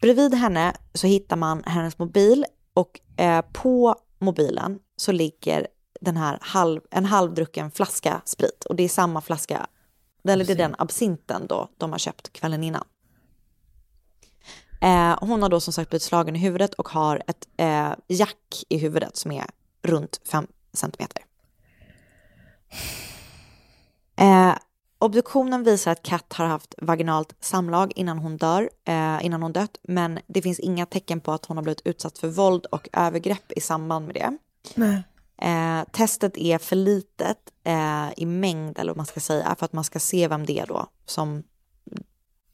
Bredvid 0.00 0.34
henne 0.34 0.76
så 0.94 1.06
hittar 1.06 1.36
man 1.36 1.64
hennes 1.64 1.98
mobil 1.98 2.44
och 2.74 3.00
eh, 3.16 3.44
på 3.52 3.94
mobilen 4.18 4.78
så 4.96 5.12
ligger 5.12 5.66
den 6.00 6.16
här 6.16 6.38
halv, 6.40 6.80
en 6.90 7.04
halvdrucken 7.04 7.70
flaska 7.70 8.20
sprit 8.24 8.64
och 8.64 8.76
det 8.76 8.82
är 8.82 8.88
samma 8.88 9.20
flaska, 9.20 9.66
eller 10.28 10.44
det 10.44 10.52
är 10.52 10.56
den 10.56 10.74
absinten 10.78 11.46
då 11.46 11.68
de 11.76 11.92
har 11.92 11.98
köpt 11.98 12.32
kvällen 12.32 12.64
innan. 12.64 12.84
Eh, 14.80 15.18
hon 15.20 15.42
har 15.42 15.48
då 15.48 15.60
som 15.60 15.72
sagt 15.72 15.90
blivit 15.90 16.02
slagen 16.02 16.36
i 16.36 16.38
huvudet 16.38 16.74
och 16.74 16.88
har 16.88 17.22
ett 17.26 17.48
eh, 17.56 17.92
jack 18.08 18.64
i 18.68 18.78
huvudet 18.78 19.16
som 19.16 19.32
är 19.32 19.46
runt 19.82 20.20
5 20.24 20.46
centimeter. 20.72 21.22
Eh, 24.16 24.54
obduktionen 24.98 25.64
visar 25.64 25.92
att 25.92 26.02
Kat 26.02 26.32
har 26.32 26.46
haft 26.46 26.74
vaginalt 26.78 27.34
samlag 27.40 27.92
innan 27.96 28.18
hon 28.18 28.36
dör, 28.36 28.70
eh, 28.84 29.26
innan 29.26 29.42
hon 29.42 29.52
dött, 29.52 29.78
men 29.82 30.18
det 30.26 30.42
finns 30.42 30.60
inga 30.60 30.86
tecken 30.86 31.20
på 31.20 31.32
att 31.32 31.46
hon 31.46 31.56
har 31.56 31.64
blivit 31.64 31.86
utsatt 31.86 32.18
för 32.18 32.28
våld 32.28 32.66
och 32.66 32.88
övergrepp 32.92 33.52
i 33.52 33.60
samband 33.60 34.06
med 34.06 34.14
det. 34.14 34.38
Nej. 34.74 35.02
Eh, 35.40 35.82
testet 35.92 36.36
är 36.36 36.58
för 36.58 36.76
litet 36.76 37.38
eh, 37.64 38.08
i 38.16 38.26
mängd, 38.26 38.78
eller 38.78 38.92
vad 38.92 38.96
man 38.96 39.06
ska 39.06 39.20
säga, 39.20 39.54
för 39.58 39.64
att 39.64 39.72
man 39.72 39.84
ska 39.84 39.98
se 40.00 40.28
vem 40.28 40.46
det 40.46 40.58
är 40.58 40.66
då 40.66 40.86
som 41.06 41.42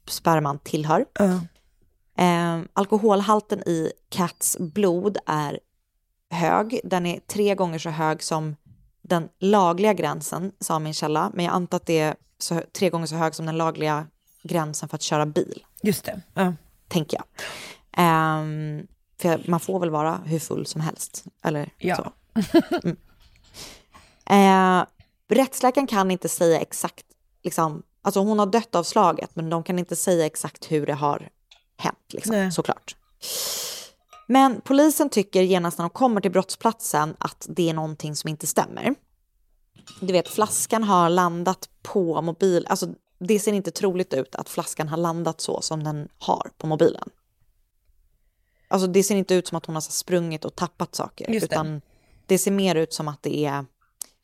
sperman 0.07 0.59
tillhör. 0.59 1.05
Ja. 1.13 1.39
Eh, 2.23 2.61
alkoholhalten 2.73 3.59
i 3.59 3.91
Cats 4.09 4.57
blod 4.59 5.17
är 5.25 5.59
hög. 6.29 6.79
Den 6.83 7.05
är 7.05 7.19
tre 7.19 7.55
gånger 7.55 7.79
så 7.79 7.89
hög 7.89 8.23
som 8.23 8.55
den 9.01 9.29
lagliga 9.39 9.93
gränsen, 9.93 10.51
sa 10.59 10.79
min 10.79 10.93
källa. 10.93 11.31
Men 11.33 11.45
jag 11.45 11.53
antar 11.53 11.75
att 11.77 11.85
det 11.85 11.99
är 11.99 12.15
så, 12.37 12.61
tre 12.73 12.89
gånger 12.89 13.05
så 13.05 13.15
hög 13.15 13.35
som 13.35 13.45
den 13.45 13.57
lagliga 13.57 14.07
gränsen 14.43 14.89
för 14.89 14.95
att 14.95 15.01
köra 15.01 15.25
bil. 15.25 15.65
Just 15.81 16.05
det. 16.05 16.21
Ja. 16.33 16.53
Tänker 16.87 17.17
jag. 17.17 17.25
Ehm, 17.91 18.87
för 19.17 19.43
man 19.47 19.59
får 19.59 19.79
väl 19.79 19.89
vara 19.89 20.21
hur 20.25 20.39
full 20.39 20.65
som 20.65 20.81
helst. 20.81 21.25
Eller 21.43 21.69
Ja. 21.77 21.95
så. 21.95 22.11
Mm. 22.83 22.97
Eh, 24.29 24.85
rättsläkaren 25.29 25.87
kan 25.87 26.11
inte 26.11 26.29
säga 26.29 26.59
exakt, 26.59 27.05
liksom, 27.43 27.83
alltså 28.01 28.19
hon 28.19 28.39
har 28.39 28.45
dött 28.45 28.75
av 28.75 28.83
slaget, 28.83 29.35
men 29.35 29.49
de 29.49 29.63
kan 29.63 29.79
inte 29.79 29.95
säga 29.95 30.25
exakt 30.25 30.71
hur 30.71 30.85
det 30.85 30.93
har 30.93 31.29
hänt, 31.77 32.13
liksom, 32.13 32.51
såklart. 32.51 32.95
Men 34.27 34.61
polisen 34.61 35.09
tycker 35.09 35.41
genast 35.41 35.77
när 35.77 35.83
de 35.83 35.89
kommer 35.89 36.21
till 36.21 36.31
brottsplatsen 36.31 37.15
att 37.19 37.45
det 37.49 37.69
är 37.69 37.73
någonting 37.73 38.15
som 38.15 38.29
inte 38.29 38.47
stämmer. 38.47 38.95
Du 40.01 40.13
vet, 40.13 40.27
flaskan 40.27 40.83
har 40.83 41.09
landat 41.09 41.69
på 41.81 42.21
mobil, 42.21 42.67
alltså 42.69 42.87
det 43.19 43.39
ser 43.39 43.53
inte 43.53 43.71
troligt 43.71 44.13
ut 44.13 44.35
att 44.35 44.49
flaskan 44.49 44.87
har 44.87 44.97
landat 44.97 45.41
så 45.41 45.61
som 45.61 45.83
den 45.83 46.09
har 46.19 46.49
på 46.57 46.67
mobilen. 46.67 47.09
Alltså 48.67 48.87
det 48.87 49.03
ser 49.03 49.15
inte 49.15 49.35
ut 49.35 49.47
som 49.47 49.57
att 49.57 49.65
hon 49.65 49.75
har 49.75 49.81
sprungit 49.81 50.45
och 50.45 50.55
tappat 50.55 50.95
saker, 50.95 51.29
utan 51.29 51.81
det 52.27 52.37
ser 52.37 52.51
mer 52.51 52.75
ut 52.75 52.93
som 52.93 53.07
att 53.07 53.23
det 53.23 53.45
är 53.45 53.65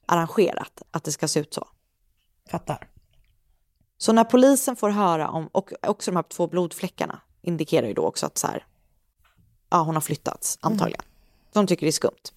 arrangerat, 0.06 0.82
att 0.92 1.04
det 1.04 1.12
ska 1.12 1.28
se 1.28 1.40
ut 1.40 1.54
så. 1.54 1.68
Fattar. 2.50 2.90
Så 3.98 4.14
när 4.14 4.24
polisen 4.24 4.76
får 4.76 4.90
höra 4.90 5.30
om, 5.30 5.48
och 5.48 5.74
också 5.82 6.12
de 6.12 6.16
här 6.16 6.24
två 6.24 6.48
blodfläckarna 6.48 7.22
indikerar 7.42 7.88
ju 7.88 7.94
då 7.94 8.06
också 8.06 8.26
att 8.26 8.38
så 8.38 8.48
här, 8.48 8.66
ja 9.70 9.84
hon 9.84 9.96
har 9.96 10.02
flyttats 10.02 10.58
antagligen. 10.62 11.04
De 11.54 11.68
tycker 11.68 11.86
det 11.86 11.90
är 11.90 11.92
skumt. 11.92 12.32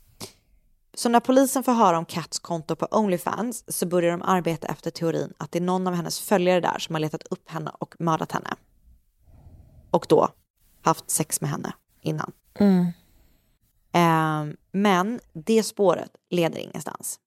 Så 0.95 1.09
när 1.09 1.21
polisen 1.21 1.63
får 1.65 1.73
höra 1.73 1.99
om 1.99 2.05
Cats 2.05 2.39
konto 2.39 2.77
på 2.77 2.89
Onlyfans 2.91 3.65
så 3.79 3.87
börjar 3.87 4.11
de 4.11 4.23
arbeta 4.23 4.67
efter 4.69 4.91
teorin 4.91 5.33
att 5.39 5.53
det 5.53 5.59
är 5.59 5.63
någon 5.63 5.87
av 5.87 5.95
hennes 5.95 6.21
följare 6.21 6.61
där 6.61 6.79
som 6.79 6.95
har 6.95 7.01
letat 7.01 7.23
upp 7.31 7.51
henne 7.51 7.71
och 7.79 7.95
mördat 7.99 8.33
henne. 8.33 8.55
Och 9.91 10.07
då 10.09 10.29
haft 10.83 11.11
sex 11.11 11.41
med 11.41 11.51
henne 11.51 11.73
innan. 12.03 12.33
Mm. 12.55 12.93
Eh, 13.97 14.45
men 14.73 15.21
det 15.33 15.63
spåret 15.63 16.11
leder 16.31 16.59
ingenstans. 16.59 17.19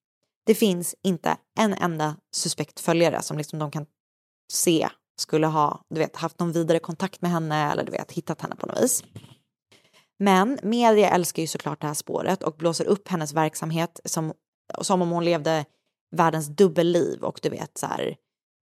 Det 0.45 0.55
finns 0.55 0.95
inte 1.03 1.37
en 1.59 1.73
enda 1.73 2.15
suspekt 2.35 2.79
följare 2.79 3.21
som 3.21 3.37
liksom 3.37 3.59
de 3.59 3.71
kan 3.71 3.85
se 4.53 4.89
skulle 5.19 5.47
ha 5.47 5.81
du 5.89 5.99
vet, 5.99 6.15
haft 6.15 6.39
någon 6.39 6.51
vidare 6.51 6.79
kontakt 6.79 7.21
med 7.21 7.31
henne 7.31 7.71
eller 7.71 7.83
du 7.83 7.91
vet, 7.91 8.11
hittat 8.11 8.41
henne 8.41 8.55
på 8.55 8.65
något 8.67 8.81
vis. 8.83 9.03
Men 10.19 10.59
media 10.63 11.09
älskar 11.09 11.41
ju 11.43 11.47
såklart 11.47 11.81
det 11.81 11.87
här 11.87 11.93
spåret 11.93 12.43
och 12.43 12.55
blåser 12.57 12.85
upp 12.85 13.07
hennes 13.07 13.33
verksamhet 13.33 13.99
som, 14.05 14.33
som 14.81 15.01
om 15.01 15.09
hon 15.09 15.25
levde 15.25 15.65
världens 16.15 16.47
dubbelliv 16.47 17.23
och 17.23 17.39
du 17.43 17.49
vet 17.49 17.77
så 17.77 17.85
här, 17.85 18.15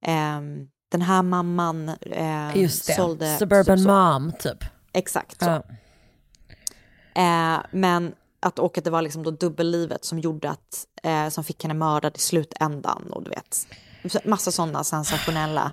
ehm, 0.06 0.68
den 0.92 1.02
här 1.02 1.24
mamman 1.24 1.90
eh, 2.02 2.58
Just 2.58 2.88
det. 2.88 2.94
sålde... 2.94 3.38
Suburban 3.38 3.78
så- 3.78 3.84
så- 3.84 3.90
mom, 3.90 4.32
typ. 4.40 4.64
Exakt 4.94 5.40
så. 5.40 5.50
Ja. 5.50 5.64
Eh, 7.18 7.60
men 7.72 8.15
att, 8.39 8.60
och 8.60 8.77
att 8.77 8.84
det 8.84 8.89
var 8.89 9.02
liksom 9.02 9.23
då 9.23 9.31
dubbellivet 9.31 10.06
som 10.06 10.19
gjorde 10.19 10.49
att, 10.49 10.88
eh, 11.03 11.30
som 11.30 11.44
fick 11.44 11.64
henne 11.64 11.73
mördad 11.73 12.15
i 12.15 12.19
slutändan 12.19 13.03
och 13.11 13.23
du 13.23 13.30
vet, 13.30 13.68
massa 14.26 14.52
sådana 14.52 14.84
sensationella 14.84 15.72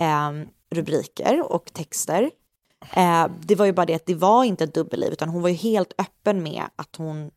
eh, 0.00 0.30
rubriker 0.70 1.52
och 1.52 1.72
texter. 1.72 2.30
Eh, 2.94 3.26
det 3.40 3.54
var 3.54 3.66
ju 3.66 3.72
bara 3.72 3.86
det 3.86 3.94
att 3.94 4.06
det 4.06 4.14
var 4.14 4.44
inte 4.44 4.64
ett 4.64 4.74
dubbelliv 4.74 5.12
utan 5.12 5.28
hon 5.28 5.42
var 5.42 5.48
ju 5.48 5.54
helt 5.54 5.92
öppen 5.98 6.42
med 6.42 6.64
att 6.76 6.96
hon 6.96 7.30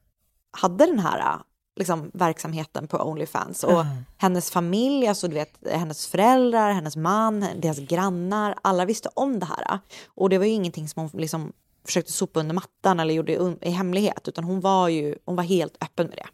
hade 0.51 0.85
den 0.85 0.99
här 0.99 1.39
liksom, 1.75 2.11
verksamheten 2.13 2.87
på 2.87 2.97
Onlyfans. 2.97 3.63
Och 3.63 3.81
Mm. 3.81 4.05
hennes 4.17 4.51
familj, 4.51 5.07
alltså 5.07 5.27
du 5.27 5.33
vet, 5.33 5.53
hennes 5.71 6.07
föräldrar, 6.07 6.71
hennes 6.71 6.95
man, 6.95 7.45
deras 7.57 7.79
grannar, 7.79 8.55
alla 8.61 8.85
visste 8.85 9.09
om 9.13 9.39
det 9.39 9.45
här. 9.45 9.79
Och 10.07 10.29
det 10.29 10.37
var 10.37 10.45
ju 10.45 10.51
ingenting 10.51 10.89
som 10.89 11.01
hon 11.01 11.21
liksom 11.21 11.53
försökte 11.85 12.11
sopa 12.11 12.39
under 12.39 12.55
mattan 12.55 12.99
eller 12.99 13.13
gjorde 13.13 13.37
un- 13.37 13.57
i 13.61 13.69
hemlighet, 13.69 14.27
utan 14.27 14.43
hon 14.43 14.59
var 14.61 14.87
ju 14.87 15.15
hon 15.25 15.35
var 15.35 15.43
helt 15.43 15.83
öppen 15.83 16.07
med 16.07 16.17
det. 16.17 16.27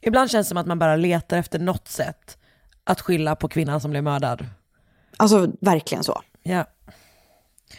Ibland 0.00 0.30
känns 0.30 0.46
det 0.46 0.48
som 0.48 0.58
att 0.58 0.66
man 0.66 0.78
bara 0.78 0.96
letar 0.96 1.36
efter 1.36 1.58
något 1.58 1.88
sätt 1.88 2.38
att 2.84 3.00
skylla 3.00 3.36
på 3.36 3.48
kvinnan 3.48 3.80
som 3.80 3.90
blev 3.90 4.04
mördad. 4.04 4.46
Alltså 5.16 5.48
verkligen 5.60 6.04
så. 6.04 6.22
Ja. 6.42 6.64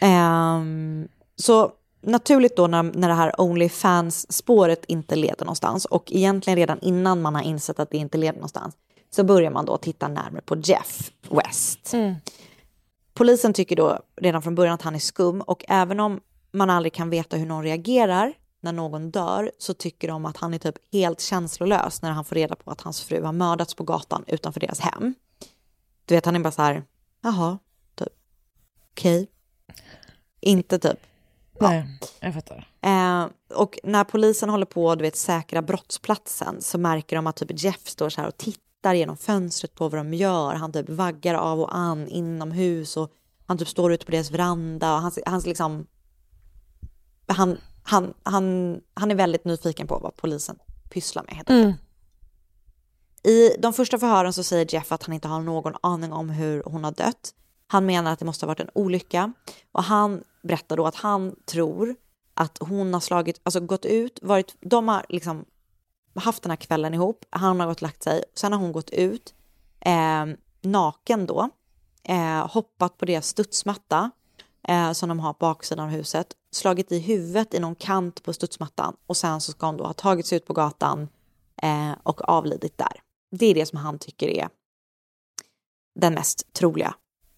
Ehm, 0.00 1.08
så 1.36 1.72
naturligt 2.00 2.56
då 2.56 2.66
när, 2.66 2.82
när 2.82 3.08
det 3.08 3.14
här 3.14 3.40
Onlyfans-spåret 3.40 4.84
inte 4.88 5.16
leder 5.16 5.44
någonstans 5.44 5.84
och 5.84 6.12
egentligen 6.12 6.56
redan 6.56 6.78
innan 6.80 7.22
man 7.22 7.34
har 7.34 7.42
insett 7.42 7.80
att 7.80 7.90
det 7.90 7.96
inte 7.96 8.18
leder 8.18 8.34
någonstans 8.34 8.74
så 9.10 9.24
börjar 9.24 9.50
man 9.50 9.64
då 9.64 9.76
titta 9.76 10.08
närmare 10.08 10.42
på 10.42 10.56
Jeff 10.56 11.10
West. 11.30 11.94
Polisen 13.14 13.52
tycker 13.52 13.76
då 13.76 13.98
redan 14.20 14.42
från 14.42 14.54
början 14.54 14.74
att 14.74 14.82
han 14.82 14.94
är 14.94 14.98
skum 14.98 15.40
och 15.40 15.64
även 15.68 16.00
om 16.00 16.20
man 16.58 16.70
aldrig 16.70 16.92
kan 16.92 17.10
veta 17.10 17.36
hur 17.36 17.46
någon 17.46 17.64
reagerar 17.64 18.32
när 18.60 18.72
någon 18.72 19.10
dör 19.10 19.52
så 19.58 19.74
tycker 19.74 20.08
de 20.08 20.26
att 20.26 20.36
han 20.36 20.54
är 20.54 20.58
typ 20.58 20.74
helt 20.92 21.20
känslolös 21.20 22.02
när 22.02 22.10
han 22.10 22.24
får 22.24 22.34
reda 22.34 22.56
på 22.56 22.70
att 22.70 22.80
hans 22.80 23.02
fru 23.02 23.22
har 23.22 23.32
mördats 23.32 23.74
på 23.74 23.84
gatan 23.84 24.24
utanför 24.26 24.60
deras 24.60 24.80
hem. 24.80 25.14
Du 26.04 26.14
vet, 26.14 26.24
han 26.24 26.36
är 26.36 26.40
bara 26.40 26.50
så 26.50 26.62
här, 26.62 26.84
jaha, 27.22 27.58
typ, 27.94 28.08
okej. 28.92 29.28
Inte 30.40 30.78
typ, 30.78 30.98
Nej, 31.60 31.98
jag 32.20 32.34
fattar. 32.34 32.68
Eh, 32.80 33.26
och 33.54 33.78
när 33.82 34.04
polisen 34.04 34.50
håller 34.50 34.66
på 34.66 34.90
att 34.90 35.16
säkra 35.16 35.62
brottsplatsen 35.62 36.62
så 36.62 36.78
märker 36.78 37.16
de 37.16 37.26
att 37.26 37.36
typ 37.36 37.62
Jeff 37.64 37.88
står 37.88 38.08
så 38.08 38.20
här 38.20 38.28
och 38.28 38.36
tittar 38.36 38.94
genom 38.94 39.16
fönstret 39.16 39.74
på 39.74 39.88
vad 39.88 40.00
de 40.00 40.14
gör. 40.14 40.54
Han 40.54 40.72
typ 40.72 40.88
vaggar 40.88 41.34
av 41.34 41.60
och 41.60 41.76
an 41.76 42.08
inomhus 42.08 42.96
och 42.96 43.12
han 43.46 43.58
typ 43.58 43.68
står 43.68 43.92
ute 43.92 44.06
på 44.06 44.12
deras 44.12 44.30
veranda 44.30 44.94
och 44.94 45.00
han, 45.00 45.12
han 45.26 45.40
liksom... 45.40 45.86
Han, 47.28 47.58
han, 47.82 48.14
han, 48.22 48.80
han 48.94 49.10
är 49.10 49.14
väldigt 49.14 49.44
nyfiken 49.44 49.86
på 49.86 49.98
vad 49.98 50.16
polisen 50.16 50.58
pysslar 50.90 51.22
med. 51.22 51.34
helt 51.34 51.50
enkelt. 51.50 51.80
I 53.22 53.56
de 53.58 53.72
första 53.72 53.98
förhören 53.98 54.32
så 54.32 54.42
säger 54.42 54.74
Jeff 54.74 54.92
att 54.92 55.02
han 55.02 55.14
inte 55.14 55.28
har 55.28 55.40
någon 55.40 55.74
aning 55.82 56.12
om 56.12 56.30
hur 56.30 56.62
hon 56.66 56.84
har 56.84 56.92
dött. 56.92 57.34
Han 57.66 57.86
menar 57.86 58.12
att 58.12 58.18
det 58.18 58.24
måste 58.24 58.46
ha 58.46 58.48
varit 58.48 58.60
en 58.60 58.70
olycka 58.74 59.32
och 59.72 59.82
han 59.82 60.22
berättar 60.42 60.76
då 60.76 60.86
att 60.86 60.94
han 60.94 61.34
tror 61.46 61.94
att 62.34 62.58
hon 62.60 62.94
har 62.94 63.00
slagit, 63.00 63.40
alltså 63.42 63.60
gått 63.60 63.84
ut, 63.84 64.18
varit, 64.22 64.56
de 64.60 64.88
har 64.88 65.06
liksom 65.08 65.44
haft 66.14 66.42
den 66.42 66.50
här 66.50 66.56
kvällen 66.56 66.94
ihop, 66.94 67.24
han 67.30 67.60
har 67.60 67.66
gått 67.66 67.78
och 67.78 67.82
lagt 67.82 68.02
sig, 68.02 68.24
sen 68.34 68.52
har 68.52 68.60
hon 68.60 68.72
gått 68.72 68.90
ut, 68.90 69.34
eh, 69.80 70.26
naken 70.62 71.26
då, 71.26 71.48
eh, 72.02 72.46
hoppat 72.50 72.98
på 72.98 73.04
deras 73.04 73.26
studsmatta 73.26 74.10
eh, 74.68 74.92
som 74.92 75.08
de 75.08 75.20
har 75.20 75.32
på 75.32 75.38
baksidan 75.38 75.84
av 75.84 75.90
huset, 75.90 76.26
slagit 76.52 76.92
i 76.92 76.98
huvudet 76.98 77.54
i 77.54 77.58
någon 77.60 77.74
kant 77.74 78.22
på 78.22 78.32
studsmattan 78.32 78.96
och 79.06 79.16
sen 79.16 79.40
så 79.40 79.52
ska 79.52 79.66
hon 79.66 79.76
då 79.76 79.84
ha 79.84 79.92
tagit 79.92 80.26
sig 80.26 80.36
ut 80.36 80.46
på 80.46 80.52
gatan 80.52 81.08
eh, 81.62 81.92
och 82.02 82.28
avlidit 82.28 82.78
där. 82.78 83.00
Det 83.30 83.46
är 83.46 83.54
det 83.54 83.66
som 83.66 83.78
han 83.78 83.98
tycker 83.98 84.28
är 84.28 84.48
den 85.94 86.14
mest 86.14 86.52
troliga 86.52 86.94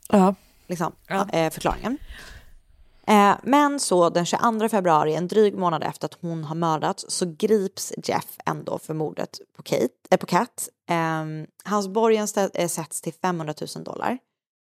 Ja. 0.09 0.35
liksom, 0.67 0.93
Ja. 1.07 1.29
eh, 1.33 1.51
förklaringen. 1.51 1.99
Eh, 3.07 3.35
men 3.43 3.81
så 3.81 4.11
den 4.11 4.27
22 4.27 4.69
februari, 4.69 5.15
en 5.15 5.29
dryg 5.29 5.55
månad 5.59 5.83
efter 5.83 6.07
att 6.07 6.19
hon 6.21 6.45
har 6.45 6.55
mördats, 6.55 7.05
så 7.09 7.35
grips 7.39 7.93
Jeff 8.05 8.37
ändå 8.47 8.79
för 8.79 8.95
mordet 8.95 9.39
på, 9.57 9.63
Kate, 9.63 9.89
eh, 10.11 10.17
på 10.19 10.27
Kat. 10.27 10.69
Eh, 10.91 11.25
hans 11.65 11.89
borgen 11.89 12.29
eh, 12.55 12.69
sätts 12.69 13.01
till 13.01 13.13
500 13.13 13.55
000 13.77 13.85
dollar. 13.85 14.19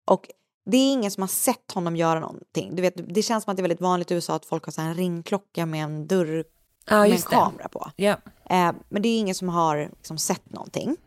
Och 0.05 0.29
det 0.65 0.77
är 0.77 0.93
ingen 0.93 1.11
som 1.11 1.21
har 1.23 1.27
sett 1.27 1.71
honom 1.71 1.95
göra 1.95 2.19
någonting. 2.19 2.75
Du 2.75 2.81
vet, 2.81 3.13
det 3.15 3.21
känns 3.21 3.43
som 3.43 3.51
att 3.51 3.57
det 3.57 3.61
är 3.61 3.63
väldigt 3.63 3.81
vanligt 3.81 4.11
i 4.11 4.13
USA 4.13 4.35
att 4.35 4.45
folk 4.45 4.65
har 4.65 4.71
så 4.71 4.81
en 4.81 4.93
ringklocka 4.93 5.65
med 5.65 5.83
en 5.83 6.07
dörr 6.07 6.43
Ja, 6.85 6.95
med 6.95 7.05
en 7.05 7.11
just 7.11 7.29
det. 7.29 7.35
kamera 7.35 7.67
på. 7.67 7.91
Ja. 7.95 8.17
Eh, 8.49 8.71
men 8.89 9.01
det 9.01 9.07
är 9.09 9.19
ingen 9.19 9.35
som 9.35 9.49
har 9.49 9.77
liksom, 9.77 10.17
sett 10.17 10.49
någonting. 10.51 10.97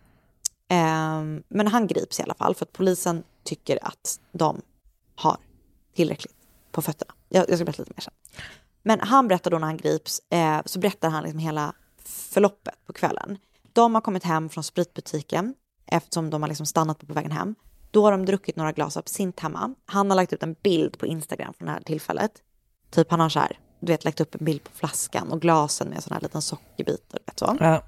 Eh, 0.68 1.22
men 1.48 1.66
han 1.68 1.86
grips 1.86 2.20
i 2.20 2.22
alla 2.22 2.34
fall 2.34 2.54
för 2.54 2.64
att 2.64 2.72
polisen 2.72 3.22
tycker 3.44 3.78
att 3.86 4.20
de 4.32 4.62
har 5.14 5.36
tillräckligt 5.94 6.34
på 6.72 6.82
fötterna. 6.82 7.14
Jag, 7.28 7.50
jag 7.50 7.58
ska 7.58 7.64
berätta 7.64 7.82
lite 7.82 7.92
mer 7.96 8.00
sen. 8.02 8.14
Men 8.82 9.00
han 9.00 9.28
berättar 9.28 9.50
då 9.50 9.58
när 9.58 9.66
han 9.66 9.76
grips, 9.76 10.20
eh, 10.30 10.60
så 10.64 10.78
berättar 10.78 11.08
han 11.10 11.22
liksom 11.22 11.38
hela 11.38 11.72
förloppet 12.04 12.74
på 12.86 12.92
kvällen. 12.92 13.38
De 13.72 13.94
har 13.94 14.02
kommit 14.02 14.24
hem 14.24 14.48
från 14.48 14.64
spritbutiken 14.64 15.54
eftersom 15.86 16.30
de 16.30 16.42
har 16.42 16.48
liksom 16.48 16.66
stannat 16.66 16.98
på, 16.98 17.06
på 17.06 17.12
vägen 17.14 17.30
hem. 17.32 17.54
Då 17.94 18.04
har 18.04 18.12
de 18.12 18.24
druckit 18.26 18.56
några 18.56 18.72
glas 18.72 18.96
absint 18.96 19.40
hemma. 19.40 19.74
Han 19.86 20.10
har 20.10 20.16
lagt 20.16 20.32
ut 20.32 20.42
en 20.42 20.56
bild 20.62 20.98
på 20.98 21.06
Instagram 21.06 21.54
från 21.54 21.66
det 21.66 21.72
här 21.72 21.80
tillfället. 21.80 22.32
Typ 22.90 23.10
han 23.10 23.20
har 23.20 23.28
så 23.28 23.38
här, 23.40 23.58
du 23.80 23.92
vet, 23.92 24.04
lagt 24.04 24.20
upp 24.20 24.34
en 24.34 24.44
bild 24.44 24.64
på 24.64 24.70
flaskan 24.70 25.32
och 25.32 25.40
glasen 25.40 25.88
med 25.88 26.02
sån 26.02 26.12
här 26.12 26.20
liten 26.20 26.42
sockerbit. 26.42 27.12
och 27.12 27.18
Vet 27.26 27.38
så. 27.38 27.56
Ja. 27.60 27.82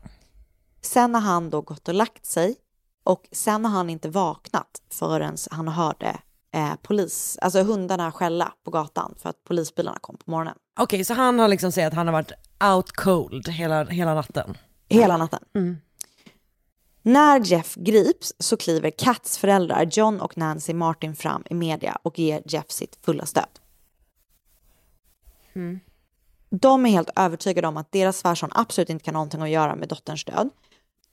Sen 0.80 1.14
har 1.14 1.20
han 1.20 1.50
då 1.50 1.60
gått 1.60 1.88
och 1.88 1.94
lagt 1.94 2.26
sig 2.26 2.56
och 3.04 3.28
sen 3.32 3.64
har 3.64 3.72
han 3.72 3.90
inte 3.90 4.08
vaknat 4.08 4.82
förrän 4.92 5.36
han 5.50 5.68
hörde 5.68 6.16
eh, 6.54 6.74
polis, 6.82 7.38
alltså 7.42 7.62
hundarna 7.62 8.12
skälla 8.12 8.52
på 8.64 8.70
gatan 8.70 9.14
för 9.18 9.30
att 9.30 9.44
polisbilarna 9.44 9.98
kom 10.00 10.16
på 10.16 10.30
morgonen. 10.30 10.54
Okej, 10.80 11.04
så 11.04 11.14
han 11.14 11.38
har 11.38 11.48
liksom 11.48 11.72
sagt 11.72 11.86
att 11.86 11.94
han 11.94 12.06
har 12.06 12.12
varit 12.12 12.32
out 12.74 12.92
cold 12.92 13.48
hela, 13.48 13.84
hela 13.84 14.14
natten. 14.14 14.56
Hela 14.88 15.16
natten. 15.16 15.40
Mm. 15.54 15.76
När 17.06 17.40
Jeff 17.40 17.74
grips 17.74 18.32
så 18.38 18.56
kliver 18.56 18.90
Cats 18.90 19.38
föräldrar 19.38 19.88
John 19.92 20.20
och 20.20 20.38
Nancy 20.38 20.74
Martin 20.74 21.16
fram 21.16 21.42
i 21.50 21.54
media 21.54 21.98
och 22.02 22.18
ger 22.18 22.42
Jeff 22.46 22.70
sitt 22.70 22.98
fulla 23.02 23.26
stöd. 23.26 23.48
De 26.50 26.86
är 26.86 26.90
helt 26.90 27.10
övertygade 27.16 27.68
om 27.68 27.76
att 27.76 27.92
deras 27.92 28.18
svärson 28.18 28.50
absolut 28.52 28.90
inte 28.90 29.04
kan 29.04 29.14
ha 29.14 29.18
någonting 29.18 29.42
att 29.42 29.50
göra 29.50 29.76
med 29.76 29.88
dotterns 29.88 30.24
död. 30.24 30.50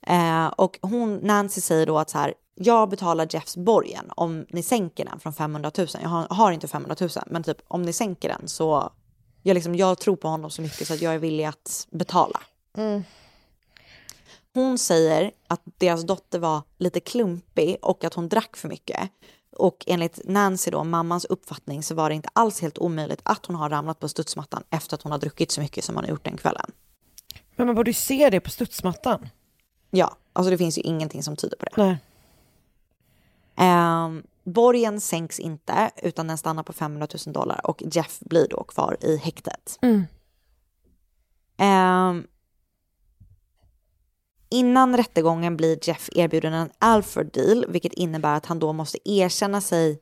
Eh, 0.06 0.46
och 0.46 0.78
hon, 0.82 1.16
Nancy 1.16 1.60
säger 1.60 1.86
då 1.86 1.98
att 1.98 2.10
så 2.10 2.18
här, 2.18 2.34
jag 2.54 2.90
betalar 2.90 3.28
Jeffs 3.30 3.56
borgen 3.56 4.04
om 4.16 4.46
ni 4.50 4.62
sänker 4.62 5.04
den 5.04 5.20
från 5.20 5.32
500 5.32 5.70
000. 5.78 5.86
Jag 6.02 6.08
har, 6.08 6.26
har 6.30 6.52
inte 6.52 6.68
500 6.68 6.96
000, 7.00 7.10
men 7.26 7.42
typ 7.42 7.58
om 7.68 7.82
ni 7.82 7.92
sänker 7.92 8.28
den 8.28 8.48
så, 8.48 8.92
jag, 9.42 9.54
liksom, 9.54 9.74
jag 9.74 9.98
tror 9.98 10.16
på 10.16 10.28
honom 10.28 10.50
så 10.50 10.62
mycket 10.62 10.86
så 10.86 10.94
att 10.94 11.02
jag 11.02 11.14
är 11.14 11.18
villig 11.18 11.44
att 11.44 11.86
betala. 11.90 12.40
Hon 14.54 14.78
säger 14.78 15.32
att 15.48 15.62
deras 15.78 16.02
dotter 16.02 16.38
var 16.38 16.62
lite 16.78 17.00
klumpig 17.00 17.76
och 17.82 18.04
att 18.04 18.14
hon 18.14 18.28
drack 18.28 18.56
för 18.56 18.68
mycket. 18.68 19.10
Och 19.56 19.84
enligt 19.86 20.20
Nancy 20.24 20.70
då, 20.70 20.84
mammans 20.84 21.24
uppfattning, 21.24 21.82
så 21.82 21.94
var 21.94 22.08
det 22.08 22.14
inte 22.14 22.28
alls 22.32 22.60
helt 22.60 22.78
omöjligt 22.78 23.20
att 23.22 23.46
hon 23.46 23.56
har 23.56 23.70
ramlat 23.70 24.00
på 24.00 24.08
studsmattan 24.08 24.62
efter 24.70 24.94
att 24.94 25.02
hon 25.02 25.12
har 25.12 25.18
druckit 25.18 25.50
så 25.50 25.60
mycket 25.60 25.84
som 25.84 25.94
hon 25.94 26.04
har 26.04 26.10
gjort 26.10 26.24
den 26.24 26.36
kvällen. 26.36 26.70
Men 27.56 27.66
man 27.66 27.76
borde 27.76 27.90
ju 27.90 27.94
se 27.94 28.30
det 28.30 28.40
på 28.40 28.50
studsmattan. 28.50 29.28
Ja, 29.90 30.16
alltså 30.32 30.50
det 30.50 30.58
finns 30.58 30.78
ju 30.78 30.82
ingenting 30.82 31.22
som 31.22 31.36
tyder 31.36 31.56
på 31.56 31.64
det. 31.64 31.72
Nej. 31.76 31.98
Ehm, 33.56 34.22
borgen 34.44 35.00
sänks 35.00 35.40
inte, 35.40 35.90
utan 36.02 36.26
den 36.26 36.38
stannar 36.38 36.62
på 36.62 36.72
500 36.72 37.08
000 37.26 37.32
dollar 37.32 37.66
och 37.66 37.82
Jeff 37.92 38.20
blir 38.20 38.48
då 38.48 38.64
kvar 38.64 38.96
i 39.00 39.16
häktet. 39.16 39.78
Mm. 39.82 40.04
Ehm, 41.56 42.26
innan 44.50 44.96
rättegången 44.96 45.56
blir 45.56 45.78
Jeff 45.82 46.08
erbjuden 46.12 46.52
en 46.52 46.70
Alfred 46.78 47.30
deal, 47.32 47.64
vilket 47.68 47.92
innebär 47.92 48.36
att 48.36 48.46
han 48.46 48.58
då 48.58 48.72
måste 48.72 49.10
erkänna 49.10 49.60
sig, 49.60 50.00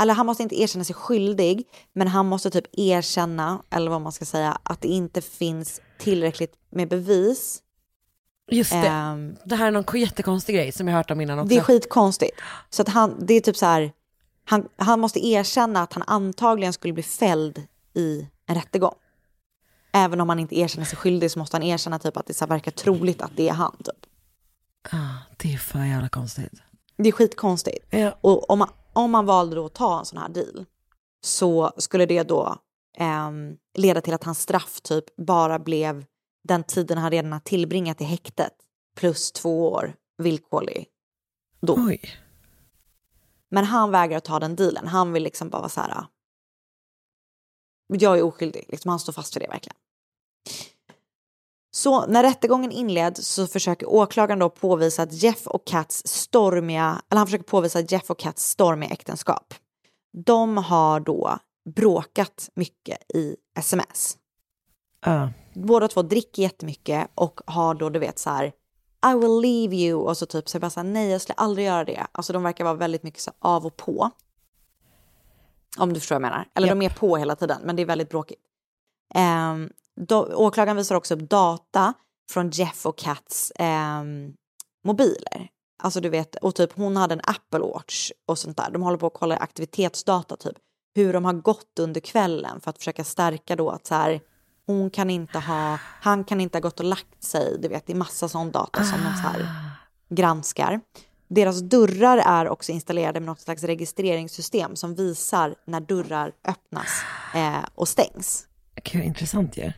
eller 0.00 0.14
han 0.14 0.26
måste 0.26 0.42
inte 0.42 0.60
erkänna 0.60 0.84
sig 0.84 0.94
skyldig, 0.94 1.64
men 1.92 2.08
han 2.08 2.26
måste 2.26 2.50
typ 2.50 2.64
erkänna, 2.72 3.62
eller 3.70 3.90
vad 3.90 4.00
man 4.00 4.12
ska 4.12 4.24
säga, 4.24 4.58
att 4.62 4.80
det 4.80 4.88
inte 4.88 5.20
finns 5.20 5.80
tillräckligt 5.98 6.52
med 6.70 6.88
bevis. 6.88 7.62
Just 8.50 8.70
det. 8.70 8.76
Ehm, 8.76 9.36
Det 9.44 9.56
här 9.56 9.66
är 9.66 9.70
någon 9.70 10.00
jättekonstig 10.00 10.54
grej 10.54 10.72
som 10.72 10.88
jag 10.88 10.96
hört 10.96 11.10
om 11.10 11.20
innan 11.20 11.38
också. 11.38 11.48
det 11.48 11.56
är 11.56 11.60
skitkonstigt. 11.60 12.40
Så 12.70 12.82
att 12.82 12.88
han, 12.88 13.26
det 13.26 13.34
är 13.34 13.40
typ 13.40 13.56
så 13.56 13.66
här, 13.66 13.92
han, 14.44 14.68
han 14.76 15.00
måste 15.00 15.26
erkänna 15.26 15.82
att 15.82 15.92
han 15.92 16.02
antagligen 16.06 16.72
skulle 16.72 16.94
bli 16.94 17.02
fälld 17.02 17.62
i 17.94 18.26
en 18.46 18.54
rättegång. 18.54 18.94
Även 19.96 20.20
om 20.20 20.28
han 20.28 20.38
inte 20.38 20.58
erkänner 20.58 20.84
sig 20.86 20.98
skyldig 20.98 21.30
så 21.30 21.38
måste 21.38 21.56
han 21.56 21.62
erkänna 21.62 21.98
typ 21.98 22.16
att 22.16 22.26
det 22.26 22.34
så 22.34 22.46
verkar 22.46 22.70
troligt 22.70 23.22
att 23.22 23.36
det 23.36 23.48
är 23.48 23.52
han. 23.52 23.76
Typ. 23.84 24.06
Ah, 24.92 25.18
det 25.36 25.52
är 25.54 25.58
för 25.58 25.84
jävla 25.84 26.08
konstigt. 26.08 26.52
Det 26.96 27.08
är 27.08 27.12
skitkonstigt. 27.12 27.86
Ja. 27.90 28.18
Och 28.20 28.50
om 28.50 28.58
man, 28.58 28.68
om 28.92 29.10
man 29.10 29.26
valde 29.26 29.56
då 29.56 29.66
att 29.66 29.74
ta 29.74 29.98
en 29.98 30.04
sån 30.04 30.18
här 30.18 30.28
deal 30.28 30.64
så 31.24 31.72
skulle 31.76 32.06
det 32.06 32.22
då 32.22 32.56
ehm, 32.98 33.56
leda 33.78 34.00
till 34.00 34.14
att 34.14 34.24
hans 34.24 34.40
straff 34.40 34.80
typ 34.80 35.16
bara 35.16 35.58
blev 35.58 36.04
den 36.48 36.64
tiden 36.64 36.98
han 36.98 37.10
redan 37.10 37.32
har 37.32 37.40
tillbringat 37.40 38.00
i 38.00 38.04
häktet 38.04 38.52
plus 38.96 39.32
två 39.32 39.72
år 39.72 39.94
villkorlig 40.18 40.86
dom. 41.60 41.86
Oj. 41.88 42.00
Men 43.50 43.64
han 43.64 43.90
vägrar 43.90 44.20
ta 44.20 44.40
den 44.40 44.56
dealen. 44.56 44.86
Han 44.88 45.12
vill 45.12 45.22
liksom 45.22 45.48
bara 45.50 45.58
vara 45.58 45.68
så 45.68 45.80
här. 45.80 45.90
"Ah, 45.90 46.06
Jag 47.88 48.18
är 48.18 48.22
oskyldig. 48.22 48.64
Liksom, 48.68 48.88
han 48.88 49.00
står 49.00 49.12
fast 49.12 49.32
för 49.32 49.40
det 49.40 49.48
verkligen. 49.48 49.76
Så 51.70 52.06
när 52.06 52.22
rättegången 52.22 52.72
inleds 52.72 53.28
så 53.28 53.46
försöker 53.46 53.88
åklagaren 53.88 54.38
då 54.38 54.50
påvisa 54.50 55.02
att 55.02 55.12
Jeff 55.12 55.46
och 55.46 55.66
Cats 55.66 56.06
stormiga, 56.06 57.02
eller 57.10 57.18
han 57.18 57.26
försöker 57.26 57.44
påvisa 57.44 57.78
att 57.78 57.92
Jeff 57.92 58.10
och 58.10 58.18
Cats 58.18 58.50
stormiga 58.50 58.90
äktenskap. 58.90 59.54
De 60.12 60.56
har 60.56 61.00
då 61.00 61.38
bråkat 61.74 62.50
mycket 62.54 63.14
i 63.14 63.36
sms. 63.58 64.16
Ja. 65.04 65.30
Båda 65.54 65.88
två 65.88 66.02
dricker 66.02 66.42
jättemycket 66.42 67.10
och 67.14 67.40
har 67.46 67.74
då 67.74 67.90
du 67.90 67.98
vet 67.98 68.18
så 68.18 68.30
här 68.30 68.44
I 69.12 69.14
will 69.18 69.40
leave 69.40 69.76
you 69.76 70.00
och 70.02 70.16
så 70.16 70.26
typ 70.26 70.48
så 70.48 70.58
bara 70.58 70.70
så 70.70 70.80
här, 70.80 70.88
nej 70.88 71.10
jag 71.10 71.20
skulle 71.20 71.36
aldrig 71.36 71.66
göra 71.66 71.84
det. 71.84 72.06
Alltså 72.12 72.32
de 72.32 72.42
verkar 72.42 72.64
vara 72.64 72.74
väldigt 72.74 73.02
mycket 73.02 73.20
så 73.20 73.30
av 73.38 73.66
och 73.66 73.76
på. 73.76 74.10
Om 75.78 75.92
du 75.92 76.00
förstår 76.00 76.16
vad 76.16 76.22
jag 76.24 76.30
menar. 76.30 76.48
Eller 76.54 76.68
de 76.68 76.82
är 76.82 76.90
på 76.90 77.16
hela 77.16 77.36
tiden 77.36 77.60
men 77.64 77.76
det 77.76 77.82
är 77.82 77.86
väldigt 77.86 78.10
bråkigt. 78.10 78.40
Um, 79.14 79.70
då, 79.96 80.34
åklagaren 80.34 80.76
visar 80.76 80.94
också 80.94 81.14
upp 81.14 81.30
data 81.30 81.94
från 82.30 82.50
Jeff 82.50 82.86
och 82.86 82.98
Cats 82.98 83.52
ehm, 83.56 84.32
mobiler. 84.84 85.48
Alltså 85.82 86.00
du 86.00 86.08
vet, 86.08 86.36
och 86.36 86.54
typ 86.54 86.72
hon 86.72 86.96
hade 86.96 87.14
en 87.14 87.20
Apple 87.24 87.58
Watch 87.58 88.10
och 88.26 88.38
sånt 88.38 88.56
där. 88.56 88.70
De 88.70 88.82
håller 88.82 88.98
på 88.98 89.06
att 89.06 89.14
kolla 89.14 89.36
aktivitetsdata 89.36 90.36
typ. 90.36 90.56
Hur 90.94 91.12
de 91.12 91.24
har 91.24 91.32
gått 91.32 91.78
under 91.80 92.00
kvällen 92.00 92.60
för 92.60 92.70
att 92.70 92.78
försöka 92.78 93.04
stärka 93.04 93.56
då 93.56 93.70
att 93.70 93.86
så 93.86 93.94
här 93.94 94.20
hon 94.66 94.90
kan 94.90 95.10
inte 95.10 95.38
ha, 95.38 95.78
han 96.00 96.24
kan 96.24 96.40
inte 96.40 96.58
ha 96.58 96.60
gått 96.60 96.80
och 96.80 96.86
lagt 96.86 97.24
sig. 97.24 97.58
Du 97.58 97.68
vet, 97.68 97.86
det 97.86 97.92
är 97.92 97.96
massa 97.96 98.28
sån 98.28 98.50
data 98.50 98.84
som 98.84 98.98
de 98.98 99.16
så 99.16 99.28
här 99.28 99.48
granskar. 100.08 100.80
Deras 101.28 101.60
dörrar 101.60 102.18
är 102.18 102.48
också 102.48 102.72
installerade 102.72 103.20
med 103.20 103.26
något 103.26 103.40
slags 103.40 103.62
registreringssystem 103.62 104.76
som 104.76 104.94
visar 104.94 105.54
när 105.64 105.80
dörrar 105.80 106.32
öppnas 106.44 107.02
eh, 107.34 107.64
och 107.74 107.88
stängs. 107.88 108.46
Gud, 108.84 109.04
intressant 109.04 109.56
ju. 109.56 109.72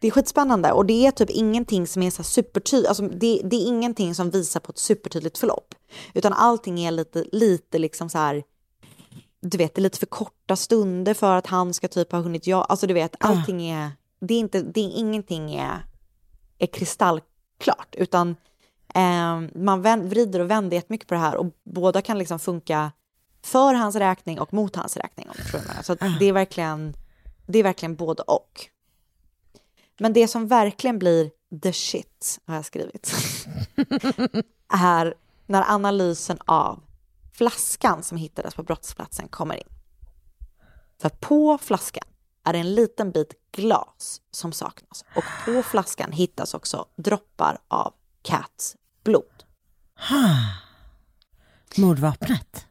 Det 0.00 0.06
är 0.06 0.10
skitspännande 0.10 0.72
och 0.72 0.86
det 0.86 1.06
är 1.06 1.10
typ 1.10 1.30
ingenting 1.30 1.86
som 1.86 2.02
är 2.02 2.10
så 2.10 2.22
supertydligt, 2.22 2.88
alltså 2.88 3.08
det, 3.08 3.40
det 3.44 3.56
är 3.56 3.66
ingenting 3.66 4.14
som 4.14 4.30
visar 4.30 4.60
på 4.60 4.70
ett 4.70 4.78
supertydligt 4.78 5.38
förlopp. 5.38 5.74
Utan 6.14 6.32
allting 6.32 6.80
är 6.80 6.90
lite, 6.90 7.24
lite 7.32 7.78
liksom 7.78 8.10
så 8.10 8.18
här, 8.18 8.42
du 9.40 9.58
vet, 9.58 9.74
det 9.74 9.80
är 9.80 9.82
lite 9.82 9.98
för 9.98 10.06
korta 10.06 10.56
stunder 10.56 11.14
för 11.14 11.36
att 11.36 11.46
han 11.46 11.74
ska 11.74 11.88
typ 11.88 12.12
ha 12.12 12.20
hunnit, 12.20 12.46
ja, 12.46 12.64
alltså 12.64 12.86
du 12.86 12.94
vet, 12.94 13.16
allting 13.20 13.62
är, 13.70 13.90
det 14.20 14.34
är 14.34 14.38
inte, 14.38 14.62
det 14.62 14.80
är 14.80 14.98
ingenting 14.98 15.54
är, 15.54 15.84
är 16.58 16.66
kristallklart, 16.66 17.94
utan 17.94 18.36
eh, 18.94 19.40
man 19.54 19.82
vänd, 19.82 20.10
vrider 20.10 20.40
och 20.40 20.50
vänder 20.50 20.76
jättemycket 20.76 21.08
på 21.08 21.14
det 21.14 21.20
här 21.20 21.36
och 21.36 21.46
båda 21.64 22.02
kan 22.02 22.18
liksom 22.18 22.38
funka 22.38 22.92
för 23.42 23.74
hans 23.74 23.96
räkning 23.96 24.40
och 24.40 24.54
mot 24.54 24.76
hans 24.76 24.96
räkning. 24.96 25.28
Om 25.28 25.34
du 25.36 25.42
förstår. 25.42 25.82
Så 25.82 25.92
att 25.92 25.98
det 26.18 26.24
är 26.24 26.32
verkligen, 26.32 26.94
det 27.46 27.58
är 27.58 27.62
verkligen 27.62 27.96
både 27.96 28.22
och. 28.22 28.70
Men 30.00 30.12
det 30.12 30.28
som 30.28 30.46
verkligen 30.46 30.98
blir 30.98 31.30
the 31.62 31.72
shit, 31.72 32.40
har 32.46 32.54
jag 32.54 32.64
skrivit, 32.64 33.14
är 34.72 35.14
när 35.46 35.64
analysen 35.72 36.38
av 36.44 36.82
flaskan 37.32 38.02
som 38.02 38.18
hittades 38.18 38.54
på 38.54 38.62
brottsplatsen 38.62 39.28
kommer 39.28 39.56
in. 39.56 39.68
För 41.00 41.08
på 41.08 41.58
flaskan 41.58 42.04
är 42.44 42.52
det 42.52 42.58
en 42.58 42.74
liten 42.74 43.10
bit 43.10 43.34
glas 43.52 44.20
som 44.30 44.52
saknas 44.52 45.04
och 45.16 45.24
på 45.44 45.62
flaskan 45.62 46.12
hittas 46.12 46.54
också 46.54 46.86
droppar 46.96 47.58
av 47.68 47.94
Cats 48.22 48.76
blod. 49.04 49.44
Mordvapnet. 51.76 52.66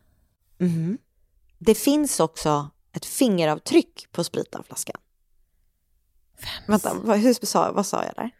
Mhm. 0.57 0.97
Det 1.57 1.76
finns 1.76 2.19
också 2.19 2.69
ett 2.93 3.06
fingeravtryck 3.06 4.07
på 4.11 4.23
Vänta, 6.68 6.94
vad, 6.94 7.18
hur 7.18 7.45
sa, 7.45 7.72
vad 7.72 7.86
sa 7.86 8.03
jag 8.03 8.14
där? 8.16 8.32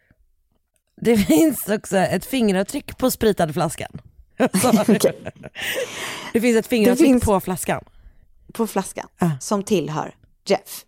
Det 1.02 1.18
finns 1.18 1.70
också 1.70 1.98
ett 1.98 2.26
fingeravtryck 2.26 2.98
på 2.98 3.12
spritade 3.12 3.54
flaskan. 3.54 3.92
Det 6.34 6.42
finns 6.42 6.58
ett 6.58 6.68
fingeravtryck 6.68 7.08
finns- 7.08 7.26
på 7.26 7.40
flaskan. 7.40 7.84
På 8.54 8.68
flaskan 8.68 9.08
som 9.40 9.64
tillhör 9.64 10.16
Jeff. 10.46 10.86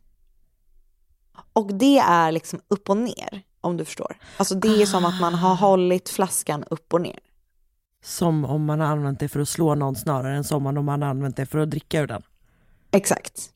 Och 1.54 1.74
det 1.74 1.98
är 1.98 2.32
liksom 2.32 2.62
upp 2.68 2.90
och 2.90 2.98
ner, 2.98 3.42
om 3.62 3.78
du 3.78 3.86
förstår. 3.86 4.18
Alltså 4.38 4.56
det 4.56 4.82
är 4.82 4.86
som 4.86 5.06
att 5.06 5.22
man 5.22 5.34
har 5.34 5.56
hållit 5.56 6.10
flaskan 6.10 6.64
upp 6.64 6.94
och 6.94 7.02
ner. 7.02 7.20
Som 8.04 8.46
om 8.46 8.66
man 8.66 8.80
har 8.80 8.88
använt 8.88 9.20
det 9.20 9.30
för 9.30 9.40
att 9.40 9.50
slå 9.50 9.76
någon 9.76 9.96
snarare 9.96 10.36
än 10.36 10.44
som 10.44 10.66
om 10.68 10.86
man 10.86 11.02
har 11.02 11.10
använt 11.10 11.36
det 11.36 11.46
för 11.46 11.60
att 11.60 11.70
dricka 11.70 12.02
ur 12.02 12.08
den. 12.08 12.22
Exakt. 12.92 13.50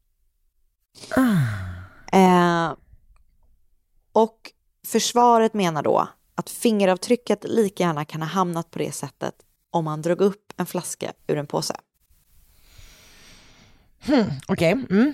Eh, 2.12 2.74
och 4.16 4.52
försvaret 4.88 5.54
menar 5.54 5.84
då 5.84 6.08
att 6.36 6.50
fingeravtrycket 6.50 7.44
lika 7.44 7.84
gärna 7.84 8.06
kan 8.06 8.22
ha 8.22 8.30
hamnat 8.30 8.72
på 8.72 8.80
det 8.80 8.92
sättet 8.92 9.36
om 9.72 9.86
man 9.86 10.02
drog 10.02 10.22
upp 10.22 10.54
en 10.58 10.66
flaska 10.66 11.14
ur 11.28 11.38
en 11.38 11.48
påse. 11.48 11.76
Hmm, 14.06 14.26
Okej, 14.48 14.72
mm. 14.72 15.14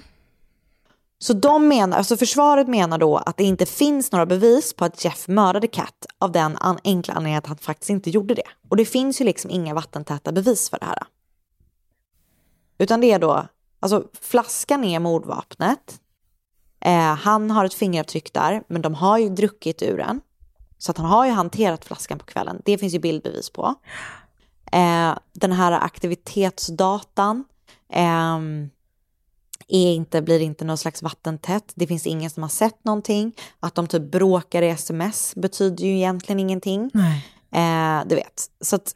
Så 1.19 1.34
de 1.34 1.68
menar, 1.68 1.98
alltså 1.98 2.18
försvaret 2.18 2.68
menar 2.68 2.98
då 2.98 3.18
att 3.18 3.38
det 3.38 3.44
inte 3.44 3.65
finns 3.65 4.11
några 4.11 4.26
bevis 4.26 4.73
på 4.73 4.86
att 4.86 5.06
Jeff 5.06 5.28
mördade 5.28 5.68
Kat 5.68 6.06
av 6.19 6.32
den 6.32 6.57
an- 6.57 6.80
enkla 6.84 7.14
anledningen 7.14 7.38
att 7.38 7.48
han 7.48 7.57
faktiskt 7.57 7.90
inte 7.90 8.10
gjorde 8.10 8.34
det. 8.34 8.48
Och 8.69 8.78
det 8.78 8.86
finns 8.86 9.22
ju 9.22 9.26
liksom 9.26 9.52
inga 9.52 9.73
vattentäta 9.73 10.32
bevis 10.32 10.69
för 10.69 10.80
det 10.80 10.86
här. 10.86 11.03
Utan 12.78 13.02
det 13.02 13.11
är 13.11 13.19
då, 13.19 13.48
alltså 13.80 14.07
flaskan 14.22 14.84
är 14.84 14.99
mordvapnet. 14.99 16.02
Eh, 16.81 17.15
han 17.15 17.51
har 17.51 17.65
ett 17.65 17.73
fingeravtryck 17.73 18.33
där, 18.33 18.63
men 18.67 18.81
de 18.81 18.93
har 18.93 19.17
ju 19.17 19.29
druckit 19.29 19.81
ur 19.81 19.97
den. 19.97 20.21
Så 20.77 20.91
att 20.91 20.97
han 20.97 21.05
har 21.07 21.25
ju 21.25 21.31
hanterat 21.31 21.85
flaskan 21.85 22.19
på 22.19 22.25
kvällen. 22.25 22.61
Det 22.65 22.77
finns 22.77 22.93
ju 22.93 22.99
bildbevis 22.99 23.49
på. 23.49 23.75
Eh, 24.71 25.17
den 25.33 25.51
här 25.51 25.71
aktivitetsdatan 25.71 27.43
ehm, 27.93 28.69
är 29.67 29.93
inte, 29.93 30.21
blir 30.21 30.39
inte 30.39 30.65
någon 30.65 30.77
slags 30.77 31.01
vattentätt. 31.03 31.71
Det 31.75 31.87
finns 31.87 32.07
ingen 32.07 32.29
som 32.29 32.43
har 32.43 32.49
sett 32.49 32.83
någonting. 32.83 33.33
Att 33.59 33.75
de 33.75 33.87
typ 33.87 34.11
bråkar 34.11 34.61
i 34.61 34.69
sms 34.69 35.35
betyder 35.35 35.83
ju 35.85 35.95
egentligen 35.95 36.39
ingenting. 36.39 36.91
Nej. 36.93 37.25
Eh, 37.51 38.07
du 38.07 38.15
vet. 38.15 38.41
Så 38.61 38.75
att, 38.75 38.95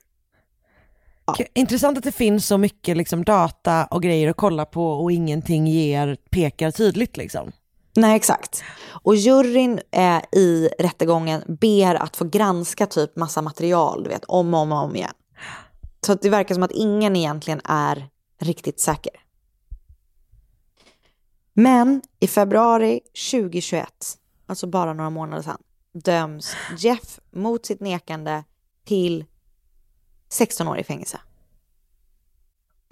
K- 1.37 1.43
Intressant 1.53 1.97
att 1.97 2.03
det 2.03 2.11
finns 2.11 2.47
så 2.47 2.57
mycket 2.57 2.97
liksom, 2.97 3.23
data 3.23 3.85
och 3.85 4.03
grejer 4.03 4.29
att 4.29 4.37
kolla 4.37 4.65
på 4.65 4.87
och 4.91 5.11
ingenting 5.11 5.67
ger, 5.67 6.17
pekar 6.29 6.71
tydligt 6.71 7.17
liksom. 7.17 7.51
Nej, 7.95 8.15
exakt. 8.15 8.63
Och 9.03 9.15
juryn 9.15 9.79
eh, 9.91 10.21
i 10.31 10.69
rättegången 10.79 11.43
ber 11.47 11.95
att 11.95 12.15
få 12.15 12.25
granska 12.25 12.87
typ 12.87 13.15
massa 13.15 13.41
material, 13.41 14.03
du 14.03 14.09
vet, 14.09 14.25
om 14.25 14.53
och 14.53 14.59
om, 14.59 14.71
och 14.71 14.83
om 14.83 14.95
igen. 14.95 15.13
Så 16.05 16.15
det 16.15 16.29
verkar 16.29 16.55
som 16.55 16.63
att 16.63 16.71
ingen 16.71 17.15
egentligen 17.15 17.61
är 17.63 18.09
riktigt 18.41 18.79
säker. 18.79 19.11
Men 21.53 22.01
i 22.19 22.27
februari 22.27 23.01
2021, 23.31 23.87
alltså 24.45 24.67
bara 24.67 24.93
några 24.93 25.09
månader 25.09 25.43
sedan, 25.43 25.61
döms 25.93 26.55
Jeff 26.77 27.19
mot 27.31 27.65
sitt 27.65 27.79
nekande 27.79 28.43
till 28.85 29.25
16 30.29 30.67
år 30.67 30.77
i 30.77 30.83
fängelse. 30.83 31.19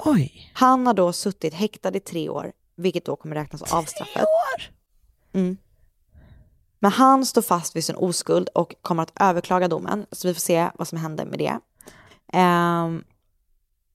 Oj. 0.05 0.51
Han 0.53 0.87
har 0.87 0.93
då 0.93 1.13
suttit 1.13 1.53
häktad 1.53 1.97
i 1.97 1.99
tre 1.99 2.29
år, 2.29 2.51
vilket 2.75 3.05
då 3.05 3.15
kommer 3.15 3.35
räknas 3.35 3.73
av 3.73 3.83
straffet. 3.83 4.25
Mm. 5.33 5.57
Men 6.79 6.91
han 6.91 7.25
står 7.25 7.41
fast 7.41 7.75
vid 7.75 7.83
sin 7.83 7.95
oskuld 7.95 8.49
och 8.49 8.75
kommer 8.81 9.03
att 9.03 9.13
överklaga 9.19 9.67
domen, 9.67 10.05
så 10.11 10.27
vi 10.27 10.33
får 10.33 10.41
se 10.41 10.69
vad 10.75 10.87
som 10.87 10.97
händer 10.97 11.25
med 11.25 11.39
det. 11.39 11.59
Um, 12.39 13.03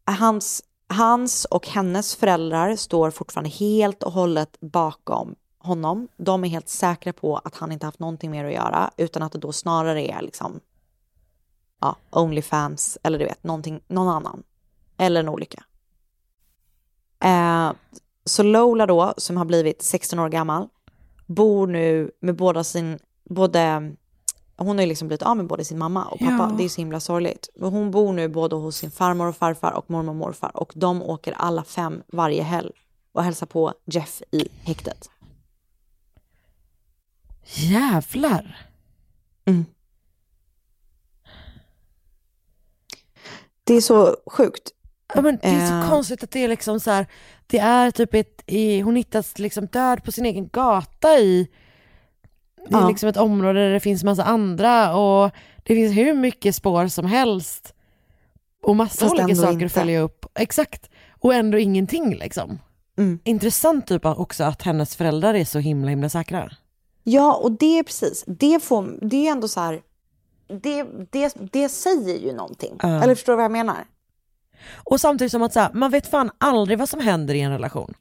hans, 0.04 0.62
hans 0.88 1.44
och 1.44 1.68
hennes 1.68 2.16
föräldrar 2.16 2.76
står 2.76 3.10
fortfarande 3.10 3.50
helt 3.50 4.02
och 4.02 4.12
hållet 4.12 4.56
bakom 4.60 5.34
honom. 5.58 6.08
De 6.16 6.44
är 6.44 6.48
helt 6.48 6.68
säkra 6.68 7.12
på 7.12 7.36
att 7.36 7.54
han 7.54 7.72
inte 7.72 7.86
haft 7.86 7.98
någonting 7.98 8.30
mer 8.30 8.44
att 8.44 8.52
göra, 8.52 8.90
utan 8.96 9.22
att 9.22 9.32
det 9.32 9.38
då 9.38 9.52
snarare 9.52 10.02
är 10.02 10.22
liksom 10.22 10.60
ja, 11.80 11.96
Onlyfans 12.10 12.98
eller 13.02 13.18
du 13.18 13.24
vet, 13.24 13.44
någonting, 13.44 13.80
någon 13.88 14.08
annan. 14.08 14.42
Eller 14.96 15.20
en 15.20 15.28
olycka. 15.28 15.64
Eh, 17.24 17.72
så 18.24 18.42
Lola 18.42 18.86
då, 18.86 19.14
som 19.16 19.36
har 19.36 19.44
blivit 19.44 19.82
16 19.82 20.18
år 20.18 20.28
gammal, 20.28 20.68
bor 21.28 21.66
nu 21.66 22.10
med 22.20 22.36
båda 22.36 22.64
sin, 22.64 22.98
både, 23.30 23.94
hon 24.56 24.76
har 24.78 24.82
ju 24.82 24.86
liksom 24.88 25.08
blivit 25.08 25.22
av 25.22 25.36
med 25.36 25.46
både 25.46 25.64
sin 25.64 25.78
mamma 25.78 26.04
och 26.04 26.18
pappa, 26.18 26.48
Ja. 26.50 26.54
det 26.58 26.64
är 26.64 26.68
så 26.68 26.80
himla 26.80 27.00
sorgligt. 27.00 27.48
Men 27.56 27.70
hon 27.70 27.90
bor 27.90 28.12
nu 28.12 28.28
både 28.28 28.56
hos 28.56 28.76
sin 28.76 28.90
farmor 28.90 29.26
och 29.26 29.36
farfar 29.36 29.72
och 29.72 29.90
mormor 29.90 30.10
och 30.10 30.16
morfar 30.16 30.56
och 30.56 30.72
de 30.74 31.02
åker 31.02 31.32
alla 31.32 31.64
fem 31.64 32.02
varje 32.12 32.42
helg 32.42 32.70
och 33.12 33.24
hälsar 33.24 33.46
på 33.46 33.74
Jeff 33.84 34.22
i 34.30 34.48
häktet. 34.62 35.10
Jävlar. 37.44 38.58
Det 43.64 43.74
är 43.74 43.80
så 43.80 44.16
sjukt. 44.26 44.70
Ja, 45.14 45.20
men 45.22 45.38
det 45.42 45.48
är 45.48 45.68
så 45.68 45.74
Eh. 45.74 45.90
konstigt 45.90 46.24
att 46.24 46.30
det 46.30 46.44
är 46.44 46.48
liksom 46.48 46.80
så 46.80 46.90
här, 46.90 47.06
det 47.50 47.58
är 47.58 47.90
typ 47.90 48.14
ett, 48.14 48.42
i, 48.46 48.80
hon 48.80 48.96
hittas 48.96 49.38
liksom 49.38 49.66
död 49.66 50.04
på 50.04 50.12
sin 50.12 50.26
egen 50.26 50.48
gata 50.48 51.18
i, 51.18 51.48
det 52.68 52.74
är 52.74 52.80
Ja. 52.80 52.88
liksom 52.88 53.08
ett 53.08 53.16
område 53.16 53.60
där 53.60 53.70
det 53.70 53.80
finns 53.80 54.04
massa 54.04 54.24
andra 54.24 54.96
och 54.96 55.30
det 55.56 55.74
finns 55.74 55.96
hur 55.96 56.14
mycket 56.14 56.54
spår 56.54 56.86
som 56.88 57.06
helst. 57.06 57.74
Och 58.62 58.76
massa 58.76 59.04
Fast 59.08 59.20
olika 59.20 59.36
saker 59.36 59.52
inte. 59.52 59.64
att 59.66 59.72
följa 59.72 60.00
upp. 60.00 60.26
Exakt. 60.34 60.90
Och 61.20 61.34
ändå 61.34 61.58
ingenting 61.58 62.14
liksom. 62.16 62.58
Mm. 62.98 63.18
Intressant 63.24 63.86
typ 63.86 64.04
också 64.06 64.44
att 64.44 64.62
hennes 64.62 64.96
föräldrar 64.96 65.34
är 65.34 65.44
så 65.44 65.58
himla 65.58 65.90
himla 65.90 66.08
säkra. 66.08 66.50
Ja, 67.04 67.34
och 67.34 67.52
det 67.52 67.78
är 67.78 67.82
precis, 67.82 68.24
det, 68.26 68.60
får, 68.62 68.98
det 69.08 69.26
är 69.28 69.32
ändå 69.32 69.48
så 69.48 69.60
här, 69.60 69.80
det, 70.62 70.86
det, 71.10 71.34
det 71.52 71.68
säger 71.68 72.18
ju 72.18 72.32
någonting. 72.32 72.76
Ja. 72.82 73.02
Eller 73.02 73.14
förstår 73.14 73.32
du 73.32 73.36
vad 73.36 73.44
jag 73.44 73.52
menar? 73.52 73.76
Och 74.74 75.00
samtidigt 75.00 75.30
som 75.32 75.42
att 75.42 75.52
så 75.52 75.60
här, 75.60 75.70
man 75.72 75.90
vet 75.90 76.06
fan 76.10 76.30
aldrig 76.38 76.78
vad 76.78 76.88
som 76.88 77.00
händer 77.00 77.34
i 77.34 77.40
en 77.40 77.50
relation. 77.52 77.94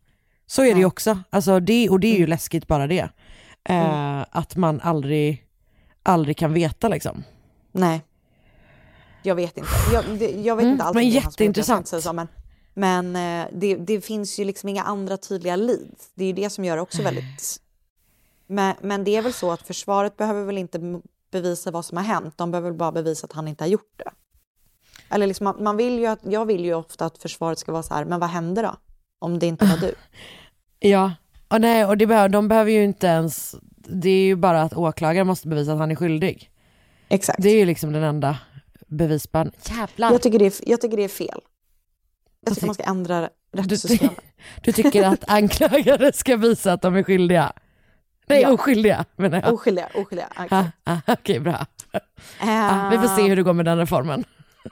Så 0.47 0.63
är 0.65 0.73
det 0.73 0.79
ju 0.79 0.85
också. 0.85 1.19
Alltså 1.29 1.59
det, 1.59 1.89
och 1.89 1.99
det 1.99 2.07
är 2.07 2.11
Mm. 2.11 2.21
ju 2.21 2.27
läskigt 2.27 2.67
bara 2.67 2.87
det. 2.87 3.09
Eh, 3.69 4.25
Att 4.31 4.55
man 4.55 4.81
aldrig, 4.81 5.43
aldrig 6.03 6.37
kan 6.37 6.53
veta 6.53 6.87
liksom. 6.87 7.23
Nej. 7.71 8.01
Jag 9.23 9.35
vet 9.35 9.57
inte. 9.57 9.69
Jag, 9.93 10.05
det, 10.19 10.31
jag 10.31 10.55
vet 10.55 10.63
Mm, 10.63 10.71
inte 10.73 10.83
alls 10.83 10.95
men 10.95 11.03
som 11.03 11.09
jätteintressant. 11.11 11.87
så, 11.87 12.13
Men, 12.13 12.27
men 12.73 13.15
eh, 13.15 13.47
det, 13.53 13.75
det 13.75 14.01
finns 14.01 14.39
ju 14.39 14.45
liksom 14.45 14.69
inga 14.69 14.83
andra 14.83 15.17
tydliga 15.17 15.55
leads. 15.55 16.11
Det 16.15 16.23
är 16.23 16.27
ju 16.27 16.33
det 16.33 16.49
som 16.49 16.65
gör 16.65 16.75
det 16.75 16.81
också 16.81 17.01
väldigt... 17.01 17.61
Men, 18.47 18.75
men 18.81 19.03
det 19.03 19.15
är 19.15 19.21
väl 19.21 19.33
så 19.33 19.51
att 19.51 19.61
försvaret 19.67 20.17
behöver 20.17 20.43
väl 20.45 20.57
inte 20.57 21.01
bevisa 21.31 21.71
vad 21.71 21.85
som 21.85 21.97
har 21.97 22.03
hänt. 22.03 22.37
De 22.37 22.51
behöver 22.51 22.69
väl 22.69 22.77
bara 22.77 22.91
bevisa 22.91 23.25
att 23.25 23.33
han 23.33 23.47
inte 23.47 23.63
har 23.63 23.69
gjort 23.69 23.93
det. 23.97 24.11
Eller 25.09 25.27
liksom, 25.27 25.55
man, 25.59 25.77
vill 25.77 25.99
ju 25.99 26.05
att, 26.07 26.19
jag 26.23 26.45
vill 26.45 26.65
ju 26.65 26.73
ofta 26.73 27.05
att 27.05 27.17
försvaret 27.17 27.59
ska 27.59 27.71
vara 27.71 27.83
så 27.83 27.93
här, 27.93 28.05
men 28.05 28.19
vad 28.19 28.29
hände 28.29 28.61
då? 28.61 28.75
Om 29.19 29.39
det 29.39 29.45
inte 29.45 29.65
var 29.65 29.77
du. 29.77 29.95
Ja, 30.79 31.13
och, 31.47 31.61
nej, 31.61 31.85
och 31.85 31.97
det 31.97 32.05
behöver, 32.07 32.29
de 32.29 32.47
behöver 32.47 32.71
ju 32.71 32.83
inte 32.83 33.07
ens, 33.07 33.55
det 33.75 34.09
är 34.09 34.23
ju 34.25 34.35
bara 34.35 34.61
att 34.61 34.73
åklagaren 34.73 35.27
måste 35.27 35.47
bevisa 35.47 35.73
att 35.73 35.79
han 35.79 35.91
är 35.91 35.95
skyldig. 35.95 36.51
Exakt. 37.09 37.41
Det 37.41 37.49
är 37.49 37.55
ju 37.57 37.65
liksom 37.65 37.93
den 37.93 38.03
enda 38.03 38.37
bevisbördan. 38.87 39.51
Jävlar. 39.69 40.11
Jag 40.11 40.21
tycker 40.21 40.39
det 40.39 40.45
är, 40.45 40.69
jag 40.69 40.81
tycker 40.81 40.97
det 40.97 41.03
är 41.03 41.07
fel. 41.07 41.39
Jag 42.45 42.53
tycker 42.53 42.65
man 42.67 42.73
ska 42.75 42.83
ändra 42.83 43.29
rättssystemet. 43.53 44.13
Du 44.61 44.71
tycker 44.71 45.03
att 45.07 45.23
anklagare 45.29 46.13
ska 46.13 46.35
visa 46.35 46.73
att 46.73 46.81
de 46.81 46.95
är 46.95 47.03
skyldiga? 47.03 47.53
Nej, 48.27 48.41
Ja. 48.41 48.51
oskyldiga 48.51 49.05
menar 49.15 49.41
jag. 49.41 49.53
Oskyldiga, 49.53 49.87
oskyldiga. 49.95 50.27
Okej. 50.35 50.47
Ah, 50.49 50.65
ah, 50.83 50.97
Okej, 51.07 51.39
bra. 51.39 51.65
Eh, 51.93 51.99
Ah, 52.41 52.89
vi 52.89 52.97
får 52.97 53.07
se 53.15 53.27
hur 53.27 53.35
det 53.35 53.43
går 53.43 53.53
med 53.53 53.65
den 53.65 53.77
reformen. 53.77 54.23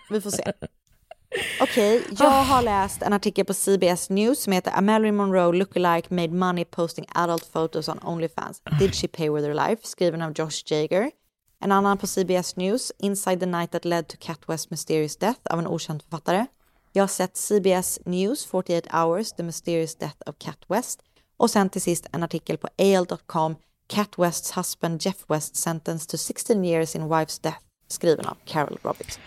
Vi 0.10 0.22
får 0.22 0.32
se. 0.32 0.52
Okej, 1.62 2.04
jag 2.20 2.30
har 2.30 2.62
läst 2.62 3.02
en 3.02 3.14
artikel 3.14 3.46
på 3.46 3.54
CBS 3.54 4.10
News 4.10 4.44
som 4.44 4.54
heter 4.54 4.72
A 4.76 4.82
Marilyn 4.82 5.16
Monroe 5.16 5.54
lookalike 5.54 6.14
made 6.14 6.34
money 6.34 6.66
posting 6.66 7.06
adult 7.16 7.54
photos 7.54 7.90
on 7.90 8.00
Onlyfans. 8.04 8.62
Did 8.80 8.96
she 8.96 9.08
pay 9.08 9.30
with 9.30 9.48
her 9.48 9.54
life? 9.54 9.88
Skriven 9.88 10.22
av 10.22 10.34
Josh 10.36 10.64
Jager. 10.66 11.12
En 11.60 11.72
annan 11.72 11.98
på 11.98 12.08
CBS 12.08 12.56
News, 12.56 12.92
Inside 13.00 13.40
the 13.40 13.46
night 13.46 13.72
that 13.72 13.86
led 13.86 14.08
to 14.08 14.18
Cat 14.20 14.40
West 14.48 14.72
mysterious 14.72 15.18
death 15.18 15.40
av 15.50 15.60
en 15.60 15.68
okänd 15.68 16.02
författare. 16.02 16.46
Jag 16.94 17.04
har 17.04 17.08
sett 17.08 17.38
CBS 17.38 18.00
News 18.06 18.46
48 18.46 19.04
hours, 19.04 19.32
the 19.32 19.44
mysterious 19.44 19.96
death 19.96 20.18
of 20.26 20.36
Cat 20.38 20.60
West. 20.68 21.00
Och 21.38 21.50
sen 21.50 21.70
till 21.70 21.82
sist 21.82 22.08
en 22.12 22.24
artikel 22.24 22.58
på 22.58 22.68
AL.com, 22.78 23.56
Cat 23.88 24.18
Wests 24.18 24.58
husband 24.58 25.02
Jeff 25.02 25.26
West 25.28 25.56
sentenced 25.56 26.10
to 26.10 26.18
16 26.18 26.66
years 26.66 26.96
in 26.96 27.02
wife's 27.02 27.42
death, 27.42 27.60
skriven 27.88 28.26
av 28.26 28.38
Carol 28.46 28.78
Roberts. 28.82 29.20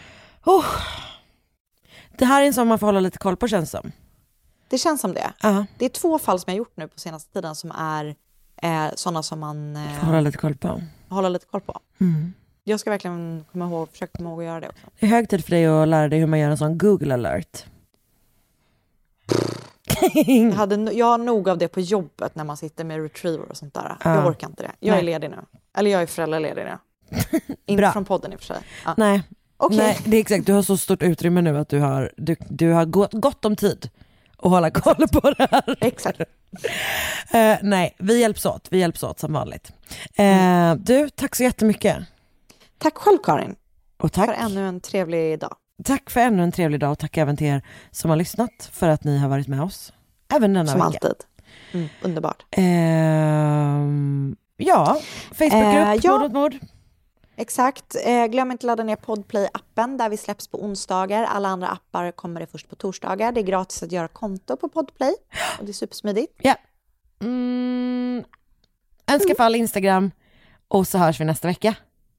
Oh. 0.48 0.64
Det 2.18 2.24
här 2.24 2.42
är 2.42 2.46
en 2.46 2.54
sån 2.54 2.68
man 2.68 2.78
får 2.78 2.86
hålla 2.86 3.00
lite 3.00 3.18
koll 3.18 3.36
på 3.36 3.48
känns 3.48 3.70
som. 3.70 3.92
Det 4.68 4.78
känns 4.78 5.00
som 5.00 5.14
det. 5.14 5.32
Ja. 5.42 5.66
Det 5.78 5.84
är 5.84 5.88
två 5.88 6.18
fall 6.18 6.40
som 6.40 6.50
jag 6.50 6.56
gjort 6.58 6.76
nu 6.76 6.88
på 6.88 6.98
senaste 6.98 7.32
tiden 7.32 7.54
som 7.54 7.72
är 7.74 8.14
eh, 8.62 8.94
sådana 8.94 9.22
som 9.22 9.40
man 9.40 9.76
eh, 9.76 9.82
Hålla 9.82 10.20
lite 10.20 10.38
koll 10.38 10.54
på. 10.54 10.82
håller 11.08 11.30
lite 11.30 11.46
koll 11.46 11.60
på. 11.60 11.80
Mm. 12.00 12.32
Jag 12.64 12.80
ska 12.80 12.90
verkligen 12.90 13.44
komma 13.52 13.66
ihåg, 13.66 13.88
försöka 13.92 14.18
komma 14.18 14.30
ihåg 14.30 14.40
att 14.40 14.46
göra 14.46 14.60
det 14.60 14.68
också. 14.68 14.86
Det 15.00 15.06
är 15.06 15.10
hög 15.10 15.28
tid 15.28 15.44
för 15.44 15.50
dig 15.50 15.66
att 15.66 15.88
lära 15.88 16.08
dig 16.08 16.18
hur 16.18 16.26
man 16.26 16.38
gör 16.38 16.50
en 16.50 16.58
sån 16.58 16.78
Google 16.78 17.14
alert. 17.14 17.64
Jag, 20.12 20.52
hade, 20.52 20.92
jag 20.92 21.06
har 21.06 21.18
nog 21.18 21.48
av 21.48 21.58
det 21.58 21.68
på 21.68 21.80
jobbet 21.80 22.34
när 22.34 22.44
man 22.44 22.56
sitter 22.56 22.84
med 22.84 23.02
retriever 23.02 23.48
och 23.50 23.56
sånt 23.56 23.74
där. 23.74 23.96
Ja. 24.04 24.14
Jag 24.14 24.26
orkar 24.26 24.48
inte 24.48 24.62
det. 24.62 24.72
Jag 24.80 24.92
är 24.92 25.02
Nej. 25.02 25.04
ledig 25.04 25.30
nu. 25.30 25.36
Eller 25.76 25.90
jag 25.90 26.02
är 26.02 26.06
föräldraledig 26.06 26.64
nu. 26.64 26.78
inte 27.66 27.90
från 27.92 28.04
podden 28.04 28.32
i 28.32 28.36
och 28.36 28.40
för 28.40 28.46
sig. 28.46 28.62
Ja. 28.84 28.94
Nej. 28.96 29.22
Okej. 29.60 29.76
Nej, 29.78 29.98
det 30.04 30.16
är 30.16 30.20
exakt. 30.20 30.46
Du 30.46 30.52
har 30.52 30.62
så 30.62 30.76
stort 30.76 31.02
utrymme 31.02 31.40
nu 31.42 31.58
att 31.58 31.68
du 31.68 31.80
har, 31.80 32.12
du, 32.16 32.36
du 32.48 32.72
har 32.72 32.84
gott, 33.20 33.44
om 33.44 33.56
tid 33.56 33.90
att 34.38 34.50
hålla 34.50 34.70
koll 34.70 35.08
på 35.12 35.30
det 35.30 35.48
här. 35.50 35.76
Exakt. 35.80 36.20
Eh, 37.30 37.56
nej, 37.62 37.94
vi 37.98 38.20
hjälps 38.20 38.46
åt. 38.46 38.68
Vi 38.70 38.78
hjälps 38.78 39.02
åt 39.02 39.18
som 39.20 39.32
vanligt. 39.32 39.72
Eh, 40.14 40.74
du, 40.74 41.08
tack 41.08 41.36
så 41.36 41.42
jättemycket. 41.42 41.96
Tack 42.78 42.94
själv 42.98 43.18
Karin. 43.24 43.54
Och 43.96 44.12
tack. 44.12 44.26
För 44.26 44.32
ännu 44.44 44.68
en 44.68 44.80
trevlig 44.80 45.38
dag. 45.38 45.54
Tack 45.84 46.10
för 46.10 46.20
ännu 46.20 46.42
en 46.42 46.52
trevlig 46.52 46.80
dag 46.80 46.92
och 46.92 46.98
tack 46.98 47.16
även 47.16 47.36
till 47.36 47.46
er 47.46 47.62
som 47.90 48.10
har 48.10 48.16
lyssnat 48.16 48.70
för 48.72 48.88
att 48.88 49.04
ni 49.04 49.18
har 49.18 49.28
varit 49.28 49.48
med 49.48 49.62
oss. 49.62 49.92
Även 50.34 50.54
denna 50.54 50.70
Som 50.70 50.78
vecka. 50.80 50.86
alltid. 51.08 51.24
Mm, 51.72 51.88
underbart. 52.02 52.44
Ehm, 52.50 54.36
ja, 54.56 55.00
Facebookgrupp, 55.30 55.54
Eh, 55.88 55.94
ja. 56.02 56.12
Mord 56.12 56.20
mot 56.22 56.32
mord. 56.32 56.54
Exakt. 57.40 57.96
Eh, 58.04 58.26
glöm 58.26 58.50
inte 58.50 58.60
att 58.60 58.66
ladda 58.66 58.84
ner 58.84 58.96
Podplay-appen 58.96 59.98
där 59.98 60.08
vi 60.08 60.16
släpps 60.16 60.48
på 60.48 60.64
onsdagar. 60.64 61.24
Alla 61.24 61.48
andra 61.48 61.68
appar 61.68 62.10
kommer 62.10 62.40
det 62.40 62.46
först 62.46 62.68
på 62.68 62.76
torsdagar. 62.76 63.32
Det 63.32 63.40
är 63.40 63.44
gratis 63.44 63.82
att 63.82 63.92
göra 63.92 64.08
konto 64.08 64.56
på 64.56 64.68
Podplay 64.68 65.14
och 65.58 65.64
det 65.64 65.70
är 65.70 65.74
supersmidigt. 65.74 66.32
Ja. 66.42 66.54
Mm, 67.20 68.24
önskefall 69.12 69.54
Instagram 69.54 70.10
och 70.68 70.88
så 70.88 70.98
hörs 70.98 71.20
vi 71.20 71.24
nästa 71.24 71.48
vecka. 71.48 71.74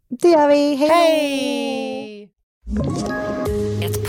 Det 0.09 0.29
gör 0.29 0.47
vi. 0.47 0.75
Hej! 0.75 0.89
Hej! 0.89 2.31